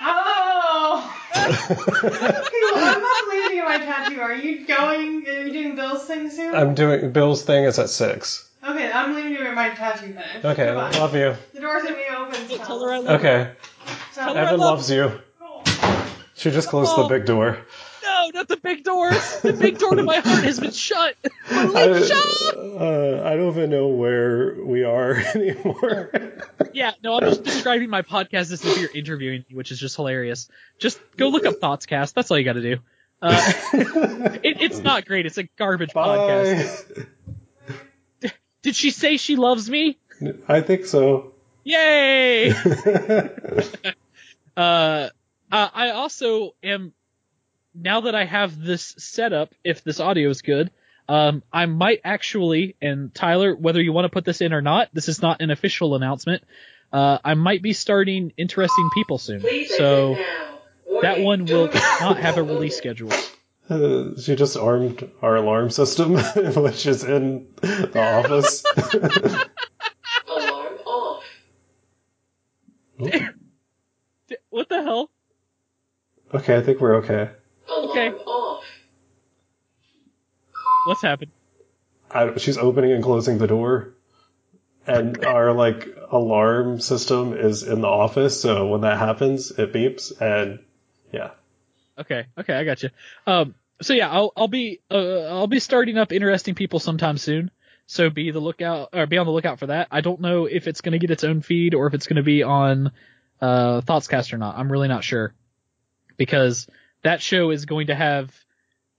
Oh. 0.00 1.12
I'm 1.34 3.02
not 3.02 3.28
leaving 3.34 3.56
you 3.58 3.64
my 3.64 3.78
tattoo. 3.78 4.20
Are 4.20 4.34
you 4.34 4.66
going? 4.66 5.26
Are 5.28 5.42
you 5.46 5.52
doing 5.52 5.76
Bill's 5.76 6.04
thing 6.04 6.30
soon? 6.30 6.54
I'm 6.54 6.74
doing 6.74 7.12
Bill's 7.12 7.42
thing 7.42 7.64
is 7.64 7.78
at 7.78 7.90
six. 7.90 8.48
okay, 8.66 8.90
I'm 8.90 9.14
leaving 9.14 9.32
you 9.32 9.40
at 9.46 9.54
my 9.54 9.70
tattoo 9.70 10.06
finish. 10.08 10.44
Okay, 10.44 10.66
Goodbye. 10.66 10.90
love 10.98 11.14
you. 11.14 11.34
The 11.54 11.60
door's 11.60 11.82
gonna 11.84 11.94
be 11.94 12.04
open. 12.16 12.58
Tell 12.58 12.80
her 12.82 12.92
I 12.92 12.98
love 12.98 13.20
Okay, 13.20 13.50
So, 14.12 14.22
Tell 14.24 14.34
her 14.34 14.40
I 14.40 14.44
Evan 14.46 14.60
love 14.60 14.78
loves 14.78 14.90
you. 14.90 15.12
Oh. 15.40 15.62
She 16.34 16.50
just 16.50 16.68
closed 16.68 16.92
Oh. 16.96 17.02
the 17.04 17.08
big 17.08 17.26
door. 17.26 17.58
Not 18.36 18.48
the 18.48 18.58
big 18.58 18.84
door. 18.84 19.08
The 19.08 19.56
big 19.58 19.78
door 19.78 19.94
to 19.94 20.02
my 20.02 20.16
heart 20.16 20.44
has 20.44 20.60
been 20.60 20.70
shut. 20.70 21.16
I, 21.50 22.02
shut. 22.02 22.54
uh, 22.54 23.22
I 23.24 23.34
don't 23.34 23.48
even 23.48 23.70
know 23.70 23.88
where 23.88 24.62
we 24.62 24.84
are 24.84 25.14
anymore. 25.34 26.10
Yeah, 26.74 26.92
no, 27.02 27.14
I'm 27.14 27.22
just 27.22 27.44
describing 27.44 27.88
my 27.88 28.02
podcast 28.02 28.52
as 28.52 28.62
if 28.62 28.78
you're 28.78 28.90
interviewing 28.94 29.46
me, 29.48 29.56
which 29.56 29.72
is 29.72 29.80
just 29.80 29.96
hilarious. 29.96 30.50
Just 30.78 31.00
go 31.16 31.28
look 31.28 31.46
up 31.46 31.54
Thoughtscast. 31.54 32.12
That's 32.12 32.30
all 32.30 32.38
you 32.38 32.44
got 32.44 32.52
to 32.52 32.60
do. 32.60 32.76
Uh, 33.22 33.52
it, 33.72 34.60
it's 34.60 34.80
not 34.80 35.06
great. 35.06 35.24
It's 35.24 35.38
a 35.38 35.44
garbage 35.44 35.94
podcast. 35.94 37.06
Did 38.60 38.76
she 38.76 38.90
say 38.90 39.16
she 39.16 39.36
loves 39.36 39.70
me? 39.70 39.98
I 40.46 40.60
think 40.60 40.84
so. 40.84 41.32
Yay! 41.64 42.50
uh, 42.50 42.60
uh, 44.58 45.08
I 45.50 45.90
also 45.92 46.54
am 46.62 46.92
now 47.78 48.02
that 48.02 48.14
I 48.14 48.24
have 48.24 48.60
this 48.60 48.94
setup. 48.98 49.54
If 49.64 49.84
this 49.84 50.00
audio 50.00 50.30
is 50.30 50.42
good, 50.42 50.70
um, 51.08 51.42
I 51.52 51.66
might 51.66 52.00
actually, 52.04 52.76
and 52.80 53.14
Tyler, 53.14 53.54
whether 53.54 53.80
you 53.80 53.92
want 53.92 54.06
to 54.06 54.08
put 54.08 54.24
this 54.24 54.40
in 54.40 54.52
or 54.52 54.62
not, 54.62 54.88
this 54.92 55.08
is 55.08 55.22
not 55.22 55.40
an 55.40 55.50
official 55.50 55.94
announcement. 55.94 56.42
Uh, 56.92 57.18
I 57.24 57.34
might 57.34 57.62
be 57.62 57.72
starting 57.72 58.32
interesting 58.36 58.90
people 58.94 59.18
soon, 59.18 59.44
so 59.68 60.16
that 61.02 61.20
one 61.20 61.44
will 61.44 61.66
not 62.00 62.18
have 62.18 62.38
a 62.38 62.42
release 62.42 62.76
schedule. 62.76 63.12
Uh, 63.68 64.10
she 64.20 64.36
just 64.36 64.56
armed 64.56 65.08
our 65.22 65.36
alarm 65.36 65.70
system, 65.70 66.14
which 66.56 66.86
is 66.86 67.04
in 67.04 67.48
the 67.60 68.00
office. 68.00 68.64
Alarm 70.28 70.78
off. 70.86 71.24
What 74.50 74.68
the 74.68 74.82
hell? 74.82 75.10
okay, 76.34 76.56
I 76.56 76.62
think 76.62 76.80
we're 76.80 76.96
okay. 76.96 77.30
Alarm 77.68 77.90
Okay. 77.90 78.10
off. 78.10 78.64
What's 80.86 81.02
happened? 81.02 81.32
I, 82.10 82.36
she's 82.36 82.58
opening 82.58 82.92
and 82.92 83.02
closing 83.02 83.38
the 83.38 83.48
door, 83.48 83.94
and 84.86 85.24
our 85.24 85.52
like 85.52 85.88
alarm 86.10 86.80
system 86.80 87.32
is 87.32 87.64
in 87.64 87.80
the 87.80 87.88
office. 87.88 88.40
So 88.40 88.68
when 88.68 88.82
that 88.82 88.98
happens, 88.98 89.50
it 89.50 89.72
beeps, 89.72 90.20
and 90.20 90.60
yeah. 91.12 91.30
Okay, 91.98 92.26
okay, 92.38 92.54
I 92.54 92.64
got 92.64 92.82
you. 92.82 92.90
Um, 93.26 93.54
so 93.82 93.94
yeah, 93.94 94.10
I'll 94.10 94.32
I'll 94.36 94.48
be 94.48 94.80
uh, 94.90 95.22
I'll 95.22 95.48
be 95.48 95.60
starting 95.60 95.98
up 95.98 96.12
interesting 96.12 96.54
people 96.54 96.78
sometime 96.78 97.18
soon. 97.18 97.50
So 97.86 98.10
be 98.10 98.30
the 98.30 98.40
lookout 98.40 98.90
or 98.92 99.06
be 99.06 99.18
on 99.18 99.26
the 99.26 99.32
lookout 99.32 99.58
for 99.58 99.66
that. 99.66 99.88
I 99.90 100.00
don't 100.00 100.20
know 100.20 100.46
if 100.46 100.66
it's 100.66 100.80
going 100.80 100.92
to 100.92 100.98
get 100.98 101.10
its 101.10 101.24
own 101.24 101.40
feed 101.40 101.74
or 101.74 101.86
if 101.86 101.94
it's 101.94 102.06
going 102.06 102.16
to 102.16 102.22
be 102.22 102.42
on 102.42 102.90
uh, 103.40 103.80
Thoughtscast 103.80 104.32
or 104.32 104.38
not. 104.38 104.56
I'm 104.58 104.70
really 104.70 104.88
not 104.88 105.04
sure 105.04 105.32
because 106.16 106.66
that 107.06 107.22
show 107.22 107.50
is 107.50 107.64
going 107.64 107.88
to 107.88 107.94
have 107.94 108.32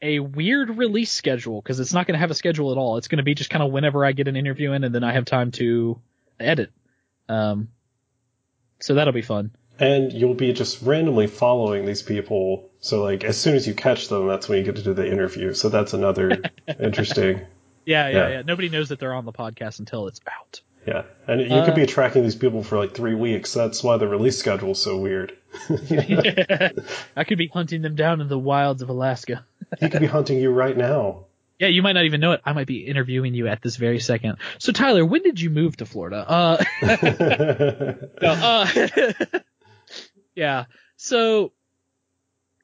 a 0.02 0.20
weird 0.20 0.78
release 0.78 1.12
schedule 1.12 1.62
because 1.62 1.80
it's 1.80 1.94
not 1.94 2.06
going 2.08 2.14
to 2.14 2.20
have 2.20 2.32
a 2.32 2.36
schedule 2.36 2.72
at 2.72 2.78
all. 2.78 2.98
It's 2.98 3.08
going 3.08 3.18
to 3.18 3.24
be 3.24 3.34
just 3.36 3.50
kind 3.50 3.64
of 3.64 3.72
whenever 3.72 4.06
I 4.06 4.12
get 4.12 4.28
an 4.28 4.36
interview 4.36 4.72
in 4.74 4.84
and 4.84 4.94
then 4.94 5.04
I 5.04 5.14
have 5.14 5.26
time 5.26 5.52
to 5.54 6.00
edit. 6.40 6.72
Um, 7.28 7.70
so 8.80 8.94
that'll 8.94 9.14
be 9.14 9.22
fun. 9.24 9.52
And 9.80 10.12
you'll 10.14 10.34
be 10.36 10.54
just 10.54 10.82
randomly 10.82 11.28
following 11.28 11.86
these 11.86 12.02
people. 12.02 12.70
So 12.80 13.04
like 13.04 13.24
as 13.24 13.38
soon 13.38 13.56
as 13.56 13.68
you 13.68 13.74
catch 13.74 14.08
them, 14.08 14.28
that's 14.28 14.48
when 14.48 14.60
you 14.60 14.64
get 14.64 14.76
to 14.78 14.84
do 14.84 14.94
the 14.94 15.10
interview. 15.12 15.54
So 15.54 15.70
that's 15.70 15.94
another 15.94 16.42
interesting. 16.80 17.42
Yeah, 17.86 18.10
yeah, 18.10 18.16
Yeah. 18.18 18.30
yeah, 18.30 18.42
Nobody 18.44 18.70
knows 18.70 18.90
that 18.90 19.00
they're 19.00 19.14
on 19.14 19.26
the 19.26 19.34
podcast 19.34 19.80
until 19.80 20.08
it's 20.08 20.20
out. 20.28 20.62
Yeah, 20.88 21.04
and 21.28 21.42
you 21.42 21.48
Uh, 21.48 21.66
could 21.66 21.76
be 21.76 21.86
tracking 21.86 22.24
these 22.24 22.36
people 22.36 22.64
for 22.64 22.78
like 22.78 22.94
three 22.94 23.14
weeks. 23.14 23.54
That's 23.54 23.84
why 23.84 23.98
the 23.98 24.08
release 24.08 24.38
schedule 24.38 24.72
is 24.72 24.82
so 24.82 24.98
weird. 24.98 25.34
I 25.70 27.24
could 27.28 27.38
be 27.38 27.48
hunting 27.48 27.82
them 27.82 27.96
down 27.96 28.22
in 28.22 28.30
the 28.30 28.40
wilds 28.40 28.82
of 28.82 28.88
Alaska. 28.88 29.46
he 29.82 29.90
could 29.90 30.00
be 30.00 30.08
hunting 30.08 30.40
you 30.40 30.50
right 30.52 30.78
now. 30.78 31.26
Yeah, 31.60 31.68
you 31.68 31.82
might 31.82 31.94
not 31.94 32.06
even 32.06 32.22
know 32.22 32.32
it. 32.32 32.42
I 32.46 32.54
might 32.54 32.68
be 32.68 32.86
interviewing 32.86 33.34
you 33.34 33.48
at 33.48 33.62
this 33.62 33.76
very 33.76 34.00
second. 34.00 34.38
So 34.60 34.72
Tyler, 34.72 35.04
when 35.04 35.24
did 35.24 35.42
you 35.42 35.50
move 35.50 35.76
to 35.78 35.86
Florida? 35.86 36.24
Uh, 36.26 36.64
no, 38.22 38.32
uh, 38.32 38.68
yeah. 40.36 40.66
So, 40.96 41.52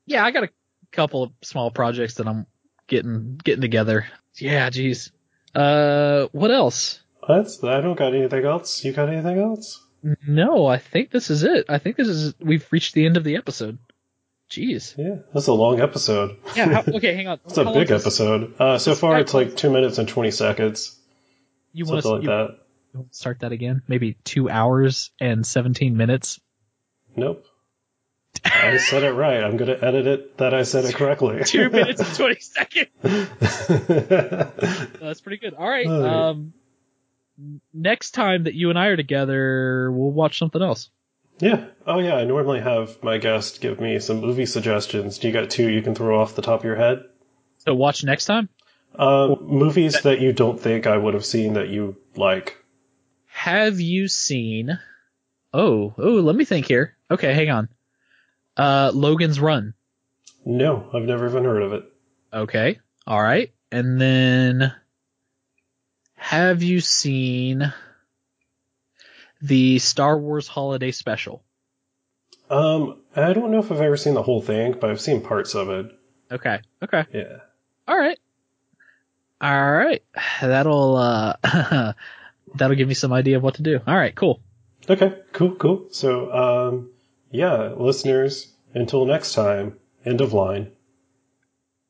yeah, 0.05 0.23
I 0.23 0.31
got 0.31 0.43
a 0.43 0.49
couple 0.91 1.23
of 1.23 1.31
small 1.41 1.71
projects 1.71 2.15
that 2.15 2.27
I'm 2.27 2.45
getting 2.87 3.37
getting 3.43 3.61
together. 3.61 4.05
Yeah, 4.37 4.69
geez. 4.69 5.11
Uh, 5.53 6.27
what 6.31 6.51
else? 6.51 7.02
That's 7.27 7.63
I 7.63 7.81
don't 7.81 7.97
got 7.97 8.13
anything 8.13 8.45
else. 8.45 8.83
You 8.83 8.93
got 8.93 9.09
anything 9.09 9.39
else? 9.39 9.81
No, 10.27 10.65
I 10.65 10.77
think 10.77 11.11
this 11.11 11.29
is 11.29 11.43
it. 11.43 11.65
I 11.69 11.77
think 11.77 11.95
this 11.95 12.07
is 12.07 12.33
we've 12.39 12.67
reached 12.71 12.93
the 12.93 13.05
end 13.05 13.17
of 13.17 13.23
the 13.23 13.37
episode. 13.37 13.77
Jeez. 14.49 14.95
Yeah, 14.97 15.23
that's 15.33 15.47
a 15.47 15.53
long 15.53 15.79
episode. 15.79 16.37
Yeah. 16.55 16.81
How, 16.81 16.83
okay, 16.95 17.15
hang 17.15 17.27
on. 17.27 17.39
It's 17.45 17.57
a 17.57 17.65
big 17.65 17.89
episode. 17.89 18.53
Uh, 18.59 18.77
so 18.77 18.95
far, 18.95 19.19
it's 19.19 19.33
like 19.33 19.55
two 19.55 19.69
minutes 19.69 19.97
and 19.97 20.07
twenty 20.07 20.31
seconds. 20.31 20.99
You 21.71 21.85
want 21.85 22.01
to 22.03 22.09
like 22.09 22.23
that. 22.23 22.59
start 23.11 23.39
that 23.39 23.51
again? 23.51 23.81
Maybe 23.87 24.17
two 24.23 24.49
hours 24.49 25.11
and 25.19 25.45
seventeen 25.45 25.97
minutes. 25.97 26.39
Nope. 27.15 27.45
I 28.45 28.77
said 28.77 29.03
it 29.03 29.11
right. 29.13 29.43
I'm 29.43 29.57
gonna 29.57 29.77
edit 29.81 30.07
it 30.07 30.37
that 30.37 30.53
I 30.53 30.63
said 30.63 30.85
it 30.85 30.95
correctly. 30.95 31.43
Two 31.45 31.69
minutes 31.69 32.01
and 32.01 32.15
twenty 32.15 32.39
seconds. 32.39 32.89
That's 34.99 35.21
pretty 35.21 35.37
good. 35.37 35.53
All 35.53 35.69
right. 35.69 35.87
All 35.87 36.01
right. 36.01 36.29
Um, 36.29 36.53
next 37.73 38.11
time 38.11 38.43
that 38.43 38.53
you 38.53 38.69
and 38.69 38.77
I 38.79 38.87
are 38.87 38.97
together, 38.97 39.91
we'll 39.91 40.11
watch 40.11 40.37
something 40.39 40.61
else. 40.61 40.89
yeah. 41.39 41.65
Oh 41.85 41.99
yeah. 41.99 42.15
I 42.15 42.25
normally 42.25 42.61
have 42.61 43.01
my 43.03 43.17
guest 43.17 43.61
give 43.61 43.79
me 43.79 43.99
some 43.99 44.21
movie 44.21 44.45
suggestions. 44.45 45.17
Do 45.17 45.27
you 45.27 45.33
got 45.33 45.49
two 45.49 45.69
you 45.69 45.81
can 45.81 45.95
throw 45.95 46.19
off 46.21 46.35
the 46.35 46.41
top 46.41 46.59
of 46.59 46.65
your 46.65 46.75
head? 46.75 47.03
So 47.59 47.73
watch 47.73 48.03
next 48.03 48.25
time. 48.25 48.49
Uh, 48.95 49.35
movies 49.41 50.01
that 50.03 50.21
you 50.21 50.33
don't 50.33 50.59
think 50.59 50.85
I 50.85 50.95
would 50.97 51.15
have 51.15 51.25
seen 51.25 51.53
that 51.53 51.69
you 51.69 51.97
like. 52.15 52.57
Have 53.27 53.79
you 53.79 54.07
seen? 54.07 54.77
Oh, 55.51 55.93
oh, 55.97 56.13
let 56.21 56.35
me 56.35 56.45
think 56.45 56.67
here. 56.67 56.95
Okay, 57.09 57.33
hang 57.33 57.49
on. 57.49 57.69
Uh, 58.55 58.91
Logan's 58.93 59.39
Run. 59.39 59.73
No, 60.45 60.89
I've 60.93 61.03
never 61.03 61.27
even 61.27 61.43
heard 61.43 61.63
of 61.63 61.73
it. 61.73 61.83
Okay. 62.31 62.79
All 63.07 63.21
right. 63.21 63.51
And 63.71 63.99
then 63.99 64.73
have 66.23 66.63
you 66.63 66.79
seen 66.79 67.73
the 69.41 69.77
Star 69.79 70.17
Wars 70.17 70.47
Holiday 70.47 70.91
Special? 70.91 71.43
Um, 72.49 73.01
I 73.13 73.33
don't 73.33 73.51
know 73.51 73.59
if 73.59 73.69
I've 73.73 73.81
ever 73.81 73.97
seen 73.97 74.13
the 74.13 74.23
whole 74.23 74.41
thing, 74.41 74.77
but 74.79 74.89
I've 74.89 75.01
seen 75.01 75.19
parts 75.19 75.53
of 75.53 75.67
it. 75.69 75.91
Okay. 76.31 76.61
Okay. 76.81 77.03
Yeah. 77.13 77.39
All 77.89 77.97
right. 77.97 78.17
All 79.41 79.71
right. 79.73 80.01
That'll 80.41 80.95
uh 80.95 81.33
that'll 82.55 82.77
give 82.77 82.87
me 82.87 82.93
some 82.93 83.11
idea 83.11 83.35
of 83.35 83.43
what 83.43 83.55
to 83.55 83.61
do. 83.61 83.81
All 83.85 83.95
right, 83.95 84.15
cool. 84.15 84.39
Okay, 84.89 85.13
cool, 85.33 85.55
cool. 85.55 85.87
So, 85.91 86.31
um, 86.31 86.91
yeah, 87.31 87.73
listeners, 87.75 88.49
until 88.73 89.05
next 89.05 89.33
time, 89.33 89.77
end 90.05 90.21
of 90.21 90.31
line. 90.31 90.71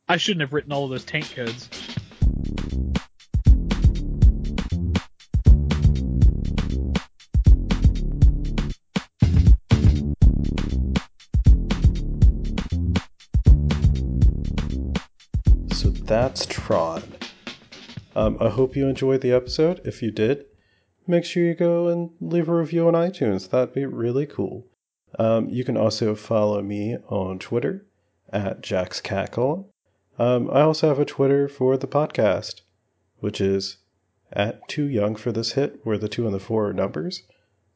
I 0.09 0.17
shouldn't 0.17 0.41
have 0.41 0.53
written 0.53 0.71
all 0.71 0.85
of 0.85 0.89
those 0.89 1.05
tank 1.05 1.31
codes. 1.35 1.69
That's 16.33 16.47
Tron. 16.47 17.03
Um, 18.15 18.37
I 18.41 18.49
hope 18.49 18.75
you 18.75 18.87
enjoyed 18.87 19.21
the 19.21 19.33
episode. 19.33 19.81
If 19.85 20.01
you 20.01 20.09
did, 20.09 20.45
make 21.05 21.25
sure 21.25 21.45
you 21.45 21.53
go 21.53 21.89
and 21.89 22.09
leave 22.19 22.49
a 22.49 22.55
review 22.55 22.87
on 22.87 22.95
iTunes. 22.95 23.47
That'd 23.47 23.75
be 23.75 23.85
really 23.85 24.25
cool. 24.25 24.65
Um, 25.19 25.47
you 25.49 25.63
can 25.63 25.77
also 25.77 26.15
follow 26.15 26.59
me 26.63 26.97
on 27.07 27.37
Twitter 27.37 27.85
at 28.31 28.63
JaxCackle. 28.63 29.65
Um, 30.17 30.49
I 30.49 30.61
also 30.61 30.87
have 30.87 30.97
a 30.97 31.05
Twitter 31.05 31.47
for 31.47 31.77
the 31.77 31.87
podcast, 31.87 32.61
which 33.19 33.39
is 33.39 33.77
at 34.31 34.67
Too 34.67 34.85
Young 34.85 35.15
for 35.15 35.31
This 35.31 35.51
Hit, 35.51 35.81
where 35.83 35.99
the 35.99 36.09
two 36.09 36.25
and 36.25 36.33
the 36.33 36.39
four 36.39 36.67
are 36.67 36.73
numbers. 36.73 37.21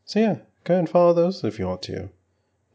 So 0.06 0.20
yeah, 0.20 0.38
go 0.64 0.74
ahead 0.74 0.80
and 0.80 0.90
follow 0.90 1.14
those 1.14 1.44
if 1.44 1.60
you 1.60 1.68
want 1.68 1.84
to. 1.84 2.10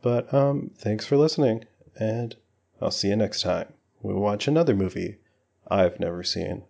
But 0.00 0.32
um, 0.32 0.70
thanks 0.78 1.06
for 1.06 1.16
listening, 1.16 1.64
and 1.98 2.36
I'll 2.80 2.92
see 2.92 3.08
you 3.08 3.16
next 3.16 3.42
time. 3.42 3.66
We 4.00 4.14
watch 4.14 4.46
another 4.46 4.76
movie 4.76 5.16
I've 5.68 6.00
never 6.00 6.22
seen. 6.22 6.64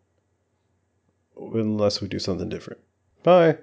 Unless 1.36 2.00
we 2.00 2.08
do 2.08 2.18
something 2.18 2.48
different. 2.48 2.80
Bye. 3.22 3.58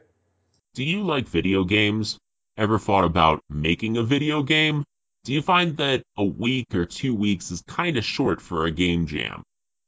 Do 0.74 0.84
you 0.84 1.04
like 1.04 1.28
video 1.28 1.64
games? 1.64 2.18
Ever 2.58 2.80
thought 2.80 3.06
about 3.06 3.42
making 3.50 3.98
a 3.98 4.04
video 4.04 4.44
game? 4.44 4.84
Do 5.24 5.34
you 5.34 5.42
find 5.42 5.78
that 5.78 6.04
a 6.18 6.24
week 6.24 6.74
or 6.74 6.86
two 6.86 7.14
weeks 7.14 7.52
is 7.52 7.62
kind 7.62 7.98
of 7.98 8.06
short 8.06 8.42
for 8.42 8.66
a 8.66 8.72
game 8.72 9.06
jam? 9.06 9.44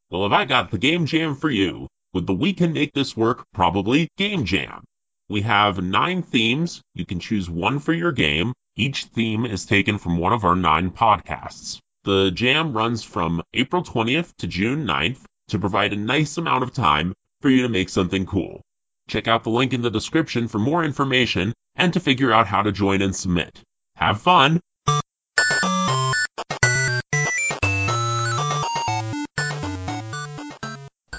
Well, 0.10 0.24
have 0.24 0.34
I 0.34 0.46
got 0.46 0.72
the 0.72 0.78
game 0.78 1.06
jam 1.06 1.36
for 1.36 1.50
you? 1.50 1.88
With 2.14 2.28
the 2.28 2.34
We 2.34 2.54
Can 2.54 2.74
Make 2.74 2.94
This 2.94 3.16
Work 3.16 3.46
Probably 3.54 4.10
Game 4.18 4.46
Jam. 4.46 4.84
We 5.30 5.42
have 5.42 5.82
nine 5.82 6.24
themes. 6.24 6.82
You 6.94 7.06
can 7.06 7.20
choose 7.20 7.50
one 7.50 7.80
for 7.80 7.94
your 7.94 8.12
game. 8.12 8.54
Each 8.76 9.06
theme 9.06 9.46
is 9.46 9.66
taken 9.66 9.98
from 9.98 10.18
one 10.18 10.34
of 10.34 10.44
our 10.44 10.56
nine 10.56 10.92
podcasts. 10.92 11.80
The 12.04 12.32
jam 12.32 12.74
runs 12.74 13.04
from 13.04 13.42
April 13.54 13.84
20th 13.84 14.36
to 14.38 14.48
June 14.48 14.86
9th 14.86 15.24
to 15.52 15.60
provide 15.60 15.94
a 15.94 15.98
nice 15.98 16.38
amount 16.38 16.64
of 16.64 16.74
time 16.74 17.14
for 17.42 17.50
you 17.50 17.64
to 17.64 17.70
make 17.70 17.90
something 17.90 18.26
cool. 18.26 18.62
Check 19.08 19.28
out 19.28 19.44
the 19.44 19.50
link 19.50 19.74
in 19.74 19.82
the 19.82 19.92
description 19.92 20.48
for 20.48 20.60
more 20.60 20.84
information 20.84 21.54
and 21.76 21.94
to 21.94 22.00
figure 22.00 22.32
out 22.32 22.48
how 22.48 22.64
to 22.64 22.72
join 22.72 23.02
and 23.02 23.16
submit. 23.16 23.62
Have 23.96 24.22
fun! 24.22 24.60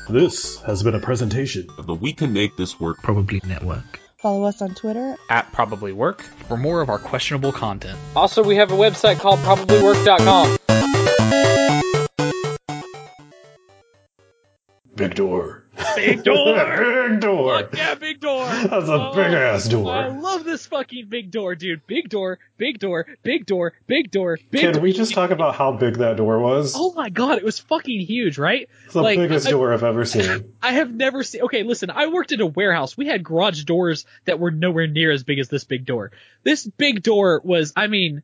This 0.09 0.61
has 0.63 0.83
been 0.83 0.95
a 0.95 1.01
presentation 1.01 1.69
of 1.79 1.87
the 1.87 1.95
We 1.95 2.13
Can 2.13 2.33
Make 2.33 2.57
This 2.57 2.79
Work 2.79 2.99
Probably 3.03 3.41
Network. 3.47 4.01
Follow 4.19 4.45
us 4.45 4.61
on 4.61 4.75
Twitter 4.75 5.17
At 5.31 5.51
Probably 5.53 5.93
Work 5.93 6.23
for 6.49 6.57
more 6.57 6.81
of 6.81 6.91
our 6.91 6.99
questionable 6.99 7.53
content. 7.53 7.99
Also, 8.15 8.43
we 8.43 8.57
have 8.57 8.71
a 8.71 8.77
website 8.77 9.21
called 9.21 9.39
probablywork.com. 9.41 11.02
Big 15.09 15.15
door. 15.17 15.65
Big 15.97 16.23
door! 16.23 16.55
Big 17.11 17.21
door. 17.21 17.59
Fuck 17.61 17.77
yeah, 17.77 17.95
big 17.95 18.21
door! 18.21 18.45
That's 18.45 18.89
a 18.89 18.93
Oh, 18.93 19.15
big 19.15 19.33
ass 19.33 19.67
door. 19.69 19.91
I 19.93 20.09
love 20.09 20.45
this 20.45 20.67
fucking 20.67 21.07
big 21.09 21.31
door, 21.31 21.55
dude. 21.55 21.87
Big 21.87 22.09
door, 22.11 22.39
big 22.59 22.79
door, 22.79 23.07
big 23.23 23.47
door, 23.47 23.73
big 23.87 24.11
door, 24.11 24.39
big 24.51 24.61
Can 24.61 24.73
door. 24.75 24.83
we 24.83 24.93
just 24.93 25.15
talk 25.15 25.31
about 25.31 25.55
how 25.57 25.73
big 25.73 25.97
that 25.97 26.19
door 26.19 26.39
was? 26.41 26.75
Oh 26.77 26.93
my 26.93 27.09
god, 27.09 27.39
it 27.39 27.45
was 27.45 27.59
fucking 27.59 28.01
huge, 28.01 28.39
right? 28.39 28.69
it's 28.85 28.93
the 28.95 29.03
like, 29.03 29.19
biggest 29.19 29.47
I- 29.49 29.51
door 29.51 29.73
I've 29.73 29.83
ever 29.83 30.05
seen. 30.05 30.53
I 30.63 30.73
have 30.75 30.93
never 30.93 31.23
seen. 31.25 31.43
Okay, 31.43 31.63
listen, 31.63 31.91
I 31.91 32.07
worked 32.09 32.33
at 32.33 32.41
a 32.41 32.47
warehouse. 32.47 32.97
We 32.97 33.07
had 33.07 33.25
garage 33.25 33.65
doors 33.65 34.05
that 34.27 34.39
were 34.39 34.51
nowhere 34.51 34.87
near 34.87 35.11
as 35.11 35.25
big 35.25 35.39
as 35.39 35.49
this 35.49 35.65
big 35.65 35.87
door. 35.87 36.13
This 36.45 36.67
big 36.67 37.03
door 37.03 37.41
was, 37.45 37.73
I 37.75 37.87
mean, 37.87 38.23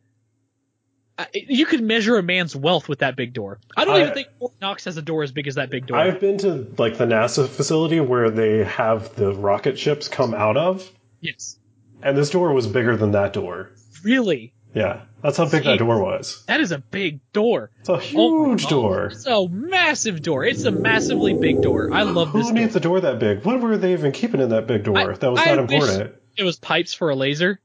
you 1.32 1.66
could 1.66 1.82
measure 1.82 2.16
a 2.19 2.23
man's 2.23 2.55
wealth 2.55 2.89
with 2.89 3.01
that 3.01 3.16
big 3.16 3.32
door. 3.32 3.59
I 3.77 3.85
don't 3.85 3.97
I- 3.97 4.01
even 4.03 4.15
think 4.15 4.28
Fort 4.39 4.53
Knox 4.61 4.85
has 4.85 4.97
a 4.97 5.03
door 5.03 5.23
as 5.23 5.32
big 5.32 5.47
as 5.49 5.57
that 5.57 5.70
big 5.70 5.86
door. 5.86 5.99
I've 5.99 6.20
been 6.20 6.39
to 6.39 6.66
like 6.78 6.97
the 6.99 7.07
NASA 7.07 7.49
facility 7.49 8.01
where 8.01 8.31
they 8.31 8.65
have 8.65 9.15
the 9.16 9.32
rocket 9.35 9.78
ships 9.78 10.09
come 10.09 10.35
out 10.35 10.57
of, 10.57 10.89
yes, 11.20 11.59
and 12.03 12.16
this 12.16 12.31
door 12.31 12.53
was 12.53 12.66
bigger 12.66 12.97
than 12.97 13.12
that 13.12 13.32
door. 13.32 13.70
really, 14.05 14.53
Yeah, 14.74 15.01
that's 15.23 15.36
how 15.39 15.49
big 15.49 15.65
that 15.65 15.78
door 15.81 16.01
was. 16.01 16.45
that 16.47 16.61
is 16.61 16.70
a 16.70 16.78
big 16.78 17.19
door. 17.32 17.70
It's 17.81 17.89
a 17.89 17.95
Oh 17.95 17.99
huge 17.99 18.62
God. 18.65 18.70
door. 18.70 19.07
It's 19.07 19.27
a 19.27 19.49
massive 19.49 20.23
door. 20.23 20.45
It's 20.45 20.62
a 20.65 20.70
massively 20.70 21.35
big 21.35 21.62
door. 21.62 21.93
I 21.93 22.03
love 22.03 22.32
this 22.32 22.49
Who 22.49 22.55
door. 22.55 22.62
needs 22.62 22.77
a 22.77 22.81
door 22.81 23.01
that 23.01 23.19
big? 23.19 23.45
What 23.45 23.61
were 23.61 23.77
they 23.77 23.93
even 23.95 24.12
keeping 24.12 24.40
in 24.40 24.51
that 24.51 24.69
big 24.69 24.85
door? 24.85 24.97
I- 24.99 25.15
that 25.16 25.31
was 25.32 25.40
I 25.40 25.47
not 25.57 25.59
important. 25.59 26.15
It 26.36 26.45
was 26.45 26.57
pipes 26.59 26.95
for 26.95 27.11
a 27.11 27.16
laser. 27.16 27.61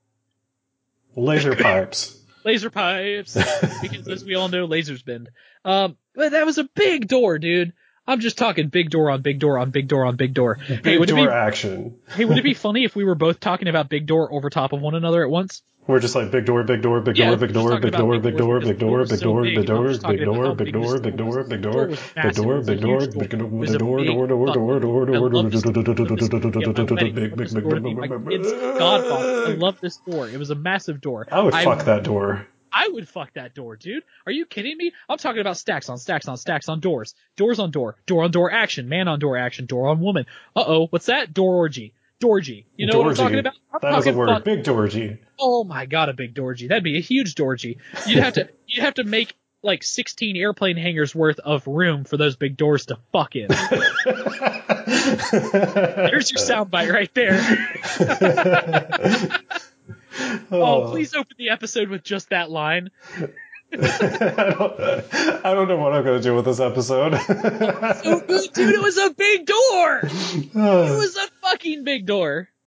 Laser 1.15 1.55
pipes. 1.55 2.19
Laser 2.45 2.69
pipes 2.69 3.37
because 3.81 4.07
as 4.07 4.23
we 4.23 4.35
all 4.35 4.49
know 4.49 4.67
lasers 4.67 5.03
bend. 5.03 5.29
Um 5.65 5.97
but 6.15 6.31
that 6.31 6.45
was 6.45 6.57
a 6.57 6.69
big 6.75 7.07
door 7.07 7.39
dude 7.39 7.73
i'm 8.07 8.19
just 8.19 8.37
talking 8.37 8.67
big 8.69 8.89
door 8.89 9.09
on 9.09 9.21
big 9.21 9.39
door 9.39 9.57
on 9.57 9.69
big 9.71 9.87
door 9.87 10.05
on 10.05 10.15
big 10.15 10.33
door 10.33 10.55
hey 10.55 10.77
Big 10.77 10.99
would 10.99 11.09
it 11.09 11.15
door 11.15 11.25
be 11.27 11.31
action. 11.31 11.95
hey 12.15 12.25
would 12.25 12.37
it 12.37 12.43
be 12.43 12.53
funny 12.53 12.83
if 12.83 12.95
we 12.95 13.03
were 13.03 13.15
both 13.15 13.39
talking 13.39 13.67
about 13.67 13.89
big 13.89 14.05
door 14.05 14.31
over 14.33 14.49
top 14.49 14.73
of 14.73 14.81
one 14.81 14.95
another 14.95 15.23
at 15.23 15.29
once 15.29 15.61
We're 15.87 15.99
just 15.99 16.15
like 16.15 16.31
big 16.31 16.45
door, 16.45 16.63
big 16.63 16.81
door, 16.81 17.01
big 17.01 17.15
door, 17.15 17.35
big 17.37 17.51
door, 17.51 17.77
big 17.79 17.91
door, 17.93 18.19
big 18.19 18.37
door, 18.37 18.59
big 18.61 18.77
door, 18.77 18.77
doors 18.77 18.77
big 18.77 18.79
door, 18.79 18.79
big 18.79 18.79
door 18.79 19.03
big 19.03 19.03
door, 19.03 19.03
was 19.03 19.19
so 19.19 19.27
big 19.27 19.61
door, 19.61 19.67
big, 19.67 19.69
I'm 19.69 19.87
just 19.87 20.01
big 20.07 20.19
talking 20.19 20.23
about 20.23 20.37
door, 20.37 20.45
how 20.45 20.53
big 20.53 20.71
door, 20.71 20.99
big 20.99 21.15
door, 21.17 21.43
this 21.43 21.43
big 21.43 21.43
door 21.43 21.43
door, 21.43 21.43
was. 21.43 21.49
big 21.49 21.61
door, 21.61 21.83
Door 21.83 21.83
big 21.83 21.89
was 21.89 21.99
door, 22.13 22.15
massive. 22.15 22.45
door, 22.45 22.55
It 22.55 22.57
was 22.57 22.69
a 22.69 22.71
big 22.71 22.79
door, 22.81 23.01
huge 23.01 23.17
big 23.17 23.29
door. 23.29 23.39
door, 23.39 23.51
It 23.51 23.59
was 23.59 23.71
big 23.71 23.75
a 23.75 23.77
door, 23.77 23.99
big 23.99 24.13
door, 24.13 24.27
door, 24.27 24.53
door, 24.53 24.79
door, 24.79 25.03
I 25.13 25.19
door, 25.19 25.29
love 25.29 25.51
this 25.51 25.63
door. 25.63 25.73
door, 25.73 25.91
I 25.93 25.97
love 25.97 26.19
this 26.19 26.29
door. 26.29 26.49
It 26.61 26.67
was 26.69 26.81
a 26.83 26.91
wedding. 26.93 27.15
I 27.17 27.21
big, 27.21 27.31
want 27.31 27.37
this 27.37 27.53
big, 27.53 27.63
door 27.63 27.75
to 27.75 27.81
be 27.81 27.93
my 27.93 28.07
big, 28.07 28.29
kid's 28.29 28.51
godfather. 28.51 29.47
I 29.47 29.53
love 29.55 29.79
this 29.81 29.97
door. 29.97 30.29
It 30.29 30.37
was 30.37 30.49
a 30.49 30.55
massive 30.55 31.01
door. 31.01 31.27
I 31.31 31.41
would 31.41 31.53
fuck 31.53 31.85
that 31.85 32.03
door. 32.03 32.47
I 32.73 32.87
would 32.87 33.07
fuck 33.07 33.33
that 33.33 33.53
door, 33.53 33.75
dude. 33.75 34.03
Are 34.25 34.31
you 34.31 34.45
kidding 34.45 34.75
me? 34.77 34.91
I'm 35.07 35.17
talking 35.17 35.41
about 35.41 35.57
stacks 35.57 35.89
on 35.89 35.97
stacks 35.97 36.27
on 36.27 36.37
stacks 36.37 36.67
on 36.69 36.79
doors. 36.79 37.13
Doors 37.37 37.59
on 37.59 37.71
door. 37.71 37.95
Door 38.07 38.23
on 38.23 38.31
door 38.31 38.51
action. 38.51 38.89
Man 38.89 39.07
on 39.07 39.19
door 39.19 39.37
action. 39.37 39.65
Door 39.67 39.89
on 39.89 39.99
woman. 39.99 40.25
Uh 40.55 40.63
oh. 40.65 40.87
What's 40.87 41.05
that? 41.05 41.33
Door 41.33 41.55
orgy. 41.55 41.93
Dorgy. 42.19 42.65
You 42.75 42.87
know 42.87 42.99
what 42.99 43.09
I'm 43.09 43.15
talking 43.15 43.39
about? 43.39 43.53
I'm 43.73 43.79
That 43.81 43.99
is 43.99 44.07
a 44.07 44.13
word. 44.13 44.43
Big 44.43 44.63
dorgy. 44.63 45.19
Oh 45.39 45.63
my 45.63 45.85
god, 45.85 46.09
a 46.09 46.13
big 46.13 46.33
dorgy. 46.33 46.69
That'd 46.69 46.83
be 46.83 46.97
a 46.97 47.01
huge 47.01 47.35
dorgy. 47.35 47.77
You'd 48.07 48.23
have 48.23 48.33
to 48.33 48.49
you'd 48.67 48.83
have 48.83 48.95
to 48.95 49.03
make 49.03 49.35
like 49.61 49.83
16 49.83 50.35
airplane 50.35 50.77
hangars 50.77 51.15
worth 51.15 51.39
of 51.39 51.65
room 51.67 52.03
for 52.03 52.17
those 52.17 52.35
big 52.35 52.57
doors 52.57 52.87
to 52.87 52.97
fuck 53.11 53.35
in. 53.35 53.47
There's 53.47 53.61
your 56.31 56.39
soundbite 56.39 56.91
right 56.91 57.13
there. 57.13 57.39
Oh, 60.19 60.45
oh, 60.51 60.91
please 60.91 61.13
open 61.15 61.35
the 61.37 61.49
episode 61.49 61.89
with 61.89 62.03
just 62.03 62.29
that 62.29 62.49
line. 62.51 62.91
I 63.73 64.53
don't, 64.55 64.79
I 65.45 65.53
don't 65.53 65.67
know 65.67 65.77
what 65.77 65.93
I'm 65.93 66.03
going 66.03 66.21
to 66.21 66.23
do 66.23 66.35
with 66.35 66.45
this 66.45 66.59
episode. 66.59 67.13
So 68.03 68.19
good, 68.19 68.53
dude. 68.53 68.75
It 68.75 68.81
was 68.81 68.97
a 68.97 69.09
big 69.11 69.45
door. 69.45 70.01
Uh. 70.55 70.93
It 70.93 70.97
was 70.97 71.15
a 71.15 71.27
fucking 71.41 71.83
big 71.83 72.05
door. 72.05 72.49